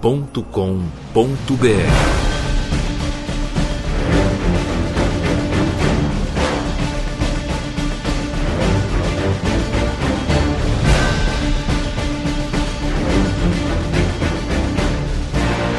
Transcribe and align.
rapadura.com.br 0.00 1.50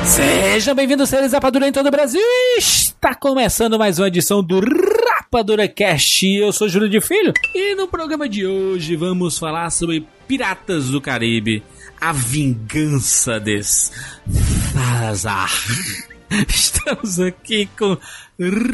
Sejam 0.05 0.75
bem-vindos, 0.75 1.09
seres 1.09 1.33
Rapadura 1.33 1.67
em 1.67 1.71
todo 1.71 1.87
o 1.87 1.91
Brasil. 1.91 2.21
Está 2.57 3.15
começando 3.15 3.79
mais 3.79 3.97
uma 3.97 4.07
edição 4.07 4.43
do 4.43 4.59
Rapadura 4.59 5.67
Cast. 5.67 6.27
Eu 6.27 6.51
sou 6.51 6.69
Júlio 6.69 6.89
de 6.89 7.01
Filho 7.01 7.33
e 7.55 7.73
no 7.73 7.87
programa 7.87 8.29
de 8.29 8.45
hoje 8.45 8.95
vamos 8.95 9.39
falar 9.39 9.71
sobre 9.71 10.05
Piratas 10.27 10.89
do 10.89 11.01
Caribe, 11.01 11.63
a 12.01 12.11
vingança 12.11 13.39
de 13.39 13.61
Salazar. 13.63 15.51
Estamos 16.49 17.19
aqui 17.19 17.69
com 17.77 17.95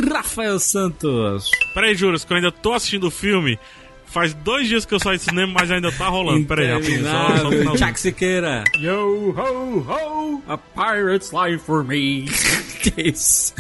Rafael 0.10 0.58
Santos. 0.60 1.52
Peraí, 1.74 1.94
Júlio, 1.94 2.18
que 2.18 2.32
eu 2.32 2.38
ainda 2.38 2.52
tô 2.54 2.74
assistindo 2.74 3.08
o 3.08 3.12
filme. 3.12 3.60
Faz 4.06 4.34
dois 4.34 4.70
dias 4.70 4.86
que 4.86 4.94
eu 4.96 5.00
saí 5.00 5.18
do 5.18 5.24
cinema, 5.24 5.52
mas 5.60 5.70
ainda 5.70 5.92
tá 5.92 6.08
rolando. 6.08 6.48
Peraí, 6.48 6.72
rapidinho, 6.72 7.04
só, 7.04 7.38
só 7.38 7.52
no 7.52 7.76
Jack 7.76 8.00
Siqueira. 8.00 8.64
Yo, 8.80 9.36
ho, 9.36 9.80
ho, 9.82 10.44
a 10.48 10.58
pirate's 10.58 11.34
life 11.34 11.66
for 11.66 11.84
me. 11.84 12.28
que 12.82 13.10
isso? 13.10 13.54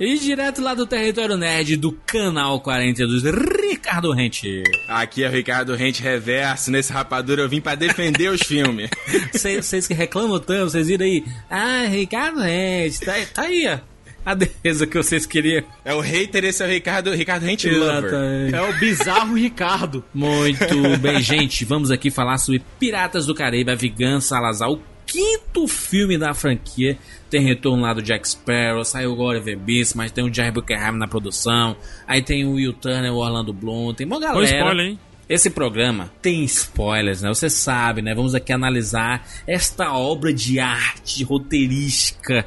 E 0.00 0.18
direto 0.18 0.62
lá 0.62 0.72
do 0.72 0.86
Território 0.86 1.36
Nerd, 1.36 1.76
do 1.76 1.92
Canal 1.92 2.58
42, 2.62 3.22
Ricardo 3.70 4.10
Rente. 4.12 4.62
Aqui 4.88 5.22
é 5.22 5.28
o 5.28 5.30
Ricardo 5.30 5.74
Rente 5.74 6.02
Reverso. 6.02 6.70
Nesse 6.70 6.90
rapadura 6.90 7.42
eu 7.42 7.48
vim 7.50 7.60
para 7.60 7.74
defender 7.74 8.30
os 8.30 8.40
filmes. 8.40 8.88
Vocês 9.30 9.86
que 9.86 9.92
reclamam 9.92 10.40
tanto, 10.40 10.70
vocês 10.70 10.86
viram 10.86 11.04
aí. 11.04 11.22
Ah, 11.50 11.84
Ricardo 11.86 12.40
Rente, 12.40 13.00
tá, 13.00 13.12
tá 13.34 13.42
aí, 13.42 13.68
ó 13.68 13.90
a 14.24 14.34
defesa 14.34 14.86
que 14.86 14.96
vocês 14.96 15.24
queriam. 15.24 15.64
É 15.84 15.94
o 15.94 16.00
hater, 16.00 16.44
esse 16.44 16.62
é 16.62 16.66
o 16.66 16.68
Ricardo, 16.68 17.10
Ricardo 17.12 17.44
Lover. 17.44 18.54
É 18.54 18.62
o 18.62 18.78
bizarro 18.78 19.34
Ricardo. 19.34 20.04
Muito 20.12 20.98
bem, 21.00 21.20
gente. 21.20 21.64
Vamos 21.64 21.90
aqui 21.90 22.10
falar 22.10 22.38
sobre 22.38 22.62
Piratas 22.78 23.26
do 23.26 23.34
Caribe, 23.34 23.70
a 23.70 23.74
Vingança 23.74 24.28
Salazar, 24.28 24.70
o 24.70 24.80
quinto 25.06 25.66
filme 25.66 26.18
da 26.18 26.34
franquia. 26.34 26.98
Tem 27.30 27.42
retorno 27.42 27.82
lá 27.82 27.94
do 27.94 28.02
Jack 28.02 28.28
Sparrow, 28.28 28.84
saiu 28.84 29.12
o 29.12 29.20
Oliver 29.20 29.56
Beast, 29.56 29.94
mas 29.94 30.10
tem 30.10 30.24
o 30.24 30.34
Jerry 30.34 30.50
Buckingham 30.50 30.92
na 30.92 31.06
produção. 31.06 31.76
Aí 32.06 32.20
tem 32.20 32.44
o 32.44 32.54
Will 32.54 32.72
Turner, 32.72 33.12
o 33.12 33.18
Orlando 33.18 33.52
Bloom, 33.52 33.94
tem 33.94 34.06
uma 34.06 34.18
galera. 34.18 34.44
spoiler, 34.44 34.86
hein? 34.86 34.98
Esse 35.28 35.48
programa 35.48 36.10
tem 36.20 36.42
spoilers, 36.42 37.22
né? 37.22 37.28
Você 37.28 37.48
sabe, 37.48 38.02
né? 38.02 38.12
Vamos 38.16 38.34
aqui 38.34 38.52
analisar 38.52 39.24
esta 39.46 39.92
obra 39.92 40.32
de 40.32 40.58
arte 40.58 41.22
roteirística. 41.22 42.44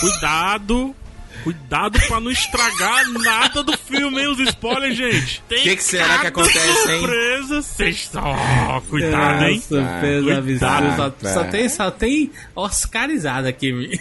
Cuidado 0.00 0.94
Cuidado 1.42 1.98
pra 2.06 2.20
não 2.20 2.30
estragar 2.30 3.08
nada 3.12 3.62
do 3.62 3.76
filme, 3.76 4.20
hein? 4.20 4.28
Os 4.28 4.38
spoilers, 4.40 4.96
gente. 4.96 5.42
O 5.46 5.54
que, 5.54 5.76
que, 5.76 5.82
será 5.82 6.18
que 6.18 6.26
acontece, 6.26 6.92
hein? 6.92 7.00
Surpresa, 7.00 7.62
vocês 7.62 8.10
oh, 8.14 8.80
cuidado, 8.82 9.44
hein? 9.44 9.60
Surpresa 9.60 10.38
absurda. 10.38 11.14
Só, 11.22 11.34
só, 11.34 11.44
tem, 11.44 11.68
só 11.68 11.90
tem 11.90 12.30
oscarizado 12.54 13.48
aqui. 13.48 14.00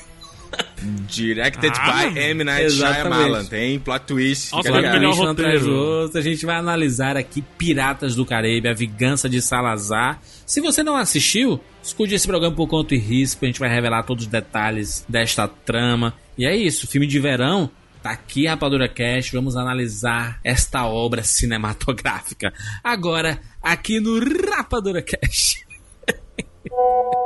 Directed 1.08 1.74
ah, 1.76 2.08
by 2.10 2.20
M. 2.20 2.44
Night 2.44 2.72
Shyamalan. 2.72 3.46
Tem 3.46 3.80
plot 3.80 4.06
twist. 4.06 4.52
Nossa, 4.52 4.70
é 4.70 4.92
melhor 4.94 5.16
roteiro. 5.16 5.74
Outro, 5.74 6.20
a 6.20 6.22
gente 6.22 6.46
vai 6.46 6.56
analisar 6.56 7.18
aqui 7.18 7.42
Piratas 7.42 8.16
do 8.16 8.26
Caribe, 8.26 8.68
a 8.70 8.74
vingança 8.74 9.30
de 9.30 9.42
Salazar. 9.42 10.22
Se 10.46 10.62
você 10.62 10.84
não 10.84 10.96
assistiu, 10.96 11.60
escute 11.84 12.14
esse 12.14 12.28
programa 12.28 12.56
por 12.56 12.68
conta 12.68 12.96
e 12.96 12.98
risco. 12.98 13.46
A 13.46 13.48
gente 13.48 13.60
vai 13.60 13.70
revelar 13.70 14.04
todos 14.04 14.26
os 14.26 14.32
detalhes 14.32 15.06
desta 15.08 15.48
trama. 15.48 16.14
E 16.38 16.46
é 16.46 16.56
isso, 16.56 16.88
filme 16.88 17.08
de 17.08 17.20
verão. 17.20 17.70
Tá 18.02 18.12
aqui 18.12 18.48
Rapadura 18.48 18.88
Cast, 18.88 19.34
vamos 19.34 19.58
analisar 19.58 20.40
esta 20.42 20.86
obra 20.86 21.22
cinematográfica. 21.22 22.54
Agora, 22.82 23.40
aqui 23.62 24.00
no 24.00 24.20
Rapadura 24.50 25.02
Cast. 25.02 25.68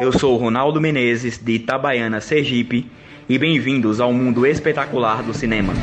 Eu 0.02 0.12
sou 0.18 0.36
Ronaldo 0.38 0.82
Menezes, 0.82 1.38
de 1.38 1.54
Itabaiana, 1.54 2.20
Sergipe, 2.20 2.90
e 3.28 3.38
bem-vindos 3.38 4.00
ao 4.00 4.12
mundo 4.12 4.46
espetacular 4.46 5.24
do 5.24 5.34
cinema. 5.34 5.74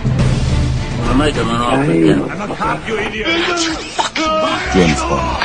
James 4.75 5.01
Bond. 5.03 5.41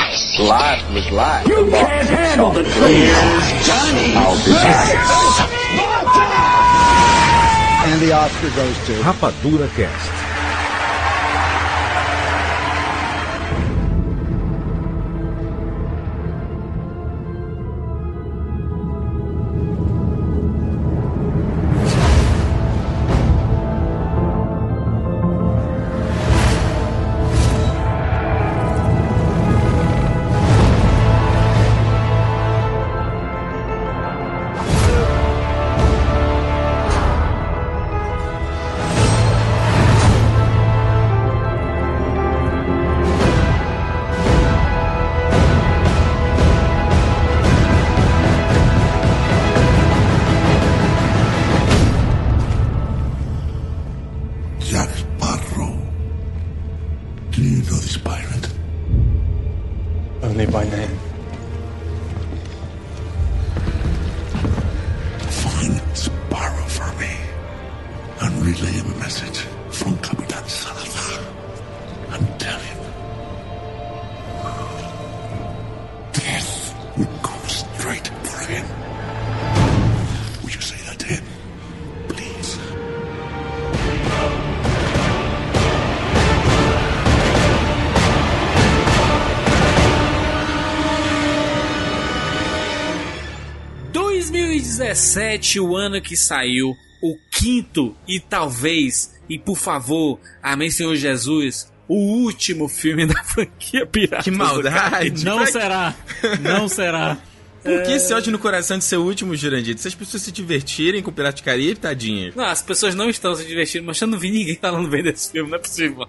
O 95.60 95.76
ano 95.76 96.00
que 96.00 96.16
saiu 96.16 96.74
o 97.02 97.16
quinto 97.30 97.94
e 98.08 98.18
talvez, 98.18 99.14
e 99.28 99.38
por 99.38 99.56
favor, 99.56 100.18
amém 100.42 100.70
Senhor 100.70 100.94
Jesus, 100.96 101.70
o 101.88 101.94
último 101.94 102.68
filme 102.68 103.06
da 103.06 103.22
franquia 103.22 103.86
Piratas 103.86 104.24
Que 104.24 104.30
maldade! 104.30 105.24
Não 105.24 105.46
será, 105.46 105.94
não 106.40 106.68
será. 106.68 107.18
Por 107.62 107.82
que 107.82 107.92
esse 107.92 108.14
ódio 108.14 108.30
no 108.30 108.38
coração 108.38 108.78
de 108.78 108.84
ser 108.84 108.96
o 108.96 109.02
último, 109.02 109.34
Jurandir? 109.34 109.76
Se 109.76 109.88
as 109.88 109.94
pessoas 109.94 110.22
se 110.22 110.30
divertirem 110.30 111.02
com 111.02 111.12
Pirata 111.12 111.38
do 111.38 111.44
Caribe, 111.44 111.80
tadinha. 111.80 112.32
Não, 112.36 112.44
as 112.44 112.62
pessoas 112.62 112.94
não 112.94 113.10
estão 113.10 113.34
se 113.34 113.44
divertindo, 113.44 113.84
mas 113.84 114.00
eu 114.00 114.06
não 114.06 114.18
vi 114.18 114.30
ninguém 114.30 114.56
falando 114.56 114.88
bem 114.88 115.02
desse 115.02 115.32
filme, 115.32 115.50
não 115.50 115.58
é 115.58 115.60
possível. 115.60 116.06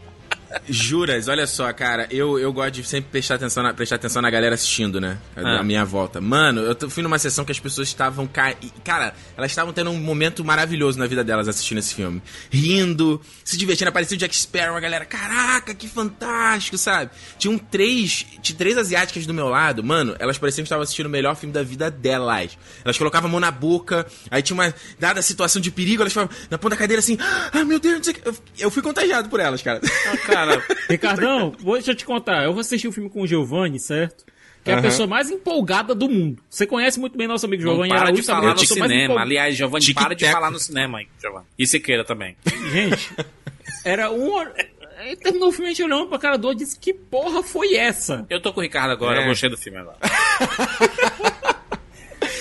Juras, 0.69 1.27
olha 1.27 1.45
só, 1.47 1.71
cara, 1.73 2.07
eu, 2.09 2.37
eu 2.39 2.51
gosto 2.53 2.71
de 2.75 2.83
sempre 2.83 3.09
prestar 3.11 3.35
atenção, 3.35 3.63
na, 3.63 3.73
prestar 3.73 3.95
atenção 3.95 4.21
na 4.21 4.29
galera 4.29 4.55
assistindo, 4.55 4.99
né? 5.01 5.17
A, 5.35 5.59
Ah. 5.59 5.63
minha 5.63 5.83
volta. 5.85 6.19
Mano, 6.21 6.61
eu 6.61 6.89
fui 6.89 7.01
numa 7.03 7.17
sessão 7.19 7.43
que 7.45 7.51
as 7.51 7.59
pessoas 7.59 7.87
estavam. 7.87 8.27
ca- 8.27 8.55
Cara, 8.83 9.13
elas 9.35 9.51
estavam 9.51 9.73
tendo 9.73 9.89
um 9.91 9.97
momento 9.97 10.43
maravilhoso 10.43 10.97
na 10.99 11.07
vida 11.07 11.23
delas 11.23 11.47
assistindo 11.47 11.77
esse 11.79 11.93
filme. 11.95 12.21
Rindo, 12.49 13.21
se 13.43 13.57
divertindo. 13.57 13.89
Apareceu 13.89 14.15
o 14.15 14.19
Jack 14.19 14.35
Sparrow, 14.35 14.75
a 14.75 14.79
galera, 14.79 15.05
caraca, 15.05 15.73
que 15.73 15.87
fantástico, 15.87 16.77
sabe? 16.77 17.11
Tinham 17.37 17.57
três. 17.57 18.25
Tinha 18.41 18.57
três 18.57 18.77
asiáticas 18.77 19.25
do 19.25 19.33
meu 19.33 19.47
lado, 19.49 19.83
mano, 19.83 20.15
elas 20.19 20.37
pareciam 20.37 20.63
que 20.63 20.67
estavam 20.67 20.83
assistindo 20.83 21.05
o 21.07 21.09
melhor 21.09 21.35
filme 21.35 21.53
da 21.53 21.63
vida 21.63 21.89
delas. 21.91 22.57
Elas 22.83 22.97
colocavam 22.97 23.27
a 23.29 23.31
mão 23.31 23.39
na 23.39 23.51
boca, 23.51 24.05
aí 24.31 24.41
tinha 24.41 24.53
uma. 24.55 24.73
Dada 24.99 25.19
a 25.19 25.23
situação 25.23 25.61
de 25.61 25.71
perigo, 25.71 26.01
elas 26.01 26.13
ficavam 26.13 26.29
na 26.49 26.57
ponta 26.57 26.75
da 26.75 26.79
cadeira 26.79 26.99
assim, 26.99 27.17
ah, 27.53 27.63
meu 27.65 27.79
Deus, 27.79 27.95
não 27.97 28.03
sei 28.03 28.13
o 28.13 28.15
que." 28.15 28.27
eu, 28.29 28.35
eu 28.59 28.71
fui 28.71 28.81
contagiado 28.81 29.29
por 29.29 29.39
elas, 29.39 29.61
cara. 29.61 29.81
Ah, 30.07 30.17
cara, 30.17 30.36
Ricardão, 30.89 31.53
vou- 31.59 31.75
deixa 31.75 31.91
eu 31.91 31.95
te 31.95 32.05
contar. 32.05 32.43
Eu 32.43 32.53
vou 32.53 32.61
assistir 32.61 32.87
o 32.87 32.91
filme 32.91 33.09
com 33.09 33.21
o 33.21 33.27
Giovanni, 33.27 33.79
certo? 33.79 34.25
Que 34.63 34.71
é 34.71 34.73
a 34.73 34.77
Aham. 34.77 34.83
pessoa 34.83 35.07
mais 35.07 35.29
empolgada 35.31 35.95
do 35.95 36.09
mundo. 36.09 36.41
Você 36.49 36.65
conhece 36.67 36.99
muito 36.99 37.17
bem 37.17 37.25
nosso 37.27 37.45
amigo 37.45 37.61
Giovanni 37.61 37.89
para 37.89 37.97
de 37.99 38.03
Araújo, 38.03 38.23
sabe? 38.23 38.41
falar 38.41 38.51
É 38.51 38.55
no 38.55 38.59
cinema. 38.67 39.21
Aliás, 39.21 39.55
Giovanni, 39.55 39.93
para 39.93 40.13
de 40.15 40.29
falar 40.31 40.51
no 40.51 40.59
cinema 40.59 41.01
Giovanni. 41.21 41.45
E 41.57 41.65
Siqueira 41.65 42.03
também. 42.03 42.35
Gente, 42.71 43.09
era 43.85 44.11
um. 44.11 44.29
hor- 44.33 44.51
Aí 44.99 45.15
terminou 45.15 45.49
o 45.49 45.51
filme, 45.51 45.67
a 45.67 45.69
gente 45.69 45.83
olhando 45.83 46.07
pra 46.07 46.17
cara 46.17 46.37
do 46.37 46.47
outro 46.47 46.63
e 46.63 46.65
disse: 46.65 46.77
Que 46.79 46.91
porra 46.91 47.43
foi 47.43 47.75
essa? 47.75 48.25
Eu 48.31 48.41
tô 48.41 48.51
com 48.51 48.59
o 48.59 48.63
Ricardo 48.63 48.89
agora, 48.91 49.19
É. 49.19 49.23
eu 49.23 49.27
gostei 49.27 49.47
do 49.49 49.55
filme 49.57 49.77
agora. 49.77 49.97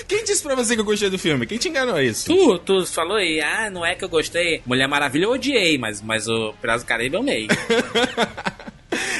Quem 0.08 0.24
disse 0.24 0.42
pra 0.42 0.54
você 0.54 0.74
que 0.74 0.80
eu 0.80 0.84
gostei 0.84 1.10
do 1.10 1.18
filme? 1.18 1.46
Quem 1.46 1.58
te 1.58 1.68
enganou 1.68 2.00
isso? 2.00 2.26
Tu, 2.26 2.58
tu 2.60 2.86
falou 2.86 3.16
aí, 3.16 3.40
ah, 3.40 3.68
não 3.70 3.84
é 3.84 3.94
que 3.94 4.04
eu 4.04 4.08
gostei. 4.08 4.62
Mulher 4.66 4.86
Maravilha 4.88 5.24
eu 5.24 5.30
odiei, 5.30 5.76
mas, 5.78 6.00
mas 6.00 6.28
o 6.28 6.52
Piratas 6.60 6.82
do 6.84 6.86
Caribe 6.86 7.14
eu 7.16 7.20
amei. 7.20 7.48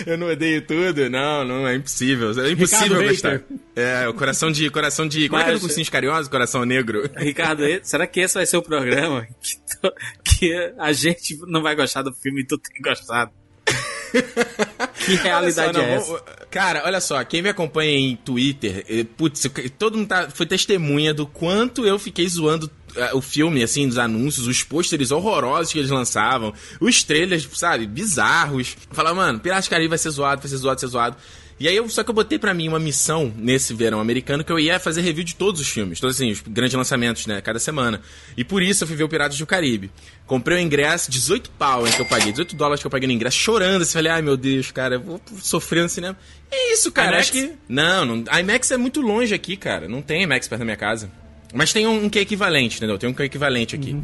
Eu 0.07 0.17
não 0.17 0.29
odeio 0.31 0.63
tudo? 0.63 1.11
Não, 1.11 1.45
não, 1.45 1.67
é 1.67 1.75
impossível. 1.75 2.29
É 2.41 2.51
impossível 2.51 2.99
Ricardo 3.01 3.09
gostar. 3.09 3.31
Hater. 3.33 3.45
É, 3.75 4.09
o 4.09 4.15
coração 4.15 4.51
de. 4.53 4.71
Coração 4.71 5.09
de. 5.09 5.29
Como 5.29 5.41
é 5.41 5.45
que 5.45 5.51
é 5.51 5.55
do 5.55 5.61
Cursinhos 5.61 5.89
Carinhosos? 5.89 6.29
Coração 6.29 6.65
negro. 6.65 7.11
Ricardo, 7.17 7.63
será 7.83 8.07
que 8.07 8.21
esse 8.21 8.35
vai 8.35 8.47
ser 8.47 8.57
o 8.57 8.63
programa 8.63 9.27
que, 9.43 9.57
tu- 9.57 9.93
que 10.25 10.73
a 10.79 10.93
gente 10.93 11.37
não 11.47 11.61
vai 11.63 11.75
gostar 11.75 12.03
do 12.03 12.13
filme 12.15 12.43
e 12.43 12.47
tu 12.47 12.57
tem 12.59 12.81
gostado? 12.81 13.33
que 15.05 15.15
realidade 15.17 15.79
Olha 15.79 15.83
só, 15.83 15.83
é 15.83 15.87
não, 15.87 15.95
essa? 15.95 16.25
Cara, 16.51 16.83
olha 16.85 17.01
só, 17.01 17.23
quem 17.25 17.43
me 17.43 17.49
acompanha 17.49 17.91
em 17.91 18.17
Twitter, 18.17 18.85
eh, 18.89 19.05
putz, 19.17 19.47
todo 19.79 19.99
mundo 19.99 20.09
tá, 20.09 20.29
foi 20.31 20.47
testemunha 20.47 21.13
do 21.13 21.27
quanto 21.27 21.85
eu 21.85 21.99
fiquei 21.99 22.29
zoando 22.29 22.71
eh, 22.95 23.15
o 23.15 23.21
filme, 23.21 23.63
assim, 23.63 23.87
dos 23.87 23.99
anúncios, 23.99 24.47
os 24.47 24.63
pôsteres 24.63 25.11
horrorosos 25.11 25.73
que 25.73 25.79
eles 25.79 25.91
lançavam, 25.91 26.55
os 26.81 27.03
trailers, 27.03 27.49
sabe, 27.53 27.87
bizarros. 27.87 28.77
Falar, 28.91 29.13
mano, 29.13 29.39
Piratas 29.39 29.69
Caribe 29.69 29.89
vai 29.89 29.99
ser 29.99 30.11
zoado, 30.11 30.41
vai 30.41 30.49
ser 30.49 30.57
zoado, 30.57 30.81
vai 30.81 30.89
ser 30.89 30.93
zoado. 30.93 31.17
E 31.59 31.67
aí, 31.67 31.77
eu, 31.77 31.89
só 31.89 32.05
que 32.05 32.11
eu 32.11 32.15
botei 32.15 32.39
pra 32.39 32.53
mim 32.53 32.69
uma 32.69 32.79
missão 32.79 33.33
nesse 33.35 33.73
verão 33.73 33.99
americano 33.99 34.45
que 34.45 34.53
eu 34.53 34.59
ia 34.59 34.79
fazer 34.79 35.01
review 35.01 35.25
de 35.25 35.35
todos 35.35 35.59
os 35.61 35.69
filmes, 35.69 35.99
todos 35.99 36.17
assim, 36.17 36.31
os 36.31 36.43
grandes 36.43 36.75
lançamentos, 36.75 37.27
né, 37.27 37.41
cada 37.41 37.59
semana. 37.59 38.01
E 38.37 38.45
por 38.45 38.63
isso 38.63 38.85
eu 38.85 38.89
fui 38.89 38.97
ver 38.97 39.05
o 39.05 39.09
Piratas 39.09 39.39
do 39.39 39.47
Caribe. 39.47 39.91
Comprei 40.27 40.59
o 40.59 40.61
ingresso, 40.61 41.11
18 41.11 41.49
pau 41.51 41.87
hein, 41.87 41.93
que 41.95 42.01
eu 42.01 42.05
paguei, 42.05 42.31
18 42.31 42.55
dólares 42.55 42.83
que 42.83 42.87
eu 42.87 42.91
paguei 42.91 43.07
no 43.07 43.13
ingresso, 43.15 43.39
chorando, 43.39 43.83
assim, 43.83 43.93
falei, 43.95 44.13
ai 44.13 44.23
meu 44.23 44.37
Deus, 44.37 44.71
cara, 44.71 44.97
eu 44.97 45.01
vou 45.01 45.21
sofrer 45.41 45.83
no 45.83 45.89
cinema. 45.89 46.17
É 46.51 46.75
isso, 46.75 46.93
cara, 46.93 47.13
IMAX? 47.13 47.21
acho 47.23 47.33
que... 47.33 47.53
Não, 47.69 48.05
não, 48.05 48.25
a 48.29 48.41
IMAX 48.41 48.71
é 48.71 48.77
muito 48.77 49.01
longe 49.01 49.35
aqui, 49.35 49.57
cara, 49.57 49.89
não 49.89 50.03
tem 50.03 50.25
IMAX 50.25 50.47
perto 50.49 50.59
da 50.59 50.65
minha 50.65 50.77
casa. 50.77 51.11
Mas 51.55 51.73
tem 51.73 51.87
um, 51.87 52.05
um 52.05 52.11
que 52.11 52.19
é 52.19 52.23
equivalente, 52.23 52.77
entendeu? 52.77 52.99
Tem 52.99 53.09
um 53.09 53.15
que 53.15 53.23
é 53.23 53.25
equivalente 53.25 53.75
aqui. 53.75 53.97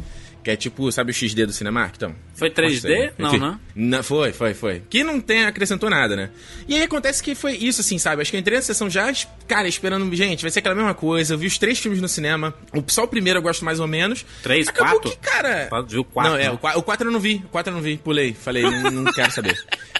Que 0.43 0.51
é 0.51 0.55
tipo, 0.57 0.91
sabe 0.91 1.11
o 1.11 1.13
XD 1.13 1.45
do 1.45 1.53
Cinemark? 1.53 1.95
Então. 1.95 2.13
Foi 2.35 2.49
3D? 2.49 3.13
Não, 3.17 3.29
Enfim. 3.29 3.39
né? 3.39 3.59
Não, 3.73 4.03
foi, 4.03 4.33
foi, 4.33 4.53
foi. 4.53 4.83
Que 4.89 5.03
não 5.03 5.21
tem, 5.21 5.45
acrescentou 5.45 5.89
nada, 5.89 6.15
né? 6.15 6.29
E 6.67 6.75
aí 6.75 6.83
acontece 6.83 7.23
que 7.23 7.33
foi 7.33 7.53
isso, 7.53 7.79
assim, 7.79 7.97
sabe? 7.97 8.21
Acho 8.21 8.31
que 8.31 8.35
eu 8.35 8.41
entrei 8.41 8.57
na 8.57 8.61
sessão 8.61 8.89
já, 8.89 9.11
cara, 9.47 9.67
esperando, 9.67 10.13
gente, 10.13 10.41
vai 10.41 10.51
ser 10.51 10.59
aquela 10.59 10.75
mesma 10.75 10.93
coisa. 10.93 11.33
Eu 11.33 11.37
vi 11.37 11.47
os 11.47 11.57
três 11.57 11.79
filmes 11.79 12.01
no 12.01 12.09
cinema. 12.09 12.53
O, 12.73 12.83
só 12.87 13.03
o 13.03 13.07
primeiro 13.07 13.39
eu 13.39 13.43
gosto 13.43 13.63
mais 13.63 13.79
ou 13.79 13.87
menos. 13.87 14.25
Três, 14.41 14.67
Acabou 14.67 14.99
quatro? 14.99 15.11
que, 15.11 15.17
cara. 15.17 15.69
Viu 15.87 16.03
quatro, 16.03 16.31
Não, 16.33 16.37
é, 16.37 16.51
o, 16.51 16.55
o 16.55 16.83
quatro 16.83 17.07
eu 17.07 17.11
não 17.11 17.19
vi. 17.19 17.35
O 17.45 17.49
quatro 17.49 17.71
eu 17.71 17.75
não 17.75 17.81
vi. 17.81 17.97
Pulei. 17.97 18.33
Falei, 18.33 18.63
não, 18.63 18.91
não 18.91 19.13
quero 19.13 19.31
saber. 19.31 19.57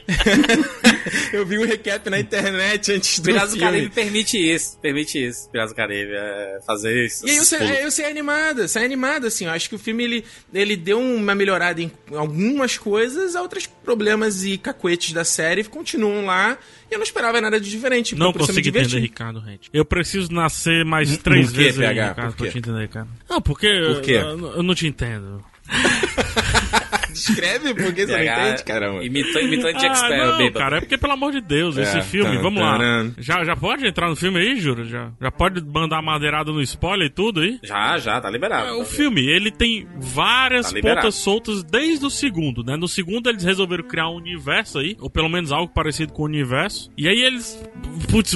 eu 1.32 1.46
vi 1.46 1.58
um 1.58 1.66
recap 1.66 2.10
na 2.10 2.20
internet 2.20 2.92
antes 2.92 3.20
do 3.20 3.26
Piratas 3.26 3.52
do 3.52 3.58
filme. 3.58 3.72
Caribe 3.72 3.90
permite 3.94 4.38
isso, 4.38 4.78
permite 4.80 5.26
isso. 5.26 5.50
Piratas 5.50 5.72
do 5.72 5.76
Caribe 5.76 6.12
é 6.14 6.60
fazer 6.66 7.06
isso. 7.06 7.26
E 7.26 7.32
aí 7.32 7.84
eu 7.84 7.92
saí 7.92 8.06
animada, 8.06 8.68
saí 8.68 8.86
animada, 8.86 9.28
assim. 9.28 9.46
Eu 9.46 9.52
acho 9.52 9.70
que 9.70 9.76
o 9.76 9.80
filme, 9.80 10.04
ele, 10.04 10.26
ele 10.54 10.76
deu 10.76 11.00
uma 11.00 11.34
melhorada 11.34 11.82
em 11.82 11.92
algumas 12.16 12.78
coisas, 12.78 13.36
outros 13.36 13.66
problemas 13.66 14.44
e 14.44 14.58
cacuetes 14.58 15.14
da 15.14 15.24
série 15.24 15.64
continuam 15.64 16.26
lá. 16.26 16.58
E 16.90 16.94
eu 16.94 17.00
não 17.00 17.04
esperava 17.04 17.42
nada 17.42 17.60
de 17.60 17.70
diferente. 17.70 18.16
Não 18.16 18.32
consigo 18.32 18.60
entender. 18.60 19.00
Ricardo 19.00 19.40
Rente. 19.40 19.70
Eu 19.74 19.84
preciso 19.84 20.32
nascer 20.32 20.86
mais 20.86 21.18
três 21.18 21.48
Por 21.48 21.56
quê, 21.56 21.64
vezes 21.64 21.80
aí, 21.80 21.88
PH? 21.88 22.10
Ricardo, 22.10 22.30
Por 22.32 22.38
pra 22.38 22.46
quê? 22.46 22.52
te 22.52 22.58
entender, 22.60 22.88
cara. 22.90 23.08
Não, 23.30 23.42
porque 23.42 23.68
Por 23.94 24.02
quê? 24.02 24.14
Eu, 24.14 24.56
eu 24.58 24.64
não 24.64 24.76
te 24.76 24.88
entendo. 24.88 25.44
Descreve 27.28 27.74
porque 27.74 28.06
você 28.06 28.12
não 28.12 28.24
entende, 28.24 28.64
caramba. 28.64 29.04
Imitou 29.04 29.74
Jack 29.74 29.88
ah, 29.88 29.96
Sparrow, 29.96 30.32
não, 30.32 30.38
bêbado. 30.38 30.60
cara, 30.60 30.78
é 30.78 30.80
porque, 30.82 30.98
pelo 30.98 31.14
amor 31.14 31.32
de 31.32 31.42
Deus, 31.42 31.78
É, 31.78 31.84
esse 31.84 32.02
filme, 32.02 32.36
tan, 32.36 32.42
vamos 32.42 32.62
lá. 32.62 32.78
Já, 33.18 33.44
já 33.44 33.56
pode 33.56 33.86
entrar 33.86 34.10
no 34.10 34.16
filme 34.16 34.40
aí, 34.40 34.60
Juro? 34.60 34.86
Já, 34.86 35.12
já 35.22 35.32
pode 35.32 35.62
mandar 35.62 36.02
madeirada 36.02 36.52
no 36.52 36.62
spoiler 36.62 37.08
e 37.08 37.10
tudo 37.10 37.42
aí? 37.42 37.60
Já, 37.64 37.98
já, 37.98 38.20
tá 38.20 38.30
liberado. 38.30 38.68
É, 38.68 38.74
o 38.74 38.86
filme, 38.86 39.22
ele 39.22 39.52
tem 39.52 39.88
várias 39.98 40.72
Tá 40.72 40.80
pontas 40.82 41.16
soltas 41.16 41.64
desde 41.64 42.06
o 42.06 42.10
segundo, 42.10 42.64
né? 42.64 42.76
No 42.76 42.88
segundo 42.88 43.30
eles 43.30 43.44
resolveram 43.44 43.84
criar 43.84 44.10
um 44.10 44.16
universo 44.16 44.80
aí, 44.80 44.96
ou 45.00 45.10
pelo 45.10 45.30
menos 45.30 45.52
algo 45.52 45.72
parecido 45.74 46.14
com 46.14 46.24
o 46.24 46.26
universo. 46.26 46.92
E 46.98 47.08
aí 47.08 47.22
eles, 47.22 47.62
putz, 48.10 48.34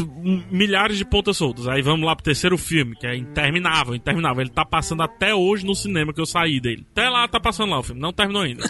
milhares 0.52 0.98
de 0.98 1.06
pontas 1.06 1.38
soltas. 1.38 1.68
Aí 1.68 1.82
vamos 1.82 2.06
lá 2.06 2.16
pro 2.16 2.24
terceiro 2.24 2.58
filme, 2.58 2.96
que 2.96 3.08
é 3.08 3.16
interminável, 3.16 3.96
interminável. 3.96 4.42
Ele 4.42 4.50
tá 4.50 4.66
passando 4.66 5.04
até 5.04 5.34
hoje 5.34 5.66
no 5.66 5.76
cinema 5.76 6.14
que 6.14 6.22
eu 6.22 6.26
saí 6.26 6.60
dele. 6.60 6.86
Até 6.92 7.10
lá 7.10 7.28
tá 7.28 7.40
passando 7.40 7.72
lá 7.72 7.80
o 7.80 7.84
filme, 7.84 8.02
não 8.02 8.14
terminou 8.14 8.42
ainda. 8.42 8.70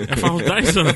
É 0.00 0.16
faz 0.16 0.32
uns 0.32 0.42
10 0.42 0.76
anos. 0.76 0.94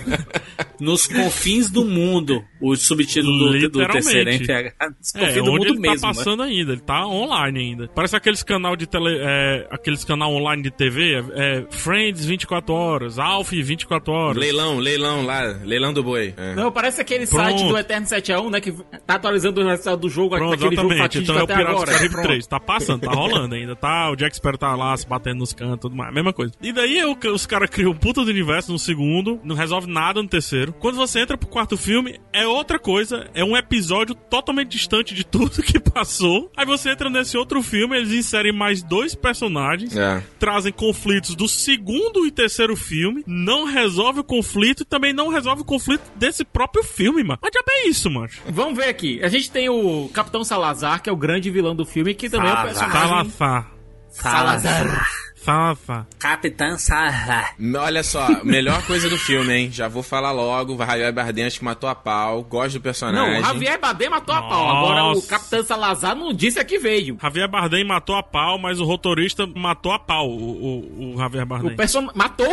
Nos 0.81 1.07
confins 1.09 1.71
do 1.71 1.85
mundo, 1.85 2.45
o 2.61 2.77
subtítulo 2.77 3.59
do, 3.69 3.71
terceiro, 3.87 4.31
hein, 4.31 4.39
PH? 4.47 4.73
Nos 4.99 5.11
confins 5.13 5.29
É, 5.29 5.35
do 5.35 5.41
onde 5.43 5.51
mundo 5.51 5.67
ele 5.67 5.79
mesmo, 5.81 6.01
tá 6.01 6.09
né? 6.09 6.15
passando 6.15 6.43
ainda, 6.43 6.73
ele 6.73 6.81
tá 6.81 7.07
online 7.07 7.59
ainda. 7.61 7.89
Parece 7.89 8.15
aqueles 8.17 8.43
canal 8.43 8.77
de 8.77 8.87
tele, 8.87 9.19
é, 9.21 9.67
aqueles 9.71 10.05
canal 10.05 10.33
online 10.35 10.63
de 10.63 10.71
TV, 10.71 11.15
é, 11.15 11.19
é, 11.35 11.65
Friends 11.71 12.25
24 12.25 12.73
horas, 12.73 13.19
Alf 13.19 13.51
24 13.53 14.13
horas. 14.13 14.37
Leilão, 14.37 14.79
leilão 14.79 15.25
lá, 15.27 15.43
leilão 15.65 15.93
do 15.93 16.03
boi. 16.03 16.33
É. 16.37 16.55
Não, 16.55 16.71
parece 16.71 17.01
aquele 17.01 17.27
Pronto. 17.27 17.43
site 17.59 17.69
do 17.69 17.77
Eterno 17.77 18.07
7x1, 18.07 18.51
né? 18.51 18.61
Que 18.61 18.73
tá 19.07 19.15
atualizando 19.15 19.61
o 19.61 19.67
resultado 19.67 20.01
do 20.01 20.09
jogo, 20.09 20.37
Pronto, 20.37 20.55
aquele 20.55 20.77
jogo 20.77 20.93
exatamente. 20.93 20.99
fatídico 21.03 21.33
Então 21.33 21.37
é 21.37 21.41
o 21.41 21.45
até 21.45 21.55
Piratas 21.57 21.75
do 21.75 21.77
agora. 21.83 21.93
Caribe 21.93 22.15
Pronto. 22.15 22.27
3. 22.29 22.47
Tá 22.47 22.61
passando, 22.61 23.01
tá 23.01 23.11
rolando 23.13 23.55
ainda. 23.55 23.75
Tá, 23.75 24.11
o 24.11 24.17
Jack 24.17 24.37
Sparrow 24.37 24.59
tá 24.59 24.75
lá 24.77 24.97
se 24.97 25.07
batendo 25.09 25.39
nos 25.39 25.53
cantos, 25.53 25.81
tudo 25.81 25.97
mais. 25.97 26.15
Mesma 26.15 26.33
coisa. 26.33 26.53
E 26.63 26.73
daí 26.73 27.03
o- 27.05 27.17
os 27.35 27.47
caras 27.47 27.69
criam 27.69 27.91
um 27.91 27.97
puta 27.97 28.25
do 28.25 28.31
universo 28.31 28.71
no 28.73 28.79
segundo, 28.89 29.39
não 29.45 29.55
resolve 29.55 29.87
nada 29.87 30.23
no 30.23 30.29
terceiro. 30.29 30.73
Quando 30.73 30.97
você 30.97 31.21
entra 31.21 31.37
pro 31.37 31.47
quarto 31.47 31.77
filme, 31.77 32.19
é 32.33 32.47
outra 32.47 32.79
coisa. 32.79 33.29
É 33.35 33.45
um 33.45 33.55
episódio 33.55 34.15
totalmente 34.15 34.71
distante 34.71 35.15
de 35.15 35.25
tudo 35.29 35.63
que 35.63 35.79
passou. 35.79 36.51
Aí 36.57 36.65
você 36.65 36.91
entra 36.91 37.11
nesse 37.11 37.37
outro 37.37 37.63
filme, 37.63 37.97
eles 37.97 38.13
inserem 38.13 38.53
mais 38.53 38.83
dois 38.83 39.15
personagens. 39.15 39.95
É. 39.95 40.23
Trazem 40.39 40.73
conflitos 40.73 41.35
do 41.35 41.47
segundo 41.47 42.27
e 42.27 42.31
terceiro 42.31 42.75
filme, 42.75 43.23
não 43.27 43.65
resolve 43.65 44.21
o 44.21 44.25
conflito 44.25 44.83
e 44.83 44.87
também 44.87 45.13
não 45.13 45.29
resolve 45.29 45.63
o 45.63 45.65
conflito 45.65 46.03
desse 46.17 46.45
próprio 46.45 46.83
filme, 46.83 47.23
mano. 47.23 47.39
Mas 47.43 47.51
já 47.53 47.61
é 47.69 47.89
isso, 47.89 48.11
mano. 48.11 48.31
Vamos 48.49 48.77
ver 48.77 48.89
aqui. 48.89 49.23
A 49.23 49.29
gente 49.29 49.51
tem 49.51 49.69
o 49.69 50.09
Capitão 50.15 50.43
Salazar, 50.43 51.03
que 51.03 51.11
é 51.11 51.13
o 51.13 51.17
grande 51.17 51.51
vilão 51.51 51.77
do 51.77 51.85
filme, 51.85 52.15
que 52.15 52.31
também 52.31 52.49
é 52.49 52.53
o 52.53 52.57
Salazar. 52.57 52.85
personagem... 52.89 53.31
Salazar. 53.31 53.73
Salazar. 54.09 55.09
Salazar. 55.49 56.07
Capitã 56.19 56.77
Sarra. 56.77 57.55
Olha 57.79 58.03
só, 58.03 58.45
melhor 58.45 58.85
coisa 58.87 59.09
do 59.09 59.17
filme, 59.17 59.51
hein? 59.55 59.71
Já 59.73 59.89
vou 59.89 60.03
falar 60.03 60.31
logo. 60.31 60.75
O 60.75 60.77
Javier 60.77 61.11
Bardem 61.11 61.47
acho 61.47 61.61
que 61.61 61.65
matou 61.65 61.89
a 61.89 61.95
pau. 61.95 62.43
Gosto 62.43 62.75
do 62.75 62.83
personagem. 62.83 63.33
Não, 63.33 63.41
o 63.41 63.43
Javier 63.43 63.81
Bardem 63.81 64.11
matou 64.11 64.35
a 64.35 64.43
pau. 64.43 64.69
Agora 64.69 65.05
o 65.05 65.15
Nossa. 65.15 65.27
Capitão 65.27 65.65
Salazar 65.65 66.15
não 66.15 66.35
disse 66.35 66.59
a 66.59 66.65
que 66.65 66.79
veio. 66.79 67.17
Javier 67.23 67.49
Bardem 67.49 67.83
matou 67.83 68.15
a 68.15 68.23
pau, 68.23 68.59
mas 68.59 68.79
o 68.79 68.85
rotorista 68.85 69.47
matou 69.47 69.91
a 69.91 69.99
pau, 69.99 70.29
o, 70.29 70.35
o, 70.35 71.15
o 71.15 71.17
Javier 71.17 71.47
Bardem. 71.47 71.73
O 71.73 71.77
person... 71.77 72.09
Matou 72.15 72.47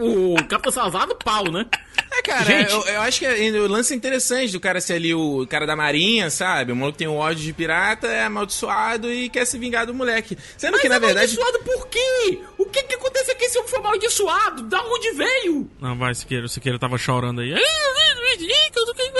o, 0.00 0.34
o 0.34 0.44
Capitão 0.48 0.72
Salazar 0.72 1.06
no 1.06 1.14
pau, 1.14 1.44
né? 1.44 1.64
É, 2.14 2.22
cara, 2.22 2.44
Gente. 2.44 2.70
eu, 2.72 2.84
eu 2.86 3.00
acho 3.02 3.18
que 3.18 3.26
é- 3.26 3.50
o 3.52 3.66
lance 3.66 3.92
é 3.92 3.96
interessante 3.96 4.52
do 4.52 4.60
cara 4.60 4.80
ser 4.80 4.94
ali 4.94 5.14
o 5.14 5.46
cara 5.46 5.66
da 5.66 5.74
marinha, 5.74 6.28
sabe? 6.30 6.72
O 6.72 6.76
maluco 6.76 6.98
tem 6.98 7.08
um 7.08 7.16
ódio 7.16 7.42
de 7.42 7.52
pirata, 7.52 8.06
é 8.06 8.24
amaldiçoado 8.24 9.12
e 9.12 9.28
quer 9.28 9.46
se 9.46 9.58
vingar 9.58 9.86
do 9.86 9.94
moleque. 9.94 10.36
Sendo 10.56 10.78
que, 10.78 10.88
na 10.88 10.98
verdade... 10.98 11.36
amaldiçoado 11.36 11.64
por 11.64 11.88
quê? 11.88 12.38
O 12.58 12.66
que 12.66 12.82
que 12.82 12.94
aconteceu 12.94 13.34
que 13.36 13.44
esse 13.46 13.58
homem 13.58 13.70
foi 13.70 13.78
amaldiçoado? 13.78 14.62
Da 14.64 14.82
onde 14.82 15.12
veio? 15.12 15.70
Não, 15.80 15.96
vai, 15.96 16.14
Siqueira. 16.14 16.46
O 16.46 16.48
Siqueira 16.48 16.78
tava 16.78 16.98
chorando 16.98 17.40
aí. 17.40 17.54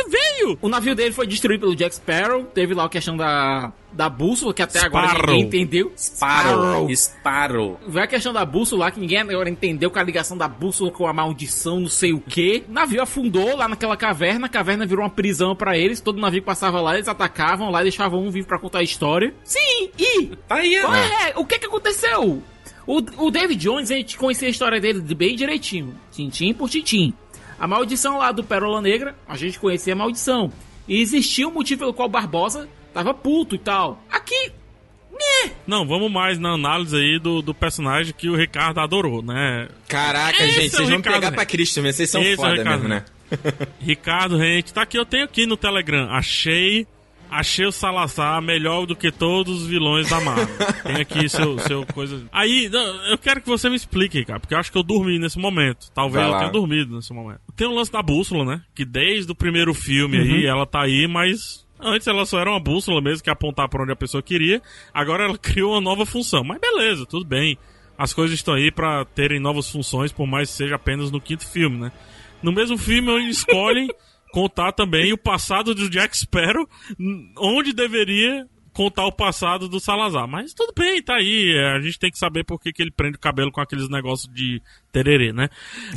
Veio! 0.09 0.59
O 0.61 0.69
navio 0.69 0.95
dele 0.95 1.12
foi 1.12 1.26
destruído 1.26 1.61
pelo 1.61 1.76
Jack 1.76 1.95
Sparrow. 1.95 2.45
Teve 2.45 2.75
lá 2.75 2.85
a 2.85 2.88
questão 2.88 3.16
da, 3.16 3.73
da 3.92 4.09
bússola, 4.09 4.52
que 4.54 4.62
até 4.62 4.81
agora 4.81 5.09
Sparrow. 5.09 5.26
ninguém 5.35 5.42
entendeu. 5.47 5.92
Sparrow. 5.97 6.88
Sparrow. 6.95 7.81
Veio 7.87 8.04
a 8.04 8.09
questão 8.09 8.33
da 8.33 8.45
bússola 8.45 8.87
lá, 8.87 8.90
que 8.90 9.00
ninguém 9.00 9.19
agora 9.19 9.49
entendeu 9.49 9.90
com 9.90 9.99
a 9.99 10.02
ligação 10.02 10.37
da 10.37 10.49
bússola 10.49 10.90
com 10.90 11.07
a 11.07 11.12
maldição, 11.12 11.81
não 11.81 11.88
sei 11.88 12.12
o 12.12 12.21
que. 12.21 12.64
O 12.69 12.73
navio 12.73 13.02
afundou 13.02 13.57
lá 13.57 13.69
naquela 13.69 13.97
caverna, 13.97 14.47
a 14.47 14.50
caverna 14.50 14.87
virou 14.87 15.04
uma 15.04 15.11
prisão 15.11 15.54
pra 15.54 15.76
eles. 15.76 16.00
Todo 16.00 16.21
navio 16.21 16.40
que 16.40 16.47
passava 16.47 16.81
lá, 16.81 16.95
eles 16.95 17.09
atacavam 17.09 17.71
lá 17.71 17.81
e 17.81 17.85
deixavam 17.85 18.23
um 18.23 18.31
vivo 18.31 18.47
pra 18.47 18.59
contar 18.59 18.81
a 18.81 18.83
história. 18.83 19.35
Sim, 19.45 19.90
e 19.99 20.26
Tá 20.49 20.57
aí, 20.57 20.78
qual 20.81 20.92
né? 20.92 21.09
é? 21.31 21.38
O 21.38 21.45
que 21.45 21.59
que 21.59 21.66
aconteceu? 21.66 22.42
O, 22.87 22.97
o 23.26 23.31
David 23.31 23.61
Jones, 23.62 23.90
a 23.90 23.95
gente 23.95 24.16
conhecia 24.19 24.49
a 24.49 24.50
história 24.50 24.81
dele 24.81 25.00
de 25.00 25.14
bem 25.14 25.37
direitinho. 25.37 25.95
Tintim 26.11 26.52
por 26.52 26.69
tintim. 26.69 27.14
A 27.62 27.66
maldição 27.69 28.19
lá 28.19 28.33
do 28.33 28.42
Pérola 28.42 28.83
Negra, 28.83 29.14
a 29.25 29.37
gente 29.37 29.57
conhecia 29.57 29.92
a 29.92 29.97
maldição. 29.97 30.52
E 30.88 31.00
existia 31.00 31.47
um 31.47 31.52
motivo 31.52 31.78
pelo 31.78 31.95
qual 31.95 32.09
Barbosa 32.09 32.69
tava 32.92 33.14
puto 33.14 33.54
e 33.54 33.59
tal. 33.59 34.02
Aqui, 34.11 34.50
Não, 35.64 35.87
vamos 35.87 36.11
mais 36.11 36.40
na 36.40 36.54
análise 36.54 36.97
aí 36.97 37.21
do, 37.21 37.40
do 37.40 37.54
personagem 37.54 38.12
que 38.19 38.28
o 38.28 38.35
Ricardo 38.35 38.81
adorou, 38.81 39.23
né? 39.23 39.69
Caraca, 39.87 40.42
Esse 40.42 40.54
gente, 40.54 40.66
é 40.66 40.71
vocês 40.71 40.88
vão 40.88 40.97
Ricardo, 40.97 41.14
pegar 41.14 41.31
né? 41.31 41.37
pra 41.37 41.47
Cristo 41.47 41.81
mesmo. 41.81 41.97
Vocês 41.97 42.11
são 42.11 42.21
Esse 42.21 42.33
é 42.33 42.37
foda 42.37 42.54
Ricardo, 42.54 42.83
mesmo, 42.83 42.88
né? 42.88 43.04
Ricardo, 43.81 44.38
gente, 44.40 44.75
tá 44.75 44.83
aqui, 44.83 44.99
eu 44.99 45.07
tenho 45.07 45.25
aqui 45.25 45.47
no 45.47 45.57
Telegram. 45.57 46.11
Achei. 46.11 46.85
Achei 47.35 47.65
o 47.65 47.73
Salazar 47.73 48.43
melhor 48.43 48.85
do 48.85 48.95
que 48.95 49.11
todos 49.11 49.62
os 49.62 49.67
vilões 49.67 50.09
da 50.11 50.21
Marvel. 50.21 50.47
Tem 50.85 50.97
aqui 50.97 51.29
seu, 51.31 51.59
seu 51.61 51.87
coisa. 51.87 52.27
Aí, 52.31 52.69
eu 53.11 53.17
quero 53.17 53.41
que 53.41 53.49
você 53.49 53.71
me 53.71 53.77
explique, 53.77 54.23
cara, 54.25 54.39
porque 54.39 54.53
eu 54.55 54.59
acho 54.59 54.71
que 54.71 54.77
eu 54.77 54.83
dormi 54.83 55.19
nesse 55.19 55.39
momento. 55.39 55.91
Talvez 55.95 56.27
eu 56.27 56.37
tenha 56.39 56.51
dormido 56.51 56.95
nesse 56.95 57.12
momento. 57.15 57.41
Tem 57.57 57.67
o 57.67 57.73
lance 57.75 57.91
da 57.91 58.03
bússola, 58.03 58.45
né? 58.45 58.62
Que 58.75 58.85
desde 58.85 59.33
o 59.33 59.35
primeiro 59.35 59.73
filme 59.73 60.19
Uhum. 60.19 60.23
aí, 60.35 60.47
ela 60.47 60.67
tá 60.67 60.83
aí, 60.83 61.07
mas 61.09 61.62
Antes 61.85 62.07
ela 62.07 62.25
só 62.25 62.39
era 62.39 62.49
uma 62.49 62.61
bússola 62.61 63.01
mesmo, 63.01 63.25
que 63.25 63.29
ia 63.29 63.33
apontar 63.33 63.69
pra 63.69 63.83
onde 63.83 63.91
a 63.91 63.97
pessoa 63.97 64.23
queria. 64.23 64.62
Agora 64.95 65.25
ela 65.25 65.37
criou 65.41 65.73
uma 65.73 65.81
nova 65.81 66.07
função. 66.07 66.45
Mas 66.45 66.61
beleza, 66.61 67.05
tudo 67.07 67.25
bem. 67.25 67.59
As 67.99 68.12
coisas 68.15 68.37
estão 68.39 68.55
aí 68.55 68.71
pra 68.71 69.05
terem 69.05 69.41
novas 69.41 69.69
funções, 69.69 70.12
por 70.12 70.25
mais 70.27 70.49
que 70.49 70.57
seja 70.59 70.77
apenas 70.77 71.11
no 71.11 71.21
quinto 71.21 71.45
filme, 71.45 71.79
né? 71.79 71.91
No 72.41 72.53
mesmo 72.53 72.79
filme, 72.79 73.11
eles 73.12 73.39
escolhem 73.39 73.89
contar 74.33 74.73
também 74.73 75.12
o 75.12 75.19
passado 75.19 75.75
do 75.75 75.89
Jack 75.89 76.17
Sparrow, 76.17 76.67
onde 77.39 77.73
deveria 77.73 78.47
contar 78.73 79.07
o 79.07 79.12
passado 79.12 79.69
do 79.69 79.79
Salazar. 79.79 80.27
Mas 80.27 80.55
tudo 80.55 80.73
bem, 80.77 81.03
tá 81.03 81.17
aí. 81.17 81.53
é, 81.55 81.77
A 81.77 81.81
gente 81.81 81.99
tem 81.99 82.11
que 82.11 82.19
saber 82.19 82.45
por 82.45 82.59
que, 82.59 82.73
que 82.73 82.83
ele 82.83 82.91
prende 82.91 83.17
o 83.17 83.21
cabelo 83.21 83.53
com 83.53 83.61
aqueles 83.61 83.89
negócios 83.89 84.33
de 84.33 84.61
tererê, 84.91 85.33
né? 85.33 85.49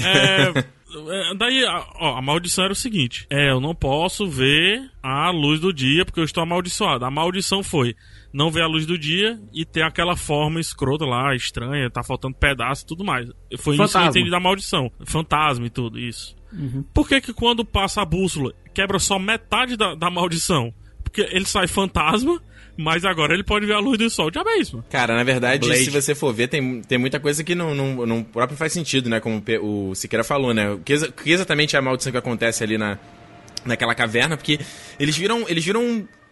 É, 0.04 0.50
é, 1.32 1.36
daí, 1.36 1.64
ó, 2.00 2.18
a 2.18 2.22
maldição 2.22 2.66
era 2.66 2.74
o 2.74 2.76
seguinte: 2.76 3.26
é, 3.30 3.50
eu 3.50 3.62
não 3.62 3.74
posso 3.74 4.28
ver 4.28 4.92
a 5.02 5.30
luz 5.32 5.60
do 5.62 5.72
dia 5.72 6.04
porque 6.06 6.20
eu 6.20 6.26
estou 6.26 6.44
amaldiçoado. 6.44 7.06
A 7.06 7.12
maldição 7.12 7.64
foi 7.64 7.96
não 8.34 8.52
ver 8.52 8.64
a 8.64 8.68
luz 8.68 8.86
do 8.86 8.98
dia 8.98 9.40
e 9.54 9.64
ter 9.64 9.82
aquela 9.82 10.18
forma 10.18 10.60
escrota 10.60 11.06
lá, 11.06 11.34
estranha, 11.34 11.90
tá 11.90 12.04
faltando 12.04 12.36
pedaço 12.36 12.84
e 12.84 12.88
tudo 12.88 13.06
mais. 13.06 13.30
Foi 13.58 13.76
isso 13.76 13.84
que 13.84 13.84
eu 13.84 13.88
Fantasma. 13.88 14.10
entendi 14.10 14.30
da 14.30 14.40
maldição. 14.42 14.92
Fantasma 15.06 15.66
e 15.66 15.70
tudo, 15.70 15.98
isso. 15.98 16.35
Por 16.94 17.08
que 17.08 17.20
que 17.22 17.34
quando 17.34 17.66
passa 17.66 18.02
a 18.02 18.06
bússola 18.06 18.54
quebra 18.74 19.00
só 19.00 19.18
metade 19.20 19.76
da, 19.78 19.96
da 19.96 20.10
maldição? 20.10 20.74
Porque 21.04 21.22
ele 21.22 21.46
sai 21.46 21.68
fantasma, 21.68 22.42
mas 22.78 23.06
agora 23.06 23.34
ele 23.34 23.44
pode 23.44 23.66
ver 23.66 23.74
a 23.74 23.80
luz 23.80 23.98
do 23.98 24.10
sol. 24.10 24.30
Já 24.34 24.42
é 24.46 24.58
isso. 24.60 24.84
Cara, 24.90 25.16
na 25.16 25.24
verdade, 25.24 25.66
Blade. 25.68 25.84
se 25.86 25.90
você 25.90 26.14
for 26.16 26.34
ver, 26.34 26.48
tem, 26.50 26.82
tem 26.82 26.98
muita 26.98 27.20
coisa 27.20 27.44
que 27.44 27.56
não, 27.56 27.74
não, 27.74 28.06
não 28.06 28.24
próprio 28.24 28.58
faz 28.58 28.74
sentido, 28.74 29.10
né? 29.10 29.20
Como 29.20 29.42
o 29.62 29.90
o 29.92 29.96
Siqueira 29.96 30.24
falou, 30.24 30.54
né? 30.54 30.72
O 30.72 30.80
que, 30.80 30.96
que 31.12 31.32
exatamente 31.32 31.76
é 31.76 31.80
a 31.80 31.82
maldição 31.82 32.12
que 32.12 32.18
acontece 32.18 32.64
ali 32.64 32.78
na, 32.78 32.98
naquela 33.66 33.96
caverna, 33.96 34.36
porque 34.38 34.60
eles 35.00 35.16
viram. 35.18 35.46
Eles 35.48 35.64
viram. 35.64 35.82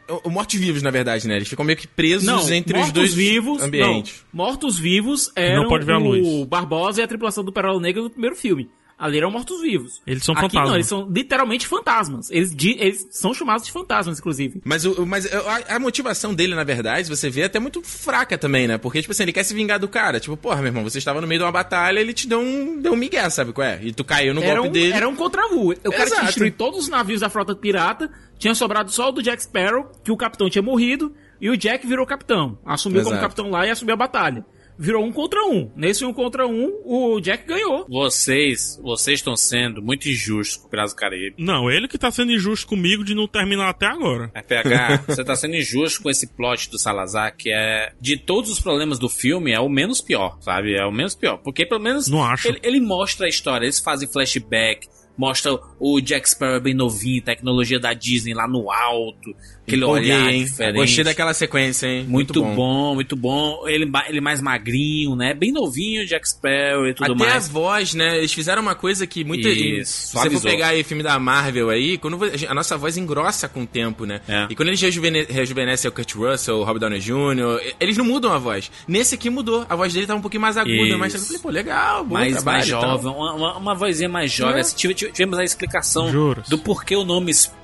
o- 0.10 0.22
o 0.26 0.30
Mortos-vivos, 0.30 0.82
na 0.82 0.92
verdade, 0.92 1.26
né? 1.30 1.38
Eles 1.38 1.48
ficam 1.48 1.64
meio 1.64 1.78
que 1.78 1.88
presos 1.88 2.26
Não, 2.28 2.52
entre 2.54 2.78
os 2.78 2.92
dois 2.92 3.14
vivos, 3.14 3.62
ambientes. 3.62 4.22
Não, 4.34 4.46
mortos 4.46 4.78
vivos 4.78 5.32
eram 5.34 5.64
Não 5.64 5.70
pode 5.70 5.86
ver 5.86 5.94
a 5.94 5.98
o 5.98 6.04
luz. 6.04 6.46
Barbosa 6.48 7.00
e 7.00 7.04
a 7.06 7.08
tripulação 7.08 7.42
do 7.44 7.54
Pérola 7.54 7.80
Negra 7.80 8.02
no 8.04 8.10
primeiro 8.10 8.36
filme. 8.36 8.70
Ali 9.06 9.18
eram 9.18 9.30
mortos 9.32 9.62
vivos. 9.62 10.02
Eles 10.08 10.24
são 10.24 10.34
Aqui 10.34 10.42
fantasmas. 10.44 10.70
não, 10.70 10.76
eles 10.76 10.88
são 10.88 11.10
literalmente 11.12 11.68
fantasmas. 11.68 12.32
Eles, 12.32 12.56
di- 12.56 12.78
eles 12.80 13.06
são 13.12 13.34
chamados 13.34 13.66
de 13.66 13.72
fantasmas, 13.72 14.18
inclusive. 14.20 14.62
Mas, 14.64 14.86
o, 14.86 15.06
mas 15.06 15.26
a, 15.34 15.76
a 15.76 15.80
motivação 15.80 16.34
dele, 16.34 16.56
na 16.56 16.64
verdade, 16.64 17.10
você 17.10 17.30
vê 17.30 17.42
é 17.42 17.46
até 17.46 17.60
muito 17.60 17.82
fraca 17.82 18.38
também, 18.38 18.68
né? 18.68 18.78
Porque, 18.78 19.02
tipo 19.02 19.12
assim, 19.12 19.24
ele 19.24 19.34
quer 19.34 19.44
se 19.44 19.54
vingar 19.54 19.78
do 19.80 19.88
cara. 19.90 20.20
Tipo, 20.20 20.38
porra, 20.38 20.58
meu 20.58 20.68
irmão, 20.68 20.84
você 20.84 21.00
estava 21.00 21.20
no 21.20 21.28
meio 21.28 21.40
de 21.40 21.46
uma 21.46 21.52
batalha, 21.52 22.00
ele 22.00 22.14
te 22.14 22.28
deu 22.28 22.40
um, 22.40 22.80
deu 22.80 22.94
um 22.94 22.96
migué, 22.96 23.30
sabe 23.30 23.52
qual 23.52 23.68
é? 23.68 23.80
E 23.84 23.92
tu 23.92 24.04
caiu 24.06 24.34
no 24.34 24.42
Era 24.42 24.54
golpe 24.56 24.70
um, 24.70 24.72
dele. 24.72 24.94
era 24.94 25.10
um 25.10 25.16
contra 25.16 25.46
um. 25.54 25.72
Eu 25.84 25.92
quero 25.92 26.10
destruir 26.26 26.54
todos 26.54 26.80
os 26.80 26.88
navios 26.88 27.20
da 27.22 27.30
frota 27.30 27.54
pirata. 27.56 28.10
Tinha 28.40 28.56
sobrado 28.56 28.90
só 28.92 29.10
o 29.10 29.12
do 29.12 29.22
Jack 29.22 29.44
Sparrow, 29.44 29.92
que 30.04 30.12
o 30.12 30.18
capitão 30.18 30.50
tinha 30.50 30.62
morrido. 30.62 31.14
E 31.42 31.50
o 31.50 31.58
Jack 31.58 31.86
virou 31.86 32.06
capitão. 32.06 32.58
Assumiu 32.66 33.02
como 33.04 33.16
Exato. 33.16 33.22
capitão 33.30 33.50
lá 33.50 33.68
e 33.68 33.70
assumiu 33.70 33.94
a 33.96 33.98
batalha. 33.98 34.46
Virou 34.78 35.06
um 35.06 35.12
contra 35.12 35.44
um. 35.46 35.72
Nesse 35.76 36.04
um 36.06 36.14
contra 36.14 36.48
um, 36.48 36.82
o 36.86 37.20
Jack 37.20 37.46
ganhou. 37.46 37.86
Vocês, 37.88 38.80
vocês 38.82 39.20
estão 39.20 39.36
sendo 39.36 39.82
muito 39.82 40.10
injustos 40.10 40.58
com 40.58 40.68
o 40.68 40.70
Piratas 40.70 40.94
do 40.94 40.98
Caribe. 40.98 41.36
Não, 41.38 41.70
ele 41.70 41.88
que 41.88 41.98
tá 41.98 42.12
sendo 42.12 42.32
injusto 42.32 42.68
comigo 42.68 43.04
de 43.04 43.14
não 43.16 43.28
terminar 43.28 43.70
até 43.70 43.86
agora. 43.86 44.32
FH, 44.34 45.06
você 45.08 45.24
tá 45.24 45.36
sendo 45.36 45.56
injusto 45.56 46.02
com 46.02 46.10
esse 46.10 46.28
plot 46.28 46.70
do 46.70 46.80
Salazar, 46.80 47.36
que 47.36 47.52
é. 47.52 47.94
De 48.00 48.18
todos 48.18 48.50
os 48.52 48.60
problemas 48.60 49.00
do 49.00 49.10
filme, 49.10 49.52
é 49.52 49.60
o 49.60 49.70
menos 49.70 50.02
pior, 50.02 50.38
sabe? 50.42 50.76
É 50.76 50.86
o 50.86 50.92
menos 50.92 51.16
pior. 51.16 51.38
Porque 51.38 51.66
pelo 51.66 51.82
menos. 51.82 52.08
Não 52.08 52.24
acho. 52.24 52.48
Ele, 52.48 52.60
ele 52.64 52.80
mostra 52.80 53.26
a 53.26 53.30
história, 53.30 53.66
eles 53.66 53.80
fazem 53.80 54.08
flashback, 54.08 54.88
mostra 55.18 55.58
o 55.80 56.02
Jack 56.02 56.30
Sparrow 56.30 56.60
bem 56.60 56.74
novinho, 56.74 57.24
tecnologia 57.24 57.80
da 57.80 57.94
Disney 57.94 58.34
lá 58.34 58.48
no 58.48 58.72
alto, 58.72 59.36
aquele 59.68 59.84
Empolguei, 59.84 60.12
olhar 60.12 60.32
hein? 60.34 60.44
diferente. 60.46 60.76
Gostei 60.76 61.04
daquela 61.04 61.34
sequência, 61.34 61.88
hein? 61.88 62.06
Muito, 62.08 62.44
bom. 62.44 62.94
muito 62.96 63.16
bom. 63.16 63.68
Ele, 63.68 63.90
ele 64.10 64.22
mais 64.22 64.42
magrinho, 64.42 65.16
né? 65.16 65.34
Bem 65.34 65.52
novinho, 65.52 66.06
Jack 66.06 66.28
Sparrow 66.30 66.88
e 66.88 66.94
tudo 66.94 67.14
Até 67.14 67.26
mais. 67.26 67.50
a 67.50 67.52
voz, 67.52 67.94
né? 67.94 68.18
Eles 68.18 68.34
fizeram 68.34 68.62
uma 68.62 68.76
coisa 68.76 69.08
que 69.08 69.24
muita. 69.24 69.50
Isso, 69.50 70.08
se 70.10 70.14
você 70.14 70.30
for 70.30 70.42
pegar 70.42 70.68
aí 70.68 70.84
filme 70.84 71.02
da 71.04 71.18
Marvel 71.20 71.70
aí, 71.70 71.98
quando 71.98 72.20
a 72.48 72.54
nossa 72.54 72.78
voz 72.78 72.98
engrossa 72.98 73.48
com 73.48 73.64
o 73.64 73.68
tempo, 73.68 74.06
né? 74.06 74.22
É. 74.28 74.48
E 74.50 74.56
quando 74.56 74.68
eles 74.70 74.82
rejuvene 74.82 75.24
rejuvenescem 75.30 75.90
o 75.90 75.92
Kurt 75.92 76.14
Russell, 76.16 76.58
o 76.58 76.64
Robert 76.64 76.80
Downey 76.82 77.00
Jr., 77.00 77.74
eles 77.80 77.98
não 77.98 78.06
mudam 78.06 78.32
a 78.34 78.38
voz. 78.38 78.70
Nesse 78.88 79.16
aqui 79.16 79.30
mudou. 79.30 79.66
A 79.70 79.76
voz 79.76 79.94
dele 79.94 80.06
tá 80.08 80.16
um 80.16 80.22
pouquinho 80.22 80.42
mais 80.42 80.58
aguda, 80.58 80.74
Isso. 80.74 80.98
mas 80.98 81.14
eu 81.14 81.20
falei, 81.22 81.40
pô, 81.42 81.50
legal, 81.50 82.04
bom 82.04 82.14
mais, 82.16 82.34
trabalho 82.34 82.58
mais 82.58 82.68
jovem, 82.68 83.12
uma, 83.12 83.34
uma, 83.34 83.58
uma 83.58 83.76
vozinha 83.76 84.10
mais 84.10 84.32
jovem. 84.32 84.60
É. 84.60 84.64
Tive- 84.64 84.94
tive- 84.94 85.12
tivemos 85.12 85.40
a 85.40 85.44
explicação 85.44 86.12
Juras. 86.12 86.48
do 86.50 86.58
porquê 86.58 86.96
o 86.96 87.04
nome 87.04 87.34
Sparrow, 87.34 87.63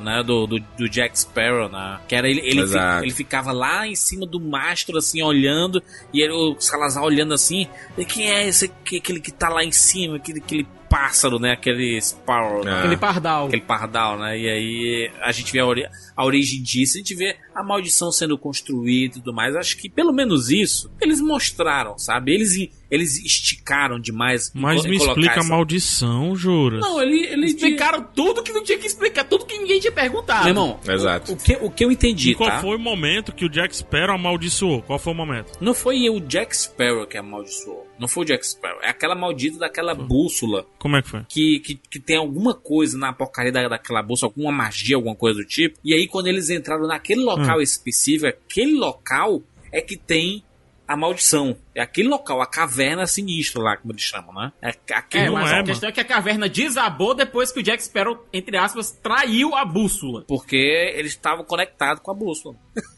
né? 0.00 0.22
Do, 0.22 0.46
do, 0.46 0.58
do 0.60 0.88
Jack 0.88 1.18
Sparrow, 1.18 1.68
né? 1.68 1.98
Que 2.08 2.14
era 2.14 2.28
ele, 2.28 2.40
ele, 2.40 2.60
fi- 3.00 3.04
ele 3.04 3.12
ficava 3.12 3.52
lá 3.52 3.86
em 3.86 3.94
cima 3.94 4.26
do 4.26 4.40
mastro, 4.40 4.98
assim, 4.98 5.22
olhando, 5.22 5.82
e 6.12 6.20
ele, 6.20 6.32
o 6.32 6.56
Salazar 6.60 7.02
olhando 7.02 7.32
assim, 7.34 7.66
e 7.96 8.04
quem 8.04 8.30
é 8.30 8.46
esse 8.46 8.68
que- 8.84 8.98
aquele 8.98 9.20
que 9.20 9.32
tá 9.32 9.48
lá 9.48 9.64
em 9.64 9.72
cima, 9.72 10.16
aquele, 10.16 10.38
aquele 10.40 10.66
pássaro, 10.88 11.38
né? 11.38 11.52
Aquele 11.52 12.00
Sparrow, 12.00 12.64
né? 12.64 12.72
Ah. 12.72 12.78
Aquele 12.80 12.96
pardal. 12.96 13.46
Aquele 13.46 13.62
pardal, 13.62 14.18
né? 14.18 14.38
E 14.38 14.48
aí 14.48 15.10
a 15.22 15.32
gente 15.32 15.52
vê 15.52 15.58
a, 15.60 15.66
ori- 15.66 15.86
a 16.16 16.24
origem 16.24 16.62
disso, 16.62 16.96
a 16.96 16.98
gente 16.98 17.14
vê 17.14 17.36
a 17.54 17.62
maldição 17.62 18.10
sendo 18.12 18.36
construída 18.38 19.16
e 19.16 19.20
tudo 19.20 19.32
mais. 19.34 19.54
Acho 19.56 19.76
que 19.76 19.88
pelo 19.88 20.12
menos 20.12 20.50
isso 20.50 20.90
eles 21.00 21.20
mostraram, 21.20 21.98
sabe? 21.98 22.32
Eles, 22.34 22.68
eles 22.90 23.18
esticaram 23.24 23.98
demais. 24.00 24.52
em 24.54 24.60
Mas 24.60 24.84
me 24.84 24.96
explica 24.96 25.36
a 25.36 25.40
essa- 25.40 25.48
maldição, 25.48 26.34
Juras. 26.36 26.80
Não, 26.80 27.00
ele, 27.02 27.26
ele 27.26 27.46
Explicaram 27.46 28.02
tudo 28.14 28.42
que 28.42 28.52
não 28.52 28.62
tinha 28.62 28.78
que 28.78 28.86
explicar, 28.86 29.24
tudo 29.24 29.44
que 29.46 29.58
ninguém 29.58 29.80
tinha 29.80 29.92
perguntado. 29.92 30.40
Meu 30.44 30.50
irmão, 30.50 30.80
Exato. 30.86 31.32
O, 31.32 31.34
o 31.34 31.38
que, 31.38 31.58
o 31.62 31.70
que 31.70 31.84
eu 31.84 31.90
entendi, 31.92 32.30
E 32.30 32.34
qual 32.34 32.50
tá? 32.50 32.60
foi 32.60 32.76
o 32.76 32.78
momento 32.78 33.32
que 33.32 33.44
o 33.44 33.48
Jack 33.48 33.74
Sparrow 33.76 34.14
amaldiçoou? 34.14 34.82
Qual 34.82 34.98
foi 34.98 35.12
o 35.12 35.16
momento? 35.16 35.52
Não 35.60 35.74
foi 35.74 36.08
o 36.10 36.20
Jack 36.20 36.56
Sparrow 36.56 37.06
que 37.06 37.16
amaldiçoou. 37.16 37.85
Não 37.98 38.08
foi 38.08 38.24
o 38.24 38.26
Jack 38.26 38.46
Sparrow. 38.46 38.80
É 38.82 38.90
aquela 38.90 39.14
maldita 39.14 39.58
daquela 39.58 39.94
bússola 39.94 40.66
Como 40.78 40.96
é 40.96 41.02
que 41.02 41.08
foi? 41.08 41.24
que, 41.28 41.60
que, 41.60 41.74
que 41.74 42.00
tem 42.00 42.16
alguma 42.16 42.54
coisa 42.54 42.96
na 42.98 43.12
porcaria 43.12 43.52
da, 43.52 43.68
daquela 43.68 44.02
bolsa, 44.02 44.26
alguma 44.26 44.52
magia, 44.52 44.96
alguma 44.96 45.14
coisa 45.14 45.38
do 45.38 45.44
tipo. 45.44 45.78
E 45.84 45.94
aí, 45.94 46.06
quando 46.06 46.26
eles 46.26 46.50
entraram 46.50 46.86
naquele 46.86 47.22
local 47.22 47.60
específico, 47.60 48.26
aquele 48.26 48.74
local 48.74 49.42
é 49.72 49.80
que 49.80 49.96
tem 49.96 50.42
a 50.86 50.96
maldição. 50.96 51.56
É 51.74 51.82
aquele 51.82 52.08
local, 52.08 52.40
a 52.40 52.46
caverna 52.46 53.06
sinistra 53.06 53.60
lá, 53.60 53.76
como 53.76 53.92
eles 53.92 54.02
chamam, 54.02 54.32
né? 54.32 54.52
É 54.62 54.68
aquele 54.94 55.26
É, 55.26 55.30
mas 55.30 55.50
é, 55.50 55.58
a 55.58 55.64
questão 55.64 55.88
é 55.88 55.92
que 55.92 56.00
a 56.00 56.04
caverna 56.04 56.48
desabou 56.48 57.14
depois 57.14 57.50
que 57.50 57.60
o 57.60 57.62
Jack 57.62 57.82
Sparrow, 57.82 58.24
entre 58.32 58.56
aspas, 58.56 58.92
traiu 58.92 59.54
a 59.54 59.64
bússola. 59.64 60.24
Porque 60.28 60.56
eles 60.94 61.12
estavam 61.12 61.44
conectados 61.44 62.02
com 62.02 62.10
a 62.10 62.14
bússola. 62.14 62.54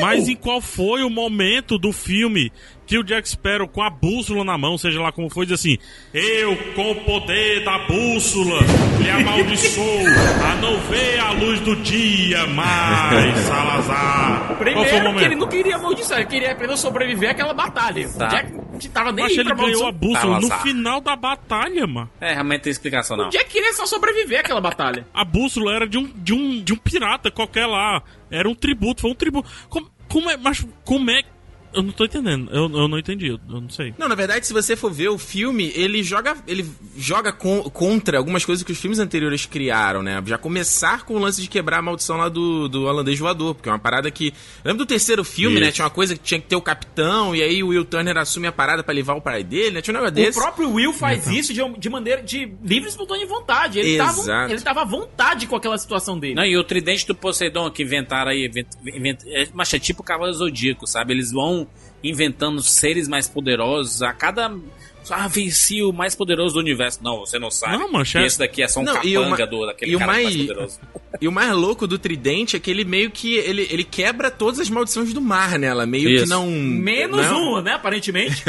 Mas 0.00 0.28
em 0.28 0.36
qual 0.36 0.60
foi 0.60 1.02
o 1.02 1.10
momento 1.10 1.78
do 1.78 1.92
filme 1.92 2.52
que 2.86 2.98
o 2.98 3.04
Jack 3.04 3.28
Sparrow, 3.28 3.68
com 3.68 3.82
a 3.82 3.88
bússola 3.88 4.44
na 4.44 4.58
mão, 4.58 4.76
seja 4.76 5.00
lá 5.00 5.10
como 5.10 5.30
foi, 5.30 5.46
diz 5.46 5.58
assim: 5.58 5.78
Eu, 6.12 6.56
com 6.74 6.90
o 6.90 6.96
poder 6.96 7.64
da 7.64 7.78
bússola, 7.78 8.60
lhe 9.00 9.10
amaldiçoo 9.10 10.06
a 10.44 10.54
não 10.56 10.78
ver 10.80 11.18
a 11.18 11.30
luz 11.32 11.60
do 11.60 11.76
dia 11.76 12.46
mais, 12.48 13.38
Salazar. 13.40 14.46
qual 14.48 14.56
foi 14.56 14.74
o 14.74 14.84
Primeiro 14.84 15.18
que 15.18 15.24
ele 15.24 15.36
não 15.36 15.48
queria 15.48 15.76
amaldiçoar, 15.76 16.20
ele 16.20 16.28
queria 16.28 16.52
apenas 16.52 16.80
sobreviver 16.80 17.30
àquela 17.30 17.54
batalha. 17.54 18.08
Tá. 18.08 18.26
O 18.26 18.30
Jack 18.30 18.63
tava 18.90 19.12
nem 19.12 19.24
Mas 19.24 19.32
aí 19.32 19.38
ele 19.38 19.54
pra 19.54 19.64
ganhou 19.64 19.86
a 19.86 19.92
bússola 19.92 20.40
no 20.40 20.50
final 20.58 21.00
da 21.00 21.16
batalha, 21.16 21.86
mano. 21.86 22.10
É, 22.20 22.32
realmente 22.32 22.62
tem 22.62 22.70
explicação 22.70 23.16
não. 23.16 23.26
Onde 23.26 23.36
é 23.36 23.44
que 23.44 23.58
ele 23.58 23.72
só 23.72 23.86
sobreviver 23.86 24.40
àquela 24.40 24.60
batalha? 24.60 25.06
A 25.12 25.24
bússola 25.24 25.74
era 25.74 25.86
de 25.86 25.98
um, 25.98 26.10
de 26.14 26.32
um, 26.32 26.62
de 26.62 26.72
um 26.72 26.76
pirata 26.76 27.30
qualquer 27.30 27.66
lá. 27.66 28.02
Era 28.30 28.48
um 28.48 28.54
tributo, 28.54 29.02
foi 29.02 29.10
um 29.10 29.14
tributo. 29.14 29.48
Como, 29.68 29.90
como 30.08 30.30
é. 30.30 30.36
Mas 30.36 30.66
como 30.84 31.10
é. 31.10 31.22
Eu 31.74 31.82
não 31.82 31.92
tô 31.92 32.04
entendendo. 32.04 32.48
Eu, 32.52 32.62
eu 32.70 32.88
não 32.88 32.98
entendi, 32.98 33.26
eu, 33.28 33.38
eu 33.48 33.60
não 33.60 33.68
sei. 33.68 33.94
Não, 33.98 34.08
na 34.08 34.14
verdade, 34.14 34.46
se 34.46 34.52
você 34.52 34.76
for 34.76 34.92
ver 34.92 35.08
o 35.08 35.18
filme, 35.18 35.72
ele 35.74 36.02
joga, 36.02 36.36
ele 36.46 36.64
joga 36.96 37.32
con- 37.32 37.62
contra 37.70 38.18
algumas 38.18 38.44
coisas 38.44 38.62
que 38.64 38.72
os 38.72 38.78
filmes 38.78 38.98
anteriores 38.98 39.44
criaram, 39.46 40.02
né? 40.02 40.22
Já 40.26 40.38
começar 40.38 41.04
com 41.04 41.14
o 41.14 41.18
lance 41.18 41.40
de 41.42 41.48
quebrar 41.48 41.78
a 41.78 41.82
maldição 41.82 42.16
lá 42.16 42.28
do, 42.28 42.68
do 42.68 42.84
holandês 42.84 43.18
voador, 43.18 43.54
porque 43.54 43.68
é 43.68 43.72
uma 43.72 43.78
parada 43.78 44.10
que. 44.10 44.32
Lembra 44.64 44.78
do 44.84 44.86
terceiro 44.86 45.24
filme, 45.24 45.56
Isso. 45.56 45.64
né? 45.64 45.72
Tinha 45.72 45.84
uma 45.84 45.90
coisa 45.90 46.14
que 46.16 46.22
tinha 46.22 46.40
que 46.40 46.46
ter 46.46 46.56
o 46.56 46.60
capitão, 46.62 47.34
e 47.34 47.42
aí 47.42 47.62
o 47.62 47.68
Will 47.68 47.84
Turner 47.84 48.16
assume 48.16 48.46
a 48.46 48.52
parada 48.52 48.82
pra 48.82 48.94
levar 48.94 49.14
o 49.14 49.20
pai 49.20 49.42
dele, 49.42 49.72
né? 49.72 49.82
Tinha 49.82 49.92
um 49.94 50.00
negócio 50.00 50.12
O 50.12 50.24
desse. 50.26 50.38
próprio 50.38 50.70
Will 50.72 50.92
faz 50.92 51.26
isso 51.28 51.52
de, 51.52 51.60
de 51.78 51.88
maneira 51.90 52.22
de 52.22 52.52
livre 52.62 52.88
e 52.88 52.90
espontânea 52.90 53.26
vontade. 53.26 53.78
Ele 53.78 53.96
tava, 53.98 54.50
ele 54.50 54.60
tava 54.60 54.82
à 54.82 54.84
vontade 54.84 55.46
com 55.46 55.56
aquela 55.56 55.76
situação 55.78 56.18
dele. 56.18 56.34
Não, 56.34 56.44
e 56.44 56.56
o 56.56 56.64
tridente 56.64 57.06
do 57.06 57.14
Poseidon 57.14 57.70
que 57.70 57.82
inventaram 57.82 58.30
aí, 58.30 58.46
invent, 58.46 58.66
invent, 58.86 59.20
é, 59.26 59.48
mas 59.52 59.72
é 59.74 59.78
tipo 59.78 60.02
o 60.02 60.04
Cavaleiro 60.04 60.38
Zodíaco, 60.38 60.86
sabe? 60.86 61.12
Eles 61.12 61.32
vão 61.32 61.63
inventando 62.02 62.62
seres 62.62 63.08
mais 63.08 63.28
poderosos 63.28 64.02
a 64.02 64.12
cada. 64.12 64.54
Ah, 65.10 65.28
venci 65.28 65.82
o 65.82 65.92
mais 65.92 66.14
poderoso 66.14 66.54
do 66.54 66.60
universo. 66.60 67.00
Não, 67.02 67.18
você 67.20 67.38
não 67.38 67.50
sabe. 67.50 67.76
Não, 67.76 67.92
mancha, 67.92 68.20
E 68.20 68.22
é- 68.22 68.26
esse 68.26 68.38
daqui 68.38 68.62
é 68.62 68.68
só 68.68 68.80
um 68.80 68.84
Não, 68.84 68.94
o 68.94 68.96
capanga 68.96 69.46
do, 69.46 69.66
daquele 69.66 69.92
e 69.92 69.96
o 69.96 69.98
cara 69.98 70.12
mais... 70.12 70.24
mais- 70.24 70.36
poderoso. 70.36 70.80
E 71.20 71.28
o 71.28 71.32
mais 71.32 71.52
louco 71.52 71.86
do 71.86 71.96
Tridente 71.96 72.56
é 72.56 72.58
que 72.58 72.68
ele 72.68 72.84
meio 72.84 73.08
que. 73.08 73.36
Ele, 73.36 73.68
ele 73.70 73.84
quebra 73.84 74.32
todas 74.32 74.58
as 74.58 74.68
maldições 74.68 75.14
do 75.14 75.20
mar 75.20 75.56
nela. 75.60 75.86
Meio 75.86 76.08
Isso. 76.10 76.24
que 76.24 76.28
não. 76.30 76.44
Menos 76.50 77.24
não. 77.26 77.50
uma, 77.52 77.62
né? 77.62 77.72
Aparentemente. 77.74 78.42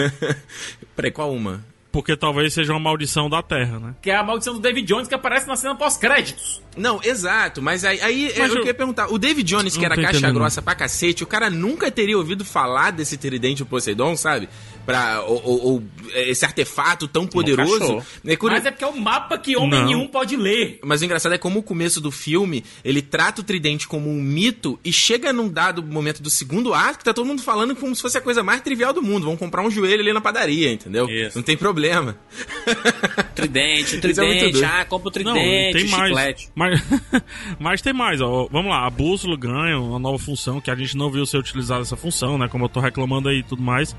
Peraí, 0.95 1.11
qual 1.11 1.31
uma? 1.31 1.63
Porque 1.95 2.13
talvez 2.17 2.53
seja 2.53 2.73
uma 2.73 2.79
maldição 2.81 3.29
da 3.29 3.41
Terra, 3.41 3.79
né? 3.79 3.95
que 4.01 4.11
é 4.11 4.17
a 4.17 4.21
maldição 4.23 4.53
do 4.53 4.59
David 4.59 4.85
Jones 4.85 5.07
que 5.07 5.15
aparece 5.15 5.47
na 5.47 5.55
cena 5.55 5.75
pós-créditos. 5.75 6.61
Não, 6.75 6.99
exato, 7.01 7.61
mas 7.61 7.85
aí, 7.85 8.01
aí 8.01 8.25
Mas 8.37 8.37
eu 8.37 8.45
eu- 8.47 8.55
queria 8.57 8.73
perguntar: 8.73 9.07
o 9.07 9.17
David 9.17 9.47
Jones, 9.49 9.77
que 9.77 9.85
era 9.85 9.95
caixa 9.95 10.17
entendendo. 10.17 10.33
grossa 10.35 10.61
pra 10.61 10.75
cacete, 10.75 11.23
o 11.23 11.27
cara 11.27 11.49
nunca 11.49 11.89
teria 11.89 12.17
ouvido 12.17 12.43
falar 12.43 12.91
desse 12.91 13.15
tridente 13.17 13.63
do 13.63 13.65
Poseidon, 13.65 14.17
sabe? 14.17 14.49
Pra, 14.85 15.21
ou, 15.21 15.41
ou- 15.43 15.65
ou 15.73 15.83
esse 16.13 16.43
artefato 16.43 17.07
tão 17.07 17.25
poderoso. 17.25 18.03
É 18.25 18.35
curi- 18.35 18.55
Mas 18.55 18.65
é 18.65 18.71
porque 18.71 18.83
é 18.83 18.87
um 18.87 18.99
mapa 18.99 19.37
que 19.37 19.55
homem 19.55 19.79
Não. 19.79 19.85
nenhum 19.85 20.07
pode 20.07 20.35
ler. 20.35 20.79
Mas 20.83 21.01
o 21.01 21.05
engraçado 21.05 21.33
é 21.33 21.37
como 21.37 21.59
o 21.59 21.63
começo 21.63 22.01
do 22.01 22.11
filme, 22.11 22.63
ele 22.83 23.01
trata 23.01 23.39
o 23.39 23.43
tridente 23.43 23.87
como 23.87 24.09
um 24.09 24.21
mito 24.21 24.77
e 24.83 24.91
chega 24.91 25.31
num 25.31 25.47
dado 25.47 25.81
momento 25.81 26.21
do 26.21 26.29
segundo 26.29 26.73
ato 26.73 26.99
que 26.99 27.05
tá 27.05 27.13
todo 27.13 27.25
mundo 27.25 27.41
falando 27.41 27.73
como 27.73 27.95
se 27.95 28.01
fosse 28.01 28.17
a 28.17 28.21
coisa 28.21 28.43
mais 28.43 28.59
trivial 28.61 28.91
do 28.91 29.01
mundo. 29.01 29.23
Vão 29.25 29.37
comprar 29.37 29.63
um 29.63 29.71
joelho 29.71 30.01
ali 30.01 30.11
na 30.11 30.19
padaria, 30.21 30.71
entendeu? 30.73 31.09
Isso. 31.09 31.37
Não 31.37 31.43
tem 31.43 31.55
problema. 31.55 31.84
Tridente, 33.33 33.83
Isso 33.83 33.95
é 33.97 33.99
tridente, 33.99 34.51
doido. 34.51 34.63
ah, 34.65 34.85
compra 34.85 35.09
o 35.09 35.23
Não, 35.23 35.33
tridente, 35.33 35.77
tem 35.77 35.89
mais. 35.89 36.07
chiclete. 36.07 36.49
Mas, 36.55 36.83
mas 37.59 37.81
tem 37.81 37.93
mais, 37.93 38.21
ó. 38.21 38.47
Vamos 38.51 38.69
lá, 38.71 38.85
a 38.85 38.89
bússola 38.89 39.37
ganha 39.37 39.79
uma 39.79 39.99
nova 39.99 40.17
função 40.19 40.59
que 40.61 40.71
a 40.71 40.75
gente 40.75 40.95
não 40.97 41.11
viu 41.11 41.25
ser 41.25 41.37
utilizada 41.37 41.81
essa 41.81 41.95
função, 41.97 42.37
né? 42.37 42.47
Como 42.47 42.65
eu 42.65 42.69
tô 42.69 42.79
reclamando 42.79 43.29
aí 43.29 43.39
e 43.39 43.43
tudo 43.43 43.61
mais. 43.61 43.95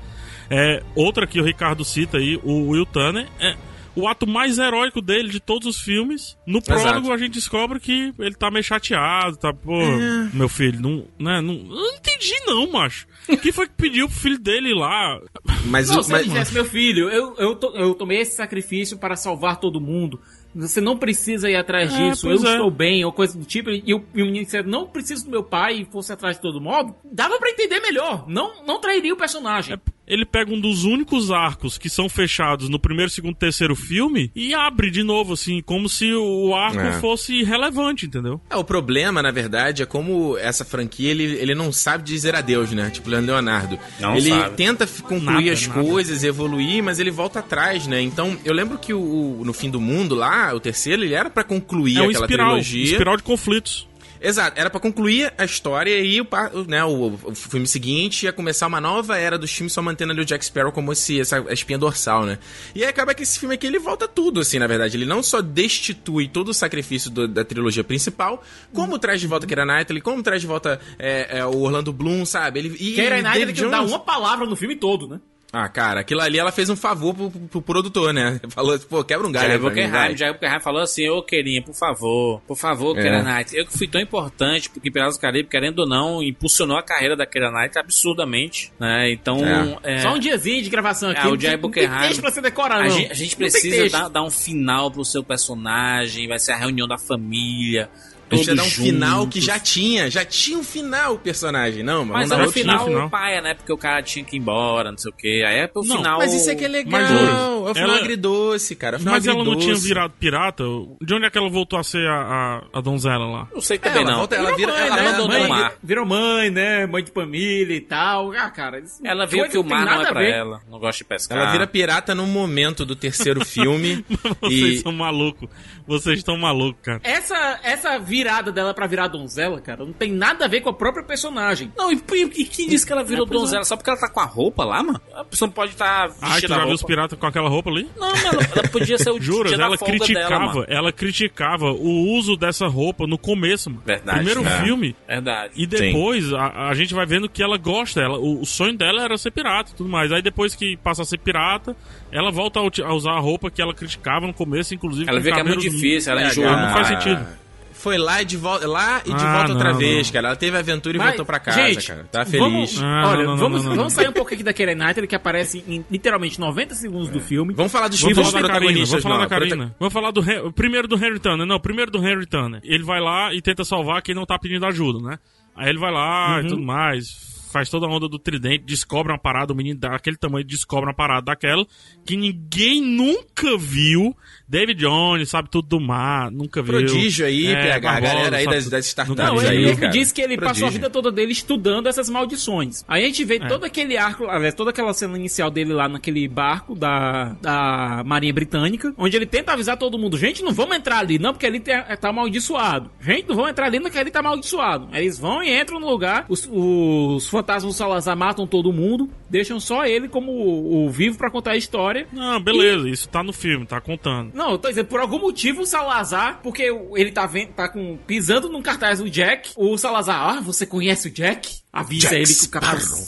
É, 0.49 0.81
outra 0.95 1.27
que 1.27 1.39
o 1.39 1.43
Ricardo 1.43 1.83
cita 1.83 2.17
aí, 2.17 2.39
o 2.43 2.69
Will 2.69 2.85
Turner, 2.85 3.27
é 3.39 3.55
o 3.95 4.07
ato 4.07 4.27
mais 4.27 4.59
heróico 4.59 5.01
dele 5.01 5.29
de 5.29 5.39
todos 5.39 5.67
os 5.67 5.81
filmes. 5.81 6.37
No 6.45 6.61
prólogo 6.61 6.89
Exato. 6.99 7.11
a 7.13 7.17
gente 7.17 7.33
descobre 7.33 7.79
que 7.79 8.13
ele 8.19 8.35
tá 8.35 8.51
meio 8.51 8.63
chateado, 8.63 9.35
tá, 9.37 9.51
pô, 9.51 9.81
É. 9.81 10.29
meu 10.33 10.47
filho, 10.47 10.79
não, 10.79 11.05
né, 11.19 11.41
não, 11.41 11.53
eu 11.55 11.63
não 11.65 11.95
entendi 11.95 12.33
não, 12.45 12.71
macho. 12.71 13.07
Quem 13.41 13.51
foi 13.51 13.67
que 13.67 13.73
pediu 13.75 14.07
pro 14.07 14.17
filho 14.17 14.39
dele 14.39 14.69
ir 14.71 14.75
lá? 14.75 15.19
Mas, 15.65 15.89
Não, 15.89 15.99
o, 15.99 16.03
se 16.03 16.11
mas- 16.11 16.21
ele 16.21 16.29
dissesse, 16.29 16.53
meu 16.53 16.65
filho, 16.65 17.09
eu, 17.09 17.35
eu, 17.37 17.55
to- 17.55 17.73
eu 17.75 17.93
tomei 17.93 18.19
esse 18.21 18.35
sacrifício 18.35 18.97
para 18.97 19.15
salvar 19.15 19.59
todo 19.59 19.81
mundo. 19.81 20.19
Você 20.55 20.81
não 20.81 20.97
precisa 20.97 21.49
ir 21.51 21.55
atrás 21.55 21.93
É, 21.93 22.09
disso, 22.09 22.27
eu 22.27 22.31
é. 22.31 22.35
estou 22.53 22.71
bem, 22.71 23.05
ou 23.05 23.11
coisa 23.11 23.37
do 23.37 23.45
tipo. 23.45 23.69
E 23.69 23.93
o, 23.93 24.03
e 24.15 24.23
o 24.23 24.25
menino 24.25 24.43
disse, 24.45 24.63
não 24.63 24.87
preciso 24.87 25.25
do 25.25 25.29
meu 25.31 25.43
pai 25.43 25.81
e 25.81 25.85
fosse 25.85 26.11
atrás 26.11 26.37
de 26.37 26.41
todo 26.41 26.59
modo. 26.59 26.95
Dava 27.03 27.37
pra 27.37 27.49
entender 27.51 27.79
melhor. 27.79 28.25
Não, 28.27 28.63
não 28.65 28.79
trairia 28.81 29.13
o 29.13 29.17
personagem. 29.17 29.75
É, 29.75 29.79
Ele 30.07 30.25
pega 30.25 30.51
um 30.51 30.59
dos 30.59 30.83
únicos 30.83 31.29
arcos 31.31 31.77
que 31.77 31.89
são 31.89 32.09
fechados 32.09 32.69
no 32.69 32.79
primeiro, 32.79 33.11
segundo, 33.11 33.35
terceiro 33.35 33.75
filme 33.75 34.31
e 34.35 34.55
abre 34.55 34.89
de 34.89 35.03
novo, 35.03 35.33
assim, 35.33 35.61
como 35.61 35.87
se 35.87 36.11
o 36.13 36.55
arco 36.55 36.79
É. 36.79 36.93
fosse 36.93 37.35
irrelevante, 37.35 38.07
entendeu? 38.07 38.41
É, 38.49 38.55
o 38.55 38.63
problema, 38.63 39.21
na 39.21 39.31
verdade, 39.31 39.83
é 39.83 39.85
como 39.85 40.37
essa 40.39 40.65
franquia, 40.65 41.11
ele, 41.11 41.23
ele 41.35 41.53
não 41.53 41.71
sabe 41.71 42.03
dizer 42.03 42.33
adeus, 42.33 42.71
né? 42.71 42.89
Tipo, 42.89 43.09
Leonardo. 43.25 43.79
Não 43.99 44.15
ele 44.15 44.29
sabe. 44.29 44.55
tenta 44.55 44.85
concluir 44.85 45.21
Nada, 45.45 45.51
as 45.51 45.67
nada. 45.67 45.81
coisas, 45.83 46.23
evoluir, 46.23 46.83
mas 46.83 46.99
ele 46.99 47.09
volta 47.11 47.39
atrás, 47.39 47.87
né? 47.87 48.01
Então, 48.01 48.37
eu 48.45 48.53
lembro 48.53 48.77
que 48.77 48.93
o, 48.93 48.99
o- 48.99 49.41
no 49.43 49.53
fim 49.53 49.69
do 49.69 49.81
mundo 49.81 50.13
lá, 50.15 50.53
o 50.53 50.59
terceiro, 50.59 51.03
ele 51.03 51.13
era 51.13 51.29
pra 51.29 51.43
concluir 51.43 51.97
É 51.97 52.01
um 52.01 52.09
aquela 52.09 52.25
espiral, 52.25 52.47
trilogia. 52.49 52.83
espiral 52.83 53.17
de 53.17 53.23
conflitos. 53.23 53.87
Exato, 54.21 54.59
era 54.59 54.69
pra 54.69 54.79
concluir 54.79 55.33
a 55.37 55.45
história 55.45 55.99
e 55.99 56.19
o, 56.21 56.27
né, 56.67 56.83
o, 56.83 57.13
o 57.23 57.35
filme 57.35 57.67
seguinte 57.67 58.23
ia 58.25 58.33
começar 58.33 58.67
uma 58.67 58.81
nova 58.81 59.17
era 59.17 59.37
dos 59.37 59.51
filmes, 59.51 59.73
só 59.73 59.81
mantendo 59.81 60.11
ali 60.11 60.21
o 60.21 60.25
Jack 60.25 60.43
Sparrow 60.45 60.71
como 60.71 60.91
esse, 60.91 61.19
essa 61.19 61.39
espinha 61.51 61.77
dorsal, 61.77 62.25
né? 62.25 62.39
E 62.73 62.83
aí 62.83 62.89
acaba 62.89 63.13
que 63.13 63.23
esse 63.23 63.39
filme 63.39 63.55
aqui 63.55 63.67
ele 63.67 63.79
volta 63.79 64.07
tudo, 64.07 64.39
assim, 64.39 64.59
na 64.59 64.67
verdade. 64.67 64.97
Ele 64.97 65.05
não 65.05 65.21
só 65.21 65.41
destitui 65.41 66.27
todo 66.27 66.49
o 66.49 66.53
sacrifício 66.53 67.09
do- 67.11 67.27
da 67.27 67.43
trilogia 67.43 67.83
principal, 67.83 68.43
como 68.73 68.97
traz 68.99 69.21
de 69.21 69.27
volta 69.27 69.45
Keira 69.45 69.65
Knightley, 69.65 70.01
como 70.01 70.21
traz 70.23 70.41
de 70.41 70.47
volta 70.47 70.79
é, 70.97 71.39
é, 71.39 71.45
o 71.45 71.59
Orlando 71.61 71.91
Bloom, 71.93 72.25
sabe? 72.25 72.59
Ele, 72.59 72.75
e, 72.79 72.93
Keira 72.95 73.21
Knightley 73.21 73.45
David 73.47 73.61
dá 73.69 73.81
uma 73.81 73.99
palavra 73.99 74.45
no 74.45 74.55
filme 74.55 74.75
todo, 74.75 75.07
né? 75.07 75.19
Ah, 75.53 75.69
cara, 75.69 76.01
aquilo 76.01 76.19
ali 76.19 76.37
ela 76.37 76.51
fez 76.51 76.69
um 76.69 76.75
favor 76.75 77.13
pro, 77.15 77.31
pro- 77.31 77.39
pro 77.47 77.61
produtor, 77.61 78.13
né? 78.13 78.37
Falou, 78.51 78.77
pô, 78.79 79.01
quebra 79.03 79.25
um 79.25 79.31
galho 79.31 79.47
Jair. 79.47 79.59
Buckenheim, 79.61 80.17
Jair 80.17 80.33
Buckenheim 80.33 80.59
falou 80.59 80.81
assim, 80.81 81.07
ô 81.09 81.23
Queirinha, 81.23 81.61
por 81.61 81.73
favor, 81.73 82.41
por 82.45 82.57
favor, 82.57 82.97
É. 82.97 83.01
Keira 83.01 83.23
Knight. 83.23 83.55
Eu 83.55 83.65
que 83.65 83.77
fui 83.77 83.87
tão 83.87 84.01
importante, 84.01 84.69
porque 84.69 84.91
Piratas 84.91 85.17
do 85.17 85.21
Caribe, 85.21 85.47
querendo 85.47 85.79
ou 85.79 85.87
não, 85.87 86.21
impulsionou 86.21 86.75
a 86.77 86.83
carreira 86.83 87.15
da 87.15 87.25
Keira 87.25 87.49
Knight 87.49 87.79
absurdamente, 87.79 88.73
né? 88.77 89.09
Então, 89.11 89.39
é, 89.83 89.99
Só 90.01 90.13
um 90.15 90.19
diazinho 90.19 90.61
de 90.61 90.69
gravação 90.69 91.11
aqui. 91.11 91.21
É, 91.21 91.27
o 91.27 91.29
não 91.31 91.39
Jair 91.39 91.53
não 91.61 91.71
tem 91.71 91.83
Buckenheim- 91.85 92.07
texto 92.09 92.21
pra 92.21 92.31
você 92.31 92.41
decorar, 92.41 92.81
a, 92.81 92.83
não. 92.83 92.89
gente, 92.89 93.11
a 93.11 93.15
gente 93.15 93.31
Não 93.39 93.49
tem 93.49 93.61
precisa 93.61 93.89
dar, 93.89 94.09
dar 94.09 94.23
um 94.23 94.29
final 94.29 94.91
pro 94.91 95.05
seu 95.05 95.23
personagem, 95.23 96.27
vai 96.27 96.39
ser 96.39 96.51
a 96.51 96.57
reunião 96.57 96.87
da 96.89 96.97
família, 96.97 97.89
A 98.29 98.35
gente 98.35 98.47
ia 98.47 98.55
todos 98.55 98.63
dar 98.63 98.63
um 98.63 98.83
final 98.85 99.27
que 99.27 99.39
já 99.41 99.59
tinha, 99.59 100.09
já 100.09 100.25
tinha 100.25 100.57
um 100.57 100.63
final 100.63 101.15
o 101.15 101.19
personagem, 101.19 101.81
não, 101.83 102.03
mas, 102.05 102.29
Mas 102.29 102.31
era 102.39 102.47
o 102.47 102.51
final, 102.51 102.85
final. 102.85 103.09
paia, 103.09 103.41
né? 103.41 103.53
Porque 103.53 103.71
o 103.71 103.77
cara 103.77 104.01
tinha 104.03 104.23
que 104.25 104.35
ir 104.35 104.39
embora, 104.39 104.91
não 104.91 104.97
sei 104.97 105.11
o 105.11 105.13
quê. 105.15 105.43
Aí 105.47 105.59
é 105.59 105.67
pro 105.67 105.83
Não, 105.83 105.97
final. 105.97 106.17
Mas 106.19 106.33
isso 106.33 106.49
é 106.49 106.55
que 106.55 106.65
é 106.65 106.67
legal. 106.67 106.91
Mas 107.01 107.09
é 107.11 107.13
o 107.15 107.73
final 107.73 107.89
ela- 107.89 107.99
agridoce, 107.99 108.75
cara. 108.75 108.97
é 108.97 108.99
Mas 109.01 109.25
ela 109.27 109.35
não 109.43 109.51
agridoce. 109.53 109.65
tinha 109.65 109.75
virado 109.75 110.13
pirata? 110.19 110.63
De 111.01 111.13
onde 111.13 111.25
é 111.25 111.29
que 111.29 111.37
ela 111.37 111.49
voltou 111.49 111.79
a 111.79 111.83
ser 111.83 112.07
a, 112.07 112.61
a, 112.73 112.77
a 112.79 112.81
donzela 112.81 113.25
lá? 113.25 113.47
Não 113.53 113.61
sei 113.61 113.75
É, 113.77 113.79
também 113.79 114.01
ela 114.01 114.11
não. 114.11 114.17
volta, 114.19 114.35
ela 114.35 114.55
vira, 114.55 114.71
mãe, 114.73 114.87
ela 114.87 114.95
né? 114.95 115.27
Mãe, 115.27 115.45
o 115.45 115.49
mar. 115.49 115.73
Virou 115.83 116.05
mãe, 116.05 116.49
né? 116.49 116.85
Mãe 116.85 117.03
de 117.03 117.11
família 117.11 117.75
e 117.75 117.81
tal. 117.81 118.31
Ah, 118.33 118.49
cara. 118.49 118.79
isso- 118.79 118.99
Ela 119.05 119.25
viu 119.25 119.47
que 119.49 119.57
o 119.57 119.63
mar 119.63 119.85
não 119.85 120.01
é 120.01 120.05
a 120.05 120.07
pra 120.09 120.23
ela. 120.23 120.61
Não 120.69 120.79
gosta 120.79 120.97
de 120.99 121.03
pescar. 121.05 121.37
Ela 121.37 121.51
vira 121.51 121.67
pirata 121.67 122.13
no 122.13 122.25
momento 122.27 122.85
do 122.85 122.95
terceiro 122.95 123.43
filme. 123.45 124.05
Vocês 124.41 124.81
são 124.81 124.91
malucos. 124.91 125.49
Vocês 125.87 126.17
estão 126.17 126.37
malucos, 126.37 126.81
cara. 126.83 126.99
Essa, 127.03 127.59
essa 127.63 127.97
virada 127.97 128.51
dela 128.51 128.73
pra 128.73 128.85
virar 128.87 129.07
donzela, 129.07 129.61
cara, 129.61 129.85
não 129.85 129.93
tem 129.93 130.11
nada 130.11 130.45
a 130.45 130.47
ver 130.47 130.61
com 130.61 130.69
a 130.69 130.73
própria 130.73 131.03
personagem. 131.03 131.71
Não, 131.77 131.91
e, 131.91 131.95
e, 131.95 132.21
e 132.41 132.45
quem 132.45 132.67
disse 132.67 132.85
que 132.85 132.91
ela 132.91 133.03
virou 133.03 133.25
É, 133.25 133.29
é. 133.29 133.31
donzela? 133.31 133.63
Só 133.63 133.75
porque 133.77 133.89
ela 133.89 133.99
tá 133.99 134.09
com 134.09 134.19
a 134.19 134.25
roupa 134.25 134.65
lá, 134.65 134.83
mano? 134.83 134.99
A 135.13 135.23
pessoa 135.23 135.47
não 135.47 135.53
pode 135.53 135.71
estar 135.71 136.09
tá 136.09 136.15
Ah, 136.21 136.41
tu 136.41 136.47
já 136.47 136.57
viu 136.57 136.73
os 136.73 136.81
roupa. 136.81 136.87
piratas 136.87 137.19
com 137.19 137.25
aquela 137.25 137.49
roupa 137.49 137.69
ali? 137.69 137.89
Não, 137.97 138.09
mas 138.11 138.23
ela, 138.25 138.43
ela 138.43 138.67
podia 138.69 138.97
ser 138.97 139.11
o 139.11 139.19
da 139.57 139.63
ela 139.63 139.77
folga 139.77 139.93
criticava, 139.97 140.53
dela, 140.53 140.65
ela 140.67 140.91
criticava 140.91 141.71
o 141.71 142.17
uso 142.17 142.35
dessa 142.35 142.67
roupa 142.67 143.07
no 143.07 143.17
começo, 143.17 143.69
mano. 143.69 143.83
Verdade, 143.85 144.17
Primeiro 144.17 144.45
é. 144.45 144.63
filme. 144.63 144.95
Verdade. 145.07 145.53
E 145.55 145.65
depois 145.65 146.33
a, 146.33 146.69
a 146.69 146.73
gente 146.73 146.93
vai 146.93 147.05
vendo 147.05 147.29
que 147.29 147.41
ela 147.41 147.57
gosta, 147.57 148.01
ela, 148.01 148.17
o, 148.17 148.41
o 148.41 148.45
sonho 148.45 148.77
dela 148.77 149.03
era 149.03 149.17
ser 149.17 149.31
pirata 149.31 149.71
e 149.71 149.75
tudo 149.75 149.89
mais. 149.89 150.11
Aí 150.11 150.21
depois 150.21 150.55
que 150.55 150.75
passa 150.77 151.01
a 151.01 151.05
ser 151.05 151.17
pirata, 151.19 151.75
ela 152.11 152.31
volta 152.31 152.59
a, 152.59 152.93
usar 152.93 153.11
a 153.13 153.19
roupa 153.19 153.49
que 153.51 153.61
ela 153.61 153.73
criticava 153.73 154.25
no 154.27 154.33
começo, 154.33 154.73
inclusive. 154.73 155.09
Ela 155.09 155.19
vê 155.19 155.31
que 155.31 155.39
é 155.39 155.43
muito 155.43 155.61
difícil, 155.61 156.11
ela 156.11 156.23
É, 156.23 156.27
enjoou. 156.27 156.47
cara, 156.47 156.61
não 156.67 156.73
faz 156.73 156.87
sentido. 156.87 157.27
Foi 157.73 157.95
lá 157.95 158.23
e 158.23 158.25
de 158.25 158.35
volta, 158.37 158.67
lá 158.67 159.01
e 159.05 159.13
de 159.13 159.23
Ah, 159.23 159.37
volta 159.37 159.53
outra 159.53 159.71
não, 159.71 159.77
vez, 159.79 160.07
não. 160.07 160.13
cara. 160.13 160.27
Ela 160.29 160.35
teve 160.35 160.57
aventura 160.57 160.95
e 160.95 160.97
Mas, 160.97 161.07
voltou 161.09 161.25
pra 161.27 161.39
casa, 161.39 161.61
gente, 161.61 161.87
cara. 161.87 162.03
Tá 162.11 162.23
Vamos, 162.23 162.71
feliz. 162.71 162.83
Ah, 162.83 163.03
olha, 163.09 163.23
não, 163.23 163.31
não, 163.31 163.37
vamos, 163.37 163.61
não, 163.63 163.69
não, 163.69 163.75
vamos 163.77 163.93
sair 163.93 164.09
um 164.09 164.11
pouco 164.13 164.33
aqui 164.33 164.41
da 164.41 164.51
Keira 164.51 164.73
Knightley, 164.73 165.07
que 165.07 165.15
aparece 165.15 165.63
em 165.67 165.85
literalmente 165.89 166.39
90 166.39 166.73
segundos 166.73 167.07
do 167.09 167.19
filme. 167.19 167.53
Vamos 167.53 167.71
falar 167.71 167.87
dos 167.87 168.01
Vamos 168.01 168.17
falar 168.31 168.41
da 168.41 168.47
Karina, 168.49 168.85
vamos 168.85 169.03
falar 169.03 169.17
da 169.19 169.27
Karina. 169.27 169.75
Vamos 169.79 169.93
falar 169.93 170.09
do 170.11 170.51
primeiro 170.53 170.87
do 170.87 170.95
Henry 170.95 171.19
Turner. 171.19 171.45
Não, 171.45 171.59
primeiro 171.59 171.91
do 171.91 171.99
Henry 171.99 172.25
Turner. 172.25 172.59
Ele 172.63 172.83
vai 172.83 172.99
lá 172.99 173.31
e 173.31 173.41
tenta 173.43 173.63
salvar 173.63 174.01
quem 174.01 174.15
não 174.15 174.25
tá 174.25 174.39
pedindo 174.39 174.65
ajuda, 174.65 174.99
né? 175.07 175.19
Aí 175.55 175.69
ele 175.69 175.77
vai 175.77 175.91
lá 175.91 176.37
Uhum. 176.39 176.45
e 176.45 176.47
tudo 176.47 176.63
mais. 176.63 177.36
Faz 177.47 177.69
toda 177.69 177.85
a 177.85 177.89
onda 177.89 178.07
do 178.07 178.19
tridente, 178.19 178.65
descobre 178.65 179.11
uma 179.11 179.19
parada, 179.19 179.53
o 179.53 179.55
menino 179.55 179.79
daquele 179.79 180.17
tamanho 180.17 180.45
descobre 180.45 180.87
uma 180.87 180.95
parada 180.95 181.25
daquela, 181.25 181.65
que 182.05 182.15
ninguém 182.15 182.81
nunca 182.81 183.57
viu. 183.57 184.15
David 184.47 184.79
Jones, 184.79 185.29
sabe 185.29 185.49
tudo 185.49 185.67
do 185.67 185.79
mar, 185.79 186.31
nunca 186.31 186.61
viu. 186.61 186.73
Prodígio 186.79 187.25
aí, 187.25 187.47
É, 187.47 187.63
PH, 187.63 187.75
a 187.89 187.91
Barbosa, 187.93 188.13
galera 188.13 188.37
aí 188.37 188.45
das, 188.45 188.69
das 188.69 188.85
startups 188.85 189.23
Não, 189.23 189.37
ele 189.41 189.47
aí, 189.49 189.65
mesmo 189.65 189.79
cara. 189.81 189.91
disse 189.91 190.13
que 190.13 190.21
ele 190.21 190.37
passou 190.37 190.49
a 190.49 190.53
Prodígio. 190.53 190.71
vida 190.71 190.89
toda 190.89 191.11
dele 191.11 191.31
estudando 191.33 191.87
essas 191.87 192.09
maldições. 192.09 192.83
Aí 192.87 193.03
a 193.03 193.07
gente 193.07 193.25
vê 193.25 193.39
todo 193.39 193.65
aquele 193.65 193.97
arco, 193.97 194.25
aliás, 194.25 194.53
toda 194.53 194.69
aquela 194.69 194.93
cena 194.93 195.17
inicial 195.17 195.49
dele 195.51 195.73
lá 195.73 195.89
naquele 195.89 196.27
barco 196.27 196.73
da, 196.75 197.35
da 197.41 198.03
Marinha 198.05 198.33
Britânica, 198.33 198.93
onde 198.97 199.17
ele 199.17 199.25
tenta 199.25 199.51
avisar 199.53 199.75
todo 199.77 199.97
mundo, 199.97 200.17
gente, 200.17 200.41
não 200.43 200.53
vamos 200.53 200.77
entrar 200.77 200.99
ali, 200.99 201.19
não, 201.19 201.33
porque 201.33 201.45
ali 201.45 201.59
tá, 201.59 201.97
tá 201.97 202.09
amaldiçoado. 202.09 202.89
Gente, 203.01 203.27
não 203.27 203.35
vamos 203.35 203.51
entrar 203.51 203.65
ali, 203.67 203.77
não, 203.79 203.85
porque 203.85 203.99
ali 203.99 204.11
tá 204.11 204.19
amaldiçoado. 204.19 204.87
Aí 204.91 205.03
eles 205.03 205.19
vão 205.19 205.43
e 205.43 205.59
entram 205.59 205.79
no 205.79 205.89
lugar, 205.89 206.25
os, 206.29 206.47
os 206.51 207.27
fantasmas 207.27 207.73
do 207.73 207.77
Salazar 207.77 208.15
matam 208.15 208.47
todo 208.47 208.71
mundo, 208.71 209.09
deixam 209.29 209.59
só 209.59 209.85
ele 209.85 210.07
como 210.07 210.31
o, 210.31 210.85
o 210.85 210.89
vivo 210.89 211.17
pra 211.17 211.29
contar 211.29 211.51
a 211.51 211.57
história. 211.57 212.07
Não, 212.13 212.39
beleza, 212.41 212.87
isso 212.89 213.09
tá 213.09 213.21
no 213.21 213.33
filme, 213.33 213.65
tá 213.65 213.81
contando. 213.81 214.36
Não, 214.37 214.51
eu 214.51 214.57
tô 214.59 214.69
dizendo, 214.69 214.85
por 214.85 214.99
algum 214.99 215.17
motivo 215.17 215.63
o 215.63 215.65
Salazar, 215.65 216.39
porque 216.43 216.71
ele 216.95 217.11
tá, 217.11 217.25
vendo, 217.25 217.53
tá 217.53 217.67
com, 217.67 217.97
pisando 218.05 218.47
num 218.47 218.61
cartaz 218.61 218.99
do 218.99 219.09
Jack, 219.09 219.49
o 219.55 219.75
Salazar, 219.79 220.37
ah, 220.37 220.41
você 220.41 220.63
conhece 220.63 221.07
o 221.07 221.11
Jack? 221.11 221.57
Avisa 221.73 222.09
Jack 222.09 222.15
ele 222.21 222.35
que 222.35 222.45
o 222.45 222.49
capitão. 222.49 223.07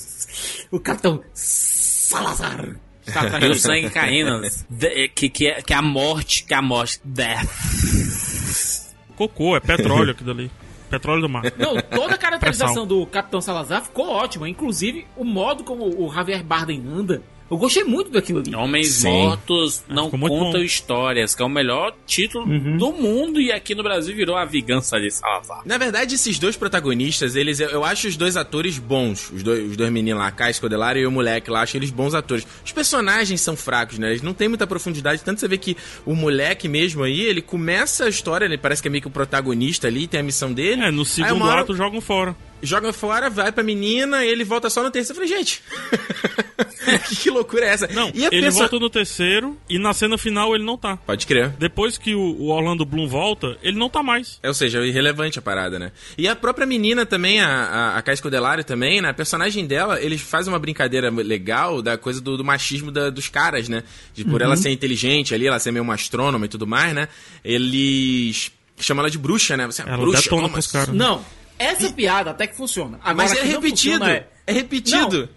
O 0.72 0.80
capitão 0.80 1.24
Salazar. 1.36 2.76
Tá 3.14 3.22
atrás 3.22 3.62
sangue 3.62 3.92
caindo. 3.92 4.42
de- 4.70 5.10
que, 5.10 5.30
que, 5.30 5.48
é, 5.48 5.62
que 5.62 5.72
é 5.72 5.76
a 5.76 5.82
morte, 5.84 6.46
que 6.46 6.54
é 6.54 6.58
a 6.58 6.62
morte. 6.64 7.00
Death. 7.04 7.48
Cocô, 9.16 9.56
é 9.56 9.60
petróleo 9.60 10.12
aquilo 10.12 10.32
ali. 10.32 10.52
Petróleo 10.90 11.22
do 11.22 11.30
mar. 11.30 11.44
Não, 11.58 11.80
toda 11.80 12.16
a 12.16 12.18
caracterização 12.18 12.74
Pressão. 12.74 12.88
do 12.88 13.06
Capitão 13.06 13.40
Salazar 13.40 13.84
ficou 13.84 14.10
ótima. 14.10 14.50
Inclusive, 14.50 15.06
o 15.16 15.24
modo 15.24 15.64
como 15.64 15.86
o 16.04 16.12
Javier 16.12 16.44
Bardem 16.44 16.84
anda. 16.88 17.22
Eu 17.50 17.58
gostei 17.58 17.84
muito 17.84 18.12
daquilo 18.12 18.40
ali. 18.40 18.56
Homens 18.56 18.90
Sim. 18.90 19.10
Mortos 19.10 19.84
não 19.88 20.06
ficou 20.06 20.20
muito 20.20 20.34
contam 20.34 20.60
bom. 20.60 20.66
histórias, 20.66 21.34
que 21.34 21.42
é 21.42 21.46
o 21.46 21.50
melhor 21.50 21.96
título 22.06 22.46
do 22.78 22.92
mundo 22.92 23.42
e 23.42 23.52
aqui 23.52 23.74
no 23.74 23.82
Brasil 23.82 24.16
virou 24.16 24.36
a 24.36 24.46
vingança 24.46 25.00
de 25.00 25.10
Salazar. 25.10 25.62
Na 25.66 25.78
verdade, 25.78 26.16
esses 26.16 26.38
dois 26.38 26.56
protagonistas, 26.56 27.36
eles, 27.36 27.60
eu, 27.60 27.70
eu 27.70 27.84
acho 27.84 28.08
os 28.08 28.16
dois 28.16 28.38
atores 28.38 28.78
bons. 28.78 29.32
Os 29.32 29.42
dois, 29.42 29.72
os 29.72 29.78
dois 29.78 29.92
meninos 29.92 30.22
lá, 30.22 30.32
Kai 30.32 30.54
Scodelario 30.54 31.02
e 31.02 31.06
o 31.08 31.12
moleque 31.12 31.50
lá, 31.50 31.62
acho 31.62 31.78
eles 31.78 31.90
bons 31.90 32.14
atores. 32.14 32.46
Os 32.64 32.72
personagens 32.72 33.42
são 33.42 33.56
fracos, 33.56 33.98
né? 33.98 34.10
Eles 34.10 34.22
não 34.22 34.34
têm 34.34 34.48
muita 34.48 34.68
profundidade. 34.68 35.24
Tanto 35.24 35.40
você 35.40 35.48
vê 35.48 35.58
que 35.58 35.76
o 36.06 36.16
moleque 36.16 36.68
mesmo 36.68 37.04
aí, 37.04 37.22
ele 37.22 37.42
começa 37.42 38.06
a 38.06 38.10
história, 38.10 38.46
ele 38.46 38.58
parece 38.58 38.82
que 38.82 38.88
é 38.88 38.92
meio 38.92 39.02
que 39.02 39.08
o 39.08 39.12
protagonista 39.12 39.88
ali, 39.88 40.08
tem 40.08 40.20
a 40.20 40.24
missão 40.24 40.54
dele. 40.54 40.84
É, 40.84 40.92
no 40.92 41.06
segundo 41.06 41.44
hora 41.44 41.62
ato 41.62 41.76
jogam 41.76 42.02
fora. 42.02 42.36
Joga 42.62 42.92
fora, 42.92 43.30
vai 43.30 43.52
pra 43.52 43.64
menina, 43.64 44.26
ele 44.26 44.44
volta 44.44 44.70
só 44.70 44.84
no 44.84 44.92
terceiro. 44.92 45.22
Eu 45.22 45.28
falei, 45.28 45.44
gente, 45.44 45.64
que 47.22 47.30
loucura 47.30 47.66
é 47.66 47.70
essa? 47.70 47.88
Não, 47.88 48.12
e 48.14 48.26
ele 48.26 48.42
pessoa- 48.42 48.64
volta 48.64 48.80
no 48.80 48.90
terceiro 48.90 49.58
e 49.70 49.80
na 49.80 49.94
cena 49.94 50.18
final 50.18 50.54
ele 50.54 50.64
não 50.64 50.78
tá. 50.78 50.98
Pode 50.98 51.26
crer. 51.26 51.50
Depois 51.58 51.98
que 51.98 52.14
o, 52.16 52.48
Orlando 52.50 52.86
Bloom 52.86 53.08
volta, 53.08 53.58
ele 53.64 53.78
não 53.78 53.90
tá 53.90 54.04
mais. 54.04 54.40
É, 54.44 54.48
ou 54.48 54.54
seja, 54.54 54.80
é 54.80 54.88
irrelevante 54.88 55.40
a 55.40 55.42
parada, 55.42 55.80
né? 55.80 55.92
E 56.18 56.28
a 56.28 56.36
própria 56.36 56.66
menina 56.68 57.06
também, 57.06 57.40
a, 57.40 57.48
a, 57.48 57.98
a 57.98 58.02
Kai 58.02 58.16
Scodelario 58.18 58.64
também, 58.64 59.02
né? 59.02 59.10
A 59.10 59.14
personagem 59.14 59.66
dela, 59.66 60.02
eles 60.02 60.20
fazem 60.22 60.52
uma 60.52 60.60
brincadeira 60.60 61.10
legal 61.10 61.82
da 61.82 61.98
coisa 61.98 62.20
do, 62.20 62.36
do 62.38 62.44
machismo 62.44 62.92
da- 62.92 63.10
dos 63.10 63.30
caras, 63.30 63.70
né? 63.70 63.84
De 64.14 64.24
por 64.26 64.42
Uhum. 64.42 64.48
ela 64.48 64.58
ser 64.58 64.70
inteligente 64.70 65.34
ali, 65.34 65.48
ela 65.48 65.60
ser 65.60 65.72
meio 65.72 65.84
uma 65.84 65.94
astrônoma 65.94 66.46
e 66.46 66.50
tudo 66.50 66.68
mais, 66.68 66.94
né? 66.94 67.08
Eles 67.44 68.52
chamam 68.80 69.02
ela 69.04 69.10
de 69.12 69.18
bruxa, 69.18 69.56
né? 69.58 69.66
Você 69.66 69.82
é 69.82 69.86
Ela 69.88 69.98
bruxa, 69.98 70.22
detona 70.24 70.44
como 70.44 70.58
assim? 70.58 70.72
caras. 70.72 70.96
Não, 70.96 71.24
essa 71.60 71.92
piada 71.92 72.32
até 72.32 72.48
que 72.48 72.56
funciona. 72.56 72.98
Agora, 73.04 73.16
Mas 73.16 73.34
é 73.34 73.44
não 73.44 73.52
repetido. 73.52 74.06
é- 74.06 74.28
É 74.48 74.52
repetido. 74.52 75.30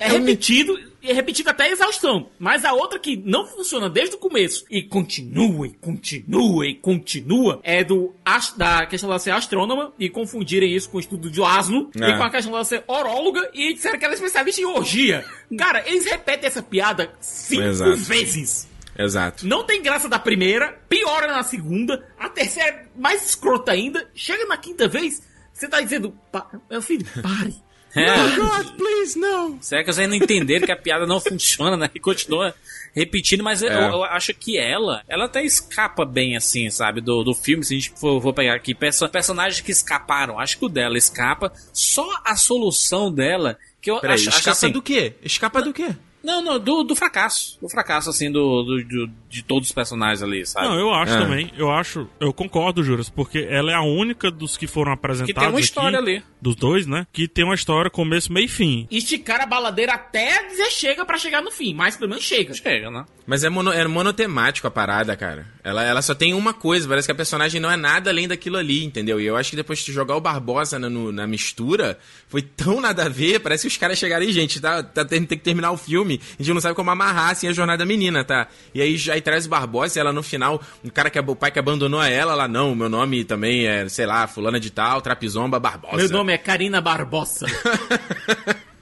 É 0.00 0.08
repetido, 0.18 0.76
e 1.00 1.08
é 1.08 1.12
repetido 1.14 1.50
até 1.50 1.64
a 1.64 1.70
exaustão. 1.70 2.28
Mas 2.36 2.64
a 2.64 2.72
outra 2.72 2.98
que 2.98 3.16
não 3.16 3.46
funciona 3.46 3.88
desde 3.88 4.16
o 4.16 4.18
começo 4.18 4.64
e 4.68 4.82
continua, 4.82 5.68
e 5.68 5.70
continua, 5.70 6.66
e 6.66 6.74
continua, 6.74 7.60
é 7.62 7.84
do 7.84 8.12
da 8.56 8.86
questão 8.86 9.08
dela 9.08 9.20
ser 9.20 9.30
astrônoma 9.30 9.92
e 9.98 10.08
confundirem 10.10 10.74
isso 10.74 10.90
com 10.90 10.96
o 10.96 11.00
estudo 11.00 11.30
de 11.30 11.38
Laszlo 11.38 11.90
É. 12.00 12.10
e 12.10 12.16
com 12.16 12.24
a 12.24 12.30
questão 12.30 12.50
dela 12.52 12.64
ser 12.64 12.82
oróloga 12.88 13.48
e 13.54 13.72
disseram 13.72 13.98
que 14.00 14.04
ela 14.04 14.14
é 14.14 14.16
especialista 14.16 14.60
em 14.60 14.64
orgia. 14.64 15.24
Cara, 15.56 15.84
eles 15.88 16.04
repetem 16.04 16.48
essa 16.48 16.62
piada 16.62 17.12
cinco 17.20 17.62
Exato. 17.62 17.96
vezes. 17.98 18.68
Exato. 18.98 19.46
Não 19.46 19.62
tem 19.64 19.80
graça 19.80 20.08
da 20.08 20.18
primeira, 20.18 20.76
piora 20.88 21.28
na 21.28 21.42
segunda, 21.44 22.04
a 22.18 22.28
terceira 22.28 22.68
é 22.68 22.86
mais 23.00 23.24
escrota 23.24 23.70
ainda, 23.72 24.10
chega 24.14 24.44
na 24.46 24.56
quinta 24.56 24.88
vez, 24.88 25.22
você 25.60 25.68
tá 25.68 25.80
dizendo, 25.80 26.12
"Pa- 26.32 26.50
meu 26.70 26.80
filho, 26.82 27.06
pare. 27.22 27.54
É. 27.92 28.06
Oh, 28.14 28.36
God, 28.36 28.76
please, 28.76 29.18
no. 29.18 29.58
Será 29.60 29.82
que 29.82 29.92
vocês 29.92 30.08
não 30.08 30.14
entenderam 30.14 30.64
que 30.64 30.70
a 30.70 30.76
piada 30.76 31.08
não 31.08 31.18
funciona, 31.18 31.76
né? 31.76 31.90
E 31.92 31.98
continua 31.98 32.54
repetindo, 32.94 33.42
mas 33.42 33.62
eu, 33.62 33.68
É. 33.68 33.88
eu 33.88 34.04
acho 34.04 34.32
que 34.32 34.56
ela, 34.56 35.02
ela 35.08 35.24
até 35.24 35.44
escapa 35.44 36.04
bem, 36.04 36.36
assim, 36.36 36.70
sabe, 36.70 37.00
do, 37.00 37.24
do 37.24 37.34
filme. 37.34 37.64
Se 37.64 37.74
a 37.74 37.78
gente 37.80 37.90
for, 37.98 38.22
for 38.22 38.32
pegar 38.32 38.54
aqui, 38.54 38.76
perso 38.76 39.08
personagens 39.08 39.60
que 39.60 39.72
escaparam, 39.72 40.38
acho 40.38 40.56
que 40.56 40.64
o 40.64 40.68
dela 40.68 40.96
escapa. 40.96 41.52
Só 41.72 42.08
a 42.24 42.36
solução 42.36 43.12
dela, 43.12 43.58
que 43.82 43.90
eu 43.90 43.98
Peraí, 43.98 44.14
acho, 44.14 44.28
acho 44.28 44.38
escapa 44.38 44.52
assim... 44.56 44.70
do 44.70 44.80
quê? 44.82 45.14
Escapa 45.20 45.60
do 45.60 45.72
quê? 45.72 45.88
Não, 46.22 46.42
não, 46.42 46.58
do, 46.58 46.82
do 46.84 46.94
fracasso. 46.94 47.58
Do 47.60 47.68
fracasso, 47.68 48.10
assim, 48.10 48.30
do, 48.30 48.62
do, 48.62 48.84
do- 48.84 49.10
de 49.28 49.42
todos 49.42 49.68
os 49.68 49.72
personagens 49.74 50.22
ali, 50.22 50.44
sabe? 50.44 50.66
Não, 50.68 50.78
eu 50.78 50.92
acho 50.92 51.14
É. 51.14 51.18
também. 51.20 51.52
Eu 51.56 51.70
acho. 51.70 52.08
Eu 52.18 52.32
concordo, 52.32 52.82
Juras, 52.82 53.08
porque 53.08 53.46
ela 53.48 53.70
é 53.70 53.74
a 53.74 53.82
única 53.82 54.30
dos 54.30 54.56
que 54.56 54.66
foram 54.66 54.92
apresentados. 54.92 55.32
Que 55.34 55.38
tem 55.40 55.48
uma 55.48 55.60
história 55.60 55.98
aqui, 56.00 56.10
ali. 56.10 56.22
Dos 56.40 56.54
dois, 56.56 56.86
né? 56.86 57.06
Que 57.12 57.28
tem 57.28 57.44
uma 57.44 57.54
história 57.54 57.90
começo, 57.90 58.32
meio 58.32 58.46
e 58.46 58.48
fim. 58.48 58.86
Esticar 58.90 59.40
a 59.40 59.46
baladeira 59.46 59.92
até 59.94 60.46
dizer 60.48 60.70
chega 60.70 61.04
pra 61.04 61.16
chegar 61.18 61.42
no 61.42 61.50
fim, 61.50 61.72
mas 61.74 61.96
pelo 61.96 62.10
menos 62.10 62.24
chega. 62.24 62.52
Chega, 62.54 62.90
né? 62.90 63.04
Mas 63.26 63.44
é, 63.44 63.48
mono, 63.48 63.70
é 63.72 63.86
monotemático 63.86 64.66
a 64.66 64.70
parada, 64.70 65.14
cara. 65.16 65.46
Ela, 65.62 65.84
ela 65.84 66.02
só 66.02 66.14
tem 66.14 66.34
uma 66.34 66.52
coisa, 66.52 66.88
parece 66.88 67.06
que 67.06 67.12
a 67.12 67.14
personagem 67.14 67.60
não 67.60 67.70
é 67.70 67.76
nada 67.76 68.10
além 68.10 68.26
daquilo 68.26 68.56
ali, 68.56 68.82
entendeu? 68.84 69.20
E 69.20 69.26
eu 69.26 69.36
acho 69.36 69.50
que 69.50 69.56
depois 69.56 69.78
de 69.80 69.92
jogar 69.92 70.16
o 70.16 70.20
Barbosa 70.20 70.78
na, 70.78 70.88
no- 70.90 71.12
na 71.12 71.26
mistura, 71.26 71.98
foi 72.28 72.42
tão 72.42 72.80
nada 72.80 73.04
a 73.04 73.08
ver, 73.08 73.38
parece 73.40 73.62
que 73.62 73.68
os 73.68 73.76
caras 73.76 73.98
chegaram 73.98 74.26
aí, 74.26 74.32
gente, 74.32 74.60
tá, 74.60 74.82
tá 74.82 75.04
tendo 75.04 75.26
tem 75.26 75.38
que 75.38 75.44
terminar 75.44 75.70
o 75.70 75.76
filme, 75.76 76.09
a 76.18 76.42
gente 76.42 76.54
não 76.54 76.60
sabe 76.60 76.74
como 76.74 76.90
amarrar 76.90 77.30
assim 77.30 77.46
a 77.46 77.52
jornada 77.52 77.78
da 77.78 77.86
menina, 77.86 78.24
tá? 78.24 78.48
E 78.74 78.80
aí 78.80 78.96
já 78.96 79.14
aí 79.14 79.20
traz 79.20 79.46
o 79.46 79.48
Barbosa 79.48 79.98
e 79.98 80.00
ela 80.00 80.12
no 80.12 80.22
final, 80.22 80.60
o 80.82 80.90
cara 80.90 81.10
que 81.10 81.18
é 81.18 81.20
o 81.20 81.36
pai 81.36 81.50
que 81.50 81.58
abandonou 81.58 82.02
ela, 82.02 82.32
ela 82.32 82.48
não, 82.48 82.74
meu 82.74 82.88
nome 82.88 83.24
também 83.24 83.66
é, 83.66 83.88
sei 83.88 84.06
lá, 84.06 84.26
fulana 84.26 84.58
de 84.58 84.70
tal, 84.70 85.00
trapizomba 85.00 85.58
Barbosa. 85.60 85.96
Meu 85.96 86.08
nome 86.08 86.32
é 86.32 86.38
Karina 86.38 86.80
Barbosa. 86.80 87.46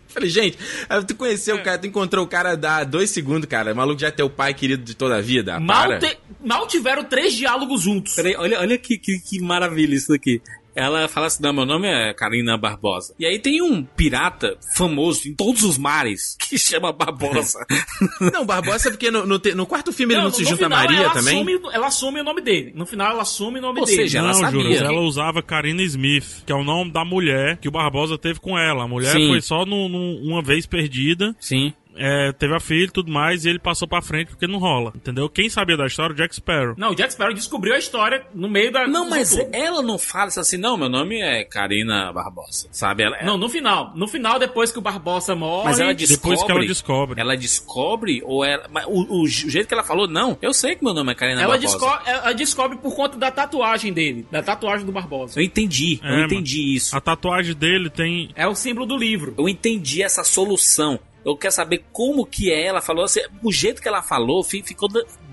Falei, 0.09 0.31
gente, 0.31 0.59
aí 0.89 1.05
tu 1.05 1.15
conheceu 1.15 1.57
o 1.57 1.63
cara, 1.63 1.79
tu 1.79 1.87
encontrou 1.87 2.25
o 2.25 2.29
cara 2.29 2.57
dá 2.57 2.83
dois 2.83 3.11
segundos, 3.11 3.49
cara. 3.49 3.73
O 3.73 3.77
maluco 3.77 4.01
já 4.01 4.09
é 4.09 4.11
teu 4.11 4.29
pai 4.29 4.55
querido 4.55 4.83
de 4.83 4.95
toda 4.95 5.17
a 5.17 5.21
vida. 5.21 5.61
mal, 5.61 5.87
para. 5.87 5.99
te- 5.99 6.19
mal 6.45 6.67
tiveram 6.67 7.05
três 7.05 7.35
diálogos 7.35 7.83
juntos. 7.83 8.15
Peraí, 8.15 8.35
olha, 8.37 8.59
olha 8.59 8.79
que, 8.79 8.99
que, 8.99 9.19
que 9.21 9.41
maravilha 9.41 9.95
isso 9.95 10.09
daqui. 10.09 10.41
Ela 10.79 11.09
fala 11.09 11.27
assim: 11.27 11.43
não, 11.43 11.53
meu 11.53 11.67
nome 11.67 11.89
é 11.89 12.15
Karina 12.15 12.57
Barbosa. 12.57 13.15
E 13.19 13.27
aí 13.27 13.39
tem 13.39 13.61
um 13.63 13.83
pirata 13.83 14.57
famoso 14.77 15.29
em 15.29 15.35
todos 15.35 15.63
os 15.65 15.77
mares 15.79 16.37
que 16.49 16.59
chama 16.59 16.93
Barbosa. 16.93 17.59
Não, 18.33 18.45
Barbosa, 18.47 18.91
porque 18.91 19.11
no, 19.11 19.27
no, 19.27 19.41
no 19.55 19.67
quarto 19.67 19.93
filme 19.93 20.15
ele 20.15 20.23
não, 20.23 20.31
se 20.31 20.43
no 20.43 20.49
junta 20.51 20.67
a 20.67 20.69
Maria 20.69 20.99
ela 21.01 21.11
também. 21.13 21.35
Assume, 21.35 21.61
ela 21.73 21.87
assume 21.87 22.21
o 22.21 22.25
nome 22.25 22.41
dele. 22.41 22.73
No 22.75 22.87
final 22.87 23.11
ela 23.13 23.23
assume 23.23 23.59
o 23.59 23.63
nome 23.63 23.81
Ou 23.81 23.87
dele. 23.87 23.97
seja, 24.03 24.19
ela 24.19 24.29
não, 24.29 24.35
sabia. 24.35 24.79
Ela 24.79 25.01
usava 25.01 25.43
Karina 25.43 25.83
Smith, 25.83 26.43
que 26.47 26.53
é 26.53 26.55
o 26.55 26.63
nome 26.65 26.91
da 26.93 27.05
mulher 27.05 27.57
que 27.59 27.69
o 27.69 27.71
Barbosa 27.71 28.17
teve 28.19 28.39
com 28.41 28.59
ela. 28.59 28.85
A 28.85 28.89
mulher 28.89 29.13
Sim. 29.13 29.29
foi 29.29 29.41
só 29.41 29.65
num- 29.65 29.89
num- 29.89 30.21
uma 30.23 30.43
vez 30.43 30.67
perdida. 30.67 31.35
Sim. 31.41 31.73
É, 31.99 32.33
teve 32.33 32.55
a 32.55 32.61
filha 32.61 32.85
e 32.85 32.91
tudo 32.91 33.11
mais, 33.13 33.45
e 33.45 33.49
ele 33.51 33.59
passou 33.59 33.87
pra 33.89 34.01
frente 34.01 34.29
porque 34.29 34.47
não 34.47 34.59
rola, 34.59 34.93
entendeu? 34.95 35.29
Quem 35.29 35.51
sabia 35.51 35.77
da 35.77 35.87
história? 35.87 36.13
O 36.13 36.17
Jack 36.17 36.35
Sparrow. 36.35 36.75
Não, 36.77 36.91
o 36.91 36.95
Jack 36.95 37.13
Sparrow 37.13 37.35
descobriu 37.35 37.75
a 37.75 37.79
história 37.79 38.25
no 38.35 38.49
meio 38.49 38.73
da. 38.73 38.87
Não, 38.87 39.09
mas 39.09 39.31
todo. 39.37 39.49
ela 39.55 39.83
não 39.83 39.99
fala 39.99 40.29
isso 40.29 40.41
assim, 40.41 40.57
não, 40.57 40.77
meu 40.77 40.89
nome 40.89 41.21
é 41.21 41.45
Karina 41.45 42.13
Barbosa. 42.13 42.69
Sabe? 42.71 43.03
Ela, 43.03 43.19
Não, 43.23 43.37
no 43.37 43.49
final. 43.49 43.93
No 43.95 44.07
final, 44.09 44.39
depois 44.39 44.71
que 44.73 44.79
o 44.79 44.83
Barbosa 44.83 45.35
morre. 45.35 45.65
Mas 45.65 45.81
ela 45.81 45.93
descobre. 45.95 46.17
Depois 46.37 46.43
que 46.45 46.51
ela 46.53 46.67
descobre. 46.67 47.21
Ela 47.21 47.37
descobre, 47.37 48.23
ou 48.25 48.45
ela. 48.45 48.67
mas 48.71 48.85
O, 48.87 49.23
o 49.23 49.27
jeito 49.27 49.67
que 49.69 49.75
ela 49.75 49.85
falou, 49.85 50.07
não, 50.09 50.39
eu 50.41 50.53
sei 50.53 50.75
que 50.77 50.85
meu 50.85 50.95
nome 50.95 51.13
é 51.13 51.15
Karina 51.15 51.43
ela, 51.43 51.57
Barbosa. 51.59 51.79
desco- 51.79 52.03
ela 52.09 52.33
descobre 52.33 52.79
por 52.79 52.95
conta 52.95 53.19
da 53.19 53.31
tatuagem 53.31 53.93
dele. 53.93 54.27
Da 54.31 54.43
tatuagem 54.43 54.87
do 54.87 54.93
Barbosa. 54.93 55.39
Eu 55.41 55.45
entendi, 55.45 56.01
É, 56.03 56.07
eu 56.07 56.11
mano. 56.13 56.25
entendi 56.27 56.75
isso. 56.75 56.97
A 56.97 57.01
tatuagem 57.01 57.55
dele 57.55 57.91
tem. 57.91 58.31
É 58.35 58.47
o 58.47 58.55
símbolo 58.55 58.87
do 58.87 58.97
livro. 58.97 59.35
Eu 59.39 59.49
entendi 59.49 60.03
essa 60.03 60.23
solução. 60.25 60.99
Eu 61.31 61.37
quero 61.37 61.53
saber 61.53 61.85
como 61.93 62.25
que 62.27 62.51
é. 62.53 62.67
Ela 62.67 62.81
falou 62.81 63.05
assim, 63.05 63.21
o 63.43 63.53
jeito 63.53 63.81
que 63.83 63.89
ela 63.89 64.03
falou, 64.03 64.43
fi- 64.43 64.63
ficou 64.63 64.89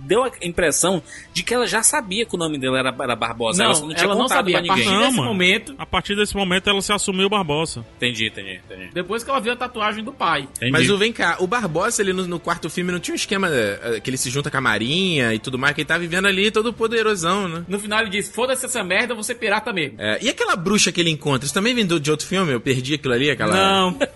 deu 0.05 0.23
a 0.23 0.31
impressão 0.43 1.01
de 1.33 1.41
que 1.41 1.51
ela 1.51 1.65
já 1.65 1.81
sabia 1.81 2.27
que 2.27 2.35
o 2.35 2.37
nome 2.37 2.59
dela 2.59 2.77
era, 2.77 2.95
era 2.99 3.15
Barbosa. 3.15 3.63
Não, 3.63 3.71
ela 3.71 3.79
não 3.79 3.87
tinha 3.89 4.03
ela 4.03 4.15
não 4.15 4.27
sabia. 4.27 4.61
pra 4.61 4.63
A 4.63 4.67
partir 4.67 4.83
ninguém. 4.83 4.93
Não, 4.99 5.05
desse 5.07 5.17
mano. 5.17 5.29
momento, 5.29 5.75
A 5.79 5.85
partir 5.85 6.15
desse 6.15 6.35
momento 6.35 6.69
ela 6.69 6.79
se 6.81 6.93
assumiu 6.93 7.27
Barbosa. 7.27 7.83
Entendi, 7.97 8.27
entendi, 8.27 8.61
entendi. 8.63 8.89
depois 8.93 9.23
que 9.23 9.29
ela 9.31 9.39
viu 9.39 9.53
a 9.53 9.55
tatuagem 9.55 10.03
do 10.03 10.13
pai. 10.13 10.41
entendi. 10.57 10.71
Mas 10.71 10.89
o 10.91 10.97
vem 10.97 11.11
cá, 11.11 11.37
o 11.39 11.47
Barbosa, 11.47 12.03
ele 12.03 12.13
no, 12.13 12.27
no 12.27 12.39
quarto 12.39 12.69
filme 12.69 12.91
não 12.91 12.99
tinha 12.99 13.13
um 13.13 13.15
esquema 13.15 13.49
eh, 13.51 13.99
que 14.03 14.07
ele 14.09 14.17
se 14.17 14.29
junta 14.29 14.51
com 14.51 14.57
a 14.57 14.61
Marinha 14.61 15.33
e 15.33 15.39
tudo 15.39 15.57
mais, 15.57 15.73
que 15.73 15.81
ele 15.81 15.87
tá 15.87 15.97
vivendo 15.97 16.27
ali 16.27 16.51
todo 16.51 16.71
poderosão, 16.71 17.47
né? 17.47 17.65
No 17.67 17.79
final 17.79 18.01
ele 18.01 18.11
diz: 18.11 18.29
foda-se 18.29 18.63
essa 18.65 18.83
merda, 18.83 19.15
você 19.15 19.33
pirata 19.33 19.73
mesmo. 19.73 19.99
É, 19.99 20.19
e 20.21 20.29
aquela 20.29 20.55
bruxa 20.55 20.91
que 20.91 21.01
ele 21.01 21.09
encontra? 21.09 21.45
Isso 21.45 21.53
também 21.53 21.73
vem 21.73 21.83
do- 21.85 21.99
de 21.99 22.11
outro 22.11 22.27
filme? 22.27 22.51
Eu 22.53 22.61
perdi 22.61 22.93
aquilo 22.93 23.13
ali, 23.15 23.31
aquela. 23.31 23.55
Não. 23.55 23.97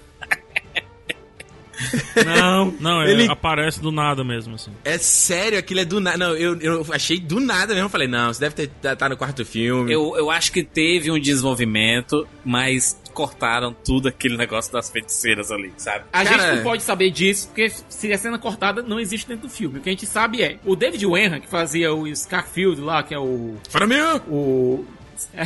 não. 2.26 2.74
Não, 2.80 3.04
ele 3.04 3.24
Ele- 3.24 3.32
aparece 3.32 3.80
do 3.82 3.92
nada 3.92 4.24
mesmo, 4.24 4.56
assim. 4.56 4.72
É 4.84 4.98
sério, 4.98 5.58
aquilo 5.58 5.80
é 5.80 5.86
do 5.86 6.00
nada. 6.00 6.18
Não, 6.18 6.36
eu, 6.36 6.60
eu 6.62 6.86
achei 6.92 7.20
do 7.20 7.40
nada 7.40 7.74
mesmo. 7.74 7.90
Falei, 7.90 8.08
não, 8.08 8.34
você 8.34 8.40
deve 8.42 8.56
ter 8.56 8.68
tá, 8.82 8.96
tá 8.96 9.10
no 9.10 9.18
quarto 9.18 9.46
filme. 9.46 9.92
Eu, 9.92 10.16
eu 10.18 10.30
acho 10.32 10.52
que 10.52 10.64
teve 10.64 11.12
um 11.12 11.20
desenvolvimento, 11.20 12.28
mas 12.44 13.00
cortaram 13.14 13.74
tudo 13.84 14.08
aquele 14.08 14.38
negócio 14.38 14.72
das 14.72 14.90
feiticeiras 14.90 15.52
ali, 15.52 15.74
sabe? 15.78 16.06
A 16.14 16.24
Cara- 16.24 16.38
gente 16.48 16.56
não 16.58 16.64
pode 16.64 16.84
saber 16.84 17.10
disso, 17.12 17.48
porque 17.48 17.70
se 17.90 18.14
a 18.14 18.18
cena 18.18 18.38
cortada 18.40 18.82
não 18.82 19.00
existe 19.00 19.28
dentro 19.28 19.48
do 19.48 19.54
filme. 19.54 19.80
O 19.80 19.82
que 19.82 19.90
a 19.90 19.92
gente 19.92 20.06
sabe 20.06 20.42
é, 20.42 20.58
o 20.66 20.76
David 20.76 21.06
Wenham, 21.06 21.40
que 21.42 21.48
fazia 21.50 21.94
o 21.94 22.14
Scarfield 22.16 22.80
lá, 22.82 23.04
que 23.04 23.14
é 23.14 23.20
o... 23.20 23.56
Fora 23.70 23.86
meu! 23.88 24.18
O... 24.28 24.86
é, 25.34 25.44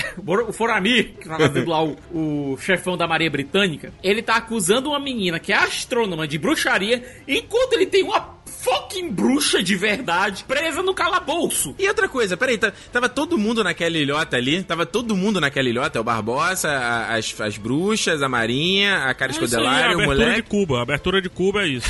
o 0.47 0.53
Foramir, 0.53 1.13
que 1.19 1.27
tá 1.27 1.37
fazendo 1.37 1.69
lá 1.69 1.81
o, 1.83 1.95
o 2.13 2.57
chefão 2.59 2.95
da 2.97 3.07
Marinha 3.07 3.29
Britânica, 3.29 3.93
ele 4.03 4.21
tá 4.21 4.35
acusando 4.35 4.89
uma 4.89 4.99
menina 4.99 5.39
que 5.39 5.51
é 5.51 5.55
astrônoma 5.57 6.27
de 6.27 6.37
bruxaria, 6.37 7.03
enquanto 7.27 7.73
ele 7.73 7.85
tem 7.85 8.03
uma 8.03 8.33
fucking 8.45 9.09
bruxa 9.11 9.61
de 9.61 9.75
verdade 9.75 10.43
presa 10.45 10.81
no 10.81 10.93
calabouço. 10.93 11.75
E 11.77 11.87
outra 11.87 12.07
coisa, 12.07 12.37
peraí, 12.37 12.57
tá- 12.57 12.71
tava 12.91 13.09
todo 13.09 13.37
mundo 13.37 13.63
naquela 13.63 13.97
ilhota 13.97 14.37
ali? 14.37 14.63
Tava 14.63 14.85
todo 14.85 15.15
mundo 15.17 15.41
naquela 15.41 15.67
ilhota? 15.67 15.99
O 15.99 16.03
Barbosa, 16.03 16.69
a- 16.69 17.15
as, 17.15 17.39
as 17.41 17.57
bruxas, 17.57 18.21
a 18.21 18.29
Marinha, 18.29 18.99
a 19.05 19.13
cara 19.13 19.31
É 19.31 19.33
escodelária, 19.33 19.97
o 19.97 20.01
abertura 20.01 20.15
de 20.17 20.25
moleque. 20.25 20.49
Cuba. 20.49 20.79
A 20.79 20.81
abertura 20.83 21.21
de 21.21 21.29
Cuba 21.29 21.63
é 21.63 21.67
isso. 21.67 21.89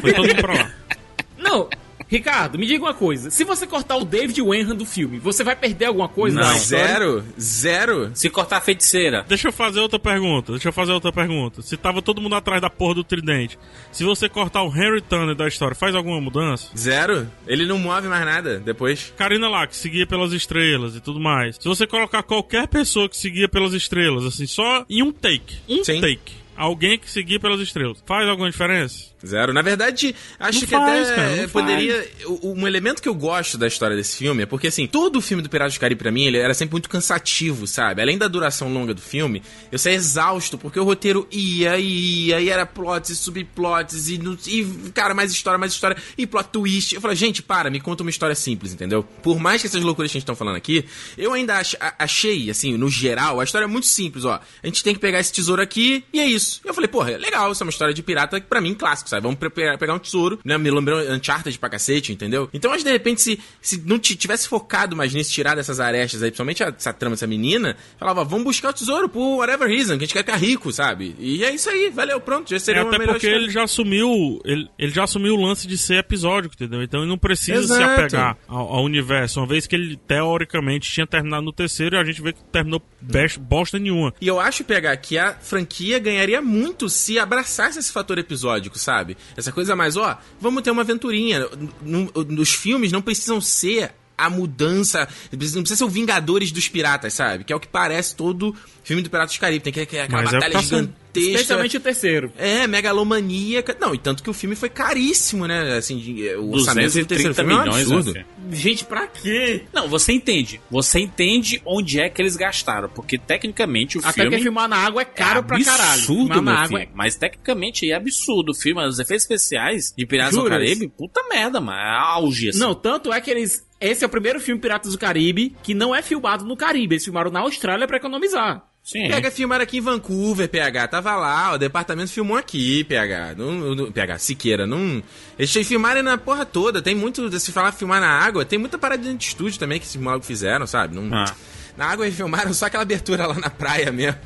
Foi 0.00 0.12
todo 0.12 0.26
mundo 0.28 0.40
pra 0.40 0.54
lá. 0.54 0.70
Não, 1.38 1.68
Ricardo, 2.12 2.58
me 2.58 2.66
diga 2.66 2.84
uma 2.84 2.92
coisa. 2.92 3.30
Se 3.30 3.42
você 3.42 3.66
cortar 3.66 3.96
o 3.96 4.04
David 4.04 4.42
Wenham 4.42 4.76
do 4.76 4.84
filme, 4.84 5.18
você 5.18 5.42
vai 5.42 5.56
perder 5.56 5.86
alguma 5.86 6.10
coisa? 6.10 6.38
Não. 6.38 6.58
Zero? 6.58 7.24
Zero? 7.40 8.10
Se 8.12 8.28
cortar 8.28 8.58
a 8.58 8.60
feiticeira. 8.60 9.24
Deixa 9.26 9.48
eu 9.48 9.52
fazer 9.52 9.80
outra 9.80 9.98
pergunta. 9.98 10.52
Deixa 10.52 10.68
eu 10.68 10.74
fazer 10.74 10.92
outra 10.92 11.10
pergunta. 11.10 11.62
Se 11.62 11.74
tava 11.74 12.02
todo 12.02 12.20
mundo 12.20 12.34
atrás 12.34 12.60
da 12.60 12.68
porra 12.68 12.96
do 12.96 13.02
tridente, 13.02 13.58
se 13.90 14.04
você 14.04 14.28
cortar 14.28 14.62
o 14.62 14.68
Henry 14.68 15.00
Turner 15.00 15.34
da 15.34 15.48
história, 15.48 15.74
faz 15.74 15.94
alguma 15.94 16.20
mudança? 16.20 16.68
Zero? 16.76 17.26
Ele 17.46 17.64
não 17.64 17.78
move 17.78 18.06
mais 18.08 18.26
nada 18.26 18.58
depois. 18.60 19.14
Karina 19.16 19.48
lá, 19.48 19.66
que 19.66 19.74
seguia 19.74 20.06
pelas 20.06 20.34
estrelas 20.34 20.94
e 20.94 21.00
tudo 21.00 21.18
mais. 21.18 21.56
Se 21.56 21.66
você 21.66 21.86
colocar 21.86 22.22
qualquer 22.22 22.68
pessoa 22.68 23.08
que 23.08 23.16
seguia 23.16 23.48
pelas 23.48 23.72
estrelas, 23.72 24.26
assim, 24.26 24.46
só 24.46 24.84
em 24.90 25.02
um 25.02 25.10
take. 25.10 25.56
Um 25.66 25.82
Sim. 25.82 25.98
take. 25.98 26.41
Alguém 26.56 26.98
que 26.98 27.10
seguia 27.10 27.40
pelas 27.40 27.60
estrelas. 27.60 27.98
Faz 28.06 28.28
alguma 28.28 28.50
diferença? 28.50 29.10
Zero. 29.24 29.52
Na 29.52 29.62
verdade, 29.62 30.14
acho 30.38 30.60
Não 30.60 30.66
que 30.66 30.70
faz, 30.74 31.08
até 31.10 31.14
cara, 31.36 31.48
poderia. 31.48 32.10
o- 32.26 32.52
Um 32.54 32.66
elemento 32.66 33.00
que 33.00 33.08
eu 33.08 33.14
gosto 33.14 33.56
da 33.56 33.68
história 33.68 33.96
desse 33.96 34.16
filme 34.16 34.42
é 34.42 34.46
porque, 34.46 34.66
assim, 34.66 34.84
todo 34.86 35.16
o 35.16 35.20
filme 35.20 35.42
do 35.42 35.48
Piratas 35.48 35.74
do 35.74 35.80
Caribe, 35.80 36.00
pra 36.02 36.10
mim, 36.10 36.24
ele 36.26 36.38
era 36.38 36.52
sempre 36.54 36.72
muito 36.72 36.88
cansativo, 36.88 37.66
sabe? 37.68 38.02
Além 38.02 38.18
da 38.18 38.26
duração 38.26 38.72
longa 38.72 38.92
do 38.92 39.00
filme, 39.00 39.40
eu 39.70 39.78
saía 39.78 39.94
exausto, 39.96 40.58
porque 40.58 40.78
o 40.78 40.82
roteiro 40.84 41.26
ia 41.30 41.78
e 41.78 42.26
ia, 42.26 42.40
e 42.40 42.48
era 42.48 42.66
plots 42.66 43.10
e 43.10 43.16
subplots, 43.16 44.08
e, 44.08 44.20
e, 44.48 44.90
cara, 44.92 45.14
mais 45.14 45.30
história, 45.30 45.56
mais 45.58 45.72
história, 45.72 45.96
e 46.18 46.26
plot 46.26 46.48
twist. 46.50 46.92
Eu 46.94 47.00
falei, 47.00 47.16
gente, 47.16 47.42
para, 47.44 47.70
me 47.70 47.80
conta 47.80 48.02
uma 48.02 48.10
história 48.10 48.34
simples, 48.34 48.72
entendeu? 48.72 49.04
Por 49.22 49.38
mais 49.38 49.60
que 49.60 49.68
essas 49.68 49.82
loucuras 49.82 50.10
que 50.10 50.18
a 50.18 50.20
gente 50.20 50.26
tá 50.26 50.34
falando 50.34 50.56
aqui, 50.56 50.84
eu 51.16 51.32
ainda 51.32 51.58
ach- 51.58 51.76
achei, 51.96 52.50
assim, 52.50 52.76
no 52.76 52.90
geral, 52.90 53.40
a 53.40 53.44
história 53.44 53.66
é 53.66 53.68
muito 53.68 53.86
simples, 53.86 54.24
ó. 54.24 54.40
A 54.62 54.66
gente 54.66 54.82
tem 54.82 54.94
que 54.94 55.00
pegar 55.00 55.20
esse 55.20 55.32
tesouro 55.32 55.62
aqui, 55.62 56.04
e 56.12 56.18
é 56.18 56.26
isso. 56.26 56.41
Eu 56.64 56.74
falei, 56.74 56.88
porra, 56.88 57.12
é 57.12 57.18
legal, 57.18 57.50
isso 57.52 57.62
é 57.62 57.66
uma 57.66 57.70
história 57.70 57.94
de 57.94 58.02
pirata, 58.02 58.40
pra 58.40 58.60
mim, 58.60 58.74
clássico, 58.74 59.08
sabe? 59.08 59.22
Vamos 59.22 59.38
pe- 59.38 59.50
pe- 59.50 59.76
pegar 59.78 59.94
um 59.94 59.98
tesouro, 59.98 60.38
né? 60.44 60.56
Me 60.58 60.70
lembrou 60.70 61.00
Uncharted 61.12 61.58
pra 61.58 61.68
cacete, 61.68 62.12
entendeu? 62.12 62.48
Então, 62.52 62.70
acho 62.72 62.78
que 62.84 62.90
de 62.90 62.92
repente, 62.92 63.20
se, 63.20 63.38
se 63.60 63.80
não 63.84 63.98
tivesse 63.98 64.48
focado 64.48 64.94
mais 64.96 65.12
nisso, 65.14 65.32
tirar 65.32 65.54
dessas 65.54 65.80
arestas 65.80 66.22
aí, 66.22 66.30
principalmente 66.30 66.62
a- 66.64 66.74
essa 66.76 66.92
trama 66.92 67.14
dessa 67.16 67.26
menina, 67.26 67.76
falava, 67.98 68.24
vamos 68.24 68.44
buscar 68.44 68.70
o 68.70 68.72
tesouro 68.72 69.08
por 69.08 69.38
whatever 69.38 69.68
reason, 69.68 69.98
que 69.98 70.04
a 70.04 70.06
gente 70.06 70.12
quer 70.14 70.24
ficar 70.24 70.36
rico, 70.36 70.72
sabe? 70.72 71.14
E 71.18 71.44
é 71.44 71.54
isso 71.54 71.68
aí, 71.70 71.90
valeu, 71.90 72.20
pronto, 72.20 72.50
já 72.50 72.56
É 72.56 72.58
seria 72.58 72.82
uma 72.82 72.94
até 72.94 73.04
porque 73.04 73.26
história. 73.26 73.36
ele 73.44 73.50
já 73.50 73.64
assumiu. 73.64 74.40
Ele, 74.44 74.68
ele 74.78 74.92
já 74.92 75.04
assumiu 75.04 75.34
o 75.34 75.40
lance 75.40 75.66
de 75.66 75.76
ser 75.78 75.96
episódico, 75.98 76.54
entendeu? 76.54 76.82
Então 76.82 77.00
ele 77.00 77.08
não 77.08 77.18
precisa 77.18 77.62
se 77.62 77.72
Exato. 77.74 78.00
apegar 78.00 78.36
ao, 78.48 78.76
ao 78.76 78.84
universo. 78.84 79.40
Uma 79.40 79.46
vez 79.46 79.66
que 79.66 79.74
ele 79.74 79.96
teoricamente 80.26 80.90
tinha 80.90 81.06
terminado 81.06 81.42
no 81.42 81.52
terceiro 81.52 81.96
e 81.96 81.98
a 81.98 82.04
gente 82.04 82.22
vê 82.22 82.32
que 82.32 82.42
terminou 82.44 82.80
best- 83.00 83.38
bosta 83.38 83.78
nenhuma. 83.78 84.14
E 84.20 84.26
eu 84.28 84.38
acho, 84.40 84.64
PH, 84.64 84.96
que 84.98 85.18
a 85.18 85.34
franquia 85.34 85.98
ganharia 85.98 86.31
muito 86.40 86.88
se 86.88 87.18
abraçasse 87.18 87.78
esse 87.78 87.92
fator 87.92 88.18
episódico, 88.18 88.78
sabe? 88.78 89.16
Essa 89.36 89.52
coisa 89.52 89.76
mais, 89.76 89.96
ó, 89.96 90.18
vamos 90.40 90.62
ter 90.62 90.70
uma 90.70 90.82
aventurinha. 90.82 91.46
N- 91.84 92.10
n- 92.14 92.40
Os 92.40 92.54
filmes 92.54 92.90
não 92.92 93.02
precisam 93.02 93.40
ser 93.40 93.92
a 94.16 94.30
mudança, 94.30 95.08
não 95.32 95.38
precisa 95.38 95.76
ser 95.76 95.84
o 95.84 95.88
Vingadores 95.88 96.52
dos 96.52 96.68
Piratas, 96.68 97.14
sabe? 97.14 97.42
Que 97.44 97.52
é 97.52 97.56
o 97.56 97.60
que 97.60 97.66
parece 97.66 98.14
todo 98.14 98.54
filme 98.84 99.02
do 99.02 99.10
Piratas 99.10 99.34
do 99.36 99.40
Caribe. 99.40 99.64
Tem 99.64 99.72
que 99.72 99.80
aquela 99.80 100.06
Mas 100.08 100.28
é 100.32 100.36
batalha 100.36 100.52
tá 100.52 100.62
sendo- 100.62 100.94
gigantesca. 101.14 101.34
Especialmente 101.42 101.76
o 101.76 101.80
terceiro. 101.80 102.32
É, 102.38 102.66
megalomaníaca. 102.66 103.76
Não, 103.80 103.94
e 103.94 103.98
tanto 103.98 104.22
que 104.22 104.30
o 104.30 104.32
filme 104.32 104.56
foi 104.56 104.68
caríssimo, 104.68 105.46
né? 105.46 105.76
Assim, 105.76 105.98
de- 105.98 106.34
o 106.36 106.50
orçamento 106.52 106.92
do 106.92 107.04
230 107.04 107.06
terceiro 107.08 107.34
filme 107.34 107.52
é 107.52 107.56
um 107.56 107.60
milhões, 107.62 107.82
absurdo. 107.92 108.12
né, 108.14 108.24
Gente, 108.50 108.84
pra 108.84 109.06
quê? 109.06 109.64
Não, 109.72 109.88
você 109.88 110.12
entende. 110.12 110.60
Você 110.70 110.98
entende 111.00 111.62
onde 111.64 112.00
é 112.00 112.08
que 112.08 112.20
eles 112.20 112.36
gastaram. 112.36 112.88
Porque 112.88 113.16
tecnicamente 113.18 113.96
o 113.98 114.00
Até 114.00 114.22
filme. 114.22 114.36
que 114.36 114.42
filmar 114.42 114.68
na 114.68 114.76
água 114.76 115.02
é 115.02 115.04
caro 115.04 115.38
é 115.40 115.42
pra 115.42 115.62
caralho. 115.64 115.90
absurdo, 115.92 116.16
Filmar 116.34 116.42
meu 116.42 116.52
na 116.52 116.60
água 116.62 116.80
filho. 116.80 116.90
Mas 116.94 117.16
tecnicamente 117.16 117.90
é 117.90 117.94
absurdo. 117.94 118.50
O 118.52 118.54
filme, 118.54 118.84
os 118.86 118.98
efeitos 118.98 119.24
especiais 119.24 119.92
de 119.96 120.04
Piratas 120.06 120.34
do 120.34 120.42
Juras? 120.42 120.58
Caribe, 120.58 120.88
puta 120.88 121.22
merda, 121.30 121.60
mano. 121.60 121.78
É 121.78 121.98
auge, 121.98 122.48
assim. 122.50 122.58
Não, 122.58 122.74
tanto 122.74 123.12
é 123.12 123.20
que 123.20 123.30
eles. 123.30 123.66
Esse 123.80 124.04
é 124.04 124.06
o 124.06 124.10
primeiro 124.10 124.38
filme 124.40 124.60
Piratas 124.60 124.92
do 124.92 124.98
Caribe 124.98 125.56
que 125.62 125.74
não 125.74 125.94
é 125.94 126.02
filmado 126.02 126.44
no 126.44 126.56
Caribe. 126.56 126.94
Eles 126.94 127.04
filmaram 127.04 127.30
na 127.30 127.40
Austrália 127.40 127.86
pra 127.86 127.96
economizar. 127.96 128.64
Sim. 128.84 129.06
PH 129.08 129.30
filmaram 129.30 129.62
aqui 129.62 129.78
em 129.78 129.80
Vancouver, 129.80 130.48
PH. 130.48 130.88
Tava 130.88 131.14
lá, 131.14 131.52
o 131.54 131.58
departamento 131.58 132.10
filmou 132.10 132.36
aqui, 132.36 132.82
PH. 132.84 133.34
Não, 133.38 133.74
não- 133.76 133.92
PH, 133.92 134.18
Siqueira, 134.18 134.66
não. 134.66 135.00
Eles 135.38 135.52
filmaram 135.66 136.02
na 136.02 136.18
porra 136.18 136.44
toda. 136.44 136.82
Tem 136.82 136.94
muito. 136.94 137.38
Se 137.38 137.52
falar 137.52 137.70
filmar 137.72 138.00
na 138.00 138.08
água, 138.10 138.44
tem 138.44 138.58
muita 138.58 138.76
parada 138.78 139.00
dentro 139.02 139.18
de 139.18 139.24
estúdio 139.26 139.58
também 139.58 139.78
que 139.78 139.86
esses 139.86 139.96
malucos 140.00 140.26
fizeram, 140.26 140.66
sabe? 140.66 140.96
Não, 140.96 141.14
Ah. 141.16 141.32
Na 141.76 141.86
água 141.86 142.04
eles 142.04 142.16
filmaram 142.16 142.52
só 142.52 142.66
aquela 142.66 142.82
abertura 142.82 143.26
lá 143.26 143.34
na 143.34 143.48
praia 143.48 143.90
mesmo. 143.90 144.18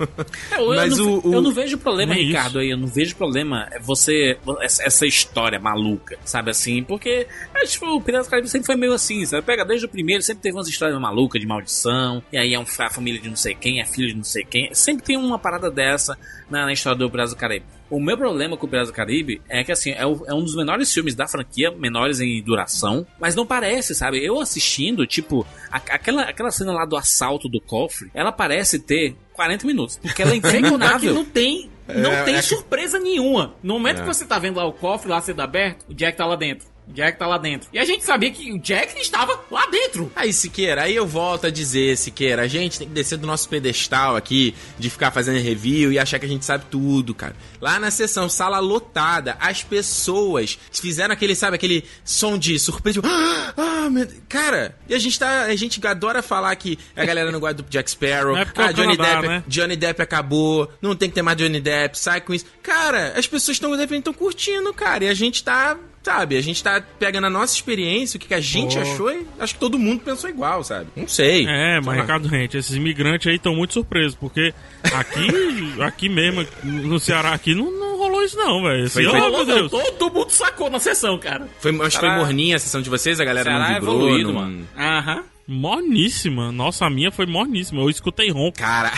É, 0.50 0.61
Eu, 0.61 0.68
Mas 0.74 0.98
eu, 0.98 1.04
não, 1.04 1.12
o, 1.14 1.28
o- 1.28 1.35
eu 1.35 1.42
não 1.42 1.52
vejo 1.52 1.78
problema, 1.78 2.12
Não 2.14 2.20
é 2.20 2.24
Ricardo, 2.24 2.59
aí. 2.59 2.70
Eu 2.70 2.76
não 2.76 2.88
vejo 2.88 3.14
problema 3.16 3.68
é 3.70 3.78
você. 3.78 4.37
Essa, 4.61 4.82
essa 4.85 5.06
história 5.06 5.59
maluca, 5.61 6.18
sabe 6.24 6.50
assim? 6.50 6.82
Porque 6.82 7.26
acho 7.54 7.78
que 7.78 7.85
o 7.87 8.00
Piratas 8.00 8.26
do 8.26 8.30
Caribe 8.30 8.48
sempre 8.48 8.66
foi 8.66 8.76
meio 8.76 8.92
assim, 8.92 9.24
sabe? 9.24 9.42
Pega 9.46 9.64
desde 9.64 9.87
o 9.87 9.88
primeiro, 9.88 10.22
sempre 10.22 10.42
teve 10.42 10.56
umas 10.56 10.66
histórias 10.68 11.00
malucas 11.00 11.40
de 11.40 11.46
maldição. 11.46 12.22
E 12.32 12.37
aí 12.38 12.52
é 12.54 12.59
um, 12.59 12.64
a 12.78 12.90
família 12.90 13.20
de 13.20 13.28
não 13.28 13.37
sei 13.37 13.54
quem, 13.54 13.80
é 13.80 13.85
filho 13.85 14.09
de 14.09 14.14
não 14.16 14.24
sei 14.24 14.44
quem. 14.44 14.74
Sempre 14.74 15.04
tem 15.04 15.16
uma 15.16 15.38
parada 15.38 15.70
dessa 15.70 16.18
na, 16.50 16.64
na 16.66 16.72
história 16.72 16.98
do 16.98 17.09
Piratas 17.11 17.32
do 17.32 17.37
Caribe. 17.37 17.64
O 17.88 18.01
meu 18.01 18.16
problema 18.18 18.57
com 18.57 18.66
o 18.66 18.68
Piratas 18.68 18.88
do 18.90 18.94
Caribe 18.94 19.40
é 19.49 19.62
que, 19.62 19.70
assim, 19.70 19.90
é, 19.92 20.05
o- 20.05 20.25
é 20.27 20.35
um 20.35 20.42
dos 20.42 20.57
menores 20.57 20.92
filmes 20.92 21.14
da 21.14 21.29
franquia, 21.29 21.70
menores 21.70 22.18
em 22.20 22.42
duração, 22.42 23.07
mas 23.20 23.35
não 23.37 23.46
parece, 23.46 23.94
sabe? 23.94 24.25
Eu 24.25 24.40
assistindo, 24.40 25.07
tipo, 25.07 25.46
a- 25.70 25.77
aquela, 25.77 26.22
aquela 26.22 26.51
cena 26.51 26.72
lá 26.72 26.85
do 26.85 26.96
assalto 26.96 27.49
do 27.49 27.61
cofre, 27.61 28.11
ela 28.12 28.33
parece 28.33 28.79
ter 28.81 29.14
40 29.33 29.66
minutos, 29.66 29.99
porque 29.99 30.20
ela 30.22 30.33
é 30.33 30.35
que 30.40 30.49
interminável. 30.49 31.14
não 31.14 31.25
tem. 31.25 31.70
Não 31.88 32.11
É, 32.11 32.25
tem 32.25 32.35
é 32.35 32.42
surpresa 32.42 32.99
nenhuma. 32.99 33.55
No 33.62 33.75
momento 33.75 33.99
É. 33.99 34.01
que 34.01 34.09
você 34.09 34.25
tá 34.25 34.38
vendo 34.40 34.57
lá 34.57 34.66
o 34.66 34.72
cofre 34.72 35.09
lá 35.09 35.20
sendo 35.20 35.40
aberto, 35.40 35.85
o 35.88 35.94
Jack 35.94 36.18
tá 36.18 36.27
lá 36.27 36.35
dentro. 36.35 36.66
Jack 36.88 37.18
tá 37.18 37.27
lá 37.27 37.38
dentro. 37.38 37.68
E 37.72 37.79
a 37.79 37.85
gente 37.85 38.05
sabia 38.05 38.31
que 38.31 38.53
o 38.53 38.59
Jack 38.59 38.99
estava 39.01 39.40
lá 39.51 39.66
dentro. 39.66 40.11
Aí, 40.14 40.33
Siqueira, 40.33 40.83
aí 40.83 40.94
eu 40.94 41.07
volto 41.07 41.46
a 41.46 41.51
dizer, 41.51 41.96
Siqueira, 41.96 42.42
a 42.42 42.46
gente 42.46 42.79
tem 42.79 42.88
que 42.88 42.94
descer 42.94 43.18
do 43.18 43.27
nosso 43.27 43.49
pedestal 43.49 44.16
aqui, 44.16 44.55
de 44.79 44.88
ficar 44.90 45.11
fazendo 45.11 45.42
review 45.42 45.92
e 45.92 45.99
achar 45.99 46.18
que 46.18 46.27
a 46.27 46.29
gente 46.29 46.44
sabe 46.44 46.64
tudo, 46.70 47.14
cara. 47.14 47.35
Lá 47.61 47.79
na 47.79 47.90
sessão, 47.90 48.29
sala 48.29 48.59
lotada, 48.59 49.37
as 49.40 49.62
pessoas 49.62 50.59
fizeram 50.72 51.12
aquele, 51.12 51.35
sabe, 51.35 51.57
aquele 51.57 51.85
som 52.05 52.38
de 52.38 52.59
surpresa. 52.59 53.01
tipo, 53.01 53.12
Ah, 53.12 53.55
ah, 53.87 53.90
meu... 53.90 54.07
Cara, 54.29 54.77
e 54.88 54.94
a 54.94 54.99
gente 54.99 55.18
tá. 55.18 55.42
A 55.42 55.57
gente 55.57 55.85
adora 55.87 56.22
falar 56.22 56.55
que 56.57 56.79
a 56.94 57.05
galera 57.05 57.31
não 57.31 57.40
gosta 57.40 57.55
do 57.55 57.64
Jack 57.68 57.90
Sparrow. 57.90 58.37
É 58.37 58.40
é 58.40 58.46
ah, 58.57 58.72
Johnny 58.72 58.96
Canadá, 58.96 59.20
Depp, 59.20 59.29
né? 59.29 59.44
Johnny 59.46 59.77
Depp 59.77 60.03
acabou, 60.03 60.70
não 60.81 60.94
tem 60.94 61.09
que 61.09 61.14
ter 61.14 61.22
mais 61.22 61.37
Johnny 61.37 61.61
Depp, 61.61 61.99
sai 61.99 62.20
com 62.20 62.33
isso. 62.33 62.46
Cara, 62.62 63.14
as 63.16 63.27
pessoas 63.27 63.57
estão 63.57 63.75
estão 63.75 64.12
curtindo, 64.12 64.72
cara, 64.72 65.05
e 65.05 65.09
a 65.09 65.14
gente 65.14 65.42
tá. 65.42 65.77
Sabe, 66.07 66.37
a 66.37 66.40
gente 66.40 66.62
tá 66.62 66.81
pegando 67.01 67.27
a 67.27 67.31
nossa 67.31 67.53
experiência, 67.53 68.16
o 68.16 68.21
que, 68.21 68.29
que 68.29 68.35
a 68.35 68.40
gente 68.40 68.77
Pô. 68.77 68.81
achou 68.81 69.11
e 69.11 69.27
acho 69.40 69.55
que 69.55 69.59
todo 69.59 69.77
mundo 69.77 70.03
pensou 70.05 70.31
igual, 70.31 70.62
sabe? 70.62 70.87
Não 70.95 71.09
sei. 71.09 71.45
É, 71.49 71.81
mas. 71.81 72.01
Ricardo 72.01 72.29
Rente, 72.29 72.57
esses 72.57 72.77
imigrantes 72.77 73.27
aí 73.27 73.35
estão 73.35 73.57
muito 73.57 73.73
surpresos, 73.75 74.14
porque 74.14 74.55
aqui, 74.95 75.27
aqui 75.83 76.09
mesmo, 76.09 76.47
no 76.62 77.01
Ceará, 77.01 77.33
aqui 77.33 77.57
não, 77.57 77.73
não 77.73 77.99
rolou 77.99 78.23
isso 78.23 78.37
não, 78.37 78.62
velho. 78.62 78.85
Assim, 78.85 79.03
foi- 79.03 79.07
oh, 79.21 79.31
meu 79.31 79.45
Deus. 79.45 79.69
Todo 79.99 80.14
mundo 80.14 80.31
sacou 80.31 80.71
na 80.71 80.79
sessão, 80.79 81.19
cara. 81.19 81.49
Foi, 81.59 81.73
acho 81.85 81.99
que 81.99 82.07
foi 82.07 82.14
morninha 82.16 82.55
a 82.55 82.61
sessão 82.61 82.81
de 82.81 82.88
vocês, 82.88 83.19
a 83.19 83.25
galera 83.25 83.51
Ceará 83.51 83.64
não 83.64 83.71
é 83.73 83.75
vibrou. 83.75 83.95
evoluído, 83.97 84.33
não- 84.33 84.40
mano. 84.42 84.69
Aham. 84.79 85.25
Morníssima. 85.49 86.53
Nossa, 86.53 86.87
a 86.87 86.90
minha 86.90 87.11
foi 87.11 87.27
morníssima. 87.27 87.81
Eu 87.83 87.90
escutei 87.90 88.31
ronco. 88.31 88.59
Cara, 88.59 88.92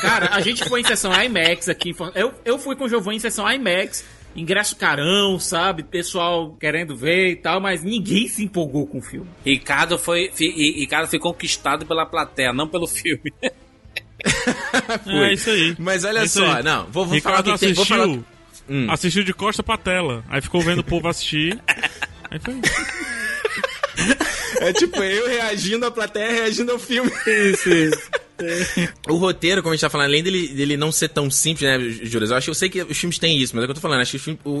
Cara, 0.00 0.30
a 0.32 0.40
gente 0.40 0.64
foi 0.68 0.80
em 0.80 0.84
sessão 0.84 1.12
IMAX 1.12 1.68
aqui. 1.68 1.94
Eu, 2.14 2.32
eu 2.44 2.58
fui 2.58 2.74
com 2.76 2.84
o 2.84 2.88
Giovanni 2.88 3.16
em 3.16 3.20
sessão 3.20 3.48
IMAX. 3.50 4.04
Ingresso 4.34 4.76
carão, 4.76 5.38
sabe? 5.38 5.82
Pessoal 5.82 6.56
querendo 6.58 6.96
ver 6.96 7.30
e 7.32 7.36
tal, 7.36 7.60
mas 7.60 7.82
ninguém 7.84 8.26
se 8.28 8.42
empolgou 8.44 8.86
com 8.86 8.98
o 8.98 9.02
filme. 9.02 9.28
Ricardo 9.44 9.98
foi, 9.98 10.30
fi- 10.34 10.52
e- 10.56 10.80
Ricardo 10.80 11.08
foi 11.08 11.18
conquistado 11.18 11.84
pela 11.84 12.06
plateia, 12.06 12.52
não 12.52 12.66
pelo 12.66 12.86
filme. 12.86 13.32
foi. 13.40 13.50
É 15.28 15.32
isso 15.34 15.50
aí. 15.50 15.74
Mas 15.78 16.04
olha 16.04 16.20
É 16.20 16.28
só, 16.28 16.56
aí. 16.56 16.62
não, 16.62 16.86
vou, 16.86 17.04
vou 17.06 17.20
falar 17.20 17.38
Ricardo 17.38 17.52
que 17.54 17.58
tem. 17.66 17.72
Vou 17.74 17.82
assistiu, 17.82 18.04
falar... 18.06 18.18
Hum. 18.70 18.86
assistiu 18.90 19.24
de 19.24 19.34
costa 19.34 19.62
pra 19.62 19.76
tela. 19.76 20.24
Aí 20.28 20.40
ficou 20.40 20.60
vendo 20.60 20.78
o 20.78 20.84
povo 20.84 21.08
assistir. 21.08 21.58
Aí 22.30 22.38
foi. 22.38 22.54
É 24.60 24.72
tipo 24.72 25.02
eu 25.02 25.28
reagindo 25.28 25.84
à 25.86 25.90
plateia, 25.90 26.30
reagindo 26.30 26.72
ao 26.72 26.78
filme. 26.78 27.10
Isso, 27.26 27.68
isso. 27.68 28.10
O 29.08 29.16
roteiro, 29.16 29.62
como 29.62 29.72
a 29.72 29.76
gente 29.76 29.80
tá 29.82 29.90
falando, 29.90 30.06
além 30.06 30.22
dele, 30.22 30.48
dele 30.48 30.76
não 30.76 30.90
ser 30.92 31.08
tão 31.08 31.30
simples, 31.30 31.62
né, 31.68 31.78
Júlio? 32.02 32.28
Eu 32.28 32.36
acho 32.36 32.50
eu 32.50 32.54
sei 32.54 32.68
que 32.68 32.82
os 32.82 32.96
filmes 32.98 33.18
têm 33.18 33.38
isso, 33.38 33.54
mas 33.54 33.62
é 33.62 33.64
o 33.64 33.68
que 33.68 33.70
eu 33.72 33.74
tô 33.74 33.80
falando. 33.80 34.00
Acho 34.00 34.18
que 34.18 34.38
o, 34.44 34.60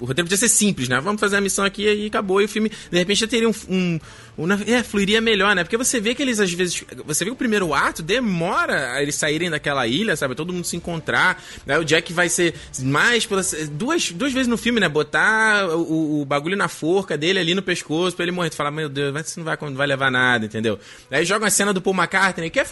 o- 0.00 0.04
roteiro 0.06 0.24
podia 0.26 0.36
ser 0.36 0.48
simples, 0.48 0.88
né? 0.88 1.00
Vamos 1.00 1.20
fazer 1.20 1.36
a 1.36 1.40
missão 1.40 1.64
aqui 1.64 1.82
e 1.84 2.06
acabou. 2.06 2.40
E 2.40 2.44
o 2.44 2.48
filme, 2.48 2.68
de 2.90 2.98
repente, 2.98 3.20
já 3.20 3.26
teria 3.26 3.48
um. 3.48 3.52
um, 3.68 4.00
um- 4.38 4.52
é, 4.66 4.82
fluiria 4.82 5.20
melhor, 5.20 5.54
né? 5.54 5.64
Porque 5.64 5.76
você 5.76 6.00
vê 6.00 6.14
que 6.14 6.22
eles, 6.22 6.40
às 6.40 6.52
vezes. 6.52 6.84
Você 7.04 7.24
vê 7.24 7.30
que 7.30 7.34
o 7.34 7.38
primeiro 7.38 7.72
ato 7.74 8.02
demora 8.02 9.00
eles 9.02 9.14
saírem 9.14 9.50
daquela 9.50 9.86
ilha, 9.86 10.16
sabe? 10.16 10.34
Todo 10.34 10.52
mundo 10.52 10.64
se 10.66 10.76
encontrar. 10.76 11.42
Aí 11.66 11.78
o 11.78 11.84
Jack 11.84 12.12
vai 12.12 12.28
ser 12.28 12.54
mais 12.80 13.26
pela. 13.26 13.42
Duas, 13.72 14.10
duas 14.12 14.32
vezes 14.32 14.48
no 14.48 14.56
filme, 14.56 14.80
né? 14.80 14.88
Botar 14.88 15.68
o, 15.68 16.22
o 16.22 16.24
bagulho 16.24 16.56
na 16.56 16.68
forca 16.68 17.16
dele 17.16 17.38
ali 17.38 17.54
no 17.54 17.62
pescoço 17.62 18.16
pra 18.16 18.24
ele 18.24 18.32
morrer. 18.32 18.50
Tu 18.50 18.56
fala, 18.56 18.70
meu 18.70 18.88
Deus, 18.88 19.14
isso 19.26 19.38
não 19.40 19.44
vai, 19.44 19.56
não 19.60 19.74
vai 19.74 19.86
levar 19.86 20.10
nada, 20.10 20.46
entendeu? 20.46 20.78
Aí 21.10 21.24
joga 21.24 21.46
a 21.46 21.50
cena 21.50 21.72
do 21.72 21.80
Paul 21.82 21.96
McCartney, 21.96 22.50
que 22.50 22.60
é 22.60 22.64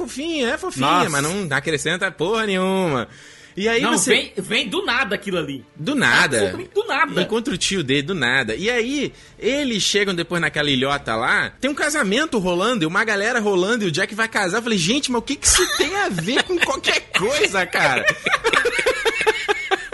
fofinha, 0.47 0.55
é 0.55 0.59
fofinha, 0.59 0.87
Nossa. 0.87 1.11
mas 1.11 1.23
não 1.23 1.57
acrescenta 1.57 2.11
porra 2.11 2.47
nenhuma. 2.47 3.09
E 3.57 3.69
aí 3.69 3.81
Não, 3.81 3.97
você. 3.97 4.11
vem, 4.11 4.33
vem 4.37 4.69
do 4.69 4.85
nada 4.85 5.15
aquilo 5.15 5.39
ali. 5.39 5.65
Do 5.77 5.95
nada. 5.95 6.39
Absolutamente 6.39 6.75
do 6.75 6.85
nada. 6.87 7.23
Encontra 7.23 7.55
o 7.55 7.57
tio 7.57 7.85
dele, 7.85 8.03
do 8.03 8.15
nada. 8.15 8.57
E 8.57 8.69
aí, 8.69 9.13
eles 9.39 9.81
chegam 9.83 10.13
depois 10.13 10.41
naquela 10.41 10.69
ilhota 10.69 11.15
lá, 11.15 11.51
tem 11.61 11.71
um 11.71 11.75
casamento 11.75 12.39
rolando, 12.39 12.83
e 12.83 12.87
uma 12.87 13.05
galera 13.05 13.39
rolando, 13.39 13.85
e 13.85 13.87
o 13.87 13.93
Jack 13.93 14.13
vai 14.13 14.27
casar. 14.27 14.59
Eu 14.59 14.63
falei, 14.63 14.77
gente, 14.79 15.13
mas 15.13 15.21
o 15.21 15.23
que 15.23 15.37
que 15.37 15.47
isso 15.47 15.65
tem 15.77 15.95
a 15.95 16.09
ver 16.09 16.43
com 16.43 16.59
qualquer 16.59 17.01
coisa, 17.17 17.65
cara? 17.65 18.05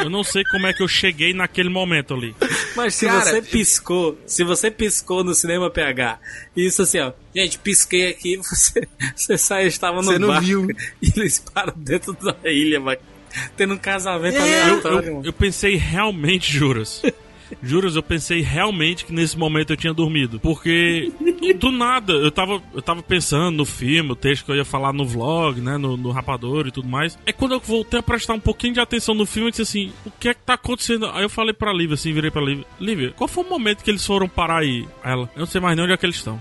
Eu 0.03 0.11
não 0.11 0.23
sei 0.25 0.43
como 0.45 0.67
é 0.67 0.73
que 0.73 0.83
eu 0.83 0.89
cheguei 0.89 1.33
naquele 1.35 1.69
momento 1.69 2.15
ali. 2.15 2.35
Mas 2.77 2.95
se 2.95 3.07
Cara, 3.07 3.21
você 3.25 3.43
piscou, 3.43 4.19
se 4.27 4.43
você 4.45 4.71
piscou 4.71 5.23
no 5.25 5.35
cinema 5.35 5.71
PH, 5.71 6.19
isso 6.57 6.83
assim, 6.83 6.99
ó, 7.01 7.13
gente, 7.35 7.59
pisquei 7.59 8.09
aqui, 8.11 8.37
você, 8.43 8.89
você 9.15 9.37
saiu, 9.39 9.69
estava 9.69 9.97
no 9.99 10.05
Você 10.05 10.19
não 10.19 10.29
barco, 10.29 10.45
viu. 10.47 10.67
e 11.03 11.13
eles 11.17 11.39
param 11.53 11.75
dentro 11.77 12.13
da 12.15 12.37
ilha, 12.45 12.81
mas 12.81 12.99
tendo 13.57 13.75
um 13.75 13.79
casamento 13.79 14.37
É, 14.37 14.39
Eu, 14.41 14.63
aleatório. 14.65 15.09
eu, 15.09 15.15
mano. 15.15 15.27
eu 15.27 15.33
pensei 15.33 15.77
realmente, 15.77 16.53
juras. 16.53 17.03
Juras, 17.63 17.97
eu 17.97 18.03
pensei 18.03 18.41
realmente 18.41 19.05
que 19.05 19.13
nesse 19.13 19.39
momento 19.39 19.73
eu 19.73 19.77
tinha 19.77 19.93
dormido. 19.93 20.41
Porque 20.41 21.13
do 21.59 21.71
nada, 21.71 22.13
eu 22.13 22.31
tava, 22.31 22.63
eu 22.75 22.83
tava 22.83 23.03
pensando 23.03 23.57
no 23.57 23.65
filme, 23.65 24.13
o 24.13 24.17
texto 24.17 24.45
que 24.45 24.53
eu 24.53 24.57
ia 24.57 24.65
falar 24.65 24.93
no 24.93 25.05
vlog, 25.05 25.61
né? 25.61 25.77
No, 25.77 25.97
no 25.97 26.11
Rapador 26.11 26.67
e 26.67 26.71
tudo 26.71 26.89
mais. 26.89 27.19
É 27.27 27.33
quando 27.33 27.53
eu 27.53 27.61
voltei 27.61 28.01
a 28.01 28.03
prestar 28.03 28.35
um 28.35 28.41
pouquinho 28.41 28.75
de 28.75 28.81
atenção 28.81 29.15
no 29.15 29.27
filme, 29.27 29.49
eu 29.49 29.51
disse 29.51 29.63
assim: 29.63 29.93
o 30.05 30.11
que 30.11 30.29
é 30.29 30.35
que 30.35 30.41
tá 30.41 30.55
acontecendo? 30.55 31.07
Aí 31.07 31.23
eu 31.23 31.31
falei 31.31 31.53
pra 31.53 31.73
Lívia, 31.73 31.95
assim, 31.95 32.13
virei 32.13 32.31
pra 32.31 32.43
Lívia: 32.43 32.65
Lívia, 32.79 33.13
qual 33.17 33.29
foi 33.29 33.45
o 33.45 33.49
momento 33.49 33.83
que 33.83 33.91
eles 33.91 34.05
foram 34.05 34.29
parar 34.29 34.59
aí? 34.59 34.87
Ela, 35.05 35.31
eu 35.35 35.41
não 35.41 35.47
sei 35.47 35.61
mais 35.61 35.77
nem 35.77 35.85
onde 35.85 35.95
é 35.95 35.97
que 35.97 36.07
eles 36.07 36.17
estão. 36.17 36.41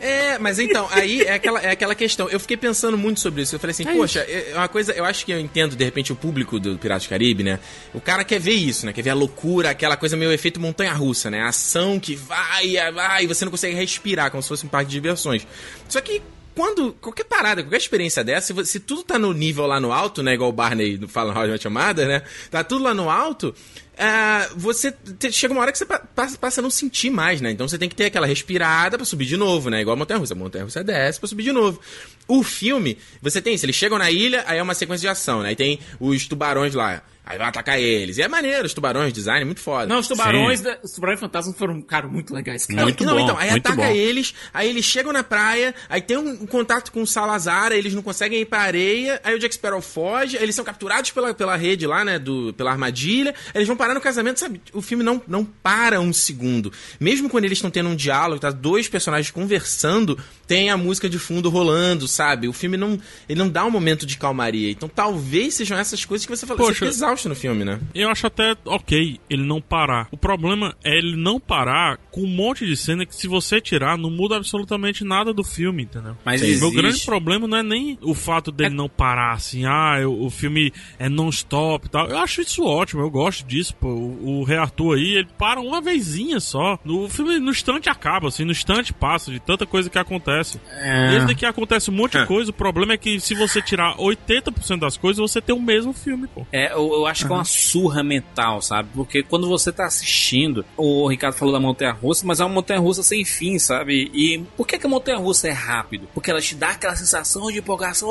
É, 0.00 0.38
mas 0.38 0.58
então, 0.58 0.88
aí 0.90 1.22
é 1.22 1.34
aquela, 1.34 1.60
é 1.60 1.70
aquela 1.70 1.94
questão. 1.94 2.28
Eu 2.28 2.38
fiquei 2.38 2.56
pensando 2.56 2.96
muito 2.96 3.20
sobre 3.20 3.42
isso. 3.42 3.54
Eu 3.54 3.60
falei 3.60 3.72
assim, 3.72 3.84
poxa, 3.84 4.20
é 4.20 4.52
uma 4.54 4.68
coisa, 4.68 4.92
eu 4.92 5.04
acho 5.04 5.24
que 5.24 5.32
eu 5.32 5.40
entendo, 5.40 5.74
de 5.74 5.84
repente, 5.84 6.12
o 6.12 6.16
público 6.16 6.60
do 6.60 6.78
Piratas 6.78 7.04
do 7.04 7.08
Caribe, 7.08 7.42
né? 7.42 7.58
O 7.92 8.00
cara 8.00 8.22
quer 8.22 8.38
ver 8.38 8.52
isso, 8.52 8.86
né? 8.86 8.92
Quer 8.92 9.02
ver 9.02 9.10
a 9.10 9.14
loucura, 9.14 9.70
aquela 9.70 9.96
coisa 9.96 10.16
meio 10.16 10.32
efeito 10.32 10.60
montanha-russa, 10.60 11.30
né? 11.30 11.40
A 11.40 11.48
ação 11.48 11.98
que 11.98 12.14
vai, 12.14 12.74
vai, 12.92 13.24
e 13.24 13.26
você 13.26 13.44
não 13.44 13.50
consegue 13.50 13.74
respirar, 13.74 14.30
como 14.30 14.42
se 14.42 14.48
fosse 14.48 14.64
um 14.64 14.68
parque 14.68 14.88
de 14.88 14.92
diversões. 14.92 15.46
Só 15.88 16.00
que 16.00 16.22
quando 16.60 16.92
qualquer 17.00 17.24
parada, 17.24 17.62
qualquer 17.62 17.78
experiência 17.78 18.22
dessa, 18.22 18.52
se, 18.54 18.66
se 18.66 18.80
tudo 18.80 19.02
tá 19.02 19.18
no 19.18 19.32
nível 19.32 19.66
lá 19.66 19.80
no 19.80 19.92
alto, 19.92 20.22
né? 20.22 20.34
Igual 20.34 20.50
o 20.50 20.52
Barney 20.52 21.00
fala 21.08 21.32
Your 21.46 21.70
Mother, 21.70 22.06
né? 22.06 22.22
Tá 22.50 22.62
tudo 22.62 22.84
lá 22.84 22.92
no 22.92 23.08
alto. 23.08 23.54
ah, 23.98 24.46
você 24.56 24.92
te- 24.92 25.32
chega 25.32 25.52
uma 25.54 25.62
hora 25.62 25.72
que 25.72 25.78
você 25.78 25.86
pa- 25.86 25.98
passa, 26.00 26.36
passa 26.38 26.60
a 26.60 26.62
não 26.62 26.70
sentir 26.70 27.08
mais, 27.10 27.40
né? 27.40 27.50
Então 27.50 27.66
você 27.66 27.78
tem 27.78 27.88
que 27.88 27.94
ter 27.96 28.04
aquela 28.06 28.26
respirada 28.26 28.98
pra 28.98 29.04
subir 29.06 29.24
de 29.26 29.36
novo, 29.38 29.70
né? 29.70 29.80
Igual 29.80 29.94
a 29.94 29.98
Montanha 29.98 30.18
Russa. 30.20 30.34
Montanha 30.34 30.64
Russa 30.64 30.84
desce 30.84 31.18
pra 31.18 31.28
subir 31.28 31.44
de 31.44 31.52
novo. 31.52 31.80
O 32.28 32.42
filme, 32.42 32.98
você 33.22 33.40
tem 33.40 33.54
isso, 33.54 33.64
eles 33.64 33.76
chegam 33.76 33.96
na 33.98 34.10
ilha, 34.10 34.44
aí 34.46 34.58
é 34.58 34.62
uma 34.62 34.74
sequência 34.74 35.00
de 35.02 35.08
ação, 35.08 35.42
né? 35.42 35.48
Aí 35.50 35.56
tem 35.56 35.78
os 35.98 36.26
tubarões 36.28 36.74
lá. 36.74 37.02
Aí 37.30 37.38
vai 37.38 37.46
atacar 37.46 37.78
eles. 37.78 38.18
E 38.18 38.22
é 38.22 38.26
maneiro, 38.26 38.66
os 38.66 38.74
tubarões, 38.74 39.12
design, 39.12 39.44
muito 39.44 39.60
foda. 39.60 39.86
Não, 39.86 40.00
os 40.00 40.08
tubarões, 40.08 40.60
da- 40.60 40.78
os 40.82 40.90
tubarões 40.90 41.20
fantasmas 41.20 41.56
foram, 41.56 41.80
cara, 41.80 42.08
muito 42.08 42.34
legais, 42.34 42.66
cara. 42.66 42.82
Muito 42.82 43.04
não, 43.04 43.14
bom, 43.14 43.20
então, 43.20 43.38
aí 43.38 43.50
muito 43.52 43.66
ataca 43.68 43.82
bom. 43.88 43.94
eles, 43.94 44.34
aí 44.52 44.68
eles 44.68 44.84
chegam 44.84 45.12
na 45.12 45.22
praia, 45.22 45.72
aí 45.88 46.02
tem 46.02 46.16
um, 46.16 46.28
um 46.42 46.46
contato 46.46 46.90
com 46.90 47.00
o 47.02 47.06
Salazar, 47.06 47.70
aí 47.70 47.78
eles 47.78 47.94
não 47.94 48.02
conseguem 48.02 48.40
ir 48.40 48.46
pra 48.46 48.62
areia, 48.62 49.20
aí 49.22 49.32
o 49.34 49.38
Jack 49.38 49.54
Sparrow 49.54 49.80
foge, 49.80 50.36
aí 50.36 50.42
eles 50.42 50.56
são 50.56 50.64
capturados 50.64 51.12
pela, 51.12 51.32
pela 51.32 51.54
rede 51.56 51.86
lá, 51.86 52.04
né, 52.04 52.18
do, 52.18 52.52
pela 52.54 52.72
armadilha, 52.72 53.30
aí 53.46 53.58
eles 53.58 53.68
vão 53.68 53.76
parar 53.76 53.94
no 53.94 54.00
casamento, 54.00 54.40
sabe? 54.40 54.60
O 54.72 54.82
filme 54.82 55.04
não, 55.04 55.22
não 55.28 55.44
para 55.44 56.00
um 56.00 56.12
segundo. 56.12 56.72
Mesmo 56.98 57.30
quando 57.30 57.44
eles 57.44 57.58
estão 57.58 57.70
tendo 57.70 57.90
um 57.90 57.94
diálogo, 57.94 58.40
tá 58.40 58.50
dois 58.50 58.88
personagens 58.88 59.30
conversando, 59.30 60.18
tem 60.48 60.68
a 60.68 60.76
música 60.76 61.08
de 61.08 61.18
fundo 61.18 61.48
rolando, 61.48 62.08
sabe? 62.08 62.48
O 62.48 62.52
filme 62.52 62.76
não, 62.76 62.98
ele 63.28 63.38
não 63.38 63.48
dá 63.48 63.64
um 63.64 63.70
momento 63.70 64.04
de 64.04 64.16
calmaria. 64.18 64.70
Então 64.72 64.88
talvez 64.88 65.54
sejam 65.54 65.78
essas 65.78 66.04
coisas 66.04 66.26
que 66.26 66.34
você 66.36 66.44
fala, 66.44 66.58
você 66.58 66.64
Poxa. 66.66 66.78
fica 66.86 66.90
no 67.28 67.34
filme, 67.34 67.64
né? 67.64 67.80
Eu 67.94 68.08
acho 68.10 68.26
até 68.26 68.54
ok 68.64 69.18
ele 69.28 69.42
não 69.42 69.60
parar. 69.60 70.08
O 70.10 70.16
problema 70.16 70.74
é 70.84 70.96
ele 70.96 71.16
não 71.16 71.38
parar 71.40 71.98
com 72.10 72.22
um 72.22 72.26
monte 72.26 72.66
de 72.66 72.76
cena 72.76 73.04
que 73.06 73.14
se 73.14 73.26
você 73.28 73.60
tirar 73.60 73.96
não 73.98 74.10
muda 74.10 74.36
absolutamente 74.36 75.04
nada 75.04 75.32
do 75.32 75.44
filme, 75.44 75.84
entendeu? 75.84 76.16
Mas 76.24 76.42
existe. 76.42 76.60
Meu 76.60 76.70
grande 76.72 77.04
problema 77.04 77.46
não 77.46 77.58
é 77.58 77.62
nem 77.62 77.98
o 78.02 78.14
fato 78.14 78.50
dele 78.52 78.74
não 78.74 78.88
parar 78.88 79.32
assim, 79.32 79.64
ah, 79.66 79.96
eu- 80.00 80.20
o 80.20 80.30
filme 80.30 80.72
é 80.98 81.08
non-stop 81.08 81.86
e 81.86 81.90
tal. 81.90 82.08
Eu 82.08 82.18
acho 82.18 82.40
isso 82.40 82.64
ótimo, 82.64 83.02
eu 83.02 83.10
gosto 83.10 83.46
disso, 83.46 83.74
pô. 83.76 83.88
O, 83.88 84.40
o 84.40 84.44
Rei 84.44 84.56
Arthur 84.58 84.96
aí, 84.96 85.16
ele 85.18 85.28
para 85.38 85.60
uma 85.60 85.80
vezinha 85.80 86.40
só. 86.40 86.78
O 86.84 87.08
filme 87.08 87.38
no 87.38 87.50
instante 87.50 87.88
acaba, 87.88 88.28
assim, 88.28 88.44
no 88.44 88.50
instante 88.52 88.92
passa 88.92 89.30
de 89.30 89.40
tanta 89.40 89.66
coisa 89.66 89.88
que 89.90 89.98
acontece. 89.98 90.60
É. 90.78 91.12
E 91.12 91.16
esse 91.16 91.26
daqui 91.26 91.46
acontece 91.46 91.90
um 91.90 91.94
monte 91.94 92.18
de 92.18 92.26
coisa, 92.26 92.50
o 92.50 92.54
problema 92.54 92.92
é 92.92 92.96
que 92.96 93.18
se 93.20 93.34
você 93.34 93.60
tirar 93.62 93.96
80% 93.96 94.78
das 94.80 94.96
coisas, 94.96 95.18
você 95.20 95.40
tem 95.40 95.54
o 95.54 95.60
mesmo 95.60 95.92
filme, 95.92 96.26
pô. 96.28 96.46
É, 96.52 96.72
eu, 96.72 96.92
eu 96.92 97.06
acho 97.10 97.26
que 97.26 97.32
é 97.32 97.34
uma 97.34 97.44
surra 97.44 98.02
mental, 98.02 98.62
sabe? 98.62 98.88
Porque 98.94 99.22
quando 99.22 99.48
você 99.48 99.72
tá 99.72 99.86
assistindo, 99.86 100.64
o 100.76 101.08
Ricardo 101.08 101.34
falou 101.34 101.52
da 101.52 101.60
montanha 101.60 101.92
russa, 101.92 102.26
mas 102.26 102.40
é 102.40 102.44
uma 102.44 102.54
montanha 102.54 102.80
russa 102.80 103.02
sem 103.02 103.24
fim, 103.24 103.58
sabe? 103.58 104.10
E 104.14 104.44
por 104.56 104.66
que, 104.66 104.78
que 104.78 104.86
a 104.86 104.88
montanha 104.88 105.18
russa 105.18 105.48
é 105.48 105.52
rápido? 105.52 106.08
Porque 106.14 106.30
ela 106.30 106.40
te 106.40 106.54
dá 106.54 106.70
aquela 106.70 106.96
sensação 106.96 107.50
de 107.50 107.58
empolgação 107.58 108.08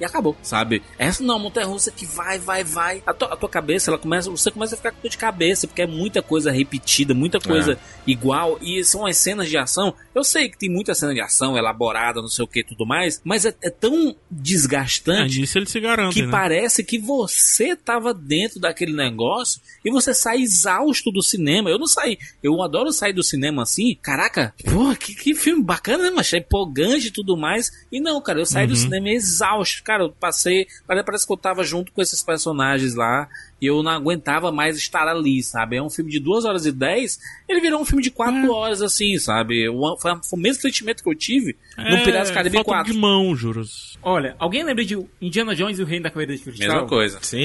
e 0.00 0.04
acabou, 0.04 0.36
sabe? 0.42 0.82
Essa 0.98 1.22
não 1.22 1.34
é 1.34 1.36
uma 1.36 1.44
montanha 1.44 1.66
russa 1.66 1.90
que 1.90 2.06
vai, 2.06 2.38
vai, 2.38 2.64
vai. 2.64 3.02
A 3.06 3.12
tua, 3.12 3.32
a 3.32 3.36
tua 3.36 3.48
cabeça, 3.48 3.90
ela 3.90 3.98
começa, 3.98 4.30
você 4.30 4.50
começa 4.50 4.74
a 4.74 4.78
ficar 4.78 4.92
com 4.92 5.02
dor 5.02 5.10
de 5.10 5.18
cabeça, 5.18 5.66
porque 5.66 5.82
é 5.82 5.86
muita 5.86 6.22
coisa 6.22 6.50
repetida, 6.50 7.14
muita 7.14 7.40
coisa 7.40 7.78
igual. 8.06 8.58
E 8.60 8.82
são 8.84 9.06
as 9.06 9.16
cenas 9.16 9.48
de 9.48 9.56
ação. 9.56 9.94
Eu 10.14 10.24
sei 10.24 10.48
que 10.48 10.58
tem 10.58 10.70
muita 10.70 10.94
cena 10.94 11.14
de 11.14 11.20
ação 11.20 11.56
elaborada, 11.56 12.20
não 12.20 12.28
sei 12.28 12.44
o 12.44 12.48
que 12.48 12.60
e 12.60 12.64
tudo 12.64 12.86
mais, 12.86 13.20
mas 13.24 13.44
é, 13.44 13.54
é 13.62 13.70
tão 13.70 14.10
É, 14.10 14.14
desgastante 14.30 15.40
nisso 15.40 15.58
eles 15.58 15.70
se 15.70 15.80
garantem, 15.80 16.12
que 16.12 16.22
né? 16.22 16.30
parece 16.30 16.84
que 16.84 16.98
você 16.98 17.74
tava 18.02 18.12
dentro 18.12 18.58
daquele 18.58 18.92
negócio 18.92 19.60
e 19.84 19.90
você 19.90 20.12
sai 20.12 20.40
exausto 20.40 21.10
do 21.12 21.22
cinema. 21.22 21.70
Eu 21.70 21.78
não 21.78 21.86
saí. 21.86 22.18
Eu 22.42 22.60
adoro 22.62 22.92
sair 22.92 23.12
do 23.12 23.22
cinema 23.22 23.62
assim. 23.62 23.96
Caraca, 24.02 24.52
pô, 24.64 24.94
que, 24.96 25.14
que 25.14 25.34
filme 25.34 25.62
bacana, 25.62 26.04
né? 26.04 26.12
Mas 26.14 26.32
é 26.32 26.38
empolgante 26.38 27.06
e 27.08 27.10
tudo 27.10 27.36
mais. 27.36 27.70
E 27.90 28.00
não, 28.00 28.20
cara, 28.20 28.40
eu 28.40 28.46
saí 28.46 28.66
do 28.66 28.74
cinema 28.76 29.08
exausto. 29.10 29.82
Cara, 29.84 30.04
eu 30.04 30.10
passei. 30.12 30.66
Parece 30.86 31.26
que 31.26 31.32
eu 31.32 31.36
tava 31.36 31.62
junto 31.62 31.92
com 31.92 32.02
esses 32.02 32.22
personagens 32.22 32.94
lá. 32.94 33.28
E 33.60 33.66
eu 33.66 33.80
não 33.80 33.92
aguentava 33.92 34.50
mais 34.50 34.76
estar 34.76 35.06
ali, 35.06 35.40
sabe? 35.40 35.76
É 35.76 35.82
um 35.82 35.88
filme 35.88 36.10
de 36.10 36.18
2 36.18 36.44
horas 36.44 36.66
e 36.66 36.72
10. 36.72 37.20
Ele 37.48 37.60
virou 37.60 37.80
um 37.80 37.84
filme 37.84 38.02
de 38.02 38.10
4 38.10 38.50
horas, 38.52 38.82
assim, 38.82 39.16
sabe? 39.20 39.66
Foi, 40.00 40.16
foi 40.16 40.38
o 40.38 40.42
mesmo 40.42 40.60
sentimento 40.62 41.00
que 41.00 41.08
eu 41.08 41.14
tive 41.14 41.56
no 41.78 42.02
Piratas 42.02 42.30
do 42.30 42.34
Caribe 42.34 42.56
É, 42.56 42.58
falta 42.58 42.70
4. 42.72 42.92
de 42.92 42.98
mão, 42.98 43.36
juros. 43.36 43.96
Olha, 44.02 44.34
alguém 44.40 44.64
lembra 44.64 44.84
de 44.84 44.98
Indiana 45.20 45.54
Jones 45.54 45.78
e 45.78 45.82
o 45.82 45.86
Reino 45.86 46.02
da 46.02 46.10
Caveira 46.10 46.36
de 46.36 46.42
Cristal? 46.42 46.68
Mesma 46.72 46.88
coisa. 46.88 47.20
Sim. 47.22 47.38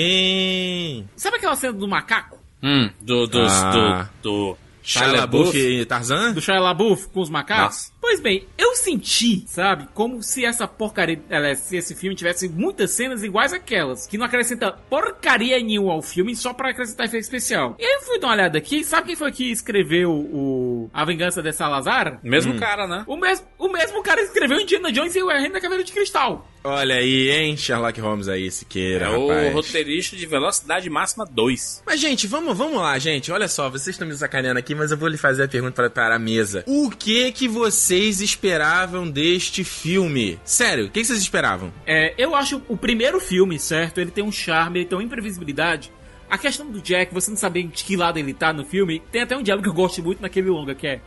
Sabe 1.15 1.37
aquela 1.37 1.55
cena 1.55 1.73
do 1.73 1.87
macaco? 1.87 2.37
Hum, 2.63 2.89
do, 3.01 3.27
dos- 3.27 3.51
Ah. 3.51 4.09
do, 4.21 4.49
do 4.51 4.57
Shia 4.81 5.07
LaBeouf 5.07 5.55
e 5.57 5.85
Tarzan? 5.85 6.31
do 6.33 6.41
Shia 6.41 6.59
LaBeouf 6.59 7.09
com 7.09 7.19
os 7.21 7.29
macacos. 7.29 7.63
Nossa. 7.65 7.97
Pois 8.01 8.21
bem, 8.21 8.47
eu 8.57 8.73
senti, 8.73 9.43
sabe, 9.45 9.85
como 9.93 10.23
se 10.23 10.45
essa 10.45 10.65
porcaria, 10.65 11.21
aliás, 11.29 11.59
se 11.59 11.75
esse 11.75 11.93
filme 11.93 12.15
tivesse 12.15 12.47
muitas 12.47 12.91
cenas 12.91 13.21
iguais 13.21 13.51
àquelas, 13.51 14.07
que 14.07 14.17
não 14.17 14.25
acrescenta 14.25 14.71
porcaria 14.71 15.59
nenhuma 15.61 15.91
ao 15.91 16.01
filme 16.01 16.33
só 16.37 16.53
pra 16.53 16.69
acrescentar 16.69 17.05
efeito 17.05 17.23
especial. 17.23 17.75
E 17.77 17.83
aí 17.85 17.93
eu 17.95 18.01
fui 18.03 18.17
dar 18.17 18.27
uma 18.27 18.33
olhada 18.33 18.57
aqui, 18.57 18.81
sabe 18.85 19.07
quem 19.07 19.15
foi 19.17 19.29
que 19.33 19.51
escreveu 19.51 20.09
o 20.13 20.89
A 20.93 21.03
Vingança 21.03 21.41
de 21.43 21.51
Salazar? 21.51 22.19
Mesmo 22.23 22.53
Hum. 22.53 22.57
cara, 22.57 22.87
né? 22.87 23.03
O 23.07 23.17
mesmo, 23.17 23.45
o 23.59 23.67
mesmo 23.67 24.01
cara 24.01 24.21
que 24.21 24.27
escreveu 24.27 24.57
Indiana 24.61 24.89
Jones 24.89 25.13
e 25.13 25.21
o 25.21 25.27
Reino 25.27 25.53
da 25.53 25.59
Caveira 25.61 25.83
de 25.83 25.91
Cristal. 25.91 26.47
Olha 26.67 26.95
aí, 26.95 27.29
hein, 27.29 27.55
Sherlock 27.55 27.99
Holmes 28.01 28.27
aí, 28.27 28.51
Siqueira, 28.51 29.05
É 29.05 29.09
o 29.09 29.27
rapaz. 29.29 29.53
roteirista 29.53 30.17
de 30.17 30.25
Velocidade 30.25 30.89
Máxima 30.89 31.25
2. 31.25 31.83
Mas, 31.85 31.99
gente, 31.99 32.27
vamos, 32.27 32.57
vamos 32.57 32.81
lá, 32.81 32.99
gente. 32.99 33.31
Olha 33.31 33.47
só, 33.47 33.69
vocês 33.69 33.95
estão 33.95 34.05
me 34.05 34.13
sacaneando 34.13 34.59
aqui, 34.59 34.75
mas 34.75 34.91
eu 34.91 34.97
vou 34.97 35.07
lhe 35.07 35.17
fazer 35.17 35.43
a 35.43 35.47
pergunta 35.47 35.71
para, 35.73 35.89
para 35.89 36.15
a 36.15 36.19
mesa. 36.19 36.65
O 36.67 36.89
que 36.89 37.31
que 37.31 37.47
vocês 37.47 38.19
esperavam 38.19 39.09
deste 39.09 39.63
filme? 39.63 40.37
Sério, 40.43 40.87
o 40.87 40.89
que, 40.89 40.99
que 40.99 41.05
vocês 41.07 41.19
esperavam? 41.19 41.71
É, 41.85 42.13
eu 42.17 42.35
acho 42.35 42.61
o 42.67 42.75
primeiro 42.75 43.19
filme, 43.21 43.57
certo? 43.57 44.01
Ele 44.01 44.11
tem 44.11 44.23
um 44.23 44.31
charme, 44.31 44.79
ele 44.79 44.85
tem 44.89 44.97
uma 44.97 45.03
imprevisibilidade. 45.05 45.89
A 46.29 46.37
questão 46.37 46.69
do 46.69 46.81
Jack, 46.81 47.13
você 47.13 47.29
não 47.31 47.37
saber 47.37 47.63
de 47.63 47.83
que 47.85 47.95
lado 47.95 48.19
ele 48.19 48.33
tá 48.33 48.51
no 48.51 48.65
filme, 48.65 49.01
tem 49.09 49.21
até 49.21 49.37
um 49.37 49.41
diálogo 49.41 49.63
que 49.63 49.69
eu 49.69 49.73
gosto 49.73 50.03
muito 50.03 50.21
naquele 50.21 50.49
longa, 50.49 50.75
que 50.75 50.85
é... 50.85 50.99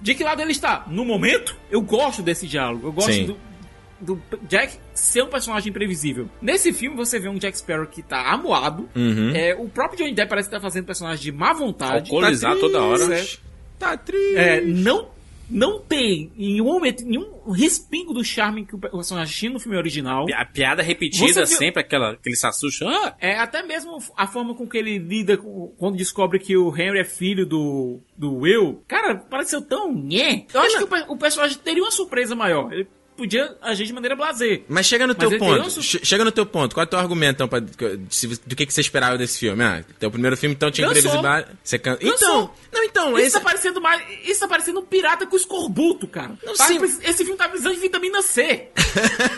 De 0.00 0.14
que 0.14 0.24
lado 0.24 0.40
ele 0.40 0.52
está? 0.52 0.84
No 0.88 1.04
momento, 1.04 1.54
eu 1.70 1.80
gosto 1.82 2.22
desse 2.22 2.46
diálogo. 2.48 2.88
Eu 2.88 2.92
gosto 2.92 3.22
do, 3.24 3.36
do 4.02 4.20
Jack 4.48 4.76
ser 4.94 5.22
um 5.22 5.28
personagem 5.28 5.70
imprevisível. 5.70 6.28
Nesse 6.42 6.72
filme, 6.72 6.96
você 6.96 7.18
vê 7.18 7.28
um 7.28 7.38
Jack 7.38 7.56
Sparrow 7.56 7.86
que 7.86 8.02
tá 8.02 8.30
amuado. 8.32 8.88
Uhum. 8.94 9.30
É, 9.34 9.54
o 9.54 9.68
próprio 9.68 9.98
Johnny 9.98 10.14
Depp 10.14 10.28
parece 10.28 10.48
que 10.48 10.54
tá 10.54 10.60
fazendo 10.60 10.84
personagem 10.84 11.22
de 11.22 11.32
má 11.32 11.52
vontade. 11.52 12.10
Alcoolizado 12.10 12.60
toda 12.60 12.82
hora. 12.82 12.98
Certo? 13.06 13.40
Tá 13.78 13.96
triste. 13.96 14.36
É, 14.36 14.60
não, 14.60 15.08
não 15.50 15.80
tem 15.80 16.30
em 16.36 16.52
nenhum 16.52 16.64
momento 16.66 17.04
nenhum 17.04 17.50
respingo 17.50 18.12
do 18.14 18.22
charme 18.24 18.64
que 18.64 18.74
o 18.76 18.78
personagem 18.78 19.34
tinha 19.34 19.52
no 19.52 19.58
filme 19.58 19.76
original. 19.76 20.24
A 20.34 20.44
piada 20.44 20.82
repetida 20.82 21.44
viu- 21.44 21.46
sempre, 21.46 21.80
aquela 21.80 22.16
que 22.16 22.28
ele 22.28 22.36
se 22.36 22.46
assusta. 22.46 22.86
Ah, 22.88 23.14
É, 23.20 23.38
até 23.38 23.62
mesmo 23.62 23.98
a 24.16 24.26
forma 24.28 24.54
com 24.54 24.68
que 24.68 24.78
ele 24.78 24.98
lida 24.98 25.36
com- 25.36 25.74
quando 25.78 25.96
descobre 25.96 26.38
que 26.38 26.56
o 26.56 26.68
Henry 26.76 27.00
é 27.00 27.04
filho 27.04 27.44
do, 27.44 28.00
do 28.16 28.34
Will. 28.36 28.82
Cara, 28.86 29.16
pareceu 29.16 29.60
tão 29.60 29.92
nhé. 29.92 30.46
Eu 30.54 30.60
acho 30.60 30.78
que 30.78 30.84
o, 30.84 31.12
o 31.12 31.16
personagem 31.18 31.58
teria 31.58 31.82
uma 31.82 31.90
surpresa 31.90 32.34
maior. 32.36 32.72
Ele 32.72 32.86
podia 33.16 33.56
agir 33.60 33.86
de 33.86 33.92
maneira 33.92 34.16
blazer. 34.16 34.62
Mas 34.68 34.86
chega 34.86 35.06
no 35.06 35.14
Mas 35.16 35.28
teu 35.28 35.38
ponto. 35.38 35.78
um 35.78 35.82
Chega 35.82 36.24
no 36.24 36.32
teu 36.32 36.46
ponto. 36.46 36.74
Qual 36.74 36.82
é 36.82 36.86
o 36.86 36.90
teu 36.90 36.98
argumento, 36.98 37.36
então, 37.36 37.48
pra, 37.48 37.60
do 37.60 38.56
que, 38.56 38.66
que 38.66 38.72
você 38.72 38.80
esperava 38.80 39.16
desse 39.18 39.38
filme? 39.38 39.62
Ah, 39.62 39.84
teu 39.98 40.10
primeiro 40.10 40.36
filme, 40.36 40.54
então, 40.54 40.70
tinha 40.70 40.86
Cansou. 40.86 41.00
imprevisibilidade. 41.00 41.58
Você 41.62 41.78
can... 41.78 41.96
Cansou. 41.96 42.14
Então, 42.14 42.50
não, 42.72 42.84
então, 42.84 43.18
Isso 43.18 43.26
esse... 43.26 43.32
tá 43.38 43.40
parecendo 43.40 43.80
mais. 43.80 44.02
Isso 44.24 44.40
tá 44.40 44.48
parecendo 44.48 44.80
um 44.80 44.84
pirata 44.84 45.26
com 45.26 45.36
escorbuto, 45.36 46.06
cara. 46.06 46.32
Não, 46.44 46.54
Tá 46.54 46.66
sim. 46.66 46.78
Esse 47.02 47.24
filme 47.24 47.36
tá 47.36 47.48
precisando 47.48 47.74
de 47.74 47.80
vitamina 47.80 48.22
C. 48.22 48.68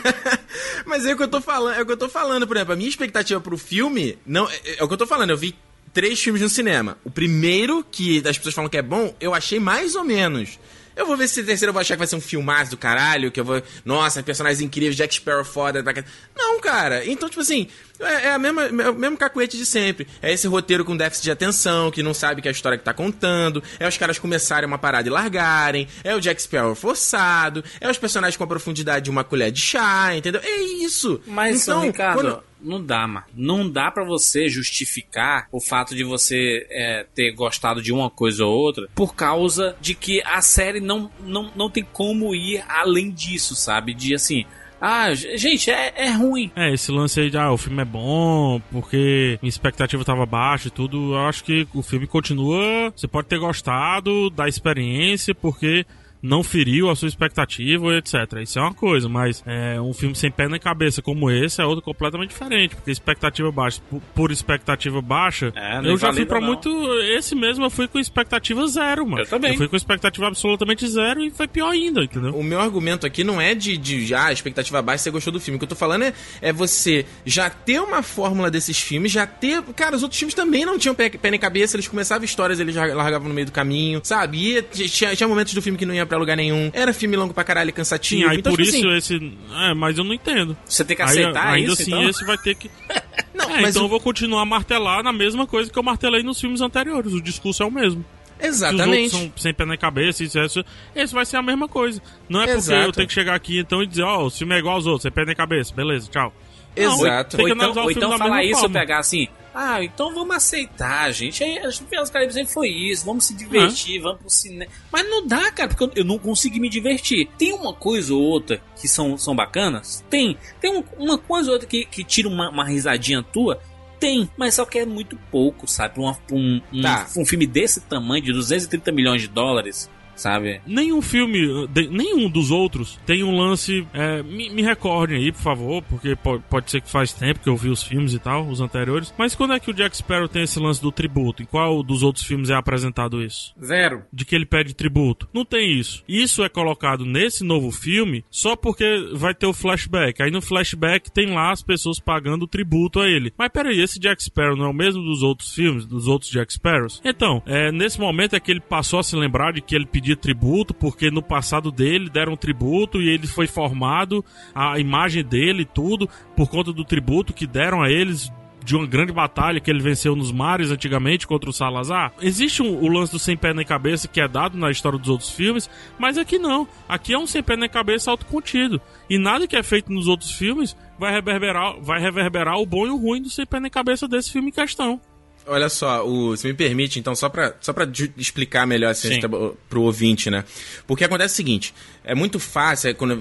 Mas 0.85 1.05
é 1.05 1.13
o 1.13 1.17
que 1.17 1.23
eu 1.23 1.27
tô 1.27 1.41
falando, 1.41 1.75
é 1.75 1.81
o 1.81 1.85
que 1.85 1.91
eu 1.91 1.97
tô 1.97 2.09
falando, 2.09 2.47
por 2.47 2.55
exemplo, 2.55 2.73
a 2.73 2.75
minha 2.77 2.89
expectativa 2.89 3.39
pro 3.39 3.57
filme, 3.57 4.17
não, 4.25 4.49
é, 4.49 4.77
é 4.77 4.83
o 4.83 4.87
que 4.87 4.93
eu 4.93 4.97
tô 4.97 5.07
falando, 5.07 5.31
eu 5.31 5.37
vi 5.37 5.55
três 5.93 6.21
filmes 6.21 6.41
no 6.41 6.49
cinema. 6.49 6.97
O 7.03 7.09
primeiro, 7.09 7.85
que 7.89 8.21
as 8.27 8.37
pessoas 8.37 8.53
falam 8.53 8.69
que 8.69 8.77
é 8.77 8.81
bom, 8.81 9.15
eu 9.19 9.33
achei 9.33 9.59
mais 9.59 9.95
ou 9.95 10.03
menos. 10.03 10.59
Eu 10.95 11.05
vou 11.05 11.17
ver 11.17 11.27
se 11.27 11.43
terceiro 11.43 11.69
eu 11.69 11.73
vou 11.73 11.81
achar 11.81 11.95
que 11.95 11.99
vai 11.99 12.07
ser 12.07 12.15
um 12.15 12.21
filmaço 12.21 12.71
do 12.71 12.77
caralho, 12.77 13.31
que 13.31 13.39
eu 13.39 13.43
vou. 13.45 13.61
Nossa, 13.83 14.23
personagens 14.23 14.61
incríveis, 14.61 14.95
Jack 14.95 15.13
Sparrow 15.15 15.43
foda. 15.43 15.83
tá- 15.83 16.03
Não, 16.35 16.59
cara. 16.59 17.05
Então, 17.05 17.27
tipo 17.29 17.41
assim, 17.41 17.67
é, 17.99 18.27
é 18.27 18.31
a 18.33 18.39
mesma, 18.39 18.63
é 18.63 18.89
o 18.89 18.95
mesmo 18.95 19.17
cacuete 19.17 19.57
de 19.57 19.65
sempre. 19.65 20.07
É 20.21 20.31
esse 20.31 20.47
roteiro 20.47 20.85
com 20.85 20.95
déficit 20.95 21.23
de 21.25 21.31
atenção, 21.31 21.91
que 21.91 22.01
não 22.01 22.13
sabe 22.13 22.41
que 22.41 22.47
é 22.47 22.49
a 22.49 22.53
história 22.53 22.77
que 22.77 22.83
tá 22.83 22.93
contando. 22.93 23.61
É 23.79 23.87
os 23.87 23.97
caras 23.97 24.17
começarem 24.17 24.67
uma 24.67 24.77
parada 24.77 25.07
e 25.07 25.11
largarem. 25.11 25.87
É 26.03 26.15
o 26.15 26.21
Jack 26.21 26.41
Sparrow 26.41 26.75
forçado. 26.75 27.63
É 27.81 27.89
os 27.89 27.97
personagens 27.97 28.37
com 28.37 28.43
a 28.43 28.47
profundidade 28.47 29.05
de 29.05 29.09
uma 29.11 29.23
colher 29.23 29.51
de 29.51 29.59
chá, 29.61 30.15
entendeu? 30.15 30.41
É 30.43 30.61
isso. 30.61 31.19
Mas, 31.27 31.61
então, 31.63 31.81
Ricardo, 31.81 32.21
quando- 32.21 32.43
não 32.65 32.83
dá, 32.83 33.07
mano. 33.07 33.25
Não 33.33 33.69
dá 33.69 33.91
pra 33.91 34.03
você 34.03 34.49
justificar 34.49 35.47
o 35.51 35.61
fato 35.61 35.95
de 35.95 36.03
você 36.03 36.65
é, 36.69 37.05
ter 37.13 37.31
gostado 37.31 37.81
de 37.81 37.93
uma 37.93 38.09
coisa 38.09 38.45
ou 38.45 38.53
outra 38.53 38.87
por 38.95 39.15
causa 39.15 39.75
de 39.79 39.93
que 39.95 40.21
a 40.23 40.41
série 40.41 40.79
não, 40.79 41.11
não, 41.21 41.51
não 41.55 41.69
tem 41.69 41.83
como 41.83 42.33
ir 42.33 42.63
além 42.67 43.11
disso, 43.11 43.55
sabe? 43.55 43.93
De 43.93 44.13
assim. 44.13 44.45
Ah, 44.79 45.13
gente, 45.13 45.71
é, 45.71 45.93
é 45.95 46.11
ruim. 46.11 46.51
É, 46.55 46.73
esse 46.73 46.91
lance 46.91 47.19
aí 47.19 47.29
de, 47.29 47.37
ah, 47.37 47.51
o 47.51 47.57
filme 47.57 47.81
é 47.81 47.85
bom, 47.85 48.61
porque 48.71 49.39
minha 49.41 49.49
expectativa 49.49 50.03
tava 50.03 50.25
baixa 50.25 50.67
e 50.67 50.71
tudo, 50.71 51.13
eu 51.13 51.19
acho 51.25 51.43
que 51.43 51.67
o 51.73 51.81
filme 51.81 52.05
continua. 52.05 52.91
Você 52.95 53.07
pode 53.07 53.27
ter 53.27 53.39
gostado 53.39 54.29
da 54.29 54.47
experiência, 54.47 55.33
porque 55.33 55.85
não 56.25 56.43
feriu 56.43 56.89
a 56.89 56.95
sua 56.95 57.07
expectativa, 57.07 57.95
etc. 57.95 58.41
Isso 58.41 58.57
é 58.57 58.61
uma 58.61 58.73
coisa, 58.73 59.07
mas 59.07 59.43
é, 59.45 59.79
um 59.79 59.93
filme 59.93 60.15
sem 60.15 60.31
pé 60.31 60.47
nem 60.47 60.59
cabeça 60.59 61.01
como 61.01 61.29
esse 61.29 61.61
é 61.61 61.65
outro 61.65 61.83
completamente 61.83 62.29
diferente, 62.29 62.75
porque 62.75 62.91
expectativa 62.91 63.51
baixa, 63.51 63.81
por, 63.89 64.01
por 64.13 64.31
expectativa 64.31 65.01
baixa, 65.01 65.53
É, 65.55 65.79
eu 65.83 65.97
já 65.97 66.11
fui 66.11 66.25
não. 66.25 66.41
muito. 66.41 66.69
Esse 67.03 67.35
mesmo 67.35 67.65
eu 67.65 67.69
fui 67.69 67.87
com 67.87 67.99
expectativa 67.99 68.65
zero, 68.67 69.05
mano. 69.05 69.21
Eu 69.21 69.27
também. 69.27 69.51
Eu 69.51 69.57
fui 69.57 69.67
com 69.67 69.75
expectativa 69.75 70.27
absolutamente 70.27 70.87
zero 70.87 71.23
e 71.23 71.29
foi 71.29 71.47
pior 71.47 71.69
ainda, 71.71 72.03
entendeu? 72.03 72.35
O 72.35 72.43
meu 72.43 72.59
argumento 72.59 73.05
aqui 73.05 73.23
não 73.23 73.39
é 73.39 73.53
de, 73.53 73.77
de 73.77 74.13
ah, 74.13 74.31
expectativa 74.31 74.81
baixa, 74.81 75.03
você 75.03 75.11
gostou 75.11 75.31
do 75.31 75.39
filme. 75.39 75.57
O 75.57 75.59
que 75.59 75.65
eu 75.65 75.69
tô 75.69 75.75
falando 75.75 76.03
é, 76.03 76.13
é 76.41 76.51
você 76.51 77.05
já 77.25 77.49
ter 77.49 77.79
uma 77.79 78.01
fórmula 78.01 78.49
desses 78.49 78.79
filmes, 78.79 79.11
já 79.11 79.27
ter. 79.27 79.61
Cara, 79.75 79.95
os 79.95 80.03
outros 80.03 80.17
filmes 80.17 80.33
também 80.33 80.65
não 80.65 80.79
tinham 80.79 80.95
pé, 80.95 81.09
pé 81.09 81.29
nem 81.29 81.39
cabeça, 81.39 81.75
eles 81.75 81.87
começavam 81.87 82.25
histórias, 82.25 82.59
eles 82.59 82.73
já 82.73 82.85
largavam 82.93 83.27
no 83.27 83.33
meio 83.33 83.45
do 83.45 83.51
caminho, 83.51 84.01
sabe? 84.03 84.57
E 84.57 84.61
tinha, 84.61 85.15
tinha 85.15 85.27
momentos 85.27 85.53
do 85.53 85.61
filme 85.61 85.77
que 85.77 85.85
não 85.85 85.93
ia 85.93 86.05
pra 86.05 86.14
lugar 86.17 86.35
nenhum. 86.37 86.69
Era 86.73 86.93
filme 86.93 87.15
longo 87.15 87.33
pra 87.33 87.43
caralho, 87.43 87.71
cansativo. 87.73 88.23
Sim, 88.23 88.27
aí 88.29 88.37
então, 88.39 88.53
por 88.53 88.63
tipo 88.63 88.75
isso 88.77 88.87
assim, 88.89 89.15
esse. 89.15 89.37
É, 89.69 89.73
mas 89.73 89.97
eu 89.97 90.03
não 90.03 90.13
entendo. 90.13 90.55
Você 90.65 90.83
tem 90.85 90.95
que 90.95 91.01
Aí, 91.01 91.09
aceitar 91.09 91.47
ainda 91.53 91.71
isso, 91.73 91.81
assim, 91.81 91.91
então? 91.91 92.09
esse 92.09 92.25
vai 92.25 92.37
ter 92.37 92.55
que. 92.55 92.69
Não, 93.33 93.49
É, 93.53 93.69
então 93.69 93.81
o- 93.81 93.85
eu 93.85 93.89
vou 93.89 93.99
continuar 93.99 94.41
a 94.41 94.45
martelar 94.45 95.03
na 95.03 95.11
mesma 95.11 95.45
coisa 95.45 95.69
que 95.71 95.77
eu 95.77 95.83
martelei 95.83 96.23
nos 96.23 96.39
filmes 96.39 96.61
anteriores. 96.61 97.13
O 97.13 97.21
discurso 97.21 97.63
é 97.63 97.65
o 97.65 97.71
mesmo. 97.71 98.03
Se 98.39 98.47
os 98.49 98.55
Exatamente. 98.55 99.09
são 99.11 99.31
sem 99.37 99.53
pé 99.53 99.65
na 99.65 99.77
cabeça, 99.77 100.23
isso, 100.23 100.37
isso, 100.39 100.63
esse 100.95 101.13
vai 101.13 101.25
ser 101.25 101.37
a 101.37 101.41
mesma 101.41 101.67
coisa. 101.67 102.01
Não 102.29 102.41
é 102.41 102.45
porque 102.45 102.57
Exato. 102.57 102.81
eu 102.87 102.91
tenho 102.91 103.07
que 103.07 103.13
chegar 103.13 103.35
aqui 103.35 103.59
então 103.59 103.81
e 103.83 103.87
dizer, 103.87 104.03
ó, 104.03 104.25
o 104.25 104.29
filme 104.29 104.55
é 104.55 104.59
igual 104.59 104.75
aos 104.75 104.85
outros, 104.85 105.03
sem 105.03 105.11
pé 105.11 105.25
na 105.25 105.35
cabeça, 105.35 105.73
beleza, 105.73 106.09
tchau. 106.11 106.33
Exato. 106.75 107.41
Ou 107.41 107.49
então, 107.49 107.73
ou 107.83 107.91
então 107.91 108.17
falar 108.17 108.43
isso 108.43 108.59
forma. 108.61 108.77
e 108.77 108.79
pegar 108.81 108.99
assim. 108.99 109.27
Ah, 109.57 109.81
então 109.81 110.13
vamos 110.13 110.35
aceitar, 110.35 111.09
gente. 111.13 111.41
As 111.59 111.79
Piratas 111.79 112.09
do 112.09 112.13
Caribe 112.13 112.33
sempre 112.33 112.53
foi 112.53 112.67
isso. 112.67 113.05
Vamos 113.05 113.23
se 113.23 113.33
divertir, 113.33 114.01
vamos 114.01 114.19
pro 114.19 114.29
cinema. 114.29 114.69
Mas 114.91 115.09
não 115.09 115.25
dá, 115.25 115.49
cara, 115.51 115.69
porque 115.69 115.83
eu, 115.85 115.91
eu 115.95 116.03
não 116.05 116.19
consegui 116.19 116.59
me 116.59 116.67
divertir. 116.67 117.29
Tem 117.37 117.53
uma 117.53 117.73
coisa 117.73 118.13
ou 118.13 118.21
outra 118.21 118.61
que 118.79 118.85
são, 118.87 119.17
são 119.17 119.33
bacanas? 119.33 120.03
Tem. 120.09 120.37
Tem 120.59 120.75
um- 120.77 120.83
uma 120.97 121.17
coisa 121.17 121.49
ou 121.49 121.53
outra 121.53 121.67
que, 121.69 121.85
que 121.85 122.03
tira 122.03 122.27
uma, 122.27 122.49
uma 122.49 122.65
risadinha 122.65 123.23
tua? 123.23 123.61
Tem, 123.97 124.29
mas 124.37 124.55
só 124.55 124.65
que 124.65 124.77
é 124.77 124.85
muito 124.85 125.17
pouco, 125.31 125.65
sabe? 125.69 125.93
Pra, 125.93 126.03
uma- 126.03 126.13
pra 126.15 126.35
um, 126.35 126.61
um, 126.73 126.81
Tá. 126.81 127.07
um 127.15 127.25
filme 127.25 127.47
desse 127.47 127.79
tamanho, 127.79 128.21
de 128.25 128.33
230 128.33 128.91
milhões 128.91 129.21
de 129.21 129.29
dólares, 129.29 129.89
sabe? 130.15 130.61
Nenhum 130.65 131.01
filme, 131.01 131.67
de- 131.67 131.87
nenhum 131.87 132.29
dos 132.29 132.51
outros 132.51 132.99
tem 133.05 133.23
um 133.23 133.37
lance. 133.37 133.85
é, 133.93 134.23
me, 134.23 134.49
me 134.49 134.61
recordem 134.61 135.17
aí, 135.17 135.31
por 135.31 135.41
favor, 135.41 135.81
porque 135.83 136.15
po- 136.15 136.39
pode 136.49 136.71
ser 136.71 136.81
que 136.81 136.89
faz 136.89 137.13
tempo 137.13 137.39
que 137.39 137.49
eu 137.49 137.55
vi 137.57 137.69
os 137.69 137.83
filmes 137.83 138.13
e 138.13 138.19
tal, 138.19 138.47
os 138.47 138.61
anteriores. 138.61 139.13
Mas 139.17 139.35
quando 139.35 139.53
é 139.53 139.59
que 139.59 139.69
o 139.69 139.73
Jack 139.73 139.95
Sparrow 139.97 140.27
tem 140.27 140.43
esse 140.43 140.59
lance 140.59 140.81
do 140.81 140.91
tributo? 140.91 141.41
Em 141.43 141.45
qual 141.45 141.81
dos 141.83 142.03
outros 142.03 142.25
filmes 142.25 142.49
é 142.49 142.55
apresentado 142.55 143.21
isso? 143.21 143.53
Zero. 143.63 144.03
de 144.11 144.25
que 144.25 144.35
ele 144.35 144.45
pede 144.45 144.73
tributo. 144.73 145.27
Não 145.33 145.43
tem 145.45 145.71
isso. 145.79 146.03
Isso 146.07 146.43
é 146.43 146.49
colocado 146.49 147.05
nesse 147.05 147.43
novo 147.43 147.71
filme 147.71 148.23
só 148.29 148.55
porque 148.55 148.85
vai 149.13 149.33
ter 149.33 149.45
o 149.45 149.53
flashback. 149.53 150.21
Aí 150.21 150.31
no 150.31 150.41
flashback 150.41 151.11
tem 151.11 151.33
lá 151.33 151.51
as 151.51 151.61
pessoas 151.63 151.99
pagando 151.99 152.47
tributo 152.47 152.99
a 152.99 153.07
ele. 153.09 153.33
Mas 153.37 153.49
peraí, 153.49 153.79
esse 153.81 153.99
Jack 153.99 154.23
Sparrow 154.23 154.55
não 154.55 154.65
é 154.65 154.69
o 154.69 154.73
mesmo 154.73 155.03
dos 155.03 155.21
outros 155.23 155.53
filmes, 155.53 155.85
dos 155.85 156.07
outros 156.07 156.31
Jack 156.31 156.53
Sparrows? 156.53 157.01
Então, 157.03 157.41
é, 157.45 157.71
nesse 157.71 157.99
momento 157.99 158.35
é 158.35 158.39
que 158.39 158.51
ele 158.51 158.59
passou 158.61 158.99
a 158.99 159.03
se 159.03 159.15
lembrar 159.15 159.53
de 159.53 159.61
que 159.61 159.75
ele 159.75 159.85
pedia 160.05 160.15
tributo 160.15 160.73
porque 160.73 161.09
no 161.09 161.21
passado 161.23 161.71
dele 161.71 162.09
deram 162.09 162.37
tributo 162.37 163.01
e 163.01 163.09
ele 163.09 163.25
foi 163.25 163.47
formado, 163.47 164.23
a 164.53 164.77
imagem 164.79 165.23
dele 165.23 165.65
tudo, 165.65 166.07
por 166.35 166.47
conta 166.47 166.71
do 166.71 166.85
tributo 166.85 167.33
que 167.33 167.47
deram 167.47 167.81
a 167.81 167.89
eles 167.89 168.31
de 168.63 168.75
uma 168.75 168.85
grande 168.87 169.11
batalha 169.13 169.59
que 169.59 169.69
ele 169.69 169.81
venceu 169.81 170.15
nos 170.15 170.31
mares 170.31 170.71
antigamente 170.71 171.27
contra 171.27 171.49
o 171.49 171.53
Salazar. 171.53 172.13
Existe 172.19 172.63
um- 172.63 172.79
o 172.83 172.87
lance 172.87 173.11
do 173.11 173.19
sem 173.19 173.37
pé 173.37 173.53
nem 173.53 173.65
cabeça 173.65 174.07
que 174.07 174.19
é 174.19 174.27
dado 174.27 174.57
na 174.57 174.71
história 174.71 174.97
dos 174.97 175.09
outros 175.09 175.29
filmes, 175.29 175.69
mas 175.99 176.17
aqui 176.17 176.39
não. 176.39 176.67
Aqui 176.89 177.13
é 177.13 177.17
um 177.17 177.27
sem 177.27 177.43
pé 177.43 177.55
nem 177.55 177.69
cabeça 177.69 178.09
autocontido. 178.09 178.81
E 179.07 179.19
nada 179.19 179.47
que 179.47 179.55
é 179.55 179.61
feito 179.61 179.91
nos 179.91 180.07
outros 180.07 180.31
filmes 180.31 180.75
vai 180.99 181.11
reverberar, 181.13 181.79
vai 181.79 181.99
reverberar 181.99 182.57
o 182.57 182.65
bom 182.65 182.87
e 182.87 182.89
o 182.89 182.97
ruim 182.97 183.21
do 183.21 183.29
sem 183.29 183.45
pé 183.45 183.59
nem 183.59 183.69
cabeça 183.69 184.07
desse 184.07 184.31
filme 184.31 184.49
em 184.49 184.53
questão. 184.53 184.99
Olha 185.47 185.69
só, 185.69 186.05
o, 186.05 186.35
se 186.35 186.47
me 186.47 186.53
permite, 186.53 186.99
então, 186.99 187.15
só 187.15 187.29
pra, 187.29 187.53
só 187.61 187.71
pra 187.71 187.87
explicar 188.17 188.65
melhor 188.65 188.89
assim, 188.91 189.09
Sim. 189.15 189.21
tá- 189.21 189.29
pro 189.69 189.81
ouvinte, 189.83 190.29
né? 190.29 190.43
Porque 190.87 191.03
acontece 191.03 191.33
o 191.33 191.37
seguinte: 191.37 191.73
é 192.05 192.13
muito 192.13 192.39
fácil 192.39 192.91
é, 192.91 192.93
quando 192.93 193.19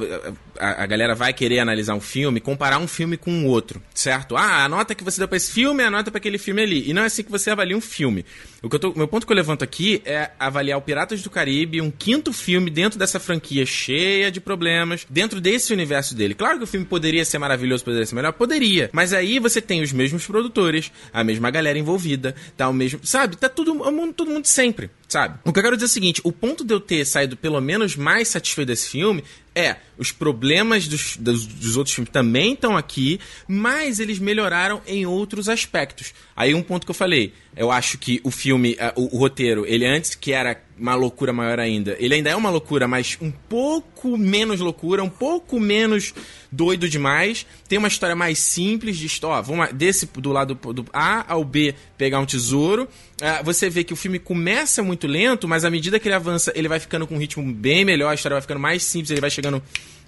a, 0.59 0.83
a 0.83 0.87
galera 0.87 1.15
vai 1.15 1.33
querer 1.33 1.59
analisar 1.59 1.95
um 1.95 2.01
filme, 2.01 2.39
comparar 2.39 2.79
um 2.79 2.87
filme 2.87 3.17
com 3.17 3.45
o 3.45 3.47
outro, 3.47 3.83
certo? 3.95 4.37
Ah, 4.37 4.65
a 4.65 4.69
nota 4.69 4.95
que 4.95 5.03
você 5.03 5.19
deu 5.19 5.27
pra 5.27 5.39
esse 5.39 5.51
filme 5.51 5.83
é 5.83 5.87
a 5.87 5.91
nota 5.91 6.11
pra 6.11 6.19
aquele 6.19 6.37
filme 6.37 6.63
ali. 6.63 6.89
E 6.89 6.93
não 6.93 7.03
é 7.03 7.07
assim 7.07 7.23
que 7.23 7.31
você 7.31 7.51
avalia 7.51 7.77
um 7.77 7.81
filme. 7.81 8.25
O 8.63 8.69
que 8.69 8.77
eu 8.77 8.81
tô, 8.81 8.93
meu 8.95 9.09
ponto 9.09 9.27
que 9.27 9.33
eu 9.33 9.37
levanto 9.37 9.65
aqui 9.65 10.03
é 10.05 10.31
avaliar 10.39 10.79
o 10.79 10.83
Piratas 10.83 11.23
do 11.23 11.31
Caribe, 11.31 11.81
um 11.81 11.91
quinto 11.91 12.33
filme 12.33 12.71
dentro 12.71 12.99
dessa 12.99 13.19
franquia 13.19 13.65
cheia 13.65 14.31
de 14.31 14.41
problemas, 14.41 15.07
dentro 15.09 15.41
desse 15.41 15.73
universo 15.73 16.15
dele. 16.15 16.35
Claro 16.35 16.59
que 16.59 16.65
o 16.65 16.67
filme 16.67 16.85
poderia 16.85 17.25
ser 17.25 17.39
maravilhoso, 17.39 17.85
poderia 17.85 18.07
ser 18.07 18.15
melhor, 18.15 18.33
poderia. 18.33 18.91
Mas 18.93 19.13
aí 19.13 19.39
você 19.39 19.61
tem 19.61 19.83
os 19.83 19.93
mesmos 19.93 20.27
produtores, 20.27 20.93
a 21.13 21.25
mesma 21.25 21.51
galera 21.51 21.79
envolvida, 21.79 22.35
tá 22.57 22.69
o 22.69 22.73
mesmo, 22.73 23.01
sabe? 23.03 23.37
Tá 23.37 23.49
tudo, 23.49 23.75
todo 24.13 24.31
mundo 24.31 24.47
sempre, 24.47 24.91
sabe? 25.15 25.39
O 25.45 25.53
que 25.53 25.61
eu 25.61 25.63
quero 25.63 25.77
dizer 25.77 25.85
é 25.85 25.87
o 25.87 25.91
seguinte, 25.91 26.21
o 26.25 26.33
ponto 26.33 26.65
de 26.65 26.75
eu 26.75 26.81
ter 26.81 27.05
saído 27.05 27.37
pelo 27.37 27.61
menos 27.61 27.95
mais 27.95 28.27
satisfeito 28.27 28.67
desse 28.67 28.89
filme 28.89 29.23
é, 29.55 29.77
os 29.97 30.11
problemas 30.11 30.89
dos, 30.89 31.17
dos, 31.17 31.47
dos 31.47 31.77
outros 31.77 31.95
filmes 31.95 32.11
também 32.13 32.55
estão 32.55 32.77
aqui, 32.77 33.21
mas 33.47 34.01
eles 34.01 34.19
melhoraram 34.19 34.83
em 34.87 35.07
outros 35.07 35.49
aspectos. 35.49 36.13
Aí 36.35 36.55
um 36.55 36.63
ponto 36.63 36.85
que 36.85 36.91
eu 36.91 36.95
falei, 36.95 37.33
eu 37.57 37.71
acho 37.71 37.97
que 37.97 38.21
o 38.25 38.31
filme, 38.31 38.77
o, 38.97 39.17
o 39.17 39.19
roteiro, 39.19 39.65
ele 39.67 39.87
antes 39.87 40.15
que 40.17 40.33
era 40.33 40.61
uma 40.77 40.97
loucura 40.97 41.33
maior 41.33 41.61
ainda, 41.61 41.97
ele 42.01 42.15
ainda 42.15 42.31
é 42.31 42.35
uma 42.35 42.51
loucura, 42.51 42.89
mas 42.89 43.17
um 43.21 43.31
pouco 43.31 44.19
menos 44.19 44.59
loucura, 44.59 45.05
um 45.05 45.09
pouco 45.09 45.61
menos 45.61 46.13
doido 46.51 46.89
demais. 46.89 47.47
Tem 47.69 47.79
uma 47.79 47.89
história 47.89 48.17
mais 48.17 48.39
simples 48.39 48.97
de 48.97 49.07
história. 49.07 49.43
Vamos 49.43 49.73
desse 49.73 50.07
do 50.07 50.33
lado 50.33 50.55
do 50.55 50.85
A 50.93 51.33
ao 51.33 51.45
B 51.45 51.75
pegar 51.97 52.19
um 52.19 52.27
tesouro. 52.27 52.89
Ah, 53.21 53.43
você 53.43 53.71
vê 53.71 53.85
que 53.85 53.93
o 53.93 53.97
filme 53.97 54.19
começa 54.19 54.83
muito 54.83 55.07
lento, 55.07 55.47
mas 55.47 55.65
à 55.65 55.71
medida 55.71 55.99
que 55.99 56.09
ele 56.09 56.15
avança, 56.15 56.53
ele 56.55 56.69
vai 56.69 56.81
ficando 56.81 57.07
com 57.07 57.15
um 57.15 57.19
ritmo 57.19 57.53
bem 57.53 57.85
melhor, 57.85 58.11
a 58.11 58.15
história 58.15 58.35
vai 58.35 58.43
ficando 58.43 58.61
mais 58.61 58.83
simples, 58.83 59.11
ele 59.11 59.21
vai 59.21 59.31
chegando. 59.31 59.44
mexicano 59.45 59.63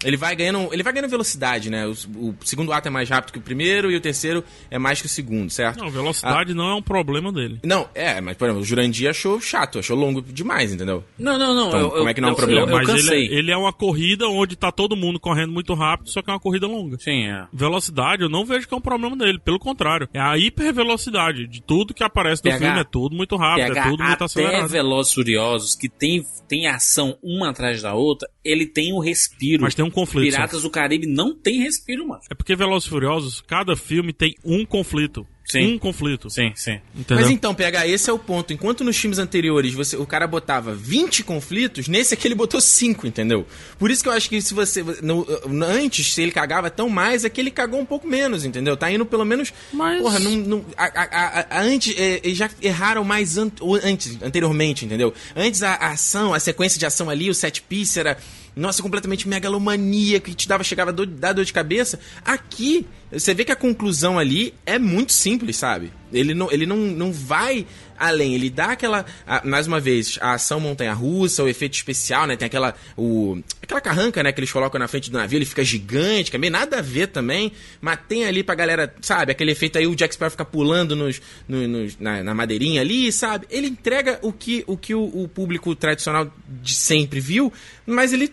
Ele 0.05 0.17
vai 0.17 0.37
ganhando. 0.37 0.69
Ele 0.73 0.83
vai 0.83 0.93
ganhando 0.93 1.11
velocidade, 1.11 1.71
né? 1.71 1.87
O, 1.87 1.91
o 1.91 2.37
segundo 2.45 2.73
ato 2.73 2.89
é 2.89 2.91
mais 2.91 3.09
rápido 3.09 3.33
que 3.33 3.39
o 3.39 3.43
primeiro 3.43 3.91
e 3.91 3.97
o 3.97 4.01
terceiro 4.01 4.45
é 4.71 4.79
mais 4.79 5.01
que 5.01 5.07
o 5.07 5.09
segundo, 5.11 5.51
certo? 5.51 5.79
Não, 5.81 5.91
velocidade 5.91 6.53
não 6.55 6.69
é 6.69 6.75
um 6.75 6.83
problema 6.83 7.33
dele. 7.33 7.61
Não, 7.65 7.89
é, 7.95 8.21
mas, 8.21 8.37
por 8.37 8.45
exemplo, 8.45 8.63
o 8.63 8.65
Jurandir 8.65 9.09
achou 9.09 9.41
chato, 9.41 9.79
achou 9.79 9.97
longo 9.97 10.21
demais, 10.21 10.73
entendeu? 10.73 11.03
Não, 11.19 11.39
não, 11.39 11.55
não. 11.55 11.69
Então, 11.69 11.81
eu, 11.81 11.91
como 11.91 12.09
é 12.09 12.15
que 12.15 12.21
não 12.21 12.29
é 12.29 12.33
um 12.33 12.35
eu- 12.35 12.37
problema? 12.37 12.61
Eu, 12.67 12.69
eu 12.69 12.77
Mas 12.77 12.87
cansei. 12.87 13.25
ele, 13.27 13.35
ele 13.37 13.51
é 13.51 13.57
uma 13.57 13.73
corrida 13.73 14.29
onde 14.29 14.55
tá 14.57 14.71
todo 14.71 14.95
mundo 14.97 15.19
correndo 15.19 15.53
muito 15.53 15.73
rápido, 15.75 16.11
só 16.11 16.21
que 16.21 16.31
é 16.31 16.33
uma 16.35 16.41
corrida 16.41 16.67
longa. 16.67 16.99
Sim, 16.99 17.27
é. 17.29 17.47
Velocidade, 17.53 18.23
eu 18.23 18.29
não 18.29 18.45
vejo 18.45 18.69
que 18.69 18.75
é 18.75 18.77
um 18.77 18.81
problema 18.81 19.17
dele. 19.17 19.39
Pelo 19.39 19.59
contrário, 19.59 20.09
é 20.13 20.21
a 20.21 20.37
hipervelocidade 20.37 21.47
de 21.47 21.63
tudo 21.63 21.95
que 21.95 22.05
aparece 22.05 22.45
no 22.45 22.51
PH, 22.51 22.65
filme. 22.67 22.81
É 22.81 22.85
tudo 22.85 23.17
muito 23.17 23.37
rápido, 23.37 23.67
PH, 23.69 23.81
é 23.81 23.83
tudo 23.91 24.03
muito 24.03 24.13
até 24.15 24.25
acelerado. 24.25 24.69
Velozes 24.69 25.13
e 25.13 25.15
Furiosos, 25.15 25.75
que 25.75 25.89
tem, 25.89 26.25
tem 26.49 26.67
ação 26.67 27.17
uma 27.23 27.51
atrás 27.51 27.81
da 27.83 27.95
outra, 27.95 28.29
ele 28.45 28.67
tem 28.67 28.93
o 28.93 28.99
respiro. 29.01 29.63
Mas 29.63 29.75
tem 29.75 29.86
um 29.87 29.91
conflito. 29.91 30.33
Piratas 30.33 30.63
do 30.63 30.71
Caribe 30.71 31.07
não 31.07 31.35
tem 31.35 31.61
respiro, 31.63 32.07
mano. 32.07 32.21
É 32.31 32.35
porque 32.35 32.55
Velozes 32.57 32.87
e 32.87 32.91
Furiosos, 32.91 33.41
cada 33.47 33.75
filme 33.77 34.13
tem 34.13 34.35
um 34.45 34.65
conflito. 34.65 35.27
Sim. 35.49 35.75
Um 35.75 35.79
conflito. 35.79 36.29
Sim, 36.29 36.51
sim. 36.57 36.81
Entendeu? 36.93 37.23
Mas 37.25 37.31
então, 37.31 37.55
PH, 37.55 37.87
esse 37.87 38.11
é 38.11 38.13
o 38.13 38.19
ponto. 38.19 38.53
Enquanto 38.53 38.83
nos 38.83 38.97
filmes 38.97 39.21
anteriores 39.21 39.73
você, 39.75 39.97
o 39.97 40.05
cara 40.05 40.27
botava 40.27 40.75
20 40.75 41.23
conflitos, 41.23 41.87
nesse 41.87 42.15
aqui 42.15 42.27
ele 42.27 42.35
botou 42.35 42.61
5, 42.61 43.07
entendeu? 43.07 43.47
Por 43.79 43.89
isso 43.89 44.03
que 44.03 44.09
eu 44.09 44.13
acho 44.13 44.29
que 44.29 44.43
se 44.43 44.53
você. 44.53 44.83
no- 45.03 45.25
no- 45.47 45.65
antes, 45.65 46.13
se 46.15 46.21
ele 46.21 46.33
cagava 46.33 46.69
tão 46.69 46.89
mais, 46.89 47.25
é 47.25 47.29
que 47.31 47.41
ele 47.41 47.53
cagou 47.53 47.79
um 47.79 47.87
pouco 47.87 48.09
menos, 48.09 48.45
entendeu? 48.45 48.77
Tá 48.77 48.91
indo 48.91 49.07
pelo 49.07 49.25
menos. 49.25 49.53
Mas- 49.73 50.03
Porra, 50.03 50.19
não. 50.19 50.33
não- 50.33 50.65
a, 50.77 50.85
a- 50.87 51.09
a- 51.13 51.47
a- 51.59 51.61
antes, 51.63 51.97
é, 51.97 52.21
eles 52.25 52.37
já 52.37 52.51
erraram 52.61 53.05
mais 53.05 53.39
an- 53.39 53.53
antes, 53.85 54.21
anteriormente, 54.21 54.85
entendeu? 54.85 55.15
Antes 55.37 55.63
a, 55.63 55.75
a 55.75 55.93
ação, 55.93 56.35
a 56.35 56.41
sequência 56.41 56.77
de 56.77 56.87
ação 56.87 57.09
ali, 57.09 57.31
o 57.31 57.35
set 57.35 57.63
piece 57.63 58.01
era. 58.01 58.19
Nossa, 58.57 58.83
completamente 58.83 59.29
megalomania, 59.29 60.19
que 60.19 60.35
te 60.35 60.49
dava, 60.49 60.65
chegava 60.65 60.91
a 60.91 60.93
dor, 60.95 61.07
dar 61.07 61.35
dor 61.35 61.45
de 61.45 61.53
cabeça. 61.53 62.01
Aqui, 62.25 62.87
você 63.13 63.35
vê 63.35 63.45
que 63.45 63.53
a 63.53 63.57
conclusão 63.57 64.19
ali 64.19 64.55
é 64.65 64.79
muito 64.79 65.13
simples, 65.13 65.57
sabe? 65.57 65.93
Ele 66.11 66.33
não, 66.33 66.51
ele 66.51 66.65
não, 66.65 66.77
não 66.79 67.13
vai 67.13 67.67
além, 67.99 68.35
ele 68.35 68.49
dá 68.49 68.67
aquela. 68.73 69.05
a- 69.27 69.43
mais 69.45 69.67
uma 69.67 69.79
vez, 69.79 70.19
a 70.23 70.33
ação 70.33 70.59
montanha-russa, 70.59 71.43
o 71.45 71.49
efeito 71.49 71.75
especial, 71.75 72.27
né? 72.27 72.35
Tem 72.35 72.47
aquela. 72.47 72.75
O, 72.97 73.39
aquela 73.63 73.81
carranca, 73.81 74.23
né? 74.23 74.33
Que 74.33 74.41
eles 74.41 74.51
colocam 74.51 74.79
na 74.79 74.89
frente 74.89 75.11
do 75.11 75.19
navio, 75.19 75.37
ele 75.37 75.45
fica 75.45 75.63
gigante, 75.63 76.31
que 76.31 76.37
é 76.37 76.39
meio 76.41 76.53
nada 76.53 76.79
a 76.79 76.83
ver 76.83 77.09
também. 77.09 77.53
Mas 77.79 77.99
tem 78.09 78.25
ali 78.25 78.43
pra 78.43 78.55
galera, 78.55 78.95
sabe? 79.03 79.33
Aquele 79.33 79.51
efeito 79.53 79.77
aí, 79.77 79.87
o 79.87 79.95
Jack 79.95 80.15
Sparrow 80.15 80.31
fica 80.31 80.47
pulando 80.47 80.97
nos, 80.97 81.21
no- 81.47 81.69
nos- 81.69 81.99
na, 81.99 82.23
na 82.25 82.35
madeirinha 82.35 82.81
ali, 82.81 83.13
sabe? 83.13 83.47
Ele 83.51 83.67
entrega 83.67 84.19
o 84.23 84.33
que 84.33 84.65
o, 84.67 84.79
que 84.79 84.95
o, 84.95 85.03
o 85.05 85.29
público 85.29 85.75
tradicional 85.77 86.33
de 86.63 86.75
sempre 86.75 87.21
viu, 87.21 87.53
mas 87.87 88.15
ele 88.15 88.33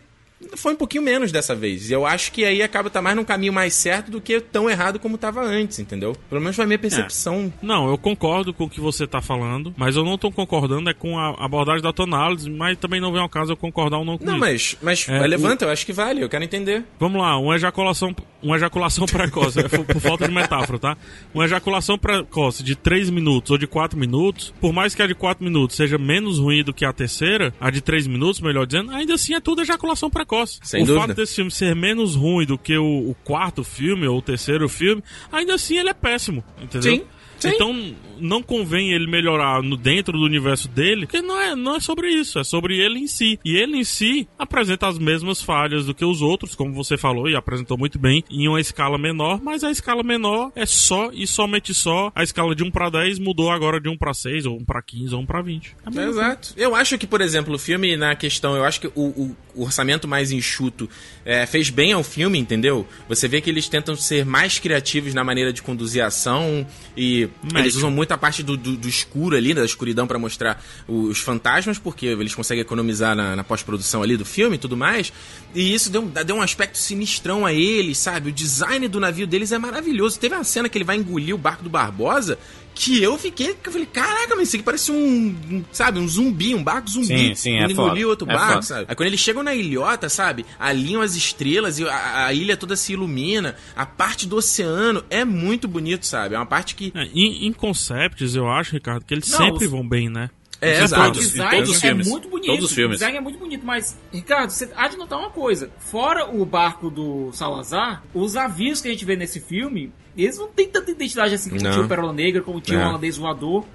foi 0.56 0.74
um 0.74 0.76
pouquinho 0.76 1.04
menos 1.04 1.32
dessa 1.32 1.56
vez. 1.56 1.90
E 1.90 1.94
eu 1.94 2.06
acho 2.06 2.32
que 2.32 2.46
aí 2.46 2.62
acaba 2.62 2.90
tá 2.90 3.02
mais 3.02 3.16
num 3.16 3.24
caminho 3.24 3.54
mais 3.54 3.74
certo 3.74 4.12
do 4.12 4.22
que 4.22 4.40
tão 4.40 4.70
errado 4.70 5.00
como 5.00 5.18
tava 5.18 5.42
antes, 5.44 5.80
entendeu? 5.80 6.16
Pelo 6.30 6.42
menos 6.42 6.56
foi 6.56 6.66
a 6.66 6.68
minha 6.68 6.80
percepção. 6.80 7.52
Não, 7.62 7.90
eu 7.90 7.98
concordo 7.98 8.54
com 8.54 8.66
o 8.66 8.70
que 8.70 8.80
você 8.80 9.08
tá 9.08 9.22
falando, 9.22 9.74
mas 9.78 9.96
eu 9.96 10.04
não 10.04 10.18
tô 10.18 10.32
concordando 10.32 10.90
é 10.90 10.94
com 10.94 11.18
a 11.18 11.36
abordagem 11.44 11.82
da 11.82 11.94
tua 11.94 12.06
análise, 12.06 12.50
mas 12.50 12.78
também 12.78 13.00
não 13.00 13.12
vem 13.12 13.22
ao 13.22 13.30
caso 13.30 13.54
eu 13.54 13.58
concordar 13.58 13.98
ou 13.98 14.06
não 14.06 14.18
com 14.18 14.26
Não, 14.26 14.34
isso. 14.34 14.78
mas, 14.82 15.08
mas 15.08 15.10
É, 15.10 15.26
levanta, 15.28 15.66
eu 15.66 15.70
acho 15.70 15.86
que 15.86 15.94
vale, 15.94 16.22
eu 16.22 16.30
quero 16.30 16.44
entender. 16.44 16.84
Vamos 17.00 17.22
lá, 17.22 17.38
uma 17.38 17.56
ejaculação, 17.56 18.16
uma 18.42 18.56
ejaculação 18.56 19.06
precoce, 19.06 19.60
é 19.60 19.68
por, 19.68 19.86
por 19.86 20.02
falta 20.02 20.28
de 20.28 20.34
metáfora, 20.34 20.80
tá? 20.80 20.98
Uma 21.34 21.46
ejaculação 21.46 21.98
precoce 21.98 22.64
de 22.64 22.76
3 22.76 23.10
minutos 23.10 23.52
ou 23.52 23.58
de 23.58 23.68
4 23.68 23.98
minutos, 23.98 24.54
por 24.60 24.74
mais 24.74 24.94
que 24.94 25.02
a 25.02 25.08
de 25.08 25.16
4 25.16 25.44
minutos 25.44 25.76
seja 25.76 25.98
menos 25.98 26.40
ruim 26.40 26.64
do 26.64 26.74
que 26.74 26.86
a 26.86 26.94
terceira, 26.94 27.54
a 27.60 27.70
de 27.70 27.82
3 27.82 28.08
minutos, 28.08 28.42
melhor 28.42 28.66
dizendo, 28.66 28.92
ainda 28.92 29.14
assim 29.14 29.34
é 29.34 29.40
tudo 29.40 29.62
ejaculação 29.62 30.10
precoce. 30.10 30.33
Sem 30.64 30.84
o 30.84 30.86
dúvida. 30.86 31.08
fato 31.08 31.16
desse 31.16 31.36
filme 31.36 31.52
ser 31.52 31.76
menos 31.76 32.16
ruim 32.16 32.46
do 32.46 32.58
que 32.58 32.78
o, 32.78 33.10
o 33.10 33.16
quarto 33.24 33.64
filme 33.64 34.08
ou 34.08 34.18
o 34.18 34.22
terceiro 34.22 34.68
filme, 34.68 35.04
ainda 35.32 35.54
assim 35.56 35.78
ele 35.78 35.90
é 35.90 35.94
péssimo, 35.94 36.44
entendeu? 36.62 36.96
Sim, 36.96 37.04
sim. 37.50 37.56
Então 37.56 37.96
não 38.20 38.42
convém 38.42 38.92
ele 38.94 39.08
melhorar 39.08 39.62
no 39.62 39.76
dentro 39.76 40.18
do 40.18 40.24
universo 40.24 40.68
dele, 40.70 41.06
porque 41.06 41.22
não 41.22 41.40
é, 41.42 41.56
não 41.56 41.76
é 41.76 41.80
sobre 41.80 42.10
isso, 42.10 42.40
é 42.40 42.44
sobre 42.44 42.78
ele 42.80 43.00
em 43.00 43.08
si. 43.08 43.40
E 43.44 43.56
ele 43.56 43.78
em 43.78 43.84
si 43.84 44.28
apresenta 44.38 44.88
as 44.88 44.98
mesmas 44.98 45.42
falhas 45.42 45.86
do 45.86 45.94
que 45.94 46.06
os 46.06 46.22
outros, 46.22 46.56
como 46.56 46.74
você 46.74 46.98
falou 46.98 47.28
e 47.30 47.36
apresentou 47.36 47.78
muito 47.78 48.00
bem, 48.00 48.24
em 48.30 48.48
uma 48.48 48.62
escala 48.62 48.98
menor, 48.98 49.42
mas 49.44 49.64
a 49.64 49.72
escala 49.72 50.04
menor 50.04 50.52
é 50.56 50.66
só 50.66 51.10
e 51.12 51.26
somente 51.28 51.74
só 51.74 52.12
a 52.16 52.24
escala 52.24 52.56
de 52.56 52.64
1 52.64 52.72
para 52.72 52.90
10 52.90 53.20
mudou 53.20 53.52
agora 53.52 53.80
de 53.80 53.90
1 53.90 53.98
para 53.98 54.14
6 54.14 54.46
ou 54.46 54.58
1 54.58 54.66
para 54.66 54.82
15 54.82 55.16
ou 55.16 55.22
1 55.22 55.26
para 55.26 55.42
20. 55.42 55.76
É. 55.96 56.04
Exato. 56.04 56.54
Eu 56.56 56.76
acho 56.76 56.98
que, 56.98 57.08
por 57.08 57.20
exemplo, 57.22 57.56
o 57.56 57.60
filme, 57.60 57.98
na 57.98 58.16
questão, 58.16 58.56
eu 58.56 58.64
acho 58.64 58.80
que 58.80 58.88
o, 58.88 58.92
o- 58.96 59.36
o 59.56 59.64
orçamento 59.64 60.08
mais 60.08 60.32
enxuto 60.32 60.90
é, 61.24 61.46
fez 61.46 61.70
bem 61.70 61.94
ao 61.94 62.04
filme, 62.04 62.40
entendeu? 62.40 62.88
Você 63.08 63.28
vê 63.28 63.40
que 63.40 63.50
eles 63.50 63.70
tentam 63.70 63.96
ser 63.96 64.26
mais 64.26 64.58
criativos 64.60 65.14
na 65.14 65.24
maneira 65.24 65.54
de 65.54 65.62
conduzir 65.62 66.04
a 66.04 66.08
ação 66.08 66.66
e 66.98 67.30
Eles 67.56 67.76
usam 67.76 67.92
muito 67.92 68.12
a 68.14 68.18
parte 68.18 68.42
do, 68.42 68.56
do- 68.56 68.78
do 68.78 68.88
escuro 68.88 69.36
ali, 69.36 69.54
da 69.54 69.66
escuridão 69.66 70.08
pra 70.08 70.18
mostrar 70.18 70.64
os 70.88 71.20
fantasmas, 71.20 71.78
porque 71.78 72.06
eles 72.06 72.34
conseguem 72.34 72.62
economizar 72.62 73.16
na, 73.16 73.36
na 73.36 73.44
pós-produção 73.44 74.02
ali 74.02 74.16
do 74.16 74.24
filme 74.26 74.56
e 74.56 74.60
tudo 74.60 74.78
mais. 74.78 75.12
E 75.54 75.74
isso 75.74 75.90
deu, 75.90 76.04
deu 76.26 76.36
um 76.38 76.42
aspecto 76.42 76.78
sinistrão 76.78 77.46
a 77.46 77.52
eles, 77.54 77.98
sabe? 77.98 78.30
O 78.30 78.32
design 78.32 78.88
do 78.88 79.00
navio 79.00 79.28
deles 79.28 79.52
é 79.52 79.58
maravilhoso. 79.58 80.18
Teve 80.20 80.36
uma 80.36 80.44
cena 80.44 80.70
que 80.70 80.78
ele 80.78 80.86
vai 80.86 80.96
engolir 80.96 81.36
o 81.36 81.38
barco 81.38 81.64
do 81.64 81.70
Barbosa 81.70 82.38
que 82.76 83.02
eu 83.02 83.18
fiquei, 83.18 83.54
que 83.54 83.70
eu 83.70 83.72
falei, 83.74 83.88
caraca, 83.88 84.36
mas 84.36 84.48
isso 84.48 84.56
aqui 84.58 84.64
parece 84.66 84.92
um, 84.92 85.28
um, 85.52 85.64
sabe, 85.72 86.00
um 86.00 86.08
zumbi, 86.08 86.56
um 86.56 86.64
barco 86.64 86.90
zumbi. 86.90 87.08
Sim, 87.08 87.36
sim, 87.36 87.58
é 87.58 87.66
engoliu 87.66 88.10
outro 88.10 88.30
É 88.30 88.34
barco, 88.34 88.54
foda. 88.54 88.62
sabe? 88.64 88.86
Aí 88.90 88.96
quando 88.96 89.08
eles 89.08 89.20
chegam 89.20 89.44
na 89.44 89.54
ilhota, 89.54 90.10
sabe, 90.10 90.46
alinham 90.60 91.02
as 91.02 91.16
estrelas 91.16 91.78
e 91.80 91.88
a, 91.88 92.26
a 92.28 92.34
ilha 92.34 92.58
toda 92.58 92.76
se 92.76 92.94
ilumina, 92.94 93.56
a 93.76 93.86
parte 93.86 94.28
do 94.28 94.36
oceano 94.38 95.04
é 95.10 95.24
muito 95.24 95.68
bonito, 95.68 96.06
sabe? 96.06 96.36
É 96.36 96.38
uma 96.38 96.46
parte 96.46 96.76
que... 96.76 96.92
É, 96.96 97.04
em, 97.14 97.46
em 97.48 97.54
concepts, 97.54 98.36
eu 98.36 98.48
acho, 98.50 98.74
Ricardo, 98.74 99.06
que 99.06 99.14
eles 99.14 99.30
Não, 99.30 99.38
sempre 99.38 99.66
os- 99.66 99.72
vão 99.72 99.88
bem, 99.88 100.10
né? 100.10 100.30
É, 100.62 100.80
O 100.80 100.84
exato. 100.86 101.04
todos- 101.12 101.28
design 101.32 101.52
todos 101.58 101.70
os 101.72 101.82
filmes. 101.82 102.08
é 102.08 102.10
muito 102.10 102.30
bonito. 102.30 102.48
Todos 102.48 102.66
os 102.66 102.72
filmes. 102.74 102.96
O 102.96 103.00
design 103.00 103.18
é 103.18 103.22
muito 103.22 103.38
bonito, 103.38 103.66
mas, 103.66 104.00
Ricardo, 104.14 104.50
você 104.50 104.70
há 104.78 104.88
de 104.88 104.96
notar 104.96 105.20
uma 105.20 105.30
coisa. 105.30 105.70
Fora 105.78 106.26
o 106.34 106.46
barco 106.46 106.90
do 106.90 107.32
Salazar, 107.34 108.02
os 108.14 108.38
avios 108.38 108.80
que 108.80 108.88
a 108.88 108.92
gente 108.92 109.04
vê 109.04 109.18
nesse 109.18 109.42
filme, 109.42 109.92
eles 110.18 110.38
não 110.38 110.48
têm 110.48 110.68
tanta 110.70 110.92
identidade 110.92 111.34
assim 111.36 111.50
como 111.50 111.62
Não. 111.62 111.72
tinha 111.72 111.86
o 111.86 111.88
Pérola 111.88 112.14
Negra, 112.14 112.42
como 112.42 112.62
tinha 112.62 112.80
o 112.80 112.82
É. 112.82 112.88
Holandês 112.88 113.18
Voador. 113.18 113.66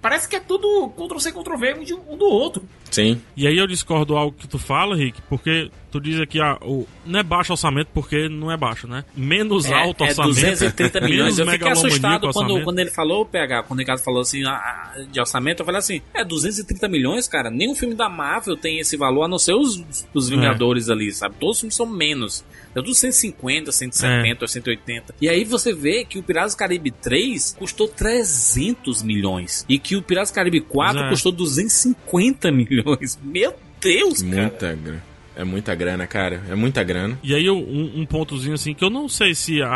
Parece 0.00 0.28
que 0.28 0.36
é 0.36 0.40
tudo 0.40 0.88
Ctrl-C, 0.90 1.32
Ctrl-V 1.32 1.74
um, 1.94 2.12
um 2.12 2.16
do 2.16 2.26
outro. 2.26 2.62
Sim. 2.90 3.20
E 3.36 3.46
aí 3.46 3.56
eu 3.56 3.66
discordo 3.66 4.16
algo 4.16 4.36
que 4.36 4.48
tu 4.48 4.58
fala, 4.58 4.96
Rick, 4.96 5.20
porque 5.28 5.70
tu 5.90 6.00
diz 6.00 6.20
aqui, 6.20 6.40
ah, 6.40 6.58
o, 6.62 6.86
não 7.06 7.20
é 7.20 7.22
baixo 7.22 7.52
orçamento 7.52 7.88
porque 7.94 8.28
não 8.28 8.50
é 8.52 8.56
baixo, 8.56 8.86
né? 8.86 9.04
Menos 9.16 9.66
É, 9.66 9.74
alto 9.74 10.04
é 10.04 10.08
orçamento. 10.08 10.34
230 10.34 11.00
milhões. 11.06 11.38
Eu 11.38 11.46
fiquei 11.46 11.68
assustado 11.70 12.30
quando, 12.32 12.62
quando 12.64 12.78
ele 12.78 12.90
falou, 12.90 13.24
PH, 13.24 13.62
quando 13.64 13.78
o 13.78 13.80
Ricardo 13.80 14.00
falou 14.00 14.20
assim, 14.20 14.44
ah, 14.44 14.52
ah, 14.94 15.02
de 15.10 15.18
orçamento, 15.20 15.60
eu 15.60 15.66
falei 15.66 15.78
assim, 15.78 16.02
é 16.14 16.24
230 16.24 16.88
milhões, 16.88 17.26
cara, 17.28 17.50
nenhum 17.50 17.74
filme 17.74 17.94
da 17.94 18.08
Marvel 18.08 18.56
tem 18.56 18.78
esse 18.78 18.96
valor, 18.96 19.24
a 19.24 19.28
não 19.28 19.38
ser 19.38 19.54
os, 19.54 19.82
os 20.12 20.28
Vingadores 20.28 20.88
ali, 20.90 21.10
sabe? 21.12 21.36
Todos 21.40 21.56
os 21.56 21.60
filmes 21.60 21.74
são 21.76 21.86
menos. 21.86 22.44
É 22.74 22.80
tudo 22.82 22.94
150, 22.94 23.72
170, 23.72 24.46
180. 24.46 25.14
E 25.20 25.28
aí 25.28 25.42
você 25.44 25.72
vê 25.72 26.04
que 26.04 26.18
o 26.18 26.22
Piratas 26.22 26.54
do 26.54 26.58
Caribe 26.58 26.90
3 26.90 27.56
custou 27.58 27.88
300 27.88 29.02
milhões. 29.02 29.64
E 29.68 29.78
que 29.78 29.96
o 29.96 30.02
Piratas 30.02 30.30
do 30.30 30.34
Caribe 30.34 30.60
4 30.60 31.00
É. 31.04 31.08
custou 31.08 31.32
250 31.32 32.52
milhões. 32.52 32.77
Meu 33.22 33.54
Deus, 33.80 34.22
cara. 34.22 34.42
Muita 34.42 34.74
grana. 34.74 35.08
É 35.36 35.44
muita 35.44 35.72
grana, 35.72 36.04
cara. 36.04 36.42
É 36.50 36.54
muita 36.56 36.82
grana. 36.82 37.16
E 37.22 37.32
aí, 37.32 37.46
eu- 37.46 37.56
um, 37.56 38.00
um 38.00 38.04
pontozinho 38.04 38.54
assim, 38.54 38.74
que 38.74 38.82
eu 38.84 38.90
não 38.90 39.08
sei 39.08 39.36
se 39.36 39.62
a, 39.62 39.68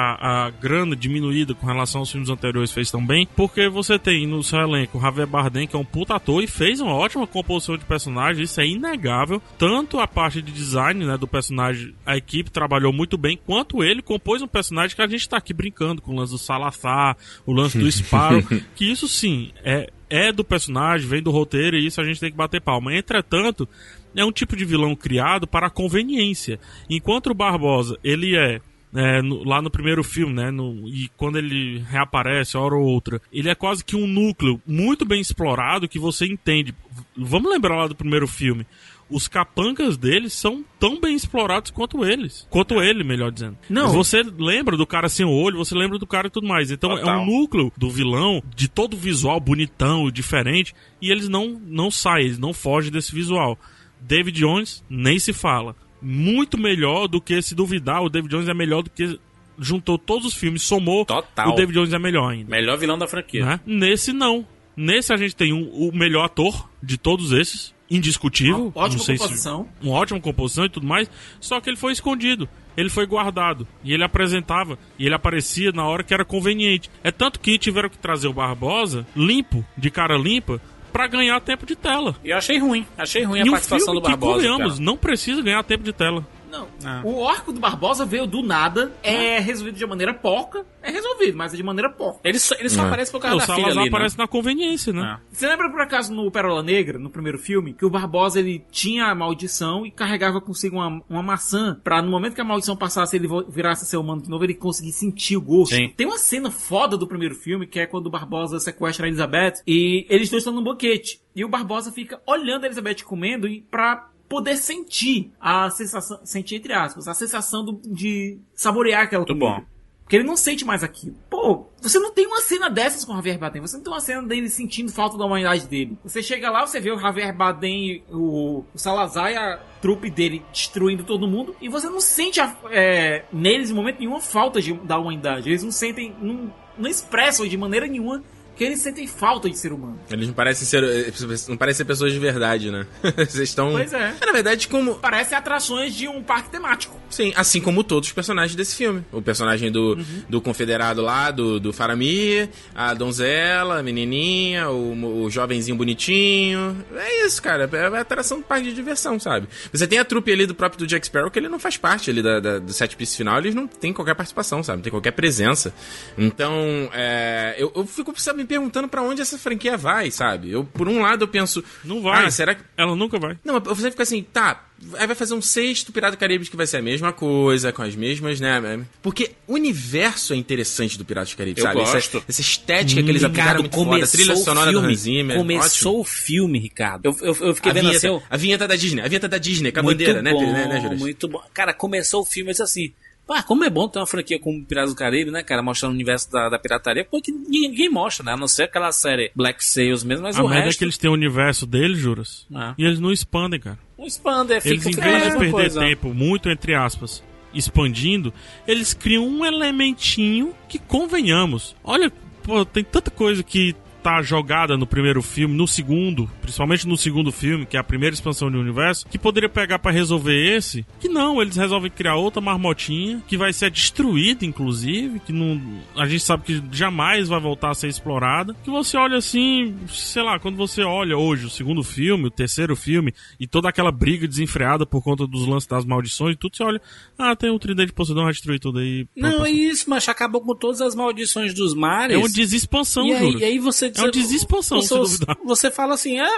a 0.47 0.51
grana 0.51 0.97
diminuída 0.97 1.55
com 1.55 1.65
relação 1.65 2.01
aos 2.01 2.11
filmes 2.11 2.29
anteriores 2.29 2.73
fez 2.73 2.91
tão 2.91 3.07
bem, 3.07 3.29
porque 3.37 3.69
você 3.69 3.97
tem 3.97 4.27
no 4.27 4.43
seu 4.43 4.59
elenco 4.59 4.99
o 4.99 5.01
Javier 5.01 5.25
Bardem, 5.25 5.69
que 5.69 5.77
é 5.77 5.79
um 5.79 5.85
puta 5.85 6.17
ator, 6.17 6.43
e 6.43 6.49
fez 6.49 6.81
uma 6.81 6.93
ótima 6.93 7.29
composição 7.29 7.77
de 7.79 7.85
personagem, 7.85 8.43
isso 8.43 8.61
é 8.61 8.67
inegável. 8.67 9.41
Tanto 9.57 10.01
a 10.01 10.09
parte 10.09 10.43
de 10.43 10.51
design 10.51 11.05
né, 11.07 11.17
do 11.17 11.29
personagem, 11.29 11.95
a 12.05 12.17
equipe 12.17 12.51
trabalhou 12.51 12.93
muito 12.93 13.17
bem, 13.17 13.39
quanto 13.47 13.85
ele 13.85 14.03
compôs 14.03 14.43
um 14.43 14.49
personagem 14.49 14.97
que 14.97 15.03
a 15.03 15.07
gente 15.07 15.29
tá 15.29 15.37
aqui 15.37 15.55
brincando 15.55 16.03
com 16.03 16.11
o 16.11 16.17
lance 16.17 16.33
do 16.33 16.39
Salazar, 16.39 17.17
o 17.47 17.53
lance 17.53 17.79
do 17.79 17.87
Sparrow, 17.93 18.43
que 18.75 18.91
isso 18.91 19.07
sim, 19.07 19.53
é, 19.63 19.89
é 20.15 20.31
do 20.31 20.45
personagem, 20.45 21.09
vem 21.09 21.23
do 21.23 21.31
roteiro, 21.31 21.77
e 21.77 21.87
isso 21.87 22.01
a 22.01 22.05
gente 22.05 22.21
tem 22.21 22.31
que 22.31 22.37
bater 22.37 22.61
palma. 22.61 22.95
Entretanto, 22.95 23.67
é 24.15 24.23
um 24.25 24.31
tipo 24.33 24.55
de 24.55 24.65
vilão 24.65 24.95
criado 24.95 25.47
para 25.47 25.71
conveniência. 25.71 26.61
Enquanto 26.91 27.29
o 27.31 27.35
Barbosa, 27.35 27.99
ele 28.05 28.37
é. 28.37 28.61
é, 28.95 29.23
no- 29.23 29.43
lá 29.43 29.63
no 29.63 29.71
primeiro 29.71 30.05
filme, 30.05 30.35
né? 30.35 30.51
no- 30.51 30.87
e 30.87 31.09
quando 31.17 31.39
ele 31.39 31.79
reaparece, 31.89 32.59
hora 32.59 32.75
ou 32.75 32.85
outra, 32.85 33.23
ele 33.33 33.49
é 33.49 33.55
quase 33.55 33.83
que 33.83 33.97
um 33.97 34.07
núcleo 34.07 34.61
muito 34.67 35.07
bem 35.07 35.19
explorado 35.19 35.89
que 35.89 35.99
você 35.99 36.27
entende. 36.27 36.75
Vamos 37.17 37.51
lembrar 37.51 37.75
lá 37.75 37.87
do 37.87 37.95
primeiro 37.97 38.29
filme. 38.29 38.67
Os 39.13 39.29
capangas 39.29 39.97
deles 39.97 40.33
são 40.33 40.65
tão 40.81 41.01
bem 41.01 41.15
explorados 41.15 41.71
quanto 41.71 42.05
eles. 42.05 42.47
Quanto 42.51 42.81
ele, 42.83 43.05
melhor 43.05 43.31
dizendo. 43.31 43.57
Não. 43.69 43.91
Você 43.93 44.23
lembra 44.39 44.77
do 44.77 44.87
cara 44.87 45.09
sem 45.09 45.27
o 45.27 45.31
olho, 45.31 45.59
você 45.59 45.75
lembra 45.75 45.99
do 45.99 46.07
cara 46.07 46.29
e 46.29 46.31
tudo 46.31 46.47
mais. 46.47 46.71
Então 46.71 46.93
é 46.93 47.01
Total. 47.01 47.21
um 47.21 47.27
núcleo 47.27 47.73
do 47.77 47.91
vilão, 47.91 48.43
de 48.57 48.69
todo 48.69 48.97
visual 48.97 49.39
bonitão, 49.39 50.11
diferente, 50.11 50.75
e 51.01 51.11
eles 51.11 51.29
não, 51.29 51.61
não 51.67 51.91
saem, 51.91 52.25
eles 52.27 52.39
não 52.39 52.53
fogem 52.55 52.91
desse 52.91 53.15
visual. 53.15 53.59
David 54.01 54.39
Jones 54.41 54.83
nem 54.89 55.19
se 55.19 55.33
fala. 55.33 55.77
Muito 56.01 56.59
melhor 56.59 57.07
do 57.07 57.21
que 57.21 57.41
se 57.43 57.55
duvidar, 57.55 58.03
o 58.03 58.09
David 58.09 58.31
Jones 58.35 58.49
é 58.49 58.55
melhor 58.55 58.83
do 58.83 58.91
que 58.91 59.19
juntou 59.59 59.97
todos 59.99 60.27
os 60.27 60.35
filmes, 60.35 60.63
somou, 60.63 61.05
Total. 61.05 61.51
o 61.51 61.55
David 61.55 61.75
Jones 61.79 61.93
é 61.93 61.99
melhor 61.99 62.31
ainda. 62.33 62.51
Melhor 62.51 62.77
vilão 62.79 62.99
da 62.99 63.07
franquia. 63.07 63.45
né? 63.45 63.61
Nesse 63.67 64.13
não. 64.13 64.45
Nesse 64.77 65.13
a 65.13 65.17
gente 65.17 65.37
tem 65.37 65.53
um- 65.53 65.69
o 65.71 65.93
melhor 65.95 66.25
ator 66.25 66.69
de 66.83 66.97
todos 66.99 67.31
esses, 67.31 67.73
indiscutível. 67.97 68.73
Ótima 68.75 68.99
não 68.99 69.05
sei 69.05 69.17
se- 69.17 69.23
composição. 69.23 69.69
uma 69.83 69.95
ótima 69.95 70.21
composição 70.21 70.65
e 70.65 70.69
tudo 70.69 70.87
mais, 70.87 71.11
só 71.41 71.61
que 71.61 71.71
ele 71.71 71.77
foi 71.77 71.93
escondido. 71.93 72.49
Ele 72.77 72.89
foi 72.89 73.05
guardado. 73.07 73.67
E 73.85 73.93
ele 73.93 74.03
apresentava. 74.03 74.79
E 74.99 75.05
ele 75.05 75.15
aparecia 75.15 75.73
na 75.73 75.85
hora 75.85 76.03
que 76.03 76.15
era 76.15 76.25
conveniente. 76.25 76.91
É 77.05 77.11
tanto 77.11 77.39
que 77.39 77.59
tiveram 77.59 77.91
que 77.91 77.99
trazer 77.99 78.29
o 78.29 78.33
Barbosa 78.33 79.07
limpo, 79.15 79.63
de 79.77 79.91
cara 79.91 80.17
limpa, 80.17 80.59
pra 80.91 81.07
ganhar 81.07 81.39
tempo 81.41 81.67
de 81.67 81.77
tela. 81.77 82.17
E 82.25 82.31
eu 82.31 82.37
achei 82.39 82.59
ruim. 82.59 82.87
Achei 82.97 83.25
ruim 83.25 83.41
a 83.41 83.45
e 83.45 83.49
um 83.49 83.53
participação 83.53 83.95
do 83.95 84.01
Barbosa. 84.01 84.41
que, 84.43 84.47
convenhamos, 84.49 84.75
cara. 84.75 84.85
não 84.85 84.97
precisa 84.97 85.43
ganhar 85.43 85.63
tempo 85.65 85.85
de 85.85 85.93
tela. 85.93 86.27
Não. 86.53 86.69
Ah. 86.85 87.01
O 87.03 87.27
arco 87.27 87.51
do 87.53 87.59
Barbosa 87.59 88.05
veio 88.05 88.27
do 88.27 88.43
nada, 88.43 88.93
é 89.03 89.39
resolvido 89.39 89.77
de 89.79 89.87
maneira 89.87 90.13
porca. 90.13 90.65
É 90.83 90.91
resolvido, 90.91 91.37
mas 91.37 91.55
é 91.55 91.57
de 91.57 91.63
maneira 91.63 91.89
porca. 91.89 92.21
Ele 92.25 92.39
só, 92.39 92.55
ele 92.59 92.69
só 92.69 92.83
É. 92.83 92.87
aparece 92.87 93.11
por 93.11 93.21
causa 93.21 93.47
da 93.47 93.55
filha 93.55 93.69
ali, 93.69 93.77
né? 93.77 93.89
aparece 93.89 94.19
na 94.19 94.29
conveniência, 94.29 94.93
né? 94.93 95.19
É. 95.19 95.35
Você 95.35 95.49
lembra 95.49 95.71
por 95.71 95.81
acaso 95.81 96.13
no 96.13 96.31
Pérola 96.31 96.63
Negra, 96.63 96.99
no 96.99 97.09
primeiro 97.09 97.39
filme, 97.39 97.73
que 97.73 97.85
o 97.87 97.91
Barbosa 97.91 98.39
ele 98.41 98.63
tinha 98.71 99.07
a 99.07 99.15
maldição 99.15 99.87
e 99.87 99.91
carregava 99.91 100.41
consigo 100.41 100.77
uma, 100.77 101.03
uma 101.09 101.23
maçã 101.23 101.81
pra 101.83 102.03
no 102.03 102.11
momento 102.11 102.35
que 102.35 102.41
a 102.41 102.45
maldição 102.45 102.77
passasse 102.77 103.17
ele 103.17 103.29
virasse 103.49 103.87
ser 103.87 103.97
humano 103.97 104.21
de 104.23 104.29
novo, 104.29 104.45
ele 104.45 104.55
conseguir 104.55 104.93
sentir 104.93 105.37
o 105.37 105.41
gosto. 105.41 105.75
Sim. 105.75 105.89
Tem 105.97 106.07
uma 106.07 106.19
cena 106.19 106.51
foda 106.51 106.97
do 106.99 107.07
primeiro 107.07 107.35
filme 107.35 107.67
que 107.67 107.79
é 107.81 107.87
quando 107.87 108.07
o 108.07 108.11
Barbosa 108.11 108.61
sequestra 108.61 109.07
a 109.07 109.09
Elizabeth 109.09 109.63
e 109.67 110.05
eles 110.11 110.29
dois 110.29 110.43
estão 110.43 110.53
num 110.53 110.63
banquete. 110.65 111.21
E 111.35 111.45
o 111.45 111.49
Barbosa 111.49 111.91
fica 111.91 112.21
olhando 112.27 112.65
a 112.65 112.67
Elizabeth 112.67 113.05
comendo 113.07 113.49
e 113.49 113.63
pra 113.63 114.11
poder 114.33 114.57
sentir 114.57 115.31
a 115.39 115.69
sensação, 115.69 116.19
sentir 116.25 116.57
entre 116.57 116.73
aspas, 116.73 117.07
a 117.07 117.13
sensação 117.15 117.63
do- 117.65 117.81
de 117.85 118.39
saborear 118.55 119.03
aquela 119.03 119.25
Muito 119.27 119.39
comida. 119.39 119.61
bom. 119.61 119.73
Porque 120.03 120.17
ele 120.17 120.25
não 120.27 120.37
sente 120.37 120.65
mais 120.65 120.83
aquilo. 120.83 121.15
Pô, 121.31 121.67
você 121.81 121.99
não 121.99 122.13
tem 122.13 122.27
uma 122.27 122.41
cena 122.41 122.69
dessas 122.69 123.05
com 123.05 123.13
o 123.13 123.17
Javier 123.17 123.39
Bardem. 123.39 123.63
Você 123.63 123.77
não 123.77 123.85
tem 123.85 123.93
uma 123.93 124.01
cena 124.01 124.23
dele 124.23 124.49
sentindo 124.49 124.93
falta 124.93 125.17
da 125.17 125.25
humanidade 125.25 125.67
dele. 125.67 125.97
Você 126.05 126.23
chega 126.23 126.51
lá, 126.51 126.67
você 126.67 126.81
vê 126.81 126.91
o 126.91 126.99
Javier 126.99 127.35
Bardem, 127.35 128.03
o, 128.11 128.65
o 128.75 128.79
Salazar 128.79 129.31
e 129.33 129.37
a 129.37 129.59
trupe 129.81 130.11
dele 130.11 130.43
destruindo 130.53 131.05
todo 131.05 131.27
mundo. 131.29 131.55
E 131.63 131.69
você 131.69 131.89
não 131.89 132.01
sente 132.01 132.41
a- 132.41 132.55
é, 132.71 133.25
neles, 133.33 133.71
em 133.71 133.75
momento 133.75 134.01
nenhum, 134.01 134.17
a 134.17 134.21
falta 134.21 134.61
de- 134.61 134.73
da 134.75 134.99
humanidade. 134.99 135.49
Eles 135.49 135.63
não 135.63 135.71
sentem, 135.71 136.15
não, 136.21 136.53
não 136.77 136.91
expressam 136.91 137.47
de 137.47 137.57
maneira 137.57 137.87
nenhuma 137.87 138.23
que 138.57 138.65
eles 138.65 138.81
sentem 138.81 139.07
falta 139.07 139.49
de 139.49 139.57
ser 139.59 139.73
humano. 139.73 139.99
Eles 140.11 140.27
não 140.29 140.35
parecem 140.35 140.67
ser. 140.67 140.83
eh, 140.85 141.13
Não 141.49 141.57
parecem 141.57 141.79
ser 141.79 141.85
pessoas 141.85 142.13
de 142.13 142.19
verdade, 142.19 142.71
né? 142.71 142.87
Vocês 143.17 143.49
estão. 143.49 143.73
Pois 143.73 143.93
é. 143.93 144.15
Na 144.25 144.33
verdade, 144.33 144.69
como. 144.69 144.97
Parecem 144.97 145.37
atrações 145.37 145.95
de 145.95 146.07
um 146.09 146.23
parque 146.23 146.51
temático. 146.51 147.01
Sim, 147.11 147.33
assim 147.37 147.61
como 147.61 147.83
todos 147.85 148.09
os 148.09 148.13
personagens 148.15 148.55
desse 148.55 148.75
filme. 148.77 149.05
O 149.13 149.21
personagem 149.23 149.71
do, 149.71 149.97
do 150.29 150.41
confederado 150.41 151.03
lá, 151.03 151.31
do, 151.31 151.59
do 151.61 151.73
Faramir, 151.73 152.49
a 152.75 152.95
donzela, 152.95 153.79
a 153.81 153.83
menininha, 153.83 154.69
o, 154.71 155.23
o 155.25 155.31
jovenzinho 155.31 155.77
bonitinho. 155.77 156.77
É 156.95 157.27
isso, 157.27 157.43
cara. 157.43 157.69
É 157.73 157.87
a 157.87 158.01
atração 158.01 158.39
do 158.39 158.45
parque 158.45 158.65
de 158.65 158.75
diversão, 158.75 159.19
sabe? 159.19 159.49
Você 159.73 159.87
tem 159.87 159.99
a 159.99 160.05
trupe 160.05 160.33
ali 160.33 160.47
do 160.47 160.55
próprio 160.55 160.79
do 160.81 160.87
Jack 160.87 161.07
Sparrow, 161.07 161.31
que 161.31 161.39
ele 161.39 161.49
não 161.49 161.59
faz 161.59 161.77
parte 161.77 162.11
ali 162.11 162.23
da, 162.23 162.41
da- 162.41 162.59
do 162.59 162.73
set 162.73 162.97
piece 162.97 163.17
final, 163.17 163.39
eles 163.39 163.55
não 163.55 163.67
tem 163.67 163.93
qualquer 163.93 164.15
participação, 164.15 164.63
sabe? 164.63 164.79
Não 164.79 164.83
tem 164.83 164.91
qualquer 164.91 165.13
presença. 165.13 165.73
Então, 166.17 166.89
é, 166.93 167.55
eu, 167.59 167.73
eu 167.75 167.87
fico 167.87 168.13
sabe, 168.21 168.42
me 168.43 168.49
perguntando 168.49 168.89
pra 168.89 169.03
onde 169.03 169.23
essa 169.23 169.39
franquia 169.39 169.77
vai, 169.77 170.11
sabe? 170.11 170.51
Eu, 170.51 170.65
por 170.65 170.89
um 170.89 171.01
lado, 171.01 171.25
eu 171.25 171.29
penso... 171.29 171.63
Não 171.85 172.03
vai. 172.03 172.27
Ah, 172.27 172.31
será 172.31 172.55
que... 172.55 172.63
Ela 172.77 172.95
nunca 172.95 173.19
vai. 173.19 173.39
Não, 173.45 173.55
mas 173.55 173.63
você 173.79 173.91
fica 173.91 174.03
assim, 174.03 174.23
tá. 174.23 174.67
Aí 174.95 175.07
vai 175.07 175.15
fazer 175.15 175.35
um 175.35 175.41
sexto 175.41 175.93
Pirata 175.93 176.17
do 176.17 176.19
Caribe 176.19 176.45
que 176.45 176.57
vai 176.57 176.67
ser 176.67 176.79
a 176.79 176.83
mesma 176.83 177.13
coisa, 177.13 177.73
com 177.73 177.83
as 177.83 177.95
mesmas, 177.95 178.41
né? 178.41 178.81
Porque 179.01 179.31
o 179.47 179.55
universo 179.55 180.33
é 180.35 180.37
interessante 180.37 180.99
do 180.99 181.05
Pirata 181.05 181.31
do 181.31 181.37
Caribe, 181.37 181.61
Eu 181.61 181.67
sabe? 181.67 181.81
Essa, 181.83 181.93
gosto. 181.93 182.25
essa 182.29 182.41
estética 182.41 183.01
que 183.03 183.09
eles 183.09 183.23
aplicaram 183.23 183.61
é 183.61 183.63
muito 183.63 183.75
foda, 183.77 184.05
a 184.05 184.09
trilha 184.09 184.35
sonora 184.37 184.73
do 184.73 184.81
Hans 184.81 184.99
Zimmer. 185.01 185.37
Começou 185.37 185.93
ótimo. 185.93 186.01
o 186.01 186.05
filme, 186.05 186.59
Ricardo. 186.59 187.07
Eu, 187.07 187.17
eu, 187.21 187.37
eu 187.47 187.55
fiquei 187.55 187.71
A 187.71 187.75
vendo 187.75 187.83
vinheta, 187.85 187.99
assim. 187.99 188.07
eu- 188.09 188.23
a 188.29 188.37
vinheta 188.37 188.67
da 188.67 188.75
Disney, 188.75 189.03
a 189.03 189.09
vinheta 189.09 189.29
da 189.29 189.39
Disney, 189.39 189.71
com 189.71 189.81
a 189.81 189.83
muito 189.85 189.99
bandeira, 189.99 190.21
né, 190.21 190.33
bom, 190.33 190.53
né, 190.53 190.67
né? 190.67 190.97
Muito 190.99 191.29
bom. 191.29 191.41
Cara, 191.55 191.73
começou 191.73 192.23
o 192.23 192.25
filme, 192.25 192.51
eu 192.51 192.53
disse 192.53 192.63
assim. 192.65 192.93
Ah, 193.29 193.43
como 193.43 193.65
é 193.65 193.71
bom 193.71 193.89
ter 193.89 193.99
uma 193.99 194.07
franquia 194.07 194.39
como 194.39 194.65
Piratas 194.65 194.91
do 194.91 194.97
Caribe, 194.97 195.31
né, 195.31 195.43
cara? 195.43 195.63
Mostrando 195.63 195.93
o 195.93 195.95
universo 195.95 196.31
da, 196.31 196.49
da 196.49 196.59
pirataria. 196.59 197.05
Porque 197.05 197.33
ninguém, 197.33 197.89
mostra, 197.89 198.25
né? 198.25 198.33
A 198.33 198.37
não 198.37 198.49
ser 198.49 198.65
aquela 198.65 198.93
série 198.93 199.31
Black 199.35 199.65
Sails 199.65 200.05
mesmo, 200.05 200.25
mas 200.25 200.39
a 200.39 200.43
o 200.45 200.53
é 200.53 200.65
resto 200.65 200.79
que 200.79 200.85
eles 200.85 200.99
têm 200.99 201.09
o 201.09 201.15
universo 201.15 201.67
deles, 201.67 201.99
juras. 201.99 202.47
Ah. 202.55 202.75
E 202.77 202.85
eles 202.85 203.01
não 203.01 203.11
expandem, 203.13 203.59
cara. 203.59 203.79
não 203.97 204.07
expande, 204.07 204.61
fica, 204.61 204.75
Eles, 204.75 204.87
em 204.87 205.01
a 205.01 205.05
vez 205.05 205.25
de 205.25 205.39
perder 205.39 205.51
coisa. 205.51 205.81
tempo, 205.81 206.13
muito 206.13 206.51
entre 206.51 206.75
aspas, 206.75 207.23
expandindo, 207.55 208.33
eles 208.67 208.93
criam 208.93 209.27
um 209.27 209.45
elementinho 209.45 210.55
que, 210.69 210.79
convenhamos, 210.79 211.77
olha, 211.85 212.11
pô, 212.43 212.65
tem 212.65 212.85
tanta 212.85 213.11
coisa 213.11 213.43
que 213.43 213.75
tá 214.03 214.21
jogada 214.21 214.77
no 214.77 214.87
primeiro 214.87 215.23
filme, 215.23 215.55
no 215.55 215.67
segundo, 215.67 216.29
principalmente 216.41 216.87
no 216.89 216.97
segundo 216.97 217.31
filme, 217.31 217.65
que 217.65 217.77
é 217.77 217.81
a 217.81 217.85
primeira 217.85 218.15
expansão 218.15 218.51
do 218.51 218.59
universo, 218.59 219.07
que 219.09 219.19
poderia 219.19 219.49
pegar 219.49 219.79
pra 219.79 219.93
resolver 219.93 220.57
esse, 220.57 220.85
que 221.01 221.09
não, 221.09 221.41
eles 221.41 221.57
resolvem 221.57 221.91
criar 221.91 222.17
outra 222.17 222.41
marmotinha, 222.41 223.23
que 223.29 223.37
vai 223.37 223.53
ser 223.53 223.71
destruída, 223.71 224.45
inclusive, 224.45 225.21
que 225.21 225.33
não, 225.33 225.61
a 225.97 226.07
gente 226.07 226.25
sabe 226.25 226.43
que 226.45 226.63
jamais 226.73 227.29
vai 227.29 227.41
voltar 227.41 227.71
a 227.71 227.75
ser 227.75 227.89
explorada, 227.89 228.55
que 228.65 228.71
você 228.71 228.97
olha 228.97 229.19
assim, 229.19 229.77
sei 229.89 230.23
lá, 230.23 230.39
quando 230.39 230.57
você 230.57 230.83
olha 230.83 231.17
hoje 231.17 231.47
o 231.47 231.51
segundo 231.51 231.85
filme, 231.85 232.27
o 232.27 232.31
terceiro 232.31 232.75
filme, 232.75 233.15
e 233.39 233.47
toda 233.47 233.69
aquela 233.69 233.93
briga 233.93 234.27
desenfreada 234.27 234.85
por 234.85 235.03
conta 235.03 235.27
dos 235.27 235.47
lances 235.47 235.69
das 235.69 235.85
maldições 235.85 236.35
e 236.35 236.39
tudo, 236.39 236.57
você 236.57 236.65
olha, 236.65 236.81
ah, 237.17 237.37
tem 237.37 237.51
um 237.51 237.59
tridente 237.59 237.89
de 237.89 237.93
Poseidon, 237.93 238.25
vai 238.25 238.33
destruir 238.33 238.59
tudo 238.59 238.81
aí. 238.81 239.07
Não, 239.17 239.47
é 239.47 239.51
isso, 239.51 239.89
mas 239.89 240.09
acabou 240.09 240.41
com 240.41 240.55
todas 240.55 240.81
as 240.81 240.95
maldições 240.95 241.55
dos 241.55 241.75
mares. 241.75 242.17
É 242.17 242.19
uma 242.19 242.29
desexpansão, 242.29 243.07
e 243.07 243.13
aí, 243.13 243.37
e 243.37 243.45
aí 243.45 243.59
você 243.59 243.92
É 243.97 244.03
uma 244.03 244.11
desexpansão, 244.11 244.81
você, 244.81 244.89
se 244.89 245.19
duvidar. 245.19 245.37
você 245.45 245.71
fala 245.71 245.95
assim, 245.95 246.21
é, 246.21 246.29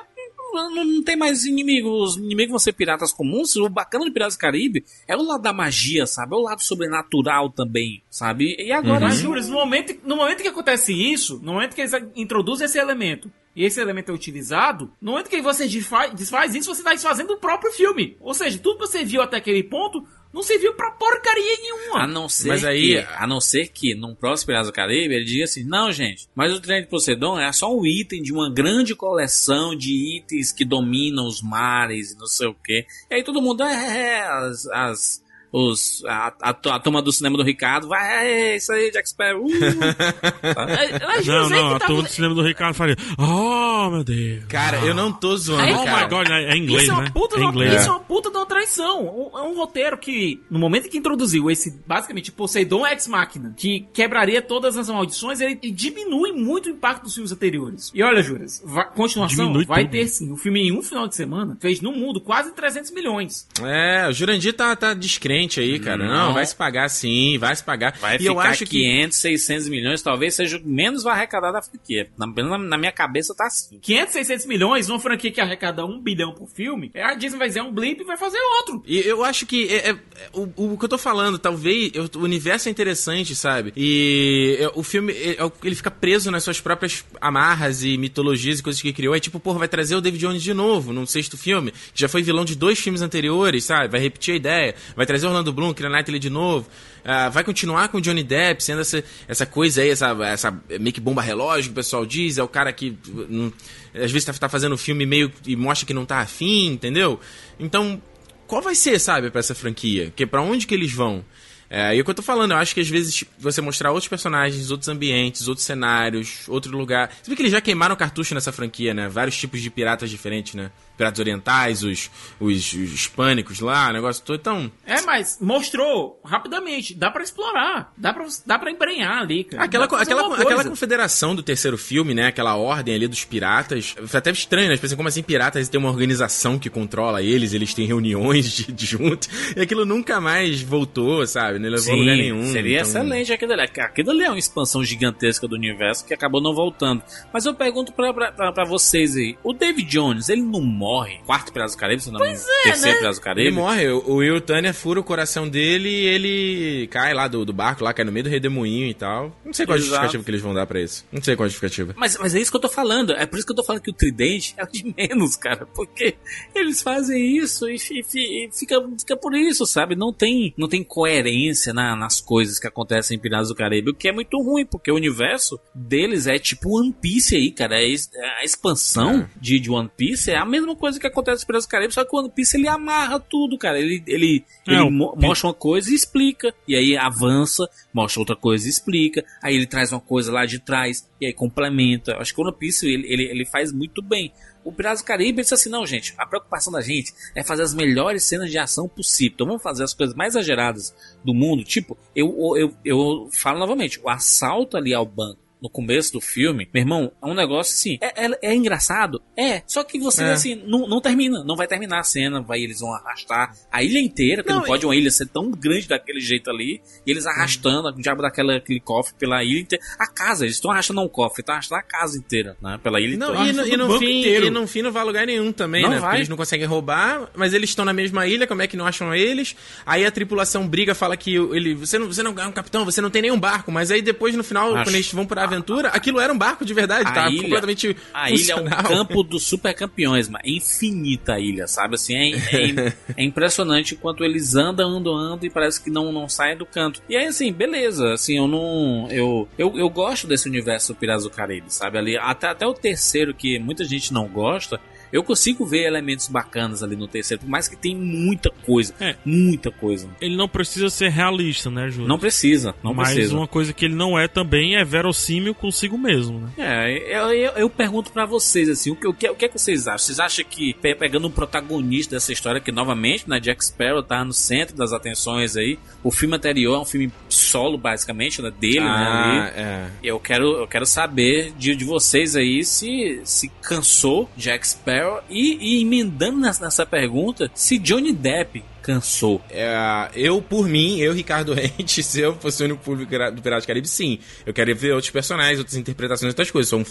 não, 0.54 1.02
tem 1.02 1.16
mais 1.16 1.44
inimigos. 1.44 2.10
Os 2.10 2.16
inimigos 2.16 2.50
vão 2.50 2.58
ser 2.58 2.72
piratas 2.72 3.12
comuns. 3.12 3.56
O 3.56 3.68
bacana 3.68 4.04
de 4.04 4.10
Piratas 4.10 4.36
do 4.36 4.40
Caribe 4.40 4.84
é 5.06 5.16
o 5.16 5.22
lado 5.22 5.42
da 5.42 5.52
magia, 5.52 6.06
sabe? 6.06 6.34
É 6.34 6.36
o 6.36 6.42
lado 6.42 6.62
sobrenatural 6.62 7.50
também, 7.50 8.02
sabe? 8.08 8.56
E 8.58 8.72
agora. 8.72 9.08
Mas, 9.08 9.18
Juras, 9.18 9.48
no 9.48 9.56
momento, 9.56 9.96
no 10.04 10.16
momento 10.16 10.42
que 10.42 10.48
acontece 10.48 10.92
isso, 10.92 11.40
no 11.42 11.54
momento 11.54 11.74
que 11.74 11.80
eles 11.80 11.92
introduzem 12.14 12.66
esse 12.66 12.78
elemento 12.78 13.30
e 13.56 13.64
esse 13.64 13.80
elemento 13.80 14.10
é 14.10 14.14
utilizado, 14.14 14.92
no 15.00 15.12
momento 15.12 15.28
que 15.28 15.40
você 15.40 15.66
desfaz, 15.66 16.12
desfaz 16.12 16.54
isso, 16.54 16.72
você 16.72 16.80
está 16.80 16.92
desfazendo 16.92 17.34
o 17.34 17.38
próprio 17.38 17.72
filme. 17.72 18.16
Ou 18.20 18.34
seja, 18.34 18.58
tudo 18.58 18.78
que 18.78 18.86
você 18.86 19.04
viu 19.04 19.22
até 19.22 19.36
aquele 19.36 19.62
ponto 19.62 20.04
não 20.34 20.42
serviu 20.42 20.74
pra 20.74 20.90
porcaria 20.90 21.56
nenhuma. 21.62 22.02
A 22.02 22.06
não 22.06 22.28
ser 22.28 22.48
Mas 22.48 22.64
aí- 22.64 23.02
que, 23.02 23.06
a 23.16 23.26
não 23.26 23.40
ser 23.40 23.68
que 23.68 23.94
num 23.94 24.14
próximo 24.14 24.48
Piratas 24.48 24.66
do 24.66 24.72
Caribe 24.74 25.14
ele 25.14 25.24
diga 25.24 25.44
assim, 25.44 25.64
não 25.64 25.90
gente, 25.92 26.28
mas 26.34 26.52
o 26.52 26.60
trem 26.60 26.82
de 26.82 26.88
Poseidon 26.88 27.38
é 27.38 27.50
só 27.52 27.74
um 27.74 27.86
item 27.86 28.20
de 28.20 28.32
uma 28.32 28.52
grande 28.52 28.94
coleção 28.94 29.74
de 29.76 30.18
itens 30.18 30.52
que 30.52 30.64
dominam 30.64 31.26
os 31.26 31.40
mares 31.40 32.12
e 32.12 32.18
não 32.18 32.26
sei 32.26 32.48
o 32.48 32.54
que. 32.54 32.84
E 33.10 33.14
aí 33.14 33.22
todo 33.24 33.40
mundo, 33.40 33.62
é, 33.62 33.72
é, 33.72 34.00
é, 34.18 34.20
as, 34.22 34.66
as- 34.66 35.23
os, 35.56 36.02
a, 36.06 36.32
a, 36.42 36.50
a 36.50 36.78
turma 36.80 37.00
do 37.00 37.12
cinema 37.12 37.36
do 37.36 37.44
Ricardo, 37.44 37.86
vai, 37.86 38.26
é 38.26 38.56
isso 38.56 38.72
aí, 38.72 38.90
Jack 38.90 39.08
Sparrow. 39.08 39.44
Uh. 39.44 39.50
É, 40.44 40.98
mas, 41.06 41.26
Não, 41.26 41.48
não, 41.48 41.74
a 41.76 41.78
tá- 41.78 41.86
turma 41.86 42.02
do 42.02 42.08
cinema 42.08 42.34
do 42.34 42.42
Ricardo 42.42 42.74
faria. 42.74 42.96
Oh, 43.18 43.90
meu 43.90 44.04
Deus. 44.04 44.44
Cara, 44.48 44.78
eu 44.84 44.94
não 44.94 45.12
tô 45.12 45.36
zoando, 45.36 45.74
Oh 45.80 45.84
cara. 45.84 46.04
my 46.04 46.10
god, 46.10 46.28
é 46.30 46.52
é 46.52 46.56
inglês, 46.56 46.82
isso 46.82 46.90
é 46.90 46.94
uma 46.94 47.02
né? 47.04 47.10
puta, 47.12 47.36
É 47.36 47.38
de 47.38 47.44
uma- 47.44 47.52
inglês. 47.52 47.74
isso 47.80 47.88
é 47.88 47.92
uma 47.92 48.00
puta 48.00 48.30
de 48.30 48.36
uma 48.36 48.46
traição. 48.46 49.02
Um- 49.06 49.38
É 49.38 49.42
um 49.42 49.56
roteiro 49.56 49.96
que, 49.98 50.42
no 50.50 50.58
momento 50.58 50.86
em 50.86 50.90
que 50.90 50.98
introduziu 50.98 51.50
esse, 51.50 51.70
basicamente, 51.86 52.30
Poseidon 52.32 52.86
Ex 52.86 53.06
Machina, 53.08 53.54
que 53.56 53.86
quebraria 53.92 54.40
todas 54.42 54.76
as 54.76 54.88
maldições, 54.88 55.40
ele, 55.40 55.58
ele 55.62 55.72
diminui 55.72 56.32
muito 56.32 56.66
o 56.66 56.70
impacto 56.70 57.04
dos 57.04 57.14
filmes 57.14 57.32
anteriores. 57.32 57.90
E 57.94 58.02
olha, 58.02 58.22
Juras, 58.22 58.62
va- 58.64 58.84
continuação, 58.84 59.44
Diminui 59.46 59.64
vai 59.66 59.82
tudo. 59.84 59.92
ter 59.92 60.08
sim. 60.08 60.32
O 60.32 60.36
filme, 60.36 60.68
em 60.68 60.72
um 60.72 60.82
final 60.82 61.06
de 61.06 61.14
semana, 61.14 61.56
fez 61.60 61.80
no 61.80 61.92
mundo 61.92 62.20
quase 62.20 62.52
300 62.52 62.90
milhões. 62.90 63.46
É, 63.62 64.08
o 64.08 64.12
Jurandir 64.12 64.52
tá, 64.54 64.74
tá 64.76 64.94
descrente 64.94 65.43
aí, 65.60 65.78
cara. 65.78 66.06
Não. 66.06 66.14
Não. 66.28 66.34
vai 66.34 66.44
se 66.46 66.54
pagar 66.56 66.88
sim, 66.88 67.38
vai 67.38 67.54
se 67.54 67.62
pagar. 67.62 67.96
Vai 68.00 68.16
e 68.16 68.18
ficar 68.18 68.30
eu 68.32 68.40
acho 68.40 68.64
que 68.66 68.78
500, 68.78 69.18
600 69.18 69.68
milhões, 69.68 70.02
talvez 70.02 70.34
seja 70.34 70.56
o 70.56 70.60
que 70.60 70.66
menos 70.68 71.02
vai 71.02 71.14
arrecadar 71.14 71.52
da 71.52 71.62
franquia. 71.62 72.08
Na, 72.16 72.26
na, 72.26 72.58
na 72.58 72.78
minha 72.78 72.92
cabeça 72.92 73.34
tá 73.34 73.46
assim. 73.46 73.78
500, 73.80 74.12
600 74.12 74.46
milhões, 74.46 74.88
uma 74.88 74.98
franquia 75.00 75.30
que 75.30 75.40
arrecada 75.40 75.84
um 75.84 76.00
bilhão 76.00 76.32
por 76.32 76.48
filme, 76.48 76.90
é 76.94 77.02
a 77.04 77.14
Disney 77.14 77.38
vai 77.38 77.48
dizer 77.48 77.62
um 77.62 77.72
blip 77.72 78.00
e 78.00 78.04
vai 78.04 78.16
fazer 78.16 78.38
outro. 78.58 78.82
E 78.86 78.98
eu 79.00 79.24
acho 79.24 79.46
que 79.46 79.68
é, 79.68 79.90
é- 79.90 79.90
é- 79.90 79.96
o, 80.32 80.72
o 80.74 80.78
que 80.78 80.84
eu 80.84 80.88
tô 80.88 80.98
falando, 80.98 81.38
talvez 81.38 81.90
eu- 81.94 82.08
o 82.16 82.24
universo 82.24 82.68
é 82.68 82.70
interessante, 82.70 83.34
sabe? 83.34 83.72
E 83.76 84.58
o 84.74 84.82
filme 84.82 85.12
é, 85.12 85.32
é, 85.42 85.52
ele 85.62 85.74
fica 85.74 85.90
preso 85.90 86.30
nas 86.30 86.42
suas 86.42 86.60
próprias 86.60 87.04
amarras 87.20 87.82
e 87.84 87.96
mitologias 87.98 88.58
e 88.58 88.62
coisas 88.62 88.80
que 88.80 88.92
criou. 88.92 89.14
É 89.14 89.20
tipo, 89.20 89.38
porra, 89.40 89.60
vai 89.60 89.68
trazer 89.68 89.94
o 89.96 90.00
David 90.00 90.20
Jones 90.20 90.42
de 90.42 90.54
novo 90.54 90.92
num 90.92 91.06
sexto 91.06 91.36
filme, 91.36 91.72
que 91.92 92.00
já 92.00 92.08
foi 92.08 92.22
vilão 92.22 92.44
de 92.44 92.54
dois 92.54 92.78
filmes 92.78 93.02
anteriores, 93.02 93.64
sabe? 93.64 93.88
Vai 93.88 94.00
repetir 94.00 94.34
a 94.34 94.36
ideia. 94.36 94.74
Vai 94.96 95.06
trazer 95.06 95.26
Orlando 95.34 95.52
Bloom, 95.52 95.74
Keira 95.74 95.90
Knightley 95.90 96.18
de 96.18 96.30
novo. 96.30 96.66
Ah, 97.04 97.28
vai 97.28 97.44
continuar 97.44 97.88
com 97.88 97.98
o 97.98 98.00
Johnny 98.00 98.22
Depp, 98.22 98.62
sendo 98.62 98.80
essa, 98.80 99.02
essa 99.28 99.44
coisa 99.44 99.82
aí, 99.82 99.90
essa, 99.90 100.08
essa 100.24 100.62
meio 100.80 100.92
que 100.92 101.00
bomba 101.00 101.20
relógio 101.20 101.64
que 101.64 101.72
o 101.72 101.74
pessoal 101.74 102.06
diz. 102.06 102.38
É 102.38 102.42
o 102.42 102.48
cara 102.48 102.72
que 102.72 102.96
não- 103.28 103.52
às 103.94 104.10
vezes 104.10 104.24
tá, 104.24 104.32
tá 104.32 104.48
fazendo 104.48 104.76
filme 104.78 105.04
meio 105.06 105.30
e 105.46 105.54
mostra 105.56 105.86
que 105.86 105.94
não 105.94 106.04
tá 106.06 106.20
afim, 106.20 106.66
entendeu? 106.68 107.20
Então, 107.58 108.00
qual 108.46 108.62
vai 108.62 108.74
ser, 108.74 108.98
sabe, 108.98 109.30
pra 109.30 109.40
essa 109.40 109.54
franquia? 109.54 110.12
Que 110.14 110.26
para 110.26 110.40
onde 110.42 110.66
que 110.66 110.74
eles 110.74 110.92
vão? 110.92 111.24
É, 111.70 111.96
e 111.96 112.00
o 112.00 112.04
que 112.04 112.10
eu 112.10 112.14
tô 112.14 112.22
falando, 112.22 112.52
eu 112.52 112.56
acho 112.58 112.72
que 112.74 112.80
às 112.80 112.88
vezes 112.88 113.24
você 113.38 113.60
mostrar 113.60 113.90
outros 113.90 114.06
personagens, 114.06 114.70
outros 114.70 114.88
ambientes, 114.88 115.48
outros 115.48 115.66
cenários, 115.66 116.44
outro 116.46 116.76
lugar. 116.76 117.10
Você 117.20 117.28
vê 117.30 117.34
que 117.34 117.42
eles 117.42 117.50
já 117.52 117.60
queimaram 117.60 117.96
cartucho 117.96 118.34
nessa 118.34 118.52
franquia, 118.52 118.94
né? 118.94 119.08
Vários 119.08 119.36
tipos 119.36 119.60
de 119.60 119.70
piratas 119.70 120.08
diferentes, 120.10 120.54
né? 120.54 120.70
Piratas 120.96 121.18
orientais, 121.18 121.82
os, 121.82 122.10
os, 122.38 122.72
os 122.72 122.92
hispânicos 122.92 123.60
lá, 123.60 123.90
o 123.90 123.92
negócio 123.92 124.22
todo. 124.24 124.38
Então, 124.38 124.70
É, 124.86 125.00
mas 125.02 125.38
mostrou 125.40 126.20
rapidamente. 126.24 126.94
Dá 126.94 127.10
pra 127.10 127.22
explorar. 127.22 127.92
Dá 127.96 128.12
pra, 128.12 128.26
dá 128.46 128.58
pra 128.58 128.70
embrenhar 128.70 129.18
ali, 129.22 129.44
cara. 129.44 129.64
Aquela, 129.64 129.84
aquela, 129.86 130.34
aquela 130.40 130.64
confederação 130.64 131.34
do 131.34 131.42
terceiro 131.42 131.76
filme, 131.76 132.14
né? 132.14 132.26
Aquela 132.28 132.56
ordem 132.56 132.94
ali 132.94 133.08
dos 133.08 133.24
piratas. 133.24 133.94
Foi 134.06 134.18
até 134.18 134.30
estranho, 134.30 134.66
né? 134.68 134.72
Eles 134.74 134.80
pensam, 134.80 134.96
como 134.96 135.08
assim 135.08 135.22
piratas 135.22 135.68
tem 135.68 135.78
uma 135.80 135.88
organização 135.90 136.58
que 136.58 136.70
controla 136.70 137.22
eles, 137.22 137.52
eles 137.52 137.74
têm 137.74 137.86
reuniões 137.86 138.52
de, 138.52 138.70
de 138.72 138.86
junto. 138.86 139.28
E 139.56 139.60
aquilo 139.60 139.84
nunca 139.84 140.20
mais 140.20 140.62
voltou, 140.62 141.26
sabe? 141.26 141.58
Não 141.58 141.68
levou 141.70 141.92
a 141.92 141.96
lugar 141.96 142.16
nenhum. 142.16 142.44
seria 142.52 142.78
então- 142.80 142.88
excelente 142.88 143.32
aquilo 143.32 143.52
ali. 143.52 143.62
Aquilo 143.78 144.10
ali 144.10 144.22
é 144.24 144.28
uma 144.30 144.38
expansão 144.38 144.84
gigantesca 144.84 145.48
do 145.48 145.56
universo 145.56 146.04
que 146.06 146.14
acabou 146.14 146.40
não 146.40 146.54
voltando. 146.54 147.02
Mas 147.32 147.44
eu 147.46 147.54
pergunto 147.54 147.92
pra, 147.92 148.12
pra, 148.14 148.30
pra- 148.32 148.52
pra 148.52 148.64
vocês 148.64 149.16
aí: 149.16 149.36
o 149.42 149.52
David 149.52 149.88
Jones, 149.90 150.28
ele 150.28 150.42
não 150.42 150.60
morre? 150.84 151.18
Quarto 151.26 151.52
Piratas 151.52 151.74
do 151.74 151.78
Caribe, 151.78 152.02
se 152.02 152.10
não 152.10 152.20
me 152.20 152.26
engano. 152.28 152.44
Terceiro 152.62 152.98
Piratas 152.98 153.18
do 153.18 153.20
Ele 153.20 153.24
Caribe? 153.24 153.52
morre, 153.52 153.88
o 153.88 154.14
Will 154.16 154.40
Tanner 154.40 154.74
fura 154.74 155.00
o 155.00 155.04
coração 155.04 155.48
dele 155.48 155.88
e 155.88 156.06
ele 156.06 156.86
cai 156.88 157.14
lá 157.14 157.26
do, 157.26 157.44
do 157.44 157.52
barco, 157.52 157.82
lá 157.82 157.92
cai 157.94 158.04
no 158.04 158.12
meio 158.12 158.24
do 158.24 158.30
redemoinho 158.30 158.86
e 158.86 158.94
tal. 158.94 159.34
Não 159.44 159.52
sei 159.52 159.64
qual 159.66 159.74
a 159.74 159.78
Exato. 159.78 159.88
justificativa 159.90 160.24
que 160.24 160.30
eles 160.30 160.40
vão 160.42 160.52
dar 160.54 160.66
pra 160.66 160.80
isso. 160.80 161.04
Não 161.10 161.22
sei 161.22 161.34
qual 161.36 161.44
a 161.44 161.48
justificativa. 161.48 161.94
Mas, 161.96 162.16
mas 162.18 162.34
é 162.34 162.40
isso 162.40 162.50
que 162.50 162.56
eu 162.56 162.60
tô 162.60 162.68
falando. 162.68 163.12
É 163.12 163.24
por 163.26 163.36
isso 163.38 163.46
que 163.46 163.52
eu 163.52 163.56
tô 163.56 163.64
falando 163.64 163.82
que 163.82 163.90
o 163.90 163.94
Tridente 163.94 164.54
é 164.58 164.64
o 164.64 164.66
de 164.66 164.94
menos, 164.96 165.36
cara. 165.36 165.66
Porque 165.74 166.16
eles 166.54 166.82
fazem 166.82 167.36
isso 167.38 167.68
e, 167.68 167.78
fi- 167.78 168.02
e 168.04 168.50
fica, 168.52 168.76
fica 168.98 169.16
por 169.16 169.34
isso, 169.34 169.64
sabe? 169.66 169.96
Não 169.96 170.12
tem, 170.12 170.52
não 170.58 170.68
tem 170.68 170.82
coerência 170.84 171.72
na- 171.72 171.96
nas 171.96 172.20
coisas 172.20 172.58
que 172.58 172.66
acontecem 172.66 173.16
em 173.16 173.20
Piratas 173.20 173.48
do 173.48 173.54
Caribe, 173.54 173.90
o 173.90 173.94
que 173.94 174.08
é 174.08 174.12
muito 174.12 174.36
ruim, 174.42 174.66
porque 174.66 174.90
o 174.90 174.94
universo 174.96 175.58
deles 175.74 176.26
é 176.26 176.38
tipo 176.38 176.78
One 176.78 176.92
Piece 176.92 177.36
aí, 177.36 177.50
cara. 177.50 177.76
É 177.76 177.88
es- 177.88 178.10
A 178.40 178.44
expansão 178.44 179.28
de, 179.40 179.58
de 179.60 179.70
One 179.70 179.90
Piece 179.96 180.30
é 180.30 180.36
a 180.36 180.44
mesma 180.44 180.73
coisa 180.76 180.98
que 181.00 181.06
acontece 181.06 181.42
em 181.42 181.46
Piratas 181.46 181.66
do 181.66 181.70
Caribe, 181.70 181.94
só 181.94 182.04
que 182.04 182.14
o 182.14 182.18
One 182.18 182.30
Piece 182.30 182.56
ele 182.56 182.68
amarra 182.68 183.18
tudo, 183.20 183.56
cara. 183.58 183.78
Ele, 183.78 184.02
ele, 184.06 184.44
É, 184.66 184.74
ele 184.74 184.90
mo- 184.90 185.14
mostra 185.16 185.48
uma 185.48 185.54
coisa 185.54 185.90
e 185.90 185.94
explica. 185.94 186.54
E 186.68 186.74
aí 186.76 186.96
avança, 186.96 187.68
mostra 187.92 188.20
outra 188.20 188.36
coisa 188.36 188.66
e 188.66 188.70
explica. 188.70 189.24
Aí 189.42 189.54
ele 189.54 189.66
traz 189.66 189.92
uma 189.92 190.00
coisa 190.00 190.32
lá 190.32 190.46
de 190.46 190.58
trás 190.58 191.08
e 191.20 191.26
aí 191.26 191.32
complementa. 191.32 192.12
Eu 192.12 192.20
Acho 192.20 192.34
que 192.34 192.40
o 192.40 192.44
One 192.44 192.56
Piece 192.56 192.86
ele, 192.86 193.06
ele, 193.12 193.22
ele 193.24 193.44
faz 193.46 193.72
muito 193.72 194.02
bem. 194.02 194.32
O 194.64 194.72
Piratas 194.72 195.02
do 195.02 195.04
Caribe 195.04 195.42
disse 195.42 195.52
assim: 195.52 195.68
não, 195.68 195.84
gente, 195.84 196.14
a 196.16 196.24
preocupação 196.26 196.72
da 196.72 196.80
gente 196.80 197.12
é 197.34 197.44
fazer 197.44 197.62
as 197.62 197.74
melhores 197.74 198.24
cenas 198.24 198.50
de 198.50 198.56
ação 198.58 198.88
possível. 198.88 199.32
Então 199.34 199.46
vamos 199.46 199.62
fazer 199.62 199.84
as 199.84 199.92
coisas 199.92 200.16
mais 200.16 200.32
exageradas 200.34 200.94
do 201.22 201.34
mundo. 201.34 201.62
Tipo, 201.64 201.98
eu, 202.16 202.34
eu, 202.56 202.74
eu 202.82 203.28
falo 203.30 203.58
novamente: 203.58 204.00
o 204.02 204.08
assalto 204.08 204.76
ali 204.78 204.94
ao 204.94 205.04
banco. 205.04 205.43
No 205.64 205.70
começo 205.70 206.12
do 206.12 206.20
filme, 206.20 206.68
meu 206.74 206.82
irmão, 206.82 207.10
é 207.22 207.26
um 207.26 207.32
negócio 207.32 207.72
assim. 207.72 207.96
É, 208.02 208.26
é, 208.26 208.38
é 208.50 208.54
engraçado? 208.54 209.22
É. 209.34 209.62
Só 209.66 209.82
que 209.82 209.98
você, 209.98 210.22
É. 210.22 210.32
assim, 210.32 210.62
não, 210.66 210.86
não 210.86 211.00
termina. 211.00 211.42
Não 211.42 211.56
vai 211.56 211.66
terminar 211.66 212.00
a 212.00 212.04
cena. 212.04 212.42
Vai, 212.42 212.60
eles 212.60 212.80
vão 212.80 212.92
arrastar 212.92 213.56
a 213.72 213.82
ilha 213.82 213.98
inteira, 213.98 214.42
porque 214.42 214.52
Não, 214.52 214.60
não, 214.60 214.66
pode 214.66 214.84
uma 214.84 214.94
ilha 214.94 215.10
ser 215.10 215.26
tão 215.28 215.50
grande 215.50 215.88
daquele 215.88 216.20
jeito 216.20 216.50
ali. 216.50 216.82
E 217.06 217.10
eles 217.10 217.24
arrastando 217.24 217.88
o 217.88 217.92
diabo 217.92 218.20
daquela, 218.20 218.56
aquele 218.58 218.78
cofre 218.78 219.14
pela 219.18 219.42
ilha 219.42 219.60
inteira. 219.60 219.82
A 219.98 220.06
casa, 220.06 220.44
eles 220.44 220.56
estão 220.56 220.70
arrastando 220.70 221.00
um 221.00 221.08
cofre, 221.08 221.40
estão 221.40 221.54
arrastando 221.54 221.78
a 221.80 221.82
casa 221.82 222.18
inteira, 222.18 222.58
né? 222.60 222.78
Pela 222.82 223.00
ilha 223.00 223.16
Não, 223.16 223.30
inteira. 223.34 223.50
e, 223.50 223.52
no, 223.54 223.66
e 223.66 223.76
no 223.88 223.98
fim, 223.98 224.20
inteiro. 224.20 224.46
e 224.46 224.50
no 224.50 224.66
fim 224.66 224.82
não 224.82 224.92
vai 224.92 225.00
a 225.00 225.06
lugar 225.06 225.26
nenhum 225.26 225.50
também, 225.50 225.80
Não 225.82 225.88
né? 225.88 225.96
Porque 225.96 226.08
vai. 226.08 226.18
eles 226.18 226.28
não 226.28 226.36
conseguem 226.36 226.66
roubar, 226.66 227.30
mas 227.34 227.54
eles 227.54 227.70
estão 227.70 227.86
na 227.86 227.94
mesma 227.94 228.26
ilha, 228.26 228.46
como 228.46 228.60
é 228.60 228.66
que 228.66 228.76
não 228.76 228.86
acham 228.86 229.14
eles? 229.14 229.56
Aí 229.86 230.04
a 230.04 230.10
tripulação 230.10 230.68
briga, 230.68 230.94
fala 230.94 231.16
que 231.16 231.34
ele. 231.36 231.74
Você 231.74 231.98
não, 231.98 232.06
você 232.06 232.22
não 232.22 232.38
é 232.38 232.46
um 232.46 232.52
capitão, 232.52 232.84
você 232.84 233.00
não 233.00 233.08
tem 233.08 233.22
nenhum 233.22 233.40
barco, 233.40 233.72
mas 233.72 233.90
aí 233.90 234.02
depois, 234.02 234.34
no 234.36 234.44
final, 234.44 234.74
Acho- 234.74 234.84
quando 234.84 234.94
eles 234.96 235.10
vão 235.10 235.24
pra 235.24 235.53
aventura, 235.54 235.88
aquilo 235.88 236.20
era 236.20 236.32
um 236.32 236.38
barco 236.38 236.64
de 236.64 236.74
verdade, 236.74 237.08
A 237.08 237.12
tá 237.12 237.28
ilha- 237.30 237.42
completamente. 237.42 237.96
A 238.12 238.30
ilha 238.30 238.52
é 238.52 238.56
um 238.56 238.64
campo 238.68 239.22
dos 239.22 239.42
super 239.44 239.72
campeões, 239.74 240.28
mas 240.28 240.42
é 240.44 240.50
infinita 240.50 241.34
a 241.34 241.40
ilha, 241.40 241.66
sabe? 241.66 241.94
Assim, 241.94 242.14
é, 242.14 242.30
é- 242.32 242.92
é 243.16 243.24
impressionante 243.24 243.94
enquanto 243.94 244.24
eles 244.24 244.54
andam, 244.54 244.88
andam, 244.88 245.14
andam 245.16 245.38
e 245.46 245.50
parece 245.50 245.82
que 245.82 245.90
não, 245.90 246.12
não 246.12 246.28
saem 246.28 246.56
do 246.56 246.66
canto. 246.66 247.00
E 247.08 247.16
aí, 247.16 247.26
assim, 247.26 247.52
beleza, 247.52 248.12
assim, 248.14 248.36
eu 248.36 248.46
não. 248.48 249.08
Eu, 249.10 249.48
eu, 249.58 249.78
eu 249.78 249.88
gosto 249.90 250.26
desse 250.26 250.48
universo 250.48 250.94
Caribe, 251.30 251.72
sabe? 251.72 251.98
Ali, 251.98 252.16
até, 252.16 252.48
até 252.48 252.66
o 252.66 252.74
terceiro, 252.74 253.34
que 253.34 253.58
muita 253.58 253.84
gente 253.84 254.12
não 254.12 254.26
gosta. 254.26 254.80
Eu 255.14 255.22
consigo 255.22 255.64
ver 255.64 255.84
elementos 255.86 256.26
bacanas 256.28 256.82
ali 256.82 256.96
no 256.96 257.06
terceiro, 257.06 257.42
por 257.42 257.48
mais 257.48 257.68
que 257.68 257.76
tem 257.76 257.94
muita 257.94 258.50
coisa. 258.50 258.92
É. 259.00 259.14
Muita 259.24 259.70
coisa. 259.70 260.08
Ele 260.20 260.36
não 260.36 260.48
precisa 260.48 260.90
ser 260.90 261.08
realista, 261.10 261.70
né, 261.70 261.88
Júlio? 261.88 262.08
Não 262.08 262.18
precisa, 262.18 262.74
não 262.82 262.92
Mas 262.92 263.12
precisa. 263.14 263.34
uma 263.36 263.46
coisa 263.46 263.72
que 263.72 263.84
ele 263.84 263.94
não 263.94 264.18
é 264.18 264.26
também 264.26 264.76
é 264.76 264.84
verossímil 264.84 265.54
consigo 265.54 265.96
mesmo, 265.96 266.40
né? 266.40 266.50
É, 266.58 267.16
eu, 267.16 267.32
eu, 267.32 267.52
eu 267.52 267.70
pergunto 267.70 268.10
pra 268.10 268.26
vocês, 268.26 268.68
assim, 268.68 268.90
o 268.90 268.96
que, 268.96 269.06
o, 269.06 269.14
que, 269.14 269.28
o 269.30 269.34
que 269.36 269.44
é 269.44 269.48
que 269.48 269.58
vocês 269.58 269.86
acham? 269.86 269.98
Vocês 269.98 270.18
acham 270.18 270.44
que, 270.44 270.74
pe- 270.74 270.94
pegando 270.96 271.28
um 271.28 271.30
protagonista 271.30 272.16
dessa 272.16 272.32
história, 272.32 272.60
que 272.60 272.72
novamente, 272.72 273.28
né, 273.30 273.38
Jack 273.38 273.64
Sparrow 273.64 274.02
tá 274.02 274.24
no 274.24 274.32
centro 274.32 274.76
das 274.76 274.92
atenções 274.92 275.56
aí, 275.56 275.78
o 276.02 276.10
filme 276.10 276.34
anterior 276.36 276.74
é 276.76 276.78
um 276.80 276.84
filme 276.84 277.12
solo, 277.28 277.78
basicamente, 277.78 278.42
né, 278.42 278.50
dele, 278.50 278.80
né, 278.80 278.86
Ah, 278.88 279.30
ali. 279.44 279.52
é. 279.56 279.90
Eu 280.02 280.18
quero, 280.18 280.56
eu 280.56 280.66
quero 280.66 280.84
saber 280.86 281.52
de, 281.56 281.76
de 281.76 281.84
vocês 281.84 282.34
aí 282.34 282.64
se, 282.64 283.20
se 283.24 283.48
cansou 283.62 284.28
Jack 284.36 284.66
Sparrow 284.66 285.03
e, 285.28 285.78
e 285.78 285.82
emendando 285.82 286.38
nessa, 286.38 286.64
nessa 286.64 286.86
pergunta, 286.86 287.50
se 287.54 287.78
Johnny 287.78 288.12
Depp 288.12 288.62
cansou? 288.82 289.42
É, 289.50 290.10
eu, 290.14 290.42
por 290.42 290.68
mim, 290.68 290.98
eu, 291.00 291.12
Ricardo 291.12 291.54
Rente, 291.54 292.02
se 292.04 292.20
eu 292.20 292.34
fosse 292.36 292.62
o 292.62 292.66
único 292.66 292.82
público 292.82 293.10
do 293.32 293.42
Pirata 293.42 293.62
do 293.62 293.66
Caribe, 293.66 293.88
sim. 293.88 294.18
Eu 294.44 294.52
quero 294.52 294.74
ver 294.76 294.92
outros 294.92 295.10
personagens, 295.10 295.58
outras 295.58 295.76
interpretações, 295.76 296.30
outras 296.30 296.50
coisas. 296.50 296.68
Sou 296.68 296.80
um 296.80 296.84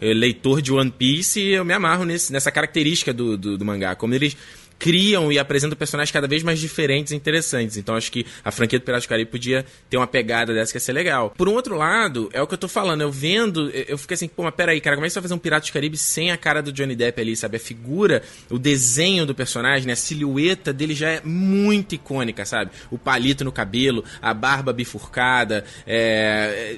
eh, 0.00 0.14
leitor 0.14 0.62
de 0.62 0.72
One 0.72 0.90
Piece 0.90 1.40
e 1.40 1.54
eu 1.54 1.64
me 1.64 1.74
amarro 1.74 2.04
nesse, 2.04 2.32
nessa 2.32 2.50
característica 2.50 3.12
do, 3.12 3.36
do, 3.36 3.58
do 3.58 3.64
mangá. 3.64 3.94
Como 3.94 4.14
eles 4.14 4.36
criam 4.80 5.30
e 5.30 5.38
apresentam 5.38 5.76
personagens 5.76 6.10
cada 6.10 6.26
vez 6.26 6.42
mais 6.42 6.58
diferentes 6.58 7.12
e 7.12 7.16
interessantes. 7.16 7.76
Então 7.76 7.94
acho 7.94 8.10
que 8.10 8.26
a 8.42 8.50
franquia 8.50 8.78
do 8.78 8.82
Piratas 8.82 9.04
do 9.04 9.08
Caribe 9.10 9.30
podia 9.30 9.64
ter 9.90 9.98
uma 9.98 10.06
pegada 10.06 10.54
dessa 10.54 10.72
que 10.72 10.76
ia 10.76 10.80
ser 10.80 10.94
legal. 10.94 11.30
Por 11.36 11.48
um 11.48 11.52
outro 11.52 11.76
lado, 11.76 12.30
é 12.32 12.40
o 12.42 12.46
que 12.46 12.54
eu 12.54 12.58
tô 12.58 12.66
falando, 12.66 13.02
eu 13.02 13.12
vendo, 13.12 13.70
eu 13.70 13.98
fiquei 13.98 14.14
assim, 14.14 14.26
pô, 14.26 14.42
mas 14.42 14.54
peraí, 14.54 14.80
cara, 14.80 14.96
como 14.96 15.04
é 15.04 15.08
que 15.08 15.12
você 15.12 15.20
vai 15.20 15.24
fazer 15.24 15.34
um 15.34 15.38
Piratas 15.38 15.68
do 15.68 15.72
Caribe 15.72 15.98
sem 15.98 16.30
a 16.30 16.36
cara 16.36 16.62
do 16.62 16.72
Johnny 16.72 16.96
Depp 16.96 17.20
ali, 17.20 17.36
sabe? 17.36 17.58
A 17.58 17.60
figura, 17.60 18.22
o 18.48 18.58
desenho 18.58 19.26
do 19.26 19.34
personagem, 19.34 19.86
né? 19.86 19.92
a 19.92 19.96
silhueta 19.96 20.72
dele 20.72 20.94
já 20.94 21.10
é 21.10 21.20
muito 21.22 21.94
icônica, 21.94 22.46
sabe? 22.46 22.70
O 22.90 22.96
palito 22.96 23.44
no 23.44 23.52
cabelo, 23.52 24.02
a 24.22 24.32
barba 24.32 24.72
bifurcada, 24.72 25.62
é... 25.86 26.76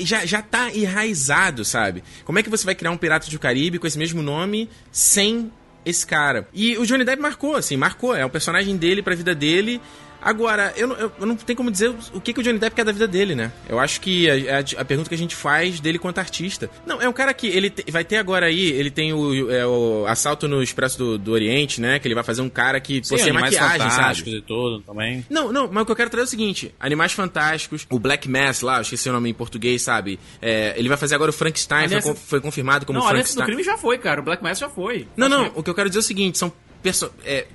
já, 0.00 0.26
já 0.26 0.42
tá 0.42 0.74
enraizado, 0.74 1.64
sabe? 1.64 2.02
Como 2.24 2.38
é 2.38 2.42
que 2.42 2.50
você 2.50 2.64
vai 2.64 2.74
criar 2.74 2.90
um 2.90 2.96
Piratas 2.96 3.28
do 3.28 3.38
Caribe 3.38 3.78
com 3.78 3.86
esse 3.86 3.98
mesmo 3.98 4.22
nome 4.22 4.68
sem 4.90 5.52
esse 5.84 6.06
cara. 6.06 6.48
E 6.52 6.76
o 6.78 6.86
Johnny 6.86 7.04
Depp 7.04 7.20
marcou, 7.20 7.56
assim, 7.56 7.76
marcou. 7.76 8.14
É 8.14 8.24
o 8.24 8.30
personagem 8.30 8.76
dele 8.76 9.02
pra 9.02 9.14
vida 9.14 9.34
dele. 9.34 9.80
Agora, 10.24 10.72
eu 10.74 10.86
não, 10.86 10.96
eu, 10.96 11.12
não 11.26 11.36
tenho 11.36 11.56
como 11.56 11.70
dizer 11.70 11.94
o 12.14 12.20
que, 12.20 12.32
que 12.32 12.40
o 12.40 12.42
Johnny 12.42 12.58
Depp 12.58 12.74
quer 12.74 12.84
da 12.84 12.92
vida 12.92 13.06
dele, 13.06 13.34
né? 13.34 13.52
Eu 13.68 13.78
acho 13.78 14.00
que 14.00 14.28
a, 14.30 14.32
a, 14.32 14.80
a, 14.80 14.84
pergunta 14.84 15.10
que 15.10 15.14
a 15.14 15.18
gente 15.18 15.36
faz 15.36 15.80
dele 15.80 15.98
quanto 15.98 16.18
artista. 16.18 16.70
Não, 16.86 17.00
é 17.02 17.06
um 17.06 17.12
cara 17.12 17.34
que 17.34 17.46
ele 17.46 17.68
te, 17.68 17.90
vai 17.90 18.04
ter 18.04 18.16
agora 18.16 18.46
aí, 18.46 18.70
ele 18.72 18.90
tem 18.90 19.12
o, 19.12 19.50
é, 19.50 19.66
o 19.66 20.06
assalto 20.06 20.48
no 20.48 20.62
Expresso 20.62 20.96
do, 20.96 21.18
do, 21.18 21.32
Oriente, 21.32 21.78
né? 21.78 21.98
Que 21.98 22.08
ele 22.08 22.14
vai 22.14 22.24
fazer 22.24 22.40
um 22.40 22.48
cara 22.48 22.80
que 22.80 23.04
Sim, 23.04 23.16
possui 23.16 23.32
maquiagem, 23.32 23.90
sabe? 23.90 24.38
e 24.38 24.40
tudo 24.40 24.80
também. 24.80 25.26
Não, 25.28 25.52
não, 25.52 25.68
mas 25.70 25.82
o 25.82 25.86
que 25.86 25.92
eu 25.92 25.96
quero 25.96 26.08
trazer 26.08 26.24
é 26.24 26.28
o 26.28 26.30
seguinte: 26.30 26.74
Animais 26.80 27.12
Fantásticos, 27.12 27.86
o 27.90 27.98
Black 27.98 28.26
Mass 28.26 28.62
lá, 28.62 28.78
eu 28.78 28.82
esqueci 28.82 29.10
o 29.10 29.12
nome 29.12 29.28
em 29.28 29.34
português, 29.34 29.82
sabe? 29.82 30.18
É, 30.40 30.72
ele 30.78 30.88
vai 30.88 30.96
fazer 30.96 31.16
agora 31.16 31.30
o 31.30 31.34
Frankenstein, 31.34 31.84
aliás, 31.84 32.02
foi, 32.04 32.14
foi, 32.14 32.40
confirmado 32.40 32.86
como 32.86 32.98
não, 32.98 33.06
Frankenstein. 33.06 33.40
Não, 33.40 33.44
do 33.44 33.48
crime 33.48 33.62
já 33.62 33.76
foi, 33.76 33.98
cara. 33.98 34.22
O 34.22 34.24
Black 34.24 34.42
Mass 34.42 34.58
já 34.58 34.70
foi. 34.70 35.06
Não, 35.16 35.28
não, 35.28 35.52
o 35.54 35.62
que 35.62 35.68
eu 35.68 35.74
quero 35.74 35.90
dizer 35.90 35.98
é 35.98 36.00
o 36.00 36.04
seguinte: 36.04 36.38
são 36.38 36.50
perso 36.82 37.10
é, 37.24 37.46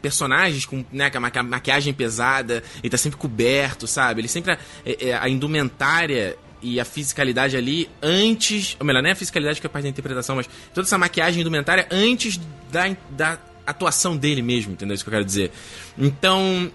personagens 0.00 0.64
com 0.64 0.84
né, 0.92 1.10
com 1.10 1.18
a 1.18 1.42
maquiagem 1.42 1.92
pesada, 1.92 2.62
ele 2.82 2.90
tá 2.90 2.96
sempre 2.96 3.18
coberto, 3.18 3.86
sabe? 3.86 4.20
Ele 4.20 4.28
sempre. 4.28 4.52
A, 4.52 4.58
é, 4.84 5.08
é, 5.08 5.14
a 5.16 5.28
indumentária 5.28 6.36
e 6.62 6.80
a 6.80 6.84
fisicalidade 6.84 7.56
ali 7.56 7.88
antes. 8.02 8.76
Ou 8.78 8.86
melhor, 8.86 9.02
nem 9.02 9.12
a 9.12 9.16
fisicalidade 9.16 9.60
que 9.60 9.66
é 9.66 9.70
parte 9.70 9.84
da 9.84 9.90
interpretação, 9.90 10.36
mas 10.36 10.48
toda 10.74 10.86
essa 10.86 10.98
maquiagem 10.98 11.40
indumentária 11.40 11.86
antes 11.90 12.40
da, 12.70 12.96
da 13.10 13.38
atuação 13.66 14.16
dele 14.16 14.42
mesmo, 14.42 14.72
entendeu? 14.72 14.94
Isso 14.94 15.04
que 15.04 15.10
eu 15.10 15.14
quero 15.14 15.24
dizer. 15.24 15.50
Então. 15.96 16.70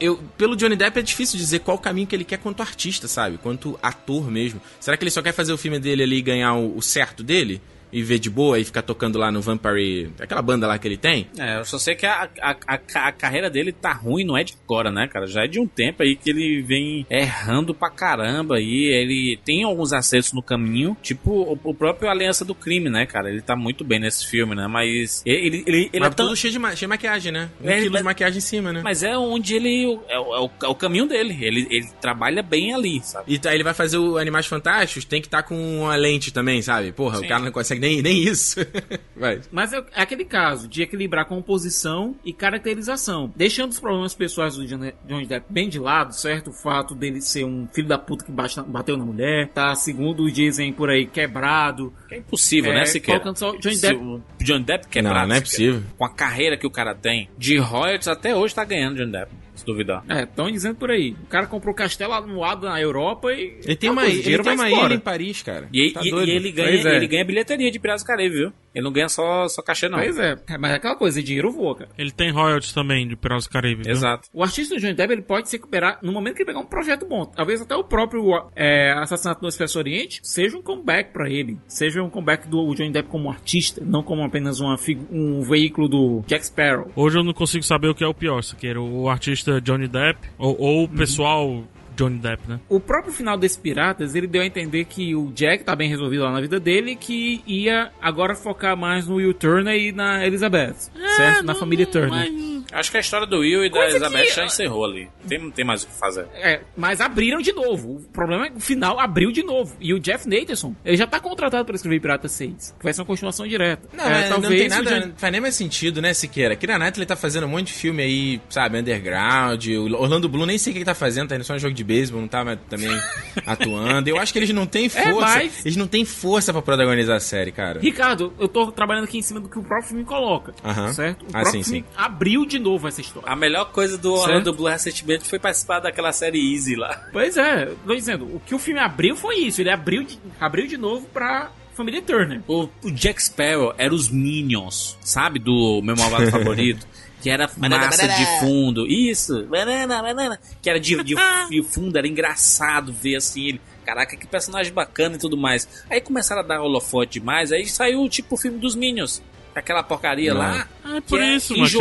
Eu, 0.00 0.16
pelo 0.38 0.56
Johnny 0.56 0.76
Depp 0.76 0.98
é 0.98 1.02
difícil 1.02 1.38
dizer 1.38 1.58
qual 1.58 1.76
o 1.76 1.80
caminho 1.80 2.06
que 2.06 2.16
ele 2.16 2.24
quer 2.24 2.38
quanto 2.38 2.62
artista, 2.62 3.06
sabe? 3.06 3.36
Quanto 3.36 3.78
ator 3.82 4.30
mesmo. 4.30 4.58
Será 4.80 4.96
que 4.96 5.04
ele 5.04 5.10
só 5.10 5.20
quer 5.20 5.32
fazer 5.34 5.52
o 5.52 5.58
filme 5.58 5.78
dele 5.78 6.02
ali 6.02 6.16
e 6.16 6.22
ganhar 6.22 6.54
o, 6.54 6.78
o 6.78 6.80
certo 6.80 7.22
dele? 7.22 7.60
E 7.94 8.02
ver 8.02 8.18
de 8.18 8.28
boa 8.28 8.58
e 8.58 8.64
ficar 8.64 8.82
tocando 8.82 9.18
lá 9.18 9.30
no 9.30 9.40
Vampire, 9.40 10.10
aquela 10.18 10.42
banda 10.42 10.66
lá 10.66 10.76
que 10.76 10.88
ele 10.88 10.96
tem. 10.96 11.28
É, 11.38 11.60
eu 11.60 11.64
só 11.64 11.78
sei 11.78 11.94
que 11.94 12.04
a, 12.04 12.28
a, 12.42 12.56
a, 12.66 13.08
a, 13.08 13.12
carreira 13.12 13.48
dele 13.48 13.70
tá 13.70 13.92
ruim, 13.92 14.24
não 14.24 14.36
é 14.36 14.42
de 14.42 14.54
agora, 14.64 14.90
né, 14.90 15.06
cara? 15.06 15.28
Já 15.28 15.44
é 15.44 15.46
de 15.46 15.60
um 15.60 15.66
tempo 15.66 16.02
aí 16.02 16.16
que 16.16 16.30
ele 16.30 16.60
vem 16.60 17.06
errando 17.08 17.72
pra 17.72 17.88
caramba 17.88 18.60
e 18.60 18.86
ele 18.86 19.38
tem 19.44 19.62
alguns 19.62 19.92
acertos 19.92 20.32
no 20.32 20.42
caminho, 20.42 20.96
tipo 21.00 21.30
o, 21.30 21.58
o, 21.62 21.72
próprio 21.72 22.10
Aliança 22.10 22.44
do 22.44 22.54
Crime, 22.54 22.90
né, 22.90 23.06
cara? 23.06 23.30
Ele 23.30 23.40
tá 23.40 23.54
muito 23.54 23.84
bem 23.84 24.00
nesse 24.00 24.26
filme, 24.26 24.56
né? 24.56 24.66
Mas 24.66 25.22
ele, 25.24 25.62
ele, 25.64 25.90
ele 25.92 26.00
Mas 26.00 26.08
é 26.08 26.14
tão... 26.14 26.26
tudo 26.26 26.36
cheio 26.36 26.52
de, 26.52 26.58
cheio 26.58 26.76
de 26.76 26.86
maquiagem, 26.88 27.30
né? 27.30 27.48
Um 27.62 27.70
é, 27.70 27.80
quilo 27.80 27.96
de 27.96 28.02
maquiagem 28.02 28.38
em 28.38 28.40
cima, 28.40 28.72
né? 28.72 28.80
Mas 28.82 29.04
é 29.04 29.16
onde 29.16 29.54
ele. 29.54 30.00
É, 30.08 30.16
é, 30.16 30.18
o, 30.18 30.50
é 30.64 30.66
o 30.66 30.74
caminho 30.74 31.06
dele. 31.06 31.38
Ele, 31.40 31.68
ele 31.70 31.86
trabalha 32.00 32.42
bem 32.42 32.74
ali, 32.74 33.00
sabe? 33.04 33.32
E 33.32 33.48
aí 33.48 33.54
ele 33.54 33.64
vai 33.64 33.74
fazer 33.74 33.98
o 33.98 34.18
Animais 34.18 34.46
Fantásticos, 34.46 35.04
tem 35.04 35.20
que 35.20 35.28
estar 35.28 35.42
tá 35.42 35.48
com 35.48 35.82
uma 35.82 35.94
lente 35.94 36.32
também, 36.32 36.60
sabe? 36.60 36.90
Porra, 36.90 37.18
Sim. 37.18 37.26
o 37.26 37.28
cara 37.28 37.44
não 37.44 37.52
consegue 37.52 37.83
nem, 37.84 38.00
nem 38.00 38.22
isso. 38.22 38.60
Mas 39.52 39.72
é, 39.72 39.76
é, 39.76 40.02
aquele 40.02 40.24
caso 40.24 40.66
de 40.66 40.82
equilibrar 40.82 41.26
composição 41.26 42.16
e 42.24 42.32
caracterização. 42.32 43.30
Deixando 43.36 43.72
os 43.72 43.80
problemas 43.80 44.14
pessoais 44.14 44.56
do 44.56 44.66
Johnny 44.66 45.26
Depp 45.26 45.46
bem 45.50 45.68
de 45.68 45.78
lado, 45.78 46.14
certo? 46.14 46.48
O 46.48 46.52
fato 46.52 46.94
dele 46.94 47.20
ser 47.20 47.44
um 47.44 47.68
filho 47.72 47.88
da 47.88 47.98
puta 47.98 48.24
que 48.24 48.32
bateu 48.32 48.96
na 48.96 49.04
mulher, 49.04 49.48
tá, 49.48 49.74
segundo 49.74 50.30
dizem 50.30 50.72
por 50.72 50.88
aí, 50.88 51.06
quebrado. 51.06 51.92
É 52.10 52.18
impossível, 52.18 52.72
né, 52.72 52.78
é, 52.78 52.80
né, 52.80 52.86
sequer? 52.86 53.20
Johnny 53.20 53.78
Depp... 53.78 53.96
O 53.96 54.22
Johnny 54.42 54.64
Depp 54.64 54.88
quebrado. 54.88 55.20
Não, 55.20 55.28
não 55.28 55.36
é 55.36 55.40
possível. 55.40 55.82
Com 55.98 56.04
a 56.04 56.10
carreira 56.10 56.56
que 56.56 56.66
o 56.66 56.70
cara 56.70 56.94
tem, 56.94 57.28
de 57.36 57.58
royalties 57.58 58.08
até 58.08 58.34
hoje 58.34 58.54
tá 58.54 58.64
ganhando 58.64 58.96
Johnny 58.96 59.12
Depp 59.12 59.43
se 59.54 59.64
duvidar. 59.64 60.04
É, 60.08 60.22
estão 60.22 60.50
dizendo 60.50 60.76
por 60.76 60.90
aí. 60.90 61.16
O 61.22 61.26
cara 61.26 61.46
comprou 61.46 61.74
castelo 61.74 62.12
anuado 62.12 62.66
na 62.66 62.80
Europa 62.80 63.32
e. 63.32 63.58
Ele 63.64 63.76
tem 63.76 63.90
uma, 63.90 64.04
ele 64.06 64.42
tem 64.42 64.54
uma 64.54 64.70
ilha 64.70 64.94
em 64.94 64.98
Paris, 64.98 65.42
cara. 65.42 65.68
E, 65.72 65.92
tá 65.92 66.00
e, 66.02 66.08
e 66.08 66.30
ele, 66.30 66.50
ganha, 66.52 66.88
é. 66.88 66.96
ele 66.96 67.06
ganha 67.06 67.24
bilheteria 67.24 67.70
de 67.70 67.78
Piratas 67.78 68.02
do 68.02 68.06
Caribe, 68.06 68.36
viu? 68.36 68.52
Ele 68.74 68.84
não 68.84 68.92
ganha 68.92 69.08
só, 69.08 69.46
só 69.48 69.62
cachê, 69.62 69.88
não. 69.88 69.98
Pois 69.98 70.18
é. 70.18 70.36
Mas 70.58 70.72
é 70.72 70.74
aquela 70.74 70.96
coisa, 70.96 71.22
dinheiro 71.22 71.50
voa, 71.50 71.76
cara. 71.76 71.90
Ele 71.96 72.10
tem 72.10 72.30
royalties 72.32 72.72
também 72.72 73.06
de 73.06 73.16
Piratas 73.16 73.44
do 73.44 73.50
Caribe. 73.50 73.88
Exato. 73.88 74.28
O 74.32 74.42
artista 74.42 74.74
do 74.74 74.80
Johnny 74.80 74.94
Depp 74.94 75.12
ele 75.12 75.22
pode 75.22 75.48
se 75.48 75.56
recuperar 75.56 75.98
no 76.02 76.12
momento 76.12 76.34
que 76.34 76.42
ele 76.42 76.46
pegar 76.46 76.60
um 76.60 76.66
projeto 76.66 77.06
bom. 77.06 77.24
Talvez 77.24 77.60
até 77.60 77.74
o 77.76 77.84
próprio 77.84 78.24
é, 78.56 78.92
Assassinato 78.92 79.42
no 79.42 79.48
Expresso 79.48 79.78
Oriente 79.78 80.20
seja 80.22 80.56
um 80.56 80.62
comeback 80.62 81.12
para 81.12 81.30
ele. 81.30 81.58
Seja 81.68 82.02
um 82.02 82.10
comeback 82.10 82.48
do 82.48 82.74
Johnny 82.74 82.90
Depp 82.90 83.08
como 83.08 83.30
artista, 83.30 83.82
não 83.84 84.02
como 84.02 84.22
apenas 84.24 84.60
uma, 84.60 84.76
um 85.10 85.42
veículo 85.42 85.88
do 85.88 86.24
Jack 86.26 86.46
Sparrow. 86.46 86.90
Hoje 86.96 87.18
eu 87.18 87.24
não 87.24 87.32
consigo 87.32 87.64
saber 87.64 87.88
o 87.88 87.94
que 87.94 88.02
é 88.02 88.06
o 88.06 88.14
pior, 88.14 88.42
se 88.42 88.56
quer 88.56 88.76
o 88.76 89.08
artista 89.08 89.60
Johnny 89.60 89.86
Depp 89.86 90.18
ou, 90.38 90.56
ou 90.58 90.84
o 90.84 90.88
pessoal 90.88 91.64
Johnny 91.96 92.18
Depp, 92.18 92.48
né? 92.48 92.60
O 92.68 92.80
próprio 92.80 93.12
final 93.12 93.36
desse 93.36 93.58
Piratas, 93.58 94.14
ele 94.14 94.26
deu 94.26 94.42
a 94.42 94.46
entender 94.46 94.84
que 94.84 95.14
o 95.14 95.30
Jack 95.32 95.64
tá 95.64 95.74
bem 95.74 95.88
resolvido 95.88 96.24
lá 96.24 96.32
na 96.32 96.40
vida 96.40 96.58
dele, 96.60 96.96
que 96.96 97.42
ia 97.46 97.90
agora 98.00 98.34
focar 98.34 98.76
mais 98.76 99.06
no 99.06 99.16
Will 99.16 99.34
Turner 99.34 99.74
e 99.74 99.92
na 99.92 100.26
Elizabeth, 100.26 100.90
é, 100.96 101.08
certo? 101.16 101.44
Na 101.44 101.54
família 101.54 101.86
Turner. 101.86 102.10
Mas... 102.10 102.53
Acho 102.72 102.90
que 102.90 102.96
a 102.96 103.00
história 103.00 103.26
do 103.26 103.38
Will 103.38 103.64
e 103.64 103.70
Coisa 103.70 103.98
da 103.98 104.06
Elizabeth 104.06 104.26
que... 104.26 104.34
já 104.34 104.44
encerrou 104.44 104.84
ali. 104.84 105.08
Tem, 105.28 105.38
não 105.38 105.50
tem 105.50 105.64
mais 105.64 105.82
o 105.82 105.86
que 105.86 105.94
fazer. 105.94 106.26
É, 106.34 106.60
mas 106.76 107.00
abriram 107.00 107.40
de 107.40 107.52
novo. 107.52 107.96
O 107.96 108.00
problema 108.12 108.46
é 108.46 108.50
que 108.50 108.56
o 108.56 108.60
final 108.60 108.98
abriu 108.98 109.30
de 109.30 109.42
novo. 109.42 109.76
E 109.80 109.92
o 109.92 110.00
Jeff 110.00 110.28
Nathanson, 110.28 110.74
ele 110.84 110.96
já 110.96 111.06
tá 111.06 111.20
contratado 111.20 111.64
para 111.64 111.76
escrever 111.76 112.00
Pirata 112.00 112.28
6, 112.28 112.74
que 112.78 112.84
vai 112.84 112.92
ser 112.92 113.00
uma 113.00 113.06
continuação 113.06 113.46
direta. 113.46 113.88
Não, 113.92 114.04
é, 114.04 114.28
talvez 114.28 114.50
não 114.50 114.58
tem 114.58 114.68
nada, 114.68 115.00
já... 115.00 115.12
faz 115.16 115.32
nem 115.32 115.40
mais 115.40 115.54
sentido, 115.54 116.00
né, 116.02 116.12
Siqueira? 116.14 116.56
Kira 116.56 116.78
Knightley 116.78 117.06
tá 117.06 117.16
fazendo 117.16 117.44
um 117.46 117.50
monte 117.50 117.68
de 117.68 117.72
filme 117.74 118.02
aí, 118.02 118.40
sabe, 118.48 118.78
underground. 118.78 119.66
O 119.66 119.94
Orlando 119.94 120.28
Bloom 120.28 120.46
nem 120.46 120.58
sei 120.58 120.70
o 120.70 120.74
que 120.74 120.78
ele 120.78 120.84
tá 120.84 120.94
fazendo, 120.94 121.28
tá 121.28 121.36
indo 121.36 121.44
só 121.44 121.54
um 121.54 121.58
jogo 121.58 121.74
de 121.74 121.84
beisebol, 121.84 122.20
não 122.20 122.28
tá 122.28 122.44
também 122.68 122.90
atuando. 123.46 124.08
Eu 124.08 124.18
acho 124.18 124.32
que 124.32 124.38
eles 124.38 124.50
não 124.50 124.66
têm 124.66 124.86
é, 124.86 124.88
força. 124.88 125.38
É, 125.38 125.44
mas... 125.44 125.64
Eles 125.64 125.76
não 125.76 125.86
têm 125.86 126.04
força 126.04 126.52
para 126.52 126.62
protagonizar 126.62 127.16
a 127.16 127.20
série, 127.20 127.52
cara. 127.52 127.80
Ricardo, 127.80 128.32
eu 128.38 128.48
tô 128.48 128.70
trabalhando 128.72 129.04
aqui 129.04 129.18
em 129.18 129.22
cima 129.22 129.40
do 129.40 129.48
que 129.48 129.58
o 129.58 129.62
próprio 129.62 129.88
filme 129.88 130.04
coloca. 130.04 130.52
Uh 130.64 130.68
-huh. 130.68 130.92
Certo? 130.92 131.22
O 131.22 131.28
ah, 131.28 131.42
próprio 131.42 131.52
sim, 131.52 131.62
filme 131.62 131.80
sim. 131.80 131.94
abriu 131.96 132.46
de 132.46 132.53
novo 132.58 132.88
essa 132.88 133.00
história. 133.00 133.28
A 133.28 133.36
melhor 133.36 133.70
coisa 133.72 133.96
do 133.98 134.12
Orlando 134.12 134.52
Bloom 134.52 134.70
recentemente 134.70 135.28
foi 135.28 135.38
participar 135.38 135.80
daquela 135.80 136.12
série 136.12 136.52
Easy 136.52 136.76
lá. 136.76 137.08
Pois 137.12 137.36
é, 137.36 137.66
tô 137.86 137.94
dizendo, 137.94 138.24
o 138.24 138.40
que 138.40 138.54
o 138.54 138.58
filme 138.58 138.80
abriu 138.80 139.16
foi 139.16 139.36
isso. 139.36 139.60
Ele 139.60 139.70
abriu 139.70 140.02
de, 140.02 140.18
abriu 140.40 140.66
de 140.66 140.76
novo 140.76 141.06
pra 141.12 141.50
família 141.74 142.00
Turner. 142.02 142.40
O, 142.46 142.68
o 142.82 142.90
Jack 142.90 143.22
Sparrow 143.22 143.74
era 143.76 143.94
os 143.94 144.08
Minions, 144.08 144.96
sabe? 145.00 145.38
Do 145.38 145.80
meu 145.82 145.96
malvado 145.96 146.30
favorito. 146.30 146.86
que 147.24 147.30
era 147.30 147.50
massa 147.56 148.06
de 148.06 148.26
fundo. 148.38 148.86
Isso, 148.86 149.44
banana, 149.46 150.02
banana. 150.02 150.38
Que 150.60 150.68
era 150.68 150.78
de, 150.78 151.02
de, 151.02 151.14
de 151.48 151.62
fundo, 151.62 151.96
era 151.96 152.06
engraçado 152.06 152.92
ver 152.92 153.16
assim 153.16 153.48
ele. 153.48 153.60
Caraca, 153.86 154.14
que 154.14 154.26
personagem 154.26 154.72
bacana 154.72 155.16
e 155.16 155.18
tudo 155.18 155.36
mais. 155.36 155.84
Aí 155.88 156.02
começaram 156.02 156.42
a 156.42 156.44
dar 156.44 156.60
holofote 156.60 157.18
demais, 157.18 157.50
aí 157.50 157.66
saiu 157.66 158.06
tipo 158.10 158.34
o 158.34 158.38
filme 158.38 158.58
dos 158.58 158.74
Minions. 158.74 159.22
Aquela 159.54 159.82
porcaria 159.82 160.34
Não. 160.34 160.40
lá. 160.40 160.68
Ah, 160.84 160.96
é 160.96 161.00
por 161.00 161.22
isso, 161.22 161.54
é, 161.54 161.58
mas 161.58 161.72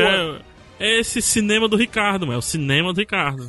é, 0.79 0.87
é 0.87 0.99
esse 0.99 1.21
cinema 1.21 1.67
do 1.67 1.75
Ricardo, 1.75 2.25
mano. 2.25 2.35
É 2.35 2.39
o 2.39 2.41
cinema 2.41 2.93
do 2.93 2.99
Ricardo. 2.99 3.47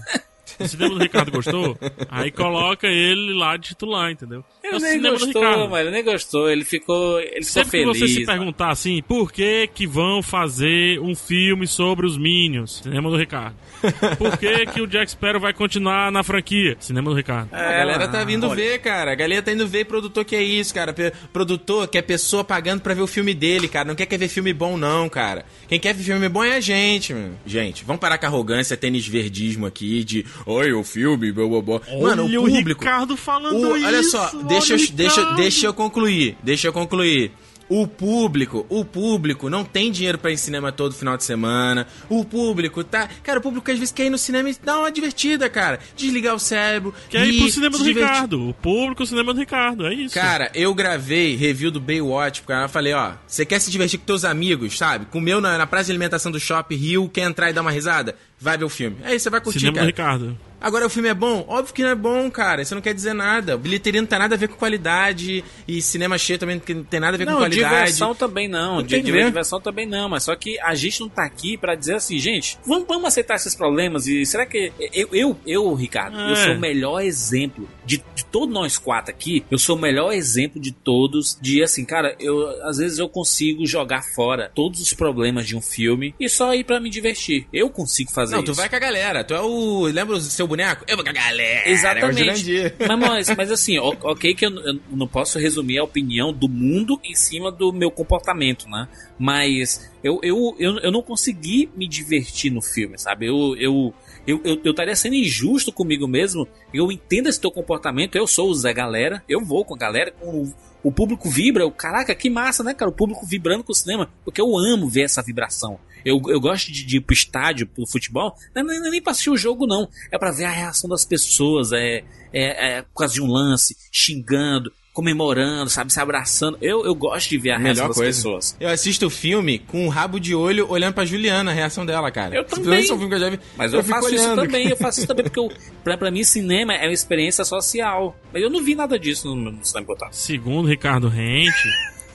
O 0.59 0.69
cinema 0.69 0.95
do 0.95 1.01
Ricardo 1.01 1.33
gostou? 1.33 1.77
Aí 2.09 2.31
coloca 2.31 2.87
ele 2.87 3.35
lá 3.35 3.57
de 3.57 3.69
titular, 3.69 4.11
entendeu? 4.11 4.45
Ele 4.63 4.77
é 4.77 4.79
nem 4.79 5.11
gostou, 5.11 5.43
mano. 5.43 5.77
Ele 5.79 5.91
nem 5.91 6.05
gostou. 6.05 6.49
Ele 6.49 6.65
ficou, 6.65 7.19
ele 7.21 7.45
ficou 7.45 7.65
feliz. 7.65 7.99
Se 7.99 8.07
você 8.07 8.09
se 8.09 8.27
perguntar 8.27 8.71
assim, 8.71 9.03
por 9.03 9.33
que 9.33 9.67
que 9.69 9.87
vão 9.87 10.23
fazer 10.23 11.01
um 11.01 11.15
filme 11.15 11.67
sobre 11.67 12.07
os 12.07 12.17
Minions? 12.17 12.81
Cinema 12.83 13.11
do 13.11 13.17
Ricardo. 13.17 13.57
Por 14.19 14.37
que 14.39 14.67
que 14.67 14.81
o 14.81 14.87
Jack 14.87 15.11
Sparrow 15.11 15.41
vai 15.41 15.53
continuar 15.53 16.11
na 16.11 16.23
franquia? 16.23 16.77
Cinema 16.81 17.11
do 17.11 17.17
Ricardo. 17.17 17.49
É, 17.53 17.57
a 17.57 17.79
galera 17.79 18.09
tá 18.09 18.25
vindo 18.25 18.47
olha. 18.47 18.57
ver, 18.57 18.79
cara. 18.79 19.13
A 19.13 19.15
galera 19.15 19.43
tá 19.43 19.53
indo 19.53 19.67
ver 19.67 19.85
produtor 19.85 20.25
que 20.25 20.37
é 20.37 20.43
isso, 20.43 20.75
cara. 20.75 20.95
Produtor 21.33 21.89
que 21.89 21.99
é 21.99 22.03
pessoa 22.03 22.45
pagando 22.45 22.81
pra 22.81 22.95
ver 22.95 23.03
o 23.03 23.07
filme 23.07 23.35
dele, 23.35 23.69
cara. 23.69 23.87
Não 23.87 23.95
quer 23.95 24.07
quer 24.07 24.19
ver 24.19 24.29
filme 24.29 24.53
bom, 24.53 24.77
não, 24.77 25.09
cara. 25.09 25.45
Quem 25.69 25.79
quer 25.79 25.95
ver 25.95 26.05
filme 26.05 26.29
bom 26.29 26.45
é 26.45 26.57
a 26.57 26.61
gente, 26.61 27.13
mano. 27.13 27.39
Gente, 27.45 27.85
vamos 27.85 28.01
parar 28.01 28.19
com 28.19 28.27
a 28.27 28.29
arrogância, 28.29 28.77
tênis 28.77 29.07
verdismo 29.07 29.67
aqui 29.67 30.05
de 30.05 30.25
oi, 30.47 30.73
o 30.73 30.85
filme, 30.85 31.33
blá, 31.33 31.47
blá, 31.47 31.61
blá. 31.61 31.81
Mano, 32.01 32.27
o 32.27 32.45
público. 32.45 32.83
O 32.83 32.85
Ricardo 32.85 33.17
falando 33.17 33.71
o, 33.71 33.77
isso. 33.77 33.87
Olha 33.87 34.03
só, 34.03 34.31
deixa 34.45 34.75
eu, 34.75 34.93
deixa, 34.93 35.25
deixa 35.35 35.67
eu 35.67 35.75
concluir. 35.75 36.37
Deixa 36.43 36.69
eu 36.69 36.73
concluir. 36.73 37.33
O 37.69 37.87
público, 37.87 38.67
o 38.69 38.85
público 38.85 39.49
não 39.49 39.65
tem 39.65 39.91
dinheiro 39.91 40.19
pra 40.19 40.31
ir 40.31 40.35
em 40.35 40.37
cinema 40.37 40.71
todo 40.71 40.95
final 40.95 41.17
de 41.17 41.25
semana. 41.25 41.87
O 42.09 42.25
público 42.25 42.85
tá. 42.85 43.09
Cara, 43.23 43.39
o 43.39 43.43
público 43.43 43.71
às 43.71 43.79
vezes 43.79 43.93
quer 43.93 44.07
ir 44.07 44.11
no 44.11 44.19
cinema 44.19 44.51
e 44.51 44.57
dar 44.63 44.79
uma 44.79 44.93
divertida, 44.93 45.49
cara. 45.49 45.79
Desligar 45.97 46.35
o 46.35 46.39
cérebro. 46.39 46.95
Quer 47.09 47.27
ir 47.27 47.39
pro 47.39 47.51
cinema 47.51 47.79
do 47.79 47.85
divertir. 47.85 48.13
Ricardo. 48.13 48.49
O 48.49 48.55
público, 48.55 49.03
o 49.03 49.07
cinema 49.07 49.33
do 49.33 49.41
Ricardo. 49.41 49.87
É 49.87 49.95
isso. 49.95 50.15
Cara, 50.15 50.51
eu 50.55 50.75
gravei 50.75 51.37
review 51.37 51.71
do 51.71 51.81
Baywatch, 51.81 52.43
porque 52.43 52.53
eu 52.53 52.69
falei, 52.69 52.93
ó, 52.93 53.13
você 53.27 53.45
quer 53.45 53.61
se 53.61 53.71
divertir 53.71 53.99
com 53.99 54.07
teus 54.07 54.25
amigos, 54.25 54.77
sabe? 54.77 55.07
Comeu 55.07 55.41
na, 55.41 55.57
na 55.59 55.67
praça 55.67 55.87
de 55.87 55.93
alimentação 55.93 56.31
do 56.31 56.41
shopping, 56.41 56.77
Rio, 56.77 57.09
quer 57.09 57.23
entrar 57.23 57.51
e 57.51 57.53
dar 57.53 57.63
uma 57.63 57.71
risada? 57.71 58.17
Vai 58.39 58.59
ver 58.59 58.65
o 58.65 58.69
filme. 58.69 58.97
Aí 59.03 59.19
você 59.19 59.31
vai 59.31 59.41
curtir, 59.41 59.61
cinema 59.61 59.73
do 59.73 59.77
cara. 59.79 59.87
Ricardo. 59.87 60.39
Agora, 60.65 60.87
o 60.87 60.91
filme 60.91 61.11
é 61.11 61.15
bom? 61.15 61.45
Óbvio 61.47 61.75
que 61.75 61.83
não 61.83 61.91
é 61.91 61.95
bom, 61.95 62.31
cara. 62.31 62.63
Isso 62.63 62.75
não 62.75 62.81
quer 62.81 62.95
dizer 62.95 63.13
nada. 63.13 63.55
Bilheteria 63.59 64.01
não 64.01 64.09
tem 64.09 64.19
nada 64.19 64.35
a 64.35 64.39
ver 64.39 64.49
com 64.49 64.57
qualidade. 64.57 65.45
E 65.69 65.83
cinema 65.83 66.17
cheio 66.17 66.39
também 66.39 66.61
não 66.75 66.83
tem 66.85 66.99
nada 66.99 67.17
a 67.17 67.19
ver 67.19 67.27
com 67.27 67.33
Não, 67.33 67.39
qualidade. 67.39 67.69
diversão 67.75 68.15
também 68.15 68.49
não. 68.49 68.77
Não 68.77 68.83
ver. 68.87 69.03
diversão 69.03 69.61
também 69.61 69.87
não. 69.87 70.09
Mas 70.09 70.23
só 70.23 70.35
que 70.35 70.59
a 70.61 70.75
gente 70.75 71.01
não 71.01 71.09
tá 71.11 71.23
aqui 71.25 71.59
pra 71.59 71.75
dizer 71.75 71.97
assim, 71.97 72.19
gente, 72.19 72.59
vamos, 72.67 72.89
vamos 72.89 73.05
aceitar 73.09 73.35
esses 73.35 73.55
problemas. 73.55 74.07
E 74.07 74.25
será 74.25 74.47
que. 74.47 74.73
Eu, 74.93 75.09
eu, 75.13 75.37
eu 75.47 75.75
Ricardo, 75.75 76.19
eu 76.19 76.33
É. 76.33 76.37
sou 76.37 76.55
o 76.55 76.59
melhor 76.59 77.01
exemplo 77.03 77.69
de, 77.85 78.03
de 78.15 78.25
todos 78.25 78.53
nós 78.53 78.79
quatro 78.79 79.11
aqui. 79.11 79.45
Eu 79.51 79.59
sou 79.59 79.77
o 79.77 79.81
melhor 79.81 80.13
exemplo 80.13 80.61
de 80.61 80.73
todos. 80.73 81.39
De 81.41 81.63
assim, 81.63 81.85
cara, 81.85 82.17
eu 82.19 82.49
às 82.63 82.79
vezes 82.79 82.99
eu 82.99 83.09
consigo 83.09 83.67
jogar 83.67 84.03
fora 84.15 84.51
todos 84.55 84.81
os 84.81 84.93
problemas 84.93 85.47
de 85.47 85.57
um 85.57 85.61
filme 85.61 86.15
e 86.19 86.29
só 86.29 86.55
ir 86.55 86.65
pra 86.65 86.81
me 86.81 86.91
divertir. 86.91 87.47
Eu 87.53 87.71
consigo 87.71 88.11
fazer 88.11 88.35
Não, 88.35 88.43
isso. 88.43 88.53
tu 88.53 88.57
vai 88.57 88.69
com 88.69 88.77
a 88.77 88.79
galera. 88.79 89.25
Tu 89.25 89.35
é 89.35 89.41
o. 89.41 89.83
Lembra 89.87 90.17
o 90.17 90.21
seu 90.21 90.47
boneco? 90.47 90.85
Eu 90.89 90.97
vou 90.97 91.05
com 91.05 91.11
a 91.11 91.15
galera. 91.15 91.61
É 91.61 91.71
o 91.71 91.73
Exatamente. 91.73 92.19
Jurandir. 92.19 92.75
mas, 92.89 92.99
mas, 92.99 93.37
mas 93.37 93.51
assim, 93.51 93.79
ok 93.79 94.35
que 94.35 94.47
eu, 94.47 94.51
eu 94.51 94.81
não 94.91 95.07
posso 95.07 95.39
resumir 95.39 95.79
a 95.79 95.85
opinião 95.85 96.33
do 96.33 96.49
mundo 96.49 97.01
em 97.05 97.15
cima 97.15 97.51
do 97.51 97.73
meu 97.73 97.91
comportamento, 97.91 98.69
né? 98.69 98.89
Mas 99.19 99.91
eu, 100.03 100.21
eu, 100.23 100.57
eu, 100.59 100.79
eu 100.79 100.93
não 100.93 101.03
consegui 101.03 101.71
me 101.77 101.89
divertir 101.89 102.51
no 102.51 102.61
filme, 102.61 102.99
sabe? 102.99 103.27
Eu, 103.27 103.57
eu, 103.57 103.95
eu, 104.27 104.41
eu, 104.45 104.61
eu 104.65 104.71
estaria 104.71 104.95
sendo 104.97 105.15
injusto 105.15 105.73
comigo 105.73 106.07
mesmo. 106.09 106.47
Eu 106.73 106.91
entendo 106.91 107.29
esse 107.29 107.41
teu 107.41 107.51
comportamento, 107.51 107.74
eu 108.19 108.27
sou 108.27 108.51
o 108.51 108.55
Zé 108.55 108.73
Galera, 108.73 109.23
eu 109.29 109.45
vou 109.45 109.65
com 109.65 109.75
a 109.75 109.79
galera, 109.79 110.13
com 110.13 110.43
o, 110.43 110.55
o 110.83 110.93
público 110.93 111.31
vibra. 111.31 111.63
Eu, 111.63 111.71
caraca, 111.71 112.15
que 112.15 112.29
massa, 112.31 112.63
né, 112.63 112.75
cara? 112.75 112.91
O 112.91 112.95
público 112.95 113.27
vibrando 113.27 113.65
com 113.65 113.73
o 113.73 113.75
cinema, 113.75 114.11
porque 114.25 114.41
eu 114.41 114.57
amo 114.57 114.89
ver 114.89 115.03
essa 115.03 115.23
vibração. 115.23 115.79
Eu, 116.05 116.21
eu 116.29 116.41
gosto 116.41 116.71
de, 116.71 116.85
de 116.85 116.99
ir 116.99 117.01
pro 117.01 117.15
estádio, 117.15 117.67
pro 117.67 117.87
futebol, 117.87 118.37
não 118.55 118.63
é, 118.63 118.79
não 118.79 118.87
é 118.87 118.91
nem 118.91 119.03
pra 119.03 119.13
assistir 119.13 119.31
o 119.31 119.37
jogo, 119.37 119.67
não. 119.67 119.89
É 120.13 120.19
pra 120.19 120.31
ver 120.31 120.45
a 120.45 120.51
reação 120.51 120.89
das 120.89 121.05
pessoas, 121.05 121.73
é, 121.73 122.05
é, 122.33 122.79
é 122.79 122.85
um 123.21 123.27
lance, 123.27 123.77
xingando, 123.91 124.71
comemorando, 124.95 125.69
sabe, 125.69 125.93
se 125.93 125.99
abraçando. 126.01 126.57
Eu, 126.63 126.87
eu 126.87 126.95
gosto 126.95 127.29
de 127.29 127.37
ver 127.37 127.51
a 127.51 127.59
reação 127.59 127.75
Melhor 127.75 127.89
das 127.89 127.97
coisa. 127.97 128.17
pessoas. 128.17 128.57
Eu 128.61 128.69
assisto 128.69 129.07
o 129.07 129.11
filme 129.11 129.59
com 129.59 129.85
um 129.85 129.89
rabo 129.89 130.21
de 130.21 130.35
olho 130.37 130.71
olhando 130.71 130.95
pra 130.95 131.05
Juliana, 131.05 131.51
a 131.51 131.55
reação 131.55 131.85
dela, 131.85 132.11
cara. 132.13 132.37
Eu 132.37 132.45
também. 132.45 132.89
é 132.89 132.93
um 132.93 132.97
filme 132.97 133.09
que 133.09 133.15
eu 133.15 133.19
já 133.19 133.29
vi. 133.29 133.41
Mas 133.57 133.75
eu, 133.75 133.83
fico 133.83 133.95
faço 133.97 134.15
isso 134.15 134.25
olhando. 134.25 134.43
também, 134.43 134.69
eu 134.69 134.77
faço 134.77 135.01
isso 135.01 135.09
também 135.09 135.25
porque 135.25 135.41
eu, 135.41 135.51
pra, 135.83 135.99
pra 135.99 136.11
mim 136.13 136.23
cinema 136.23 136.73
é 136.75 136.87
uma 136.87 136.93
experiência 136.93 137.45
social. 137.45 138.17
Mas 138.33 138.41
eu 138.41 138.49
não 138.49 138.63
vi 138.63 138.77
nada 138.77 138.97
disso 138.97 139.35
no, 139.35 139.51
no 139.51 139.65
cinema 139.65 139.87
botar. 139.89 140.13
Segundo 140.13 140.69
Ricardo 140.69 141.09
Rente, 141.09 141.69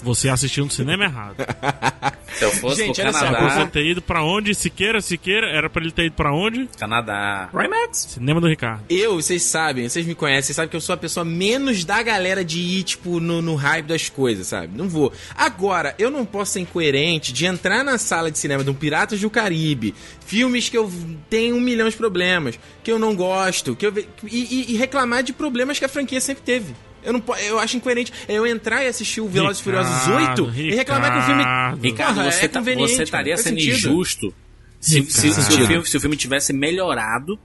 você 0.03 0.29
assistiu 0.29 0.65
no 0.65 0.71
cinema 0.71 1.03
errado. 1.05 1.35
Se 2.33 2.45
eu 2.45 2.51
fosse 2.51 2.83
Gente, 2.85 2.95
pro 2.95 3.01
Era 3.09 3.11
Canadá, 3.11 3.49
você 3.49 3.65
ter 3.67 3.85
ido 3.85 4.01
pra 4.01 4.23
onde? 4.23 4.53
Siqueira, 4.55 5.01
Siqueira, 5.01 5.47
era 5.47 5.69
pra 5.69 5.81
ele 5.81 5.91
ter 5.91 6.05
ido 6.05 6.15
pra 6.15 6.31
onde? 6.31 6.69
Canadá. 6.77 7.49
Remax? 7.53 8.07
Cinema 8.11 8.39
do 8.39 8.47
Ricardo. 8.47 8.83
Eu, 8.87 9.15
vocês 9.15 9.41
sabem, 9.43 9.89
vocês 9.89 10.05
me 10.05 10.15
conhecem, 10.15 10.43
vocês 10.43 10.55
sabem 10.55 10.69
que 10.69 10.75
eu 10.75 10.79
sou 10.81 10.93
a 10.93 10.97
pessoa 10.97 11.25
menos 11.25 11.83
da 11.83 12.01
galera 12.01 12.45
de 12.45 12.59
ir, 12.59 12.83
tipo, 12.83 13.19
no, 13.19 13.41
no 13.41 13.55
hype 13.55 13.87
das 13.87 14.07
coisas, 14.09 14.47
sabe? 14.47 14.77
Não 14.77 14.87
vou. 14.87 15.11
Agora, 15.35 15.95
eu 15.99 16.09
não 16.11 16.23
posso 16.23 16.53
ser 16.53 16.59
incoerente 16.61 17.33
de 17.33 17.45
entrar 17.45 17.83
na 17.83 17.97
sala 17.97 18.31
de 18.31 18.37
cinema 18.37 18.63
de 18.63 18.69
um 18.69 18.73
Piratas 18.75 19.19
do 19.19 19.29
Caribe, 19.29 19.93
filmes 20.25 20.69
que 20.69 20.77
eu 20.77 20.89
tenho 21.29 21.57
um 21.57 21.59
milhão 21.59 21.89
de 21.89 21.97
problemas, 21.97 22.57
que 22.83 22.91
eu 22.91 22.99
não 22.99 23.15
gosto, 23.15 23.75
que 23.75 23.85
eu 23.85 23.91
ve- 23.91 24.07
e, 24.31 24.37
e- 24.69 24.73
e 24.73 24.77
reclamar 24.77 25.23
de 25.23 25.33
problemas 25.33 25.77
que 25.79 25.83
a 25.85 25.89
franquia 25.89 26.21
sempre 26.21 26.43
teve. 26.43 26.73
Eu 27.03 27.13
não 27.13 27.19
po- 27.21 27.35
eu 27.35 27.57
acho 27.59 27.77
incoerente 27.77 28.11
eu 28.27 28.45
entrar 28.45 28.83
e 28.83 28.87
assistir 28.87 29.21
o 29.21 29.27
Velozes 29.27 29.59
e 29.59 29.63
Furiosos 29.63 30.05
Ricardo, 30.05 30.45
8 30.47 30.59
e 30.59 30.75
reclamar 30.75 31.13
que 31.13 31.19
o 31.19 31.21
filme 31.23 31.41
Ricardo. 31.41 31.81
Ricardo, 31.81 32.15
Porra, 32.15 32.31
você, 32.31 32.45
é 32.45 32.47
tá- 32.47 32.59
conveniente, 32.59 32.95
você 32.95 33.03
estaria 33.03 33.37
sendo 33.37 33.59
sentido. 33.59 33.75
injusto 33.75 34.33
se, 34.79 35.03
se- 35.03 35.31
se 35.33 35.39
Ricardo. 35.39 35.63
o 35.63 35.67
filme, 35.67 35.85
se 35.87 35.97
o 35.97 36.01
filme 36.01 36.15
tivesse 36.17 36.53
melhorado 36.53 37.39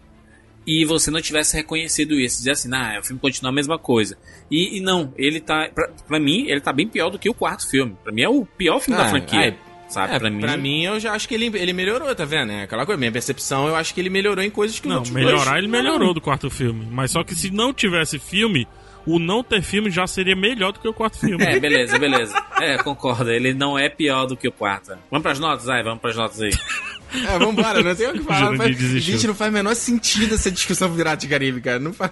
e 0.67 0.85
você 0.85 1.11
não 1.11 1.21
tivesse 1.21 1.55
reconhecido 1.57 2.15
isso. 2.19 2.39
Dizer 2.39 2.53
assim, 2.53 2.69
nah, 2.69 2.99
o 2.99 3.05
filme 3.05 3.21
continua 3.21 3.51
a 3.51 3.55
mesma 3.55 3.79
coisa. 3.79 4.17
E, 4.51 4.79
e 4.79 4.81
não, 4.81 5.13
ele 5.17 5.39
tá. 5.41 5.69
Pra, 5.75 5.89
pra 6.09 6.19
mim, 6.19 6.47
ele 6.49 6.61
tá 6.61 6.73
bem 6.73 6.89
pior 6.89 7.11
do 7.11 7.19
que 7.19 7.29
o 7.29 7.35
quarto 7.35 7.69
filme. 7.69 7.97
Pra 8.03 8.13
mim 8.13 8.23
é 8.23 8.29
o 8.29 8.47
pior 8.47 8.81
filme 8.81 8.97
da 8.99 9.07
Ah, 9.07 9.11
franquia. 9.11 9.39
ai, 9.41 9.57
sabe? 9.89 10.15
É, 10.15 10.19
pra 10.19 10.57
mim. 10.57 10.85
eu 10.85 10.99
já 10.99 11.13
acho 11.13 11.29
que 11.29 11.35
ele, 11.35 11.47
ele 11.59 11.73
melhorou, 11.75 12.15
tá 12.15 12.25
vendo? 12.25 12.51
É 12.53 12.63
aquela 12.63 12.87
coisa, 12.87 12.99
minha 12.99 13.13
percepção, 13.13 13.69
eu 13.69 13.77
acho 13.77 13.93
que 13.93 14.01
ele 14.01 14.09
melhorou 14.09 14.43
em 14.43 14.49
coisas 14.51 14.81
que 14.81 14.89
Não, 14.89 14.97
outros 14.97 15.13
melhorar 15.15 15.45
dois 15.45 15.59
ele 15.59 15.67
não. 15.67 15.79
melhorou 15.83 16.15
do 16.15 16.21
quarto 16.21 16.49
filme. 16.49 16.87
Mas 16.91 17.11
só 17.11 17.23
que 17.23 17.35
se 17.35 17.51
não 17.51 17.73
tivesse 17.75 18.19
filme, 18.19 18.67
o 19.07 19.19
não 19.19 19.43
ter 19.43 19.63
filme 19.63 19.91
já 19.91 20.07
seria 20.07 20.37
melhor 20.37 20.73
do 20.73 20.81
que 20.81 20.89
o 20.89 20.93
quarto 20.93 21.19
filme. 21.19 21.45
É, 21.45 21.59
beleza, 21.59 21.99
beleza. 21.99 22.35
É, 22.61 22.79
concordo. 22.79 23.31
Ele 23.31 23.53
não 23.53 23.79
é 23.79 23.89
pior 23.89 24.27
do 24.27 24.37
que 24.37 24.49
o 24.49 24.53
quarto. 24.53 24.97
Vamos 25.11 25.23
pras 25.23 25.39
notas, 25.39 25.69
aí, 25.69 25.83
vamos 25.83 26.01
pras 26.01 26.17
notas 26.17 26.41
aí. 26.41 26.51
É, 27.13 27.39
vambora, 27.39 27.83
não 27.83 27.95
tem 27.95 28.09
o 28.09 28.13
que 28.13 28.21
falar. 28.21 28.57
Faz-. 28.57 28.77
Gente, 28.79 29.27
não 29.27 29.35
faz 29.35 29.51
o 29.51 29.55
menor 29.55 29.75
sentido 29.75 30.35
essa 30.35 30.51
discussão 30.51 30.95
Pirata 30.95 31.19
de 31.19 31.29
Caribe, 31.29 31.61
cara. 31.61 31.79
Não 31.79 31.93
faz. 31.93 32.11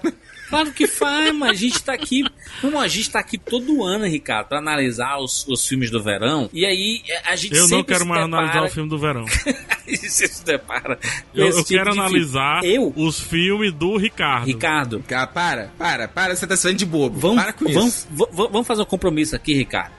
Claro 0.49 0.71
que 0.71 0.87
faz, 0.87 1.35
mas 1.35 1.51
a 1.51 1.55
gente 1.55 1.83
tá 1.83 1.95
aqui. 1.95 2.25
Vamos, 2.63 2.81
a 2.83 2.87
gente 2.87 3.11
tá 3.11 3.19
aqui 3.19 3.39
todo 3.39 3.83
ano, 3.83 4.05
Ricardo, 4.07 4.49
pra 4.49 4.59
analisar 4.59 5.17
os, 5.19 5.47
os 5.49 5.67
filmes 5.67 5.91
do 5.91 6.03
verão. 6.03 6.49
E 6.53 6.67
aí 6.67 7.03
a 7.25 7.35
gente 7.35 7.55
Eu 7.57 7.69
não 7.69 7.83
quero 7.83 8.05
mais 8.07 8.25
depara, 8.27 8.43
analisar 8.43 8.63
o 8.65 8.71
filme 8.71 8.89
do 8.91 8.99
verão. 8.99 9.25
Você 9.89 10.29
se 10.29 10.45
depara. 10.45 10.99
Eu, 11.35 11.47
eu 11.47 11.53
tipo 11.57 11.69
quero 11.69 11.93
filme. 11.93 11.99
analisar 12.01 12.65
Eu, 12.65 12.93
os 12.97 13.19
filmes 13.19 13.73
do 13.73 13.97
Ricardo. 13.97 14.47
Ricardo, 14.47 15.03
Cara, 15.09 15.27
para, 15.27 15.71
para, 15.79 16.09
para, 16.09 16.37
você 16.37 16.47
tá 16.47 16.57
sendo 16.57 16.75
de 16.77 16.87
bobo. 16.87 17.19
vamos, 17.19 17.43
para 17.43 17.53
com 17.53 17.65
vamos, 17.73 17.89
isso. 17.95 18.09
v- 18.11 18.27
v- 18.31 18.49
vamos 18.53 18.67
fazer 18.67 18.83
um 18.83 18.87
compromisso 18.87 19.35
aqui, 19.35 19.55
Ricardo. 19.55 19.93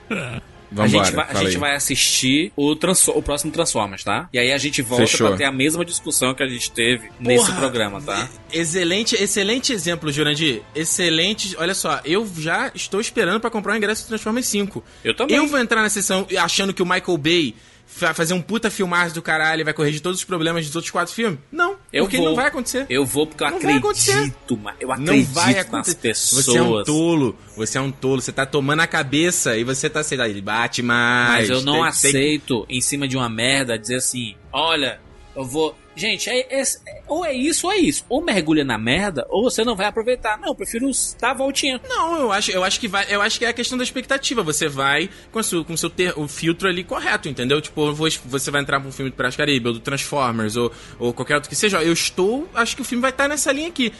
A 0.82 0.86
Vambora, 0.86 1.04
gente, 1.04 1.14
vai, 1.14 1.26
a 1.28 1.34
gente 1.34 1.58
vai 1.58 1.74
assistir 1.74 2.52
o, 2.56 2.72
o 2.72 3.22
próximo 3.22 3.52
Transformers, 3.52 4.04
tá? 4.04 4.28
E 4.32 4.38
aí 4.38 4.52
a 4.52 4.58
gente 4.58 4.82
volta 4.82 5.06
Fechou. 5.06 5.28
pra 5.28 5.36
ter 5.36 5.44
a 5.44 5.52
mesma 5.52 5.84
discussão 5.84 6.34
que 6.34 6.42
a 6.42 6.48
gente 6.48 6.70
teve 6.70 7.10
nesse 7.18 7.46
Porra, 7.46 7.58
programa, 7.58 8.00
tá? 8.00 8.28
Excelente, 8.52 9.14
excelente 9.14 9.72
exemplo, 9.72 10.10
Jurandir. 10.12 10.62
Excelente. 10.74 11.56
Olha 11.58 11.74
só, 11.74 12.00
eu 12.04 12.28
já 12.38 12.70
estou 12.74 13.00
esperando 13.00 13.40
pra 13.40 13.50
comprar 13.50 13.74
o 13.74 13.76
ingresso 13.76 14.04
do 14.04 14.08
Transformers 14.08 14.46
5. 14.46 14.84
Eu 15.04 15.14
também. 15.14 15.36
Eu 15.36 15.46
vou 15.46 15.58
entrar 15.58 15.82
na 15.82 15.88
sessão 15.88 16.26
achando 16.38 16.72
que 16.72 16.82
o 16.82 16.86
Michael 16.86 17.18
Bay 17.18 17.54
vai 17.96 18.12
fazer 18.14 18.34
um 18.34 18.42
puta 18.42 18.70
filmagem 18.70 19.14
do 19.14 19.22
caralho 19.22 19.60
e 19.60 19.64
vai 19.64 19.72
corrigir 19.72 20.00
todos 20.00 20.18
os 20.18 20.24
problemas 20.24 20.66
dos 20.66 20.74
outros 20.74 20.90
quatro 20.90 21.14
filmes. 21.14 21.38
Não, 21.52 21.76
Eu 21.92 22.04
porque 22.04 22.16
vou. 22.16 22.26
não 22.26 22.34
vai 22.34 22.46
acontecer. 22.48 22.86
Eu 22.88 23.04
vou 23.06 23.26
porque 23.26 23.44
eu 23.44 23.50
Não 23.50 23.60
vai 23.60 23.76
acontecer. 23.76 24.12
acredito, 24.12 24.56
mas 24.56 24.74
eu 24.80 24.88
Não 24.88 24.94
acredito 24.94 25.32
vai 25.32 25.54
nas 25.54 25.66
acontecer. 25.66 25.96
pessoas. 25.96 26.44
Você 26.44 26.58
é 26.58 26.62
um 26.62 26.82
tolo. 26.84 27.38
Você 27.56 27.78
é 27.78 27.80
um 27.80 27.90
tolo. 27.92 28.20
Você 28.20 28.32
tá 28.32 28.44
tomando 28.44 28.80
a 28.80 28.86
cabeça 28.86 29.56
e 29.56 29.64
você 29.64 29.88
tá 29.88 30.00
assim, 30.00 30.14
ele 30.20 30.40
bate 30.42 30.82
mais. 30.82 31.48
Mas 31.48 31.50
eu 31.50 31.62
não 31.62 31.72
tem- 31.74 31.82
tem- 31.82 31.88
aceito, 31.88 32.66
em 32.68 32.80
cima 32.80 33.06
de 33.06 33.16
uma 33.16 33.28
merda, 33.28 33.78
dizer 33.78 33.96
assim: 33.96 34.34
olha, 34.52 35.00
eu 35.36 35.44
vou. 35.44 35.76
Gente, 35.96 36.28
é, 36.28 36.60
é- 36.60 36.62
ou 37.06 37.24
é 37.24 37.32
isso 37.32 37.66
ou 37.68 37.72
é 37.72 37.76
isso. 37.76 38.04
Ou 38.08 38.20
mergulha 38.20 38.64
na 38.64 38.76
merda, 38.76 39.24
ou 39.28 39.44
você 39.44 39.62
não 39.64 39.76
vai 39.76 39.86
aproveitar. 39.86 40.36
Não, 40.38 40.48
eu 40.48 40.54
prefiro 40.54 40.90
dar 41.20 41.30
a 41.30 41.34
voltinha. 41.34 41.80
Não, 41.88 42.18
eu 42.20 42.32
acho, 42.32 42.50
eu 42.50 42.64
acho 42.64 42.80
que 42.80 42.88
vai, 42.88 43.06
eu 43.08 43.22
acho 43.22 43.38
que 43.38 43.44
é 43.44 43.48
a 43.48 43.52
questão 43.52 43.78
da 43.78 43.84
expectativa. 43.84 44.42
Você 44.42 44.68
vai 44.68 45.08
com, 45.30 45.38
a 45.38 45.42
sua, 45.42 45.64
com 45.64 45.72
o 45.74 45.78
seu 45.78 45.88
ter, 45.88 46.12
o 46.18 46.26
filtro 46.26 46.68
ali 46.68 46.82
correto, 46.82 47.28
entendeu? 47.28 47.60
Tipo, 47.60 47.92
vou- 47.92 48.08
você 48.26 48.50
vai 48.50 48.60
entrar 48.60 48.80
pra 48.80 48.88
um 48.88 48.92
filme 48.92 49.10
do 49.10 49.14
Piratas 49.14 49.34
do 49.36 49.38
Caribe, 49.38 49.68
ou 49.68 49.74
do 49.74 49.80
Transformers, 49.80 50.56
ou, 50.56 50.72
ou 50.98 51.12
qualquer 51.12 51.36
outro 51.36 51.48
que 51.48 51.54
seja. 51.56 51.80
Eu 51.82 51.92
estou, 51.92 52.48
acho 52.54 52.74
que 52.74 52.82
o 52.82 52.84
filme 52.84 53.00
vai 53.02 53.10
estar 53.10 53.28
nessa 53.28 53.52
linha 53.52 53.68
aqui. 53.68 53.92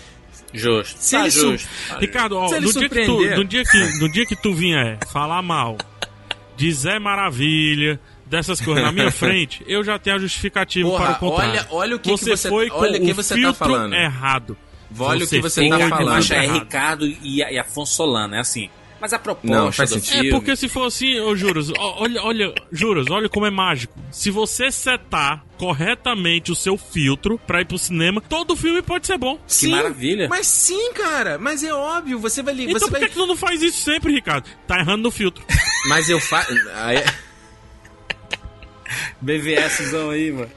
Justo. 0.52 0.96
Se 0.98 1.12
tá 1.16 1.22
ele 1.22 1.30
justo. 1.30 1.68
Tá 1.88 1.98
Ricardo, 1.98 2.36
ó, 2.36 2.48
Se 2.48 2.58
no 2.60 2.72
dia, 2.72 2.88
que 2.88 3.04
tu, 3.04 3.20
no, 3.36 3.44
dia 3.44 3.62
que, 3.64 3.98
no 4.00 4.12
dia 4.12 4.26
que 4.26 4.36
tu 4.36 4.52
vier 4.52 4.98
falar 5.12 5.42
mal 5.42 5.76
de 6.56 6.72
Zé 6.72 6.98
Maravilha, 6.98 8.00
dessas 8.26 8.60
coisas 8.60 8.82
na 8.82 8.92
minha 8.92 9.10
frente, 9.12 9.62
eu 9.66 9.82
já 9.84 9.98
tenho 9.98 10.16
a 10.16 10.18
justificativa 10.18 10.88
Porra, 10.88 11.04
para 11.06 11.12
o 11.14 11.18
contrário. 11.30 11.52
olha- 11.52 11.66
olha 11.70 11.96
o 11.96 11.98
que 11.98 12.10
você 12.10 12.30
que 12.30 12.36
você- 12.36 12.48
foi 12.48 12.68
com 12.68 12.76
olha 12.78 12.98
o 13.00 13.04
que 13.04 13.12
o 13.12 13.14
você 13.14 13.34
tá 13.34 13.40
filtro 13.40 13.54
falando. 13.58 13.94
errado. 13.94 14.56
Olha 14.98 15.24
o 15.24 15.28
que 15.28 15.40
você 15.40 15.60
Tem 15.62 15.70
tá 15.70 15.78
que 15.78 15.88
falando. 15.88 16.32
é 16.32 16.44
errado. 16.44 16.58
Ricardo 16.60 17.06
e, 17.06 17.38
e 17.38 17.58
Afonso 17.58 17.94
Solano, 17.94 18.34
é 18.34 18.40
assim. 18.40 18.68
Mas 19.00 19.12
a 19.12 19.18
proposta 19.18 19.54
Não, 19.64 19.70
faz 19.72 19.90
do 19.90 20.00
filme... 20.00 20.28
É 20.28 20.30
porque 20.30 20.56
se 20.56 20.66
for 20.68 20.86
assim, 20.86 21.18
ô 21.20 21.34
Juros, 21.36 21.70
olha, 21.76 22.22
olha, 22.22 22.54
Juros, 22.72 23.10
olha 23.10 23.28
como 23.28 23.44
é 23.44 23.50
mágico. 23.50 23.92
Se 24.10 24.30
você 24.30 24.70
setar 24.70 25.44
corretamente 25.58 26.50
o 26.52 26.54
seu 26.54 26.78
filtro 26.78 27.38
pra 27.46 27.60
ir 27.60 27.66
pro 27.66 27.76
cinema, 27.76 28.20
todo 28.20 28.56
filme 28.56 28.80
pode 28.82 29.06
ser 29.06 29.18
bom. 29.18 29.38
Que 29.46 29.68
maravilha. 29.68 30.28
Mas 30.28 30.46
sim, 30.46 30.92
cara. 30.94 31.38
Mas 31.38 31.62
é 31.62 31.74
óbvio. 31.74 32.18
Você 32.20 32.42
vai... 32.42 32.54
Então 32.54 32.72
você 32.78 32.84
por 32.86 32.92
vai... 32.92 33.00
que, 33.02 33.08
que 33.08 33.14
tu 33.14 33.26
não 33.26 33.36
faz 33.36 33.60
isso 33.62 33.82
sempre, 33.82 34.12
Ricardo? 34.12 34.48
Tá 34.66 34.78
errando 34.78 35.02
no 35.02 35.10
filtro. 35.10 35.44
Mas 35.88 36.08
eu 36.08 36.18
faço... 36.20 36.50
BVSzão 39.20 40.10
aí, 40.10 40.30
mano. 40.30 40.50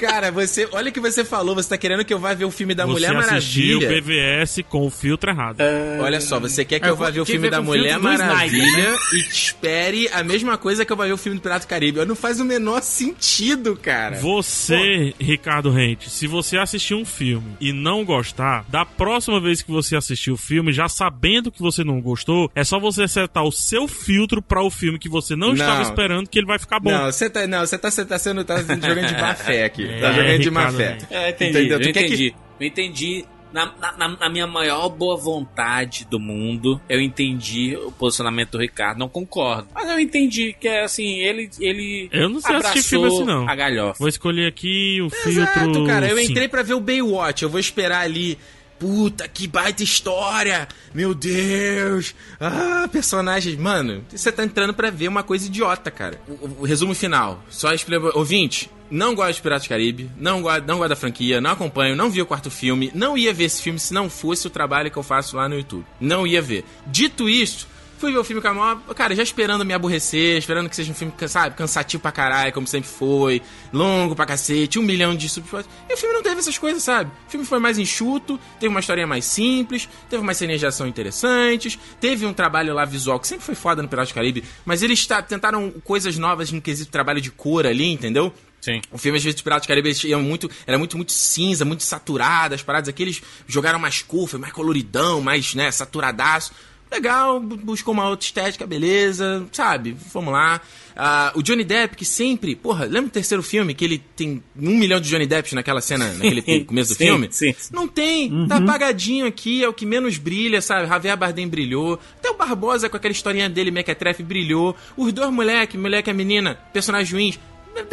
Cara, 0.00 0.30
você, 0.32 0.66
olha 0.72 0.88
o 0.88 0.92
que 0.92 1.00
você 1.00 1.24
falou, 1.24 1.54
você 1.54 1.68
tá 1.68 1.76
querendo 1.76 2.04
que 2.06 2.14
eu 2.14 2.18
vá 2.18 2.32
ver 2.32 2.46
o 2.46 2.50
filme 2.50 2.74
da 2.74 2.86
Você 2.86 2.92
Mulher 2.92 3.16
assistiu 3.16 3.78
o 3.78 3.82
Maravilha. 3.82 4.02
BVS 4.42 4.64
com 4.68 4.86
o 4.86 4.90
filtro 4.90 5.30
errado. 5.30 5.58
Olha 6.00 6.20
só, 6.22 6.40
você 6.40 6.64
quer 6.64 6.80
que 6.80 6.86
Eu 6.86 6.90
eu 6.90 6.96
vá 6.96 7.04
vou 7.06 7.12
ver 7.12 7.20
o 7.20 7.26
filme 7.26 7.50
da 7.50 7.60
Mulher 7.60 7.96
do 7.96 8.02
Maravilha 8.02 8.64
Snyder, 8.64 8.96
e 9.12 9.28
espere 9.28 10.08
a 10.08 10.24
mesma 10.24 10.56
coisa 10.56 10.84
que 10.86 10.90
eu 10.92 10.96
vou 10.96 11.04
ver 11.06 11.12
o 11.12 11.18
filme 11.18 11.38
do 11.38 11.42
Pirata 11.42 11.66
do 11.66 11.68
Caribe. 11.68 12.02
Não 12.06 12.16
faz 12.16 12.40
o 12.40 12.44
menor 12.44 12.80
sentido, 12.82 13.76
cara. 13.76 14.16
Você, 14.20 15.12
Ricardo 15.20 15.70
Rente, 15.70 16.08
se 16.08 16.26
você 16.26 16.56
assistir 16.56 16.94
um 16.94 17.04
filme 17.04 17.56
e 17.60 17.72
não 17.72 18.02
gostar, 18.04 18.64
da 18.68 18.86
próxima 18.86 19.38
vez 19.38 19.60
que 19.60 19.70
você 19.70 19.96
assistir 19.96 20.30
o 20.30 20.36
filme, 20.36 20.72
já 20.72 20.88
sabendo 20.88 21.52
que 21.52 21.60
você 21.60 21.84
não 21.84 22.00
gostou, 22.00 22.50
é 22.54 22.64
só 22.64 22.80
você 22.80 23.02
acertar 23.02 23.44
o 23.44 23.52
seu 23.52 23.86
filtro 23.86 24.40
para 24.40 24.62
o 24.62 24.70
filme 24.70 24.98
que 24.98 25.08
você 25.10 25.36
não, 25.36 25.48
Não. 25.48 25.54
estava 25.54 25.82
esperando 25.82 26.28
que 26.28 26.38
ele 26.38 26.46
vai 26.46 26.58
ficar 26.58 26.80
bom. 26.80 26.90
Não, 26.90 27.12
você 27.12 27.28
tá, 27.28 27.46
não, 27.46 27.60
você 27.60 27.76
tá, 27.76 27.90
você 27.90 28.04
tá 28.04 28.18
sendo, 28.18 28.44
tá 28.44 28.56
jogando 28.58 29.06
de 29.06 29.20
má 29.20 29.34
fé 29.36 29.64
aqui. 29.64 29.89
É, 29.96 30.00
tá 30.00 30.12
jogando 30.12 30.38
de 30.38 30.50
má 30.50 30.72
fé. 30.72 30.98
É, 31.10 31.30
entendi, 31.30 31.50
Entendeu? 31.58 31.78
eu 31.80 31.84
quer 31.84 31.92
que- 31.92 32.06
entendi. 32.06 32.34
Eu 32.60 32.66
entendi. 32.66 33.24
Na, 33.52 33.66
na- 33.98 34.08
na- 34.16 34.28
minha 34.28 34.46
maior 34.46 34.88
boa 34.88 35.16
vontade 35.16 36.06
do 36.08 36.20
mundo, 36.20 36.80
eu 36.88 37.00
entendi 37.00 37.76
o 37.76 37.90
posicionamento 37.90 38.52
do 38.52 38.58
Ricardo. 38.58 38.98
Não 38.98 39.08
concordo. 39.08 39.66
Mas 39.74 39.90
eu 39.90 39.98
entendi 39.98 40.54
que 40.58 40.68
é 40.68 40.84
assim, 40.84 41.18
ele. 41.18 41.50
ele 41.58 42.08
Eu 42.12 42.28
não 42.28 42.40
sei 42.40 42.54
assistir 42.54 42.68
abraçou 42.78 42.82
filme 43.00 43.06
assim, 43.08 43.24
não. 43.24 43.48
A 43.48 43.54
galhofa. 43.56 43.96
Vou 43.98 44.08
escolher 44.08 44.46
aqui 44.46 45.00
o 45.02 45.06
Exato, 45.28 45.58
filtro. 45.58 45.84
cara. 45.84 46.06
Eu 46.06 46.16
cinco. 46.18 46.30
entrei 46.30 46.46
pra 46.46 46.62
ver 46.62 46.74
o 46.74 46.80
Baywatch. 46.80 47.42
Eu 47.42 47.50
vou 47.50 47.58
esperar 47.58 48.02
ali. 48.02 48.38
Puta, 48.80 49.28
que 49.28 49.46
baita 49.46 49.82
história! 49.84 50.66
Meu 50.94 51.14
Deus! 51.14 52.14
Ah, 52.40 52.88
personagens. 52.90 53.56
Mano, 53.56 54.02
você 54.08 54.32
tá 54.32 54.42
entrando 54.42 54.72
pra 54.74 54.90
ver 54.90 55.06
uma 55.06 55.22
coisa 55.22 55.46
idiota, 55.46 55.90
cara. 55.90 56.18
O, 56.26 56.62
o- 56.62 56.64
resumo 56.64 56.94
final. 56.94 57.44
Só 57.50 57.72
explica. 57.74 58.16
Ouvinte, 58.18 58.70
não 58.90 59.14
gosto 59.14 59.36
de 59.36 59.42
Piratas 59.42 59.64
do 59.66 59.68
Caribe, 59.68 60.10
não 60.16 60.40
gosto, 60.40 60.64
não 60.66 60.78
gosto 60.78 60.88
da 60.88 60.96
franquia, 60.96 61.40
não 61.42 61.50
acompanho, 61.50 61.94
não 61.94 62.10
vi 62.10 62.22
o 62.22 62.26
quarto 62.26 62.50
filme, 62.50 62.90
não 62.94 63.16
ia 63.18 63.32
ver 63.34 63.44
esse 63.44 63.60
filme 63.62 63.78
se 63.78 63.92
não 63.92 64.08
fosse 64.08 64.46
o 64.46 64.50
trabalho 64.50 64.90
que 64.90 64.96
eu 64.96 65.02
faço 65.02 65.36
lá 65.36 65.46
no 65.48 65.56
YouTube. 65.56 65.84
Não 66.00 66.26
ia 66.26 66.40
ver. 66.40 66.64
Dito 66.86 67.28
isto, 67.28 67.68
Fui 68.00 68.10
ver 68.10 68.18
o 68.18 68.24
filme 68.24 68.40
com 68.40 68.48
a 68.48 68.54
maior. 68.54 68.80
Cara, 68.94 69.14
já 69.14 69.22
esperando 69.22 69.62
me 69.62 69.74
aborrecer, 69.74 70.38
esperando 70.38 70.70
que 70.70 70.74
seja 70.74 70.90
um 70.90 70.94
filme, 70.94 71.12
sabe, 71.28 71.54
cansativo 71.54 72.00
pra 72.00 72.10
caralho, 72.10 72.50
como 72.50 72.66
sempre 72.66 72.88
foi, 72.88 73.42
longo 73.70 74.16
pra 74.16 74.24
cacete, 74.24 74.78
um 74.78 74.82
milhão 74.82 75.14
de 75.14 75.28
subplots. 75.28 75.68
E 75.86 75.92
o 75.92 75.96
filme 75.98 76.14
não 76.14 76.22
teve 76.22 76.40
essas 76.40 76.56
coisas, 76.56 76.82
sabe? 76.82 77.10
O 77.28 77.30
filme 77.30 77.44
foi 77.44 77.58
mais 77.58 77.78
enxuto, 77.78 78.40
teve 78.58 78.68
uma 78.68 78.80
historinha 78.80 79.06
mais 79.06 79.26
simples, 79.26 79.86
teve 80.08 80.22
umas 80.22 80.38
cenas 80.38 80.58
de 80.58 80.64
ação 80.64 80.86
interessantes, 80.86 81.78
teve 82.00 82.24
um 82.24 82.32
trabalho 82.32 82.72
lá 82.72 82.86
visual 82.86 83.20
que 83.20 83.28
sempre 83.28 83.44
foi 83.44 83.54
foda 83.54 83.82
no 83.82 83.88
Piratas 83.88 84.12
do 84.12 84.14
Caribe, 84.14 84.44
mas 84.64 84.82
eles 84.82 85.06
tentaram 85.28 85.70
coisas 85.84 86.16
novas 86.16 86.50
no 86.50 86.62
quesito 86.62 86.90
trabalho 86.90 87.20
de 87.20 87.30
cor 87.30 87.66
ali, 87.66 87.92
entendeu? 87.92 88.32
Sim. 88.62 88.80
O 88.90 88.96
filme, 88.96 89.18
às 89.18 89.24
vezes, 89.24 89.34
dos 89.34 89.42
Piratas 89.42 89.66
do 89.66 89.68
Caribe, 89.68 89.92
iam 90.04 90.22
muito, 90.22 90.50
era 90.66 90.78
muito, 90.78 90.96
muito 90.96 91.12
cinza, 91.12 91.66
muito 91.66 91.82
saturado, 91.82 92.54
as 92.54 92.62
paradas 92.62 92.88
aqui, 92.88 93.02
eles 93.02 93.22
jogaram 93.46 93.78
mais 93.78 94.00
cor, 94.00 94.38
mais 94.38 94.54
coloridão, 94.54 95.20
mais, 95.20 95.54
né, 95.54 95.70
saturadaço. 95.70 96.50
Legal, 96.90 97.38
bu- 97.40 97.56
buscou 97.56 97.94
uma 97.94 98.08
outra 98.08 98.26
estética, 98.26 98.66
beleza, 98.66 99.46
sabe? 99.52 99.96
Vamos 100.12 100.32
lá. 100.32 100.60
Ah, 100.96 101.32
o 101.36 101.42
Johnny 101.42 101.62
Depp, 101.64 101.96
que 101.96 102.04
sempre. 102.04 102.54
Porra, 102.56 102.84
lembra 102.84 103.06
o 103.06 103.10
terceiro 103.10 103.42
filme 103.42 103.72
que 103.74 103.84
ele 103.84 103.98
tem 104.16 104.42
um 104.60 104.76
milhão 104.76 105.00
de 105.00 105.08
Johnny 105.08 105.26
Depps 105.26 105.52
naquela 105.52 105.80
cena, 105.80 106.12
naquele 106.18 106.64
começo 106.64 106.90
do 106.92 106.96
Sim, 106.98 107.04
filme? 107.04 107.28
sim. 107.30 107.54
Não 107.72 107.86
tem, 107.86 108.46
tá 108.48 108.56
apagadinho 108.56 109.24
aqui, 109.26 109.62
é 109.62 109.68
o 109.68 109.72
que 109.72 109.86
menos 109.86 110.18
brilha, 110.18 110.60
sabe? 110.60 110.88
Javier 110.88 111.16
Bardem 111.16 111.46
brilhou. 111.48 111.98
Até 112.18 112.28
o 112.30 112.34
Barbosa 112.36 112.88
com 112.88 112.96
aquela 112.96 113.12
historinha 113.12 113.48
dele, 113.48 113.70
Mequetrefe, 113.70 114.22
brilhou. 114.22 114.76
Os 114.96 115.12
dois 115.12 115.30
moleque, 115.30 115.78
moleque 115.78 116.10
e 116.10 116.12
a 116.12 116.14
menina, 116.14 116.56
personagens 116.72 117.10
ruins, 117.12 117.38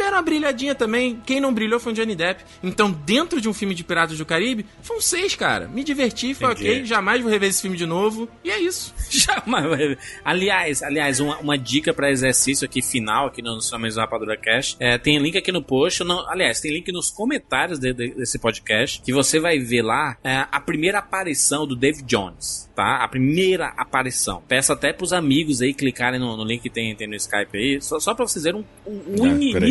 deram 0.08 0.16
uma 0.18 0.22
brilhadinha 0.22 0.74
também. 0.74 1.20
Quem 1.24 1.40
não 1.40 1.52
brilhou 1.52 1.78
foi 1.78 1.92
o 1.92 1.94
Johnny 1.94 2.14
Depp. 2.16 2.42
Então, 2.62 2.90
dentro 2.90 3.40
de 3.40 3.48
um 3.48 3.54
filme 3.54 3.74
de 3.74 3.84
Piratas 3.84 4.18
do 4.18 4.24
Caribe, 4.24 4.64
foi 4.82 4.96
um 4.96 5.00
seis, 5.00 5.34
cara. 5.34 5.68
Me 5.68 5.84
diverti, 5.84 6.34
foi 6.34 6.52
Entendi. 6.52 6.70
ok. 6.70 6.84
Jamais 6.84 7.22
vou 7.22 7.30
rever 7.30 7.48
esse 7.48 7.62
filme 7.62 7.76
de 7.76 7.86
novo. 7.86 8.28
E 8.42 8.50
é 8.50 8.58
isso. 8.58 8.94
Jamais 9.10 9.64
vai 9.68 9.76
ver. 9.78 9.98
Aliás, 10.24 10.82
aliás, 10.82 11.20
uma, 11.20 11.38
uma 11.38 11.58
dica 11.58 11.92
pra 11.92 12.10
exercício 12.10 12.64
aqui 12.64 12.80
final, 12.82 13.26
aqui 13.26 13.42
no 13.42 13.56
Instrumentos 13.58 13.94
do 13.96 14.00
Rapadura 14.00 14.36
Cast. 14.36 14.76
É, 14.80 14.98
tem 14.98 15.18
link 15.18 15.36
aqui 15.36 15.52
no 15.52 15.62
post. 15.62 16.02
Não, 16.04 16.28
aliás, 16.30 16.60
tem 16.60 16.72
link 16.72 16.90
nos 16.92 17.10
comentários 17.10 17.78
de- 17.78 17.92
de- 17.92 18.14
desse 18.14 18.38
podcast. 18.38 19.00
Que 19.02 19.12
você 19.12 19.38
vai 19.38 19.58
ver 19.58 19.82
lá 19.82 20.16
é, 20.24 20.46
a 20.50 20.60
primeira 20.60 20.98
aparição 20.98 21.66
do 21.66 21.76
Dave 21.76 22.02
Jones. 22.02 22.68
Tá? 22.74 23.02
A 23.02 23.08
primeira 23.08 23.72
aparição. 23.76 24.40
Peço 24.46 24.72
até 24.72 24.92
pros 24.92 25.12
amigos 25.12 25.60
aí 25.60 25.74
clicarem 25.74 26.20
no, 26.20 26.36
no 26.36 26.44
link 26.44 26.62
que 26.62 26.70
tem, 26.70 26.94
tem 26.94 27.08
no 27.08 27.16
Skype 27.16 27.56
aí. 27.58 27.80
Só, 27.82 27.98
só 27.98 28.14
pra 28.14 28.24
vocês 28.26 28.44
verem 28.44 28.64
um, 28.86 28.90
um, 28.92 29.22
um 29.22 29.24
Ah, 29.26 29.52
peraí, 29.54 29.70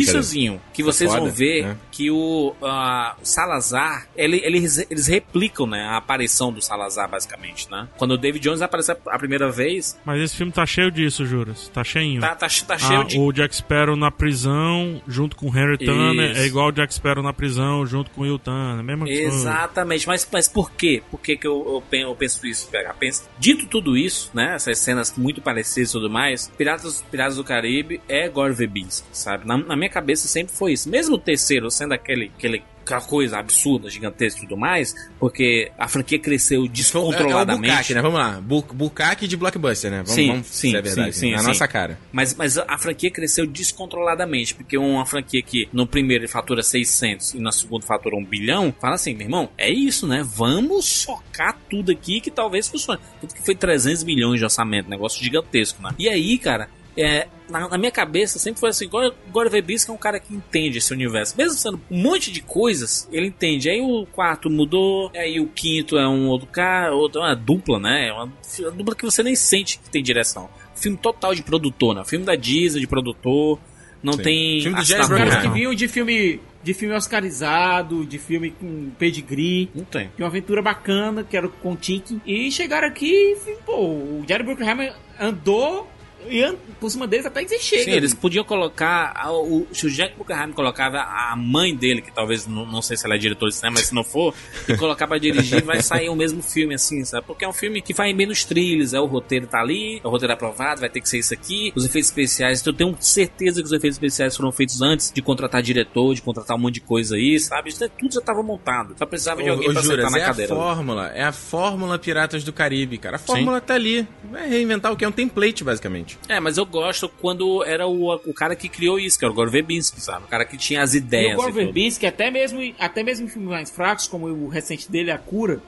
Que 0.72 0.82
vocês 0.82 1.10
foda, 1.10 1.22
vão 1.24 1.30
ver 1.32 1.64
né? 1.64 1.76
que 1.90 2.10
o, 2.10 2.54
o 2.60 3.24
Salazar, 3.24 4.06
ele- 4.16 4.40
eles, 4.44 4.78
eles 4.90 5.06
replicam 5.06 5.66
né, 5.66 5.82
a 5.82 5.96
aparição 5.96 6.52
do 6.52 6.60
Salazar, 6.62 7.08
basicamente. 7.08 7.70
Né? 7.70 7.88
Quando 7.96 8.12
o 8.12 8.18
David 8.18 8.42
Jones 8.42 8.62
aparece 8.62 8.92
a, 8.92 9.18
primeira 9.18 9.50
vez, 9.50 9.98
Mas 10.04 10.20
esse 10.20 10.36
filme 10.36 10.52
tá 10.52 10.64
cheio 10.66 10.90
disso, 10.90 11.24
Juras. 11.26 11.68
Tá 11.68 11.82
cheinho. 11.84 12.20
tá, 12.20 12.34
tá, 12.34 12.46
tá 12.66 12.78
cheio 12.78 13.00
Ah, 13.00 13.04
de. 13.04 13.18
O 13.18 13.32
Jack 13.32 13.54
Sparrow 13.54 13.96
na 13.96 14.10
prisão, 14.10 15.00
junto 15.06 15.36
com 15.36 15.46
o 15.46 15.56
Henry 15.56 15.78
Tanner, 15.78 16.30
Isso. 16.32 16.40
é 16.40 16.46
igual 16.46 16.68
o 16.68 16.72
Jack 16.72 16.92
Sparrow 16.94 17.22
na 17.22 17.32
prisão, 17.32 17.84
junto 17.86 18.10
com 18.10 18.22
o 18.22 18.24
Will 18.24 18.38
Tanner. 18.38 18.82
Mesma 18.84 19.06
coisa. 19.06 19.20
Exatamente, 19.22 20.06
mas, 20.06 20.26
mas 20.32 20.48
por 20.48 20.70
quê? 20.72 21.02
Por 21.10 21.20
que, 21.20 21.36
que 21.36 21.46
eu, 21.46 21.82
eu 21.92 21.98
eu 21.98 22.14
penso 22.14 22.46
isso? 22.46 22.68
Penso. 22.98 23.28
Dito 23.38 23.66
tudo 23.66 23.96
isso, 23.96 24.30
né? 24.34 24.54
Essas 24.54 24.78
cenas 24.78 25.14
muito 25.16 25.40
parecidas 25.40 25.90
e 25.90 25.92
tudo 25.92 26.08
mais, 26.10 26.48
Piratas, 26.56 27.02
Piratas 27.10 27.36
do 27.36 27.44
Caribe 27.44 28.00
é 28.08 28.28
Gore 28.28 28.52
Verbinski, 28.52 29.06
sabe? 29.12 29.46
Na, 29.46 29.56
na 29.56 29.76
minha 29.76 29.88
cabeça 29.90 30.17
sempre 30.26 30.54
foi 30.54 30.72
isso. 30.72 30.88
Mesmo 30.88 31.16
o 31.16 31.18
terceiro 31.18 31.70
sendo 31.70 31.92
aquele, 31.92 32.32
aquele 32.36 32.62
aquela 32.88 33.00
coisa 33.02 33.38
absurda, 33.38 33.90
gigantesca 33.90 34.38
e 34.40 34.42
tudo 34.44 34.56
mais, 34.56 34.94
porque 35.20 35.70
a 35.78 35.86
franquia 35.86 36.18
cresceu 36.18 36.62
É, 36.62 36.66
é 36.66 36.68
descontroladamente. 36.68 37.70
Bucaque, 37.70 37.94
né? 37.94 38.00
Vamos 38.02 38.18
lá. 38.18 38.40
Bu 38.40 38.62
Bucaque 38.72 39.28
de 39.28 39.36
blockbuster, 39.36 39.90
né? 39.90 39.98
Vamos, 39.98 40.12
Sim, 40.12 40.28
vamos 40.28 40.46
sim, 40.46 40.74
a 40.76 40.80
verdade. 40.80 41.12
sim, 41.12 41.20
sim, 41.20 41.32
Na 41.32 41.38
sim. 41.40 41.46
nossa 41.46 41.68
cara. 41.68 41.98
Mas, 42.10 42.34
mas 42.34 42.56
a 42.56 42.78
franquia 42.78 43.10
cresceu 43.10 43.46
descontroladamente, 43.46 44.54
porque 44.54 44.78
uma 44.78 45.04
franquia 45.04 45.42
que 45.42 45.68
no 45.72 45.86
primeiro 45.86 46.26
fatura 46.28 46.62
600 46.62 47.34
e 47.34 47.40
na 47.40 47.52
segunda 47.52 47.84
fatura 47.86 48.16
1 48.16 48.24
bilhão, 48.24 48.74
fala 48.80 48.94
assim, 48.94 49.12
meu 49.14 49.26
irmão, 49.26 49.50
é 49.58 49.70
isso, 49.70 50.06
né? 50.06 50.24
Vamos 50.24 50.86
socar 50.86 51.56
tudo 51.68 51.92
aqui 51.92 52.20
que 52.20 52.30
talvez 52.30 52.68
funcione. 52.68 53.00
Tudo 53.20 53.34
que 53.34 53.44
foi 53.44 53.54
300 53.54 54.04
milhões 54.04 54.38
de 54.38 54.44
orçamento, 54.44 54.88
negócio 54.88 55.22
gigantesco, 55.22 55.82
né? 55.82 55.90
E 55.98 56.08
aí, 56.08 56.38
cara, 56.38 56.68
é, 57.00 57.28
na, 57.48 57.68
na 57.68 57.78
minha 57.78 57.92
cabeça 57.92 58.40
sempre 58.40 58.58
foi 58.58 58.70
assim, 58.70 58.88
Gore, 58.88 59.14
Gore 59.30 59.48
Verbinski 59.48 59.88
é 59.88 59.94
um 59.94 59.98
cara 59.98 60.18
que 60.18 60.34
entende 60.34 60.78
esse 60.78 60.92
universo. 60.92 61.36
Mesmo 61.38 61.56
sendo 61.56 61.80
um 61.88 61.96
monte 61.96 62.32
de 62.32 62.42
coisas, 62.42 63.08
ele 63.12 63.28
entende. 63.28 63.70
Aí 63.70 63.80
o 63.80 64.04
quarto 64.06 64.50
mudou, 64.50 65.08
aí 65.14 65.38
o 65.38 65.46
quinto 65.46 65.96
é 65.96 66.08
um 66.08 66.26
outro 66.26 66.48
cara, 66.48 66.92
outro, 66.92 67.20
é 67.20 67.26
uma 67.26 67.36
dupla, 67.36 67.78
né? 67.78 68.08
É 68.08 68.12
uma, 68.12 68.24
uma 68.24 68.70
dupla 68.72 68.96
que 68.96 69.04
você 69.04 69.22
nem 69.22 69.36
sente 69.36 69.78
que 69.78 69.88
tem 69.88 70.02
direção. 70.02 70.50
Filme 70.74 70.98
total 70.98 71.34
de 71.36 71.42
produtor, 71.42 71.94
né? 71.94 72.04
Filme 72.04 72.24
da 72.24 72.34
Disney, 72.34 72.80
de 72.80 72.88
produtor. 72.88 73.60
Não 74.02 74.14
Sim. 74.14 74.22
tem. 74.22 74.60
Filme 74.62 74.76
do 74.76 74.84
Jerry 74.84 75.08
Martin. 75.08 75.16
Caras 75.16 75.42
que 75.42 75.48
vinham 75.50 75.74
de 75.74 75.88
filme, 75.88 76.40
de 76.64 76.74
filme 76.74 76.94
oscarizado, 76.96 78.04
de 78.04 78.18
filme 78.18 78.50
com 78.50 78.90
pedigree, 78.98 79.70
Não 79.74 79.84
tem. 79.84 80.10
de 80.16 80.22
uma 80.22 80.28
aventura 80.28 80.62
bacana, 80.62 81.22
que 81.22 81.36
era 81.36 81.48
com 81.48 81.76
Tiki, 81.76 82.20
e 82.26 82.50
chegaram 82.50 82.88
aqui 82.88 83.36
e, 83.46 83.56
pô, 83.64 83.76
o 83.76 84.24
Jerry 84.26 84.42
Bruckheimer 84.42 84.94
andou 85.20 85.88
e 86.30 86.56
por 86.80 86.90
cima 86.90 87.06
deles 87.06 87.26
até 87.26 87.42
que 87.42 87.48
você 87.48 87.58
chega. 87.58 87.84
Sim, 87.84 87.90
eles 87.92 88.14
podiam 88.14 88.44
colocar. 88.44 89.14
o, 89.30 89.66
se 89.72 89.86
o 89.86 89.90
Jack 89.90 90.16
Buckingham 90.16 90.52
colocava 90.52 90.98
a 90.98 91.34
mãe 91.36 91.74
dele, 91.74 92.02
que 92.02 92.12
talvez 92.12 92.46
não, 92.46 92.66
não 92.66 92.82
sei 92.82 92.96
se 92.96 93.06
ela 93.06 93.14
é 93.14 93.18
diretora 93.18 93.50
de 93.50 93.56
cinema, 93.56 93.74
mas 93.78 93.86
se 93.86 93.94
não 93.94 94.04
for, 94.04 94.34
e 94.68 94.76
colocar 94.76 95.06
pra 95.06 95.18
dirigir, 95.18 95.62
vai 95.64 95.82
sair 95.82 96.08
o 96.08 96.16
mesmo 96.16 96.42
filme, 96.42 96.74
assim, 96.74 97.04
sabe? 97.04 97.26
Porque 97.26 97.44
é 97.44 97.48
um 97.48 97.52
filme 97.52 97.80
que 97.80 97.94
faz 97.94 98.14
menos 98.14 98.44
trilhos, 98.44 98.94
é 98.94 99.00
o 99.00 99.06
roteiro 99.06 99.46
tá 99.46 99.60
ali, 99.60 100.00
o 100.04 100.08
roteiro 100.08 100.32
é 100.32 100.34
aprovado, 100.34 100.80
vai 100.80 100.90
ter 100.90 101.00
que 101.00 101.08
ser 101.08 101.18
isso 101.18 101.34
aqui, 101.34 101.72
os 101.74 101.84
efeitos 101.84 102.10
especiais. 102.10 102.60
Então 102.60 102.72
eu 102.72 102.76
tenho 102.76 102.96
certeza 103.00 103.60
que 103.60 103.66
os 103.66 103.72
efeitos 103.72 103.96
especiais 103.96 104.36
foram 104.36 104.52
feitos 104.52 104.80
antes 104.82 105.12
de 105.12 105.22
contratar 105.22 105.62
diretor, 105.62 106.14
de 106.14 106.22
contratar 106.22 106.56
um 106.56 106.60
monte 106.60 106.74
de 106.74 106.80
coisa 106.80 107.16
aí, 107.16 107.38
sabe? 107.38 107.70
Isso 107.70 107.88
tudo 107.98 108.12
já 108.12 108.20
tava 108.20 108.42
montado. 108.42 108.94
Só 108.98 109.06
precisava 109.06 109.42
de 109.42 109.48
alguém 109.48 109.70
ô, 109.70 109.72
pra 109.72 109.82
Juras, 109.82 110.04
sentar 110.06 110.10
na 110.10 110.18
é 110.18 110.26
cadeira. 110.26 110.52
a 110.52 110.56
fórmula. 110.56 111.06
É 111.08 111.24
a 111.24 111.32
fórmula 111.32 111.98
Piratas 111.98 112.44
do 112.44 112.52
Caribe, 112.52 112.98
cara. 112.98 113.16
A 113.16 113.18
fórmula 113.18 113.60
tá 113.60 113.74
ali. 113.74 114.06
Vai 114.30 114.48
reinventar 114.48 114.92
o 114.92 114.96
que 114.96 115.04
é 115.04 115.08
um 115.08 115.12
template, 115.12 115.64
basicamente. 115.64 116.17
É, 116.28 116.40
mas 116.40 116.58
eu 116.58 116.66
gosto 116.66 117.08
quando 117.08 117.62
era 117.64 117.86
o, 117.86 118.14
o 118.14 118.34
cara 118.34 118.54
que 118.56 118.68
criou 118.68 118.98
isso, 118.98 119.18
que 119.18 119.24
era 119.24 119.32
o 119.32 119.34
Gore 119.34 119.50
Verbinski, 119.50 120.00
sabe? 120.00 120.24
O 120.24 120.28
cara 120.28 120.44
que 120.44 120.56
tinha 120.56 120.82
as 120.82 120.94
E 120.94 120.98
ideias. 120.98 121.34
o 121.34 121.36
Gore 121.36 121.50
e. 121.50 121.54
Verbinski, 121.54 122.06
até 122.06 122.30
mesmo, 122.30 122.60
até 122.78 123.02
mesmo 123.02 123.26
em 123.26 123.28
filmes 123.28 123.50
mais 123.50 123.70
fracos, 123.70 124.06
como 124.06 124.26
o 124.26 124.48
recente 124.48 124.90
dele, 124.90 125.10
A 125.10 125.18
Cura, 125.18 125.62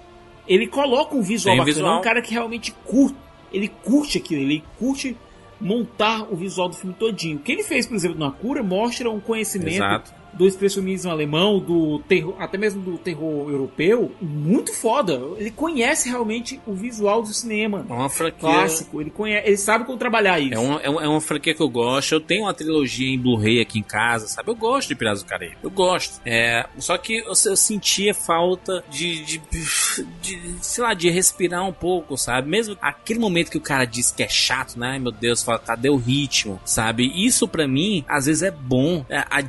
ele 0.46 0.66
coloca 0.66 1.14
um 1.14 1.22
visual 1.22 1.54
Tem 1.54 1.58
bacana. 1.58 1.74
visual. 1.74 1.96
É 1.96 1.98
um 1.98 2.02
cara 2.02 2.20
que 2.22 2.32
realmente 2.32 2.72
curte, 2.84 3.16
ele 3.52 3.68
curte 3.68 4.18
aquilo, 4.18 4.42
ele 4.42 4.62
curte 4.78 5.16
montar 5.60 6.22
o 6.32 6.36
visual 6.36 6.68
do 6.68 6.74
filme 6.76 6.94
todinho. 6.98 7.36
O 7.36 7.40
que 7.40 7.52
ele 7.52 7.62
fez, 7.62 7.86
por 7.86 7.94
exemplo, 7.94 8.18
na 8.18 8.30
Cura, 8.30 8.62
mostra 8.62 9.10
um 9.10 9.20
conhecimento 9.20 9.74
Exato. 9.76 10.12
Do 10.32 10.46
expressionismo 10.46 11.10
alemão, 11.10 11.58
do 11.58 11.98
terror, 12.00 12.34
até 12.38 12.56
mesmo 12.56 12.82
do 12.82 12.98
terror 12.98 13.50
europeu, 13.50 14.12
muito 14.20 14.72
foda. 14.74 15.20
Ele 15.36 15.50
conhece 15.50 16.08
realmente 16.08 16.60
o 16.66 16.74
visual 16.74 17.22
do 17.22 17.32
cinema. 17.32 17.84
É 17.88 17.92
uma 17.92 18.08
franquia. 18.08 18.40
Clássico, 18.40 19.00
ele 19.00 19.10
conhece, 19.10 19.46
ele 19.48 19.56
sabe 19.56 19.84
como 19.84 19.98
trabalhar 19.98 20.40
isso. 20.40 20.54
É 20.54 20.58
uma, 20.58 20.80
é, 20.80 20.90
uma, 20.90 21.04
é 21.04 21.08
uma 21.08 21.20
franquia 21.20 21.54
que 21.54 21.62
eu 21.62 21.68
gosto. 21.68 22.12
Eu 22.12 22.20
tenho 22.20 22.44
uma 22.44 22.54
trilogia 22.54 23.12
em 23.12 23.18
Blu-ray 23.18 23.60
aqui 23.60 23.78
em 23.78 23.82
casa, 23.82 24.26
sabe? 24.28 24.50
Eu 24.50 24.54
gosto 24.54 24.88
de 24.88 24.94
Piratas 24.94 25.22
do 25.22 25.28
Caribe. 25.28 25.56
Eu 25.62 25.70
gosto. 25.70 26.20
É, 26.24 26.66
só 26.78 26.96
que 26.96 27.18
eu, 27.18 27.26
eu 27.28 27.56
sentia 27.56 28.14
falta 28.14 28.84
de, 28.90 29.24
de, 29.24 29.42
de, 30.20 30.54
sei 30.60 30.84
lá, 30.84 30.94
de 30.94 31.10
respirar 31.10 31.66
um 31.66 31.72
pouco, 31.72 32.16
sabe? 32.16 32.48
Mesmo 32.48 32.76
aquele 32.80 33.18
momento 33.18 33.50
que 33.50 33.58
o 33.58 33.60
cara 33.60 33.84
diz 33.84 34.10
que 34.10 34.22
é 34.22 34.28
chato, 34.28 34.78
né? 34.78 34.90
Ai 34.90 34.98
meu 34.98 35.12
Deus, 35.12 35.42
fala, 35.42 35.58
cadê 35.58 35.88
o 35.88 35.96
ritmo, 35.96 36.60
sabe? 36.64 37.10
Isso 37.14 37.46
para 37.46 37.66
mim, 37.68 38.04
às 38.08 38.26
vezes 38.26 38.42
é 38.42 38.50
bom 38.50 39.04
é, 39.08 39.24
a 39.30 39.40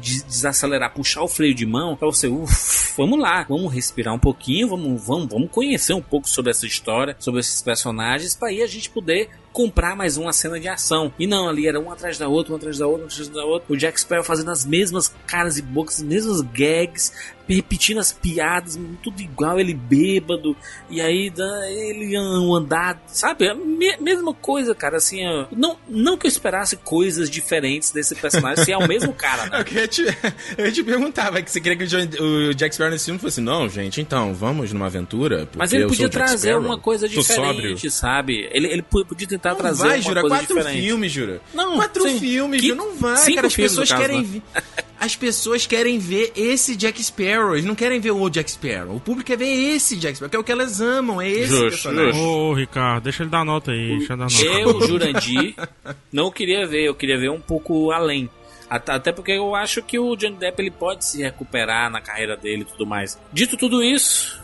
desacelerar, 0.71 0.93
puxar 0.93 1.21
o 1.21 1.27
freio 1.27 1.53
de 1.53 1.65
mão 1.65 1.95
pra 1.95 2.07
você, 2.07 2.27
uff, 2.27 2.93
vamos 2.97 3.19
lá, 3.19 3.43
vamos 3.43 3.73
respirar 3.73 4.13
um 4.13 4.19
pouquinho, 4.19 4.69
vamos, 4.69 5.05
vamos, 5.05 5.27
vamos 5.27 5.51
conhecer 5.51 5.93
um 5.93 6.01
pouco 6.01 6.29
sobre 6.29 6.51
essa 6.51 6.65
história, 6.65 7.15
sobre 7.19 7.41
esses 7.41 7.61
personagens, 7.61 8.35
para 8.35 8.49
aí 8.49 8.61
a 8.61 8.67
gente 8.67 8.89
poder 8.89 9.29
comprar 9.51 9.95
mais 9.95 10.17
uma 10.17 10.33
cena 10.33 10.59
de 10.59 10.67
ação. 10.67 11.13
E 11.19 11.27
não, 11.27 11.49
ali 11.49 11.67
era 11.67 11.79
um 11.79 11.91
atrás 11.91 12.17
da 12.17 12.27
outra, 12.27 12.53
um 12.53 12.55
atrás 12.55 12.77
da 12.77 12.87
outra, 12.87 13.03
um 13.03 13.07
atrás 13.07 13.27
da 13.27 13.43
outra. 13.43 13.73
O 13.73 13.77
Jack 13.77 13.99
Sparrow 13.99 14.23
fazendo 14.23 14.51
as 14.51 14.65
mesmas 14.65 15.13
caras 15.27 15.57
e 15.57 15.61
bocas, 15.61 15.97
as 15.97 16.03
mesmas 16.03 16.41
gags, 16.41 17.11
repetindo 17.47 17.99
as 17.99 18.11
piadas, 18.11 18.79
tudo 19.03 19.21
igual, 19.21 19.59
ele 19.59 19.73
bêbado, 19.73 20.55
e 20.89 21.01
aí 21.01 21.31
ele 21.69 22.17
um 22.17 22.55
andar, 22.55 23.01
sabe? 23.07 23.49
A 23.49 23.55
mesma 23.55 24.33
coisa, 24.33 24.73
cara, 24.73 24.97
assim, 24.97 25.21
não, 25.51 25.77
não 25.87 26.17
que 26.17 26.27
eu 26.27 26.29
esperasse 26.29 26.77
coisas 26.77 27.29
diferentes 27.29 27.91
desse 27.91 28.15
personagem, 28.15 28.63
se 28.63 28.71
é 28.71 28.77
o 28.77 28.87
mesmo 28.87 29.13
cara, 29.13 29.45
né? 29.47 29.65
Eu, 29.81 29.87
te, 29.87 30.03
eu 30.57 30.71
te 30.71 30.83
perguntar, 30.83 31.31
vai 31.31 31.41
que 31.41 31.49
você 31.49 31.59
queria 31.59 31.77
que 31.77 31.85
o, 31.85 31.87
John, 31.87 32.07
o 32.49 32.53
Jack 32.53 32.75
Sparrow 32.75 32.91
nesse 32.91 33.05
filme 33.05 33.19
fosse, 33.19 33.41
não, 33.41 33.67
gente, 33.67 33.99
então, 33.99 34.33
vamos 34.33 34.71
numa 34.73 34.85
aventura? 34.87 35.47
Mas 35.55 35.73
ele 35.73 35.87
podia 35.87 36.09
trazer 36.09 36.55
uma 36.55 36.77
coisa 36.77 37.07
diferente, 37.07 37.89
sabe? 37.89 38.47
Ele, 38.51 38.67
ele 38.67 38.81
podia 38.81 39.27
tentar 39.41 39.49
não 39.49 39.57
trazer 39.57 39.83
vai, 39.83 39.97
uma 39.97 40.01
Jura, 40.03 40.21
coisa 40.21 40.35
quatro 40.37 40.57
diferente. 40.57 40.81
filmes, 40.85 41.11
Jura. 41.11 41.41
Não, 41.53 41.75
quatro 41.77 42.03
sim. 42.09 42.19
filmes, 42.19 42.61
Que- 42.61 42.67
Jura, 42.67 42.77
não 42.79 42.95
vai, 42.95 43.17
cinco 43.17 43.35
cara, 43.35 43.47
as 43.47 43.55
pessoas 43.55 43.89
caso, 43.89 44.01
querem 44.01 44.21
né? 44.21 44.27
ver... 44.55 44.63
As 44.99 45.15
pessoas 45.15 45.65
querem 45.65 45.97
ver 45.97 46.31
esse 46.35 46.75
Jack 46.75 47.03
Sparrow, 47.03 47.53
eles 47.53 47.65
não 47.65 47.73
querem 47.73 47.99
ver 47.99 48.11
o 48.11 48.29
Jack 48.29 48.51
Sparrow. 48.51 48.95
O 48.95 48.99
público 48.99 49.25
quer 49.27 49.37
ver 49.37 49.47
esse 49.75 49.95
Jack 49.95 50.15
Sparrow, 50.15 50.29
que 50.29 50.35
é 50.35 50.39
o 50.39 50.43
que 50.43 50.51
elas 50.51 50.79
amam, 50.79 51.19
é 51.19 51.27
esse 51.27 51.47
Justo, 51.47 51.69
personagem. 51.69 52.21
Ô, 52.21 52.53
Ricardo, 52.53 53.03
deixa 53.03 53.23
ele 53.23 53.31
dar 53.31 53.43
nota 53.43 53.71
aí, 53.71 53.97
deixa 53.97 54.13
ele 54.13 54.19
dar 54.19 54.29
nota. 54.29 54.43
Eu, 54.45 54.81
Jurandir, 54.87 55.55
não 56.13 56.29
queria 56.31 56.67
ver, 56.67 56.83
eu 56.85 56.93
queria 56.93 57.17
ver 57.17 57.31
um 57.31 57.41
pouco 57.41 57.89
além. 57.91 58.29
At- 58.69 58.89
Até 58.89 59.11
porque 59.11 59.31
eu 59.31 59.55
acho 59.55 59.81
que 59.81 59.97
o 59.97 60.15
Johnny 60.15 60.35
Depp 60.37 60.61
ele 60.61 60.69
pode 60.71 61.03
se 61.03 61.23
recuperar 61.23 61.89
na 61.89 61.99
carreira 61.99 62.37
dele 62.37 62.61
e 62.61 62.65
tudo 62.65 62.85
mais. 62.85 63.19
Dito 63.33 63.57
tudo 63.57 63.83
isso, 63.83 64.39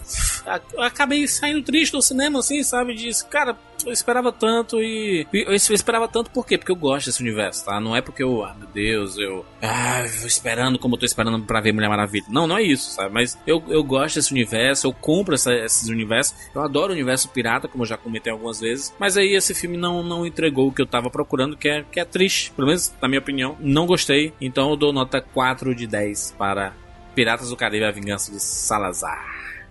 acabei 0.77 1.27
saindo 1.27 1.61
triste 1.61 1.91
do 1.91 2.01
cinema, 2.01 2.39
assim, 2.39 2.63
sabe? 2.63 2.93
Disse, 2.95 3.25
cara, 3.27 3.55
eu 3.85 3.91
esperava 3.91 4.31
tanto 4.31 4.81
e. 4.81 5.27
Eu 5.33 5.53
esperava 5.53 6.07
tanto 6.07 6.29
por 6.31 6.45
quê? 6.45 6.57
Porque 6.57 6.71
eu 6.71 6.75
gosto 6.75 7.05
desse 7.07 7.21
universo, 7.21 7.65
tá? 7.65 7.79
Não 7.79 7.95
é 7.95 8.01
porque 8.01 8.23
eu, 8.23 8.43
ah, 8.43 8.55
meu 8.57 8.67
Deus, 8.69 9.17
eu. 9.17 9.45
Ah, 9.61 10.03
vou 10.19 10.27
esperando 10.27 10.79
como 10.79 10.95
eu 10.95 10.99
tô 10.99 11.05
esperando 11.05 11.39
pra 11.45 11.61
ver 11.61 11.71
Mulher 11.73 11.89
Maravilha. 11.89 12.25
Não, 12.29 12.47
não 12.47 12.57
é 12.57 12.63
isso, 12.63 12.91
sabe? 12.91 13.13
Mas 13.13 13.37
eu, 13.45 13.63
eu 13.67 13.83
gosto 13.83 14.15
desse 14.15 14.31
universo, 14.31 14.87
eu 14.87 14.93
compro 14.93 15.35
essa- 15.35 15.53
esses 15.53 15.87
universos. 15.89 16.35
Eu 16.53 16.61
adoro 16.61 16.91
o 16.91 16.95
universo 16.95 17.29
pirata, 17.29 17.67
como 17.67 17.83
eu 17.83 17.87
já 17.87 17.97
comentei 17.97 18.31
algumas 18.31 18.59
vezes. 18.59 18.93
Mas 18.99 19.17
aí 19.17 19.33
esse 19.35 19.53
filme 19.53 19.77
não, 19.77 20.01
não 20.03 20.25
entregou 20.25 20.67
o 20.67 20.71
que 20.71 20.81
eu 20.81 20.85
tava 20.87 21.09
procurando, 21.09 21.55
que 21.57 21.69
é, 21.69 21.83
que 21.91 21.99
é 21.99 22.05
triste. 22.05 22.51
Pelo 22.51 22.67
menos, 22.67 22.93
na 23.01 23.07
minha 23.07 23.19
opinião. 23.19 23.57
Não 23.59 23.85
gostei. 23.85 24.33
Então 24.41 24.69
eu 24.71 24.75
dou 24.75 24.91
nota 24.93 25.21
4 25.21 25.73
de 25.75 25.85
10 25.87 26.35
para 26.37 26.73
Piratas 27.15 27.49
do 27.49 27.55
Caribe 27.55 27.85
A 27.85 27.91
Vingança 27.91 28.31
de 28.31 28.39
Salazar. 28.41 29.25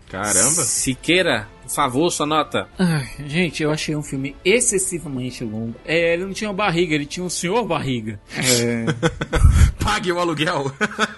Caramba. 0.09 0.63
Siqueira, 0.63 1.49
por 1.63 1.71
favor, 1.71 2.11
sua 2.11 2.27
nota. 2.27 2.69
Ai, 2.79 3.09
gente, 3.27 3.63
eu 3.63 3.71
achei 3.71 3.95
um 3.97 4.03
filme 4.03 4.37
excessivamente 4.45 5.43
longo. 5.45 5.75
É, 5.85 6.15
ele 6.15 6.25
não 6.25 6.33
tinha 6.33 6.49
uma 6.49 6.57
barriga, 6.57 6.95
ele 6.95 7.07
tinha 7.07 7.25
um 7.25 7.31
senhor 7.31 7.65
barriga. 7.65 8.21
É, 8.37 8.85
Pague 9.83 10.13
o 10.13 10.19
aluguel. 10.19 10.71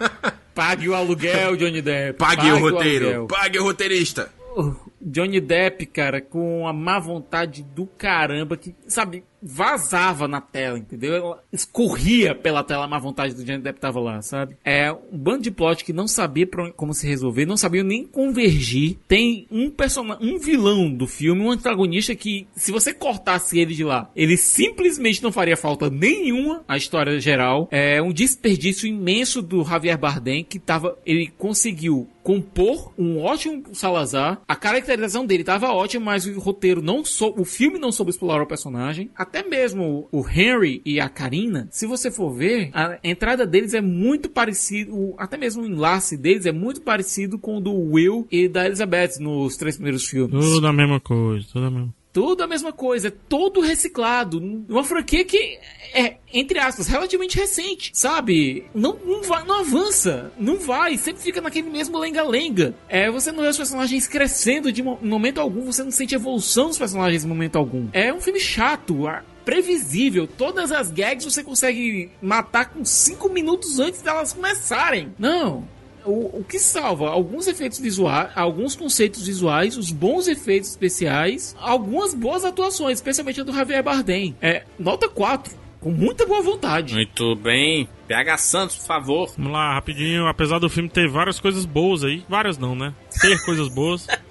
pague 0.54 0.88
o 0.88 0.94
aluguel, 0.94 1.56
Johnny 1.56 1.80
Depp. 1.82 2.18
Pague, 2.18 2.50
o 2.50 2.58
roteiro. 2.58 3.04
aluguel. 3.06 3.26
Pague 3.26 3.58
o 3.58 3.62
roteirista. 3.62 4.30
O 4.56 4.74
Johnny 5.00 5.40
Depp, 5.40 5.86
cara, 5.86 6.20
com 6.20 6.66
a 6.66 6.72
má 6.72 6.98
vontade 6.98 7.62
do 7.62 7.86
caramba, 7.86 8.56
que, 8.56 8.74
sabe, 8.88 9.22
vazava 9.42 10.26
na 10.26 10.40
tela, 10.40 10.78
entendeu? 10.78 11.14
Ela 11.14 11.44
escorria 11.52 12.34
pela 12.34 12.64
tela 12.64 12.84
a 12.84 12.88
má 12.88 12.98
vontade 12.98 13.34
do 13.34 13.44
Johnny 13.44 13.62
Depp 13.62 13.80
tava 13.80 14.00
lá, 14.00 14.20
sabe? 14.22 14.56
É 14.64 14.92
um 14.92 15.18
bando 15.18 15.42
de 15.42 15.50
plot 15.50 15.84
que 15.84 15.92
não 15.92 16.08
sabia 16.08 16.48
como 16.76 16.94
se 16.94 17.06
resolver, 17.06 17.46
não 17.46 17.56
sabia 17.56 17.82
nem 17.82 18.04
convergir. 18.04 18.98
Tem 19.06 19.46
um 19.50 19.70
personagem, 19.70 20.34
um 20.34 20.38
vilão 20.38 20.92
do 20.92 21.06
filme, 21.06 21.42
um 21.42 21.50
antagonista 21.50 22.14
que, 22.14 22.46
se 22.54 22.72
você 22.72 22.92
cortasse 22.92 23.58
ele 23.58 23.74
de 23.74 23.84
lá, 23.84 24.10
ele 24.14 24.36
simplesmente 24.36 25.22
não 25.22 25.32
faria 25.32 25.56
falta 25.56 25.90
nenhuma 25.90 26.64
à 26.66 26.76
história 26.76 27.18
geral. 27.20 27.68
É 27.70 28.00
um 28.02 28.12
desperdício 28.12 28.88
imenso 28.88 29.42
do 29.42 29.64
Javier 29.64 29.98
Bardem, 29.98 30.44
que 30.44 30.58
tava, 30.58 30.98
ele 31.04 31.32
conseguiu 31.38 32.08
compor 32.28 32.92
um 32.98 33.22
ótimo 33.22 33.62
Salazar. 33.72 34.42
A 34.46 34.54
caracterização 34.54 35.24
dele 35.24 35.42
tava 35.42 35.72
ótima, 35.72 36.04
mas 36.04 36.26
o 36.26 36.38
roteiro 36.38 36.82
não 36.82 37.02
sou, 37.02 37.34
o 37.38 37.44
filme 37.44 37.78
não 37.78 37.90
soube 37.90 38.10
explorar 38.10 38.42
o 38.42 38.46
personagem. 38.46 39.10
Até 39.28 39.46
mesmo 39.46 40.08
o 40.10 40.26
Henry 40.26 40.80
e 40.86 40.98
a 40.98 41.06
Karina, 41.06 41.68
se 41.70 41.86
você 41.86 42.10
for 42.10 42.30
ver, 42.30 42.70
a 42.72 42.98
entrada 43.04 43.46
deles 43.46 43.74
é 43.74 43.80
muito 43.82 44.30
parecido, 44.30 45.14
até 45.18 45.36
mesmo 45.36 45.62
o 45.62 45.66
enlace 45.66 46.16
deles 46.16 46.46
é 46.46 46.52
muito 46.52 46.80
parecido 46.80 47.38
com 47.38 47.58
o 47.58 47.60
do 47.60 47.74
Will 47.74 48.26
e 48.32 48.48
da 48.48 48.64
Elizabeth 48.64 49.20
nos 49.20 49.58
três 49.58 49.76
primeiros 49.76 50.06
filmes. 50.08 50.42
Tudo 50.42 50.66
a 50.66 50.72
mesma 50.72 50.98
coisa, 50.98 51.46
tudo 51.52 51.66
a 51.66 51.70
mesma 51.70 51.94
Tudo 52.10 52.42
a 52.42 52.46
mesma 52.46 52.72
coisa, 52.72 53.08
é 53.08 53.12
todo 53.28 53.60
reciclado. 53.60 54.38
Uma 54.66 54.82
franquia 54.82 55.22
que 55.26 55.58
é, 55.92 56.16
entre 56.32 56.58
aspas, 56.58 56.86
relativamente 56.86 57.36
recente, 57.38 57.90
sabe? 57.94 58.66
Não, 58.74 58.98
não, 59.04 59.22
vai, 59.22 59.44
não 59.44 59.60
avança, 59.60 60.32
não 60.38 60.58
vai, 60.58 60.96
sempre 60.96 61.22
fica 61.22 61.40
naquele 61.40 61.70
mesmo 61.70 61.98
lenga-lenga. 61.98 62.74
É, 62.88 63.10
você 63.10 63.32
não 63.32 63.42
vê 63.42 63.48
os 63.48 63.56
personagens 63.56 64.06
crescendo 64.06 64.70
de 64.72 64.82
mo- 64.82 64.98
momento 65.02 65.40
algum, 65.40 65.64
você 65.64 65.82
não 65.82 65.90
sente 65.90 66.14
evolução 66.14 66.68
dos 66.68 66.78
personagens 66.78 67.24
em 67.24 67.28
momento 67.28 67.56
algum. 67.56 67.88
É 67.92 68.12
um 68.12 68.20
filme 68.20 68.40
chato, 68.40 69.06
previsível. 69.44 70.26
Todas 70.26 70.70
as 70.72 70.90
gags 70.90 71.24
você 71.24 71.42
consegue 71.42 72.10
matar 72.20 72.66
com 72.70 72.84
5 72.84 73.28
minutos 73.30 73.78
antes 73.78 74.02
delas 74.02 74.32
começarem. 74.32 75.14
Não, 75.18 75.66
o, 76.04 76.40
o 76.40 76.44
que 76.44 76.58
salva 76.58 77.08
alguns 77.08 77.46
efeitos 77.46 77.78
visuais, 77.78 78.30
alguns 78.34 78.76
conceitos 78.76 79.26
visuais, 79.26 79.76
os 79.76 79.90
bons 79.90 80.28
efeitos 80.28 80.70
especiais, 80.70 81.56
algumas 81.58 82.14
boas 82.14 82.44
atuações, 82.44 82.98
especialmente 82.98 83.40
a 83.40 83.44
do 83.44 83.52
Javier 83.52 83.82
Bardem. 83.82 84.36
É, 84.40 84.64
nota 84.78 85.08
4, 85.08 85.54
com 85.80 85.90
muita 85.90 86.26
boa 86.26 86.42
vontade. 86.42 86.94
Muito 86.94 87.34
bem. 87.36 87.88
PH 88.06 88.38
Santos, 88.38 88.76
por 88.76 88.86
favor. 88.86 89.32
Vamos 89.36 89.52
lá, 89.52 89.74
rapidinho. 89.74 90.26
Apesar 90.26 90.58
do 90.58 90.68
filme 90.68 90.88
ter 90.88 91.08
várias 91.08 91.38
coisas 91.40 91.64
boas 91.64 92.04
aí, 92.04 92.24
várias 92.28 92.58
não, 92.58 92.74
né? 92.74 92.94
Ter 93.20 93.42
coisas 93.44 93.68
boas. 93.68 94.06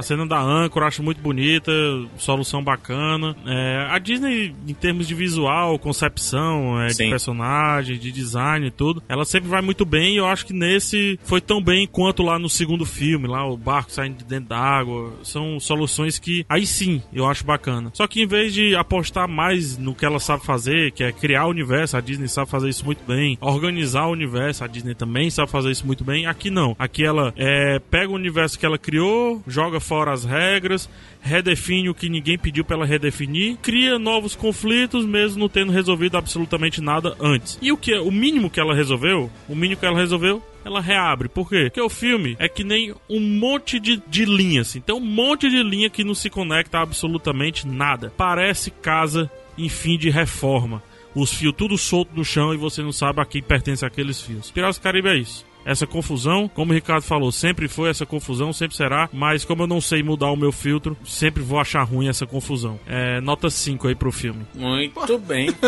A 0.00 0.02
cena 0.02 0.26
da 0.26 0.40
âncora 0.40 0.84
eu 0.84 0.88
acho 0.88 1.02
muito 1.02 1.20
bonita, 1.20 1.70
solução 2.16 2.64
bacana. 2.64 3.36
É, 3.44 3.86
a 3.90 3.98
Disney, 3.98 4.54
em 4.66 4.72
termos 4.72 5.06
de 5.06 5.14
visual, 5.14 5.78
concepção, 5.78 6.80
é, 6.80 6.86
de 6.86 7.10
personagem, 7.10 7.98
de 7.98 8.10
design 8.10 8.66
e 8.66 8.70
tudo, 8.70 9.02
ela 9.06 9.26
sempre 9.26 9.50
vai 9.50 9.60
muito 9.60 9.84
bem 9.84 10.14
e 10.14 10.16
eu 10.16 10.24
acho 10.24 10.46
que 10.46 10.54
nesse 10.54 11.20
foi 11.22 11.38
tão 11.38 11.62
bem 11.62 11.86
quanto 11.86 12.22
lá 12.22 12.38
no 12.38 12.48
segundo 12.48 12.86
filme, 12.86 13.28
lá 13.28 13.46
o 13.46 13.58
barco 13.58 13.92
saindo 13.92 14.16
de 14.16 14.24
dentro 14.24 14.48
d'água. 14.48 15.12
São 15.22 15.60
soluções 15.60 16.18
que 16.18 16.46
aí 16.48 16.64
sim 16.64 17.02
eu 17.12 17.26
acho 17.26 17.44
bacana. 17.44 17.90
Só 17.92 18.06
que 18.06 18.22
em 18.22 18.26
vez 18.26 18.54
de 18.54 18.74
apostar 18.74 19.28
mais 19.28 19.76
no 19.76 19.94
que 19.94 20.06
ela 20.06 20.18
sabe 20.18 20.46
fazer, 20.46 20.92
que 20.92 21.04
é 21.04 21.12
criar 21.12 21.44
o 21.44 21.50
universo, 21.50 21.98
a 21.98 22.00
Disney 22.00 22.26
sabe 22.26 22.50
fazer 22.50 22.70
isso 22.70 22.86
muito 22.86 23.04
bem, 23.04 23.36
organizar 23.38 24.06
o 24.06 24.12
universo, 24.12 24.64
a 24.64 24.66
Disney 24.66 24.94
também 24.94 25.28
sabe 25.28 25.50
fazer 25.50 25.70
isso 25.70 25.86
muito 25.86 26.04
bem. 26.04 26.24
Aqui 26.24 26.48
não. 26.48 26.74
Aqui 26.78 27.04
ela 27.04 27.34
é, 27.36 27.78
pega 27.78 28.10
o 28.10 28.14
universo 28.14 28.58
que 28.58 28.64
ela 28.64 28.78
criou, 28.78 29.42
joga 29.46 29.78
fora 29.90 30.12
as 30.12 30.24
regras, 30.24 30.88
redefine 31.20 31.88
o 31.88 31.94
que 31.94 32.08
ninguém 32.08 32.38
pediu 32.38 32.64
pra 32.64 32.76
ela 32.76 32.86
redefinir, 32.86 33.56
cria 33.56 33.98
novos 33.98 34.36
conflitos, 34.36 35.04
mesmo 35.04 35.40
não 35.40 35.48
tendo 35.48 35.72
resolvido 35.72 36.16
absolutamente 36.16 36.80
nada 36.80 37.16
antes. 37.18 37.58
E 37.60 37.72
o 37.72 37.76
que 37.76 37.92
o 37.98 38.12
mínimo 38.12 38.48
que 38.48 38.60
ela 38.60 38.72
resolveu, 38.72 39.28
o 39.48 39.54
mínimo 39.56 39.80
que 39.80 39.84
ela 39.84 39.98
resolveu 39.98 40.40
ela 40.64 40.80
reabre. 40.80 41.28
Por 41.28 41.48
quê? 41.48 41.64
Porque 41.64 41.80
o 41.80 41.88
filme 41.88 42.36
é 42.38 42.48
que 42.48 42.62
nem 42.62 42.94
um 43.08 43.18
monte 43.18 43.80
de, 43.80 44.00
de 44.06 44.24
linhas. 44.24 44.68
Assim. 44.68 44.80
Tem 44.80 44.94
um 44.94 45.00
monte 45.00 45.48
de 45.48 45.60
linha 45.60 45.90
que 45.90 46.04
não 46.04 46.14
se 46.14 46.30
conecta 46.30 46.78
a 46.78 46.82
absolutamente 46.82 47.66
nada. 47.66 48.12
Parece 48.16 48.70
casa 48.70 49.28
em 49.58 49.68
fim 49.68 49.98
de 49.98 50.08
reforma. 50.10 50.82
Os 51.14 51.32
fios 51.32 51.54
tudo 51.56 51.76
solto 51.76 52.14
no 52.14 52.24
chão 52.24 52.54
e 52.54 52.56
você 52.56 52.82
não 52.82 52.92
sabe 52.92 53.20
a 53.20 53.24
quem 53.24 53.42
pertence 53.42 53.84
aqueles 53.84 54.20
fios. 54.20 54.50
Piratas 54.50 54.78
do 54.78 54.82
Caribe 54.82 55.08
é 55.08 55.16
isso. 55.16 55.49
Essa 55.64 55.86
confusão, 55.86 56.48
como 56.48 56.72
o 56.72 56.74
Ricardo 56.74 57.02
falou, 57.02 57.30
sempre 57.30 57.68
foi 57.68 57.90
essa 57.90 58.06
confusão, 58.06 58.52
sempre 58.52 58.76
será, 58.76 59.08
mas 59.12 59.44
como 59.44 59.62
eu 59.62 59.66
não 59.66 59.80
sei 59.80 60.02
mudar 60.02 60.30
o 60.30 60.36
meu 60.36 60.52
filtro, 60.52 60.96
sempre 61.04 61.42
vou 61.42 61.58
achar 61.60 61.82
ruim 61.82 62.08
essa 62.08 62.26
confusão. 62.26 62.78
É, 62.86 63.20
nota 63.20 63.50
5 63.50 63.88
aí 63.88 63.94
pro 63.94 64.10
filme. 64.12 64.46
Muito 64.54 65.18
bem. 65.18 65.50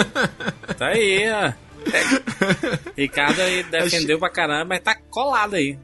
Tá 0.78 0.86
aí, 0.89 1.24
ó. 1.31 1.52
Ricardo 2.97 3.40
aí 3.40 3.62
defendeu 3.64 4.19
pra 4.19 4.31
caramba, 4.31 4.64
mas 4.66 4.81
tá 4.81 4.97
colado 5.10 5.55
aí. 5.55 5.77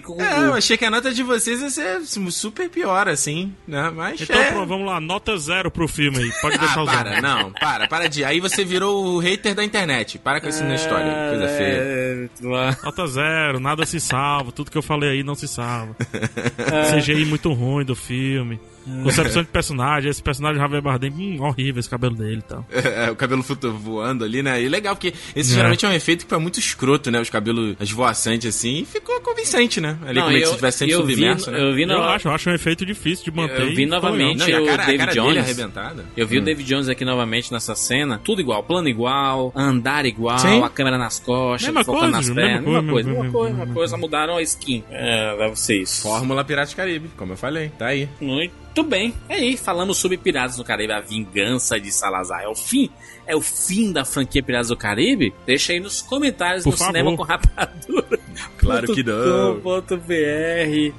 Com 0.00 0.16
o 0.16 0.22
É, 0.22 0.38
eu 0.38 0.54
achei 0.54 0.76
que 0.76 0.84
a 0.84 0.90
nota 0.90 1.12
de 1.12 1.22
vocês 1.22 1.60
ia 1.60 1.70
ser 1.70 2.00
super 2.30 2.68
pior, 2.68 3.08
assim, 3.08 3.52
né? 3.66 3.90
Mas 3.94 4.20
Então, 4.20 4.36
é... 4.36 4.50
vamos 4.66 4.86
lá, 4.86 5.00
nota 5.00 5.36
zero 5.36 5.70
pro 5.70 5.86
filme 5.86 6.18
aí. 6.18 6.32
Pode 6.40 6.56
Ah, 6.56 6.60
deixar 6.60 6.82
os 6.82 6.90
para, 6.90 7.20
não, 7.20 7.52
para, 7.52 7.86
para 7.86 8.08
de. 8.08 8.24
Aí 8.24 8.40
você 8.40 8.64
virou 8.64 9.04
o 9.04 9.18
hater 9.18 9.54
da 9.54 9.62
internet. 9.62 10.18
Para 10.18 10.40
com 10.40 10.48
isso 10.48 10.64
na 10.64 10.74
história, 10.74 11.12
coisa 11.28 11.48
feia. 11.48 11.76
É, 11.76 12.28
lá. 12.40 12.76
Nota 12.82 13.06
zero, 13.06 13.60
nada 13.60 13.84
se 13.84 14.00
salva, 14.00 14.50
tudo 14.52 14.70
que 14.70 14.78
eu 14.78 14.82
falei 14.82 15.10
aí 15.10 15.22
não 15.22 15.34
se 15.34 15.46
salva. 15.46 15.94
CGI 16.96 17.24
muito 17.26 17.52
ruim 17.52 17.84
do 17.84 17.94
filme. 17.94 18.58
Concepção 19.02 19.42
de 19.42 19.48
personagem, 19.48 20.10
esse 20.10 20.22
personagem 20.22 20.60
Javier 20.60 20.80
Bardem, 20.82 21.10
hum, 21.12 21.42
horrível 21.42 21.80
esse 21.80 21.90
cabelo 21.90 22.14
dele 22.14 22.38
e 22.38 22.42
tal. 22.42 22.64
É, 22.96 23.10
o 23.10 23.16
cabelo 23.16 23.42
voando 23.78 24.24
ali, 24.24 24.42
né? 24.42 24.62
E 24.62 24.68
legal, 24.68 24.94
porque 24.94 25.12
esse 25.34 25.52
É. 25.52 25.54
geralmente 25.56 25.84
é 25.84 25.88
um 25.88 25.92
efeito 25.92 26.26
que 26.26 26.34
é 26.34 26.38
muito 26.38 26.58
escroto, 26.58 27.10
né? 27.10 27.20
Os 27.20 27.28
cabelos 27.30 27.76
esvoaçantes 27.80 28.54
assim, 28.54 28.82
e 28.82 28.84
ficou 28.84 29.20
convincente, 29.20 29.80
né? 29.80 29.98
Ali 30.06 30.18
Não, 30.18 30.26
como 30.26 30.36
eu- 30.36 30.46
se 30.48 30.54
tivesse 30.56 30.78
sempre 30.78 30.94
eu 30.94 31.04
vi- 31.04 31.14
submerso, 31.14 31.50
né? 31.50 31.60
eu 31.60 31.74
vi 31.74 31.82
Eu 31.82 31.88
na- 31.88 32.14
acho, 32.14 32.28
eu 32.28 32.32
acho 32.32 32.48
um 32.50 32.54
efeito 32.54 32.86
difícil 32.86 33.24
de 33.24 33.30
manter. 33.30 33.60
Eu 33.60 33.74
vi 33.74 33.86
novamente. 33.86 34.50
Não, 34.50 34.62
o 34.62 34.66
cara, 34.66 34.82
a 34.82 34.86
David 34.86 34.98
cara 34.98 35.12
dele 35.12 35.26
Jones. 35.26 35.38
arrebentada. 35.44 36.04
Eu 36.16 36.26
vi 36.26 36.38
o 36.38 36.42
David 36.42 36.66
Jones 36.68 36.88
aqui 36.88 37.04
novamente 37.04 37.52
nessa 37.52 37.74
cena. 37.74 38.20
Tudo 38.22 38.40
igual, 38.40 38.62
plano 38.62 38.88
igual, 38.88 39.52
andar 39.54 40.06
igual, 40.06 40.38
Sim. 40.38 40.62
a 40.62 40.68
câmera 40.68 40.96
nas 40.98 41.18
costas, 41.18 41.68
Mesma 41.68 41.84
focando 41.84 42.12
coisa, 42.12 42.16
nas 42.16 42.28
mesma 42.28 42.42
pernas. 42.42 42.64
coisa, 42.64 42.80
Mesma 42.80 42.92
coisa, 42.92 43.08
mesma 43.08 43.22
mesma 43.24 43.32
coisa, 43.38 43.48
mesma 43.50 43.64
mesma 43.66 43.74
coisa. 43.74 43.96
Mudaram 43.96 44.36
a 44.36 44.42
skin. 44.42 44.84
É, 44.90 45.36
deve 45.36 45.56
ser 45.56 45.76
isso. 45.82 46.02
Fórmula 46.02 46.44
Piratas 46.44 46.70
do 46.72 46.76
Caribe, 46.76 47.10
como 47.16 47.32
eu 47.32 47.36
falei. 47.36 47.70
Tá 47.78 47.86
aí. 47.86 48.08
Muito 48.20 48.75
bem. 48.82 49.14
É 49.28 49.34
aí, 49.36 49.56
falamos 49.56 49.98
sobre 49.98 50.16
Piratas 50.16 50.56
do 50.56 50.64
Caribe, 50.64 50.92
a 50.92 51.00
vingança 51.00 51.78
de 51.80 51.90
Salazar. 51.90 52.42
É 52.42 52.48
o 52.48 52.54
fim? 52.54 52.90
É 53.26 53.34
o 53.34 53.40
fim 53.40 53.92
da 53.92 54.04
franquia 54.04 54.42
Piratas 54.42 54.68
do 54.68 54.76
Caribe? 54.76 55.34
Deixa 55.44 55.72
aí 55.72 55.80
nos 55.80 56.02
comentários 56.02 56.64
Por 56.64 56.70
no 56.70 56.76
favor. 56.76 56.92
Cinema 56.92 57.16
com 57.16 57.22
Rapadura. 57.22 58.18
Claro 58.58 58.94
que 58.94 59.02
não. 59.02 59.60
.com.br 59.60 60.94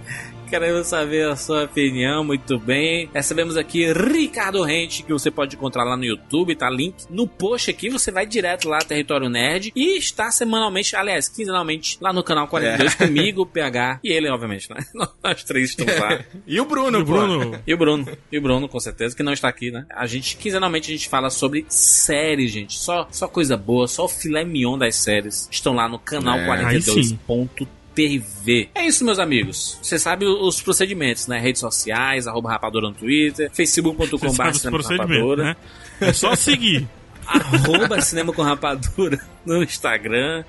Queremos 0.50 0.88
saber 0.88 1.28
a 1.28 1.36
sua 1.36 1.66
opinião, 1.66 2.24
muito 2.24 2.58
bem. 2.58 3.10
Recebemos 3.14 3.58
aqui 3.58 3.92
Ricardo 3.92 4.64
Rente, 4.64 5.04
que 5.04 5.12
você 5.12 5.30
pode 5.30 5.56
encontrar 5.58 5.84
lá 5.84 5.98
no 5.98 6.06
YouTube, 6.06 6.56
tá? 6.56 6.70
Link 6.70 7.06
no 7.10 7.28
post 7.28 7.70
aqui, 7.70 7.90
você 7.90 8.12
vai 8.12 8.26
direto 8.26 8.70
lá, 8.70 8.80
Território 8.80 9.30
Nerd, 9.30 9.74
e 9.76 9.98
está 9.98 10.32
semanalmente, 10.32 10.96
aliás, 10.96 11.28
quinzenalmente, 11.28 11.98
lá 12.00 12.14
no 12.14 12.24
canal 12.24 12.48
42 12.48 12.94
é. 12.94 13.06
comigo, 13.06 13.46
PH 13.46 14.00
e 14.04 14.12
ele, 14.12 14.30
obviamente, 14.30 14.70
né? 14.70 14.86
Nós 15.22 15.44
três 15.44 15.72
estamos 15.72 16.00
lá. 16.00 16.20
e 16.48 16.60
o 16.62 16.66
Bruno, 16.66 17.00
e 17.00 17.02
o 17.02 17.06
Bruno. 17.06 17.60
E 17.68 17.74
o 17.74 17.78
Bruno, 17.78 18.18
e 18.32 18.38
o 18.38 18.42
Bruno, 18.42 18.70
com 18.70 18.80
certeza, 18.80 19.16
que 19.16 19.24
não 19.24 19.34
está 19.34 19.50
aqui, 19.50 19.70
né? 19.70 19.86
A 19.90 20.08
gente, 20.08 20.38
quinzenalmente, 20.38 20.90
a 20.90 20.96
gente 20.96 21.10
fala 21.10 21.30
sobre 21.30 21.66
séries, 21.68 22.52
gente. 22.52 22.78
Só, 22.78 23.08
só 23.12 23.28
coisa 23.28 23.58
boa, 23.58 23.88
só 23.88 24.06
o 24.06 24.10
filé 24.10 24.46
mignon 24.46 24.78
das 24.78 24.96
séries. 24.96 25.50
Estão 25.52 25.74
lá 25.74 25.90
no 25.90 26.00
canal 26.00 26.40
é, 26.40 26.48
42.3. 26.48 27.68
IPV. 28.06 28.70
É 28.76 28.86
isso, 28.86 29.04
meus 29.04 29.20
amigos. 29.20 29.78
Você 29.82 29.98
sabe 29.98 30.26
os 30.26 30.62
procedimentos, 30.62 31.28
né? 31.28 31.40
Redes 31.40 31.60
sociais, 31.60 32.28
arroba 32.28 32.50
rapadora 32.50 32.88
no 32.88 32.94
Twitter, 32.94 33.50
facebook.com 33.52 34.32
rapadora. 34.32 35.44
Né? 35.44 35.56
É 36.02 36.14
só 36.14 36.36
seguir. 36.36 36.88
arroba 37.28 38.00
cinema 38.02 38.32
com 38.32 38.42
rapadura 38.42 39.20
no 39.46 39.62
Instagram. 39.64 40.44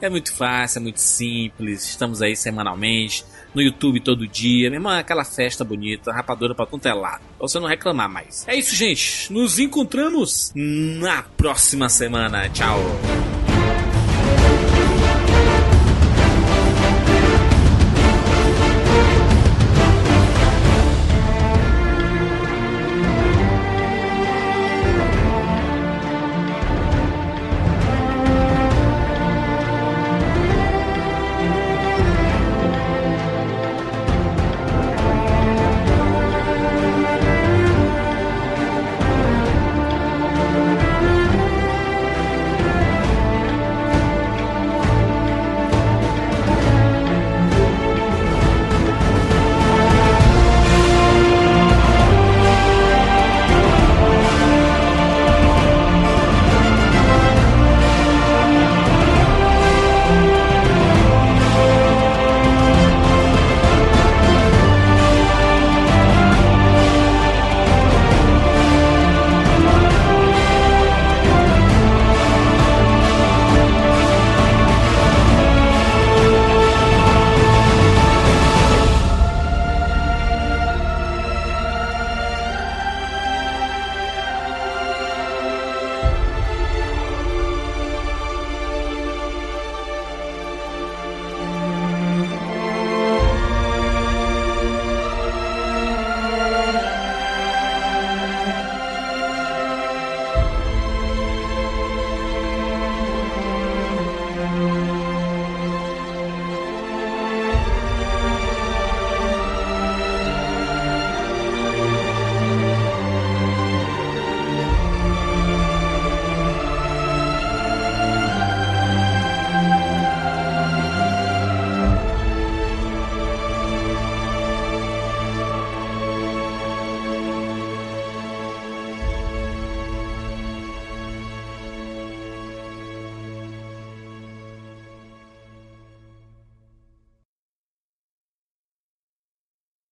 É 0.00 0.10
muito 0.10 0.34
fácil, 0.34 0.80
é 0.80 0.82
muito 0.82 0.98
simples. 0.98 1.88
Estamos 1.88 2.20
aí 2.20 2.34
semanalmente, 2.34 3.24
no 3.54 3.62
YouTube 3.62 4.00
todo 4.00 4.26
dia. 4.26 4.68
Mesmo 4.68 4.88
aquela 4.88 5.24
festa 5.24 5.64
bonita, 5.64 6.12
rapadura 6.12 6.54
pra 6.54 6.66
tudo 6.66 6.86
é 6.86 6.92
lado. 6.92 7.22
Pra 7.38 7.48
você 7.48 7.60
não 7.60 7.68
reclamar 7.68 8.08
mais. 8.08 8.44
É 8.48 8.56
isso, 8.56 8.74
gente. 8.74 9.32
Nos 9.32 9.60
encontramos 9.60 10.52
na 10.54 11.22
próxima 11.22 11.88
semana. 11.88 12.48
Tchau. 12.48 12.80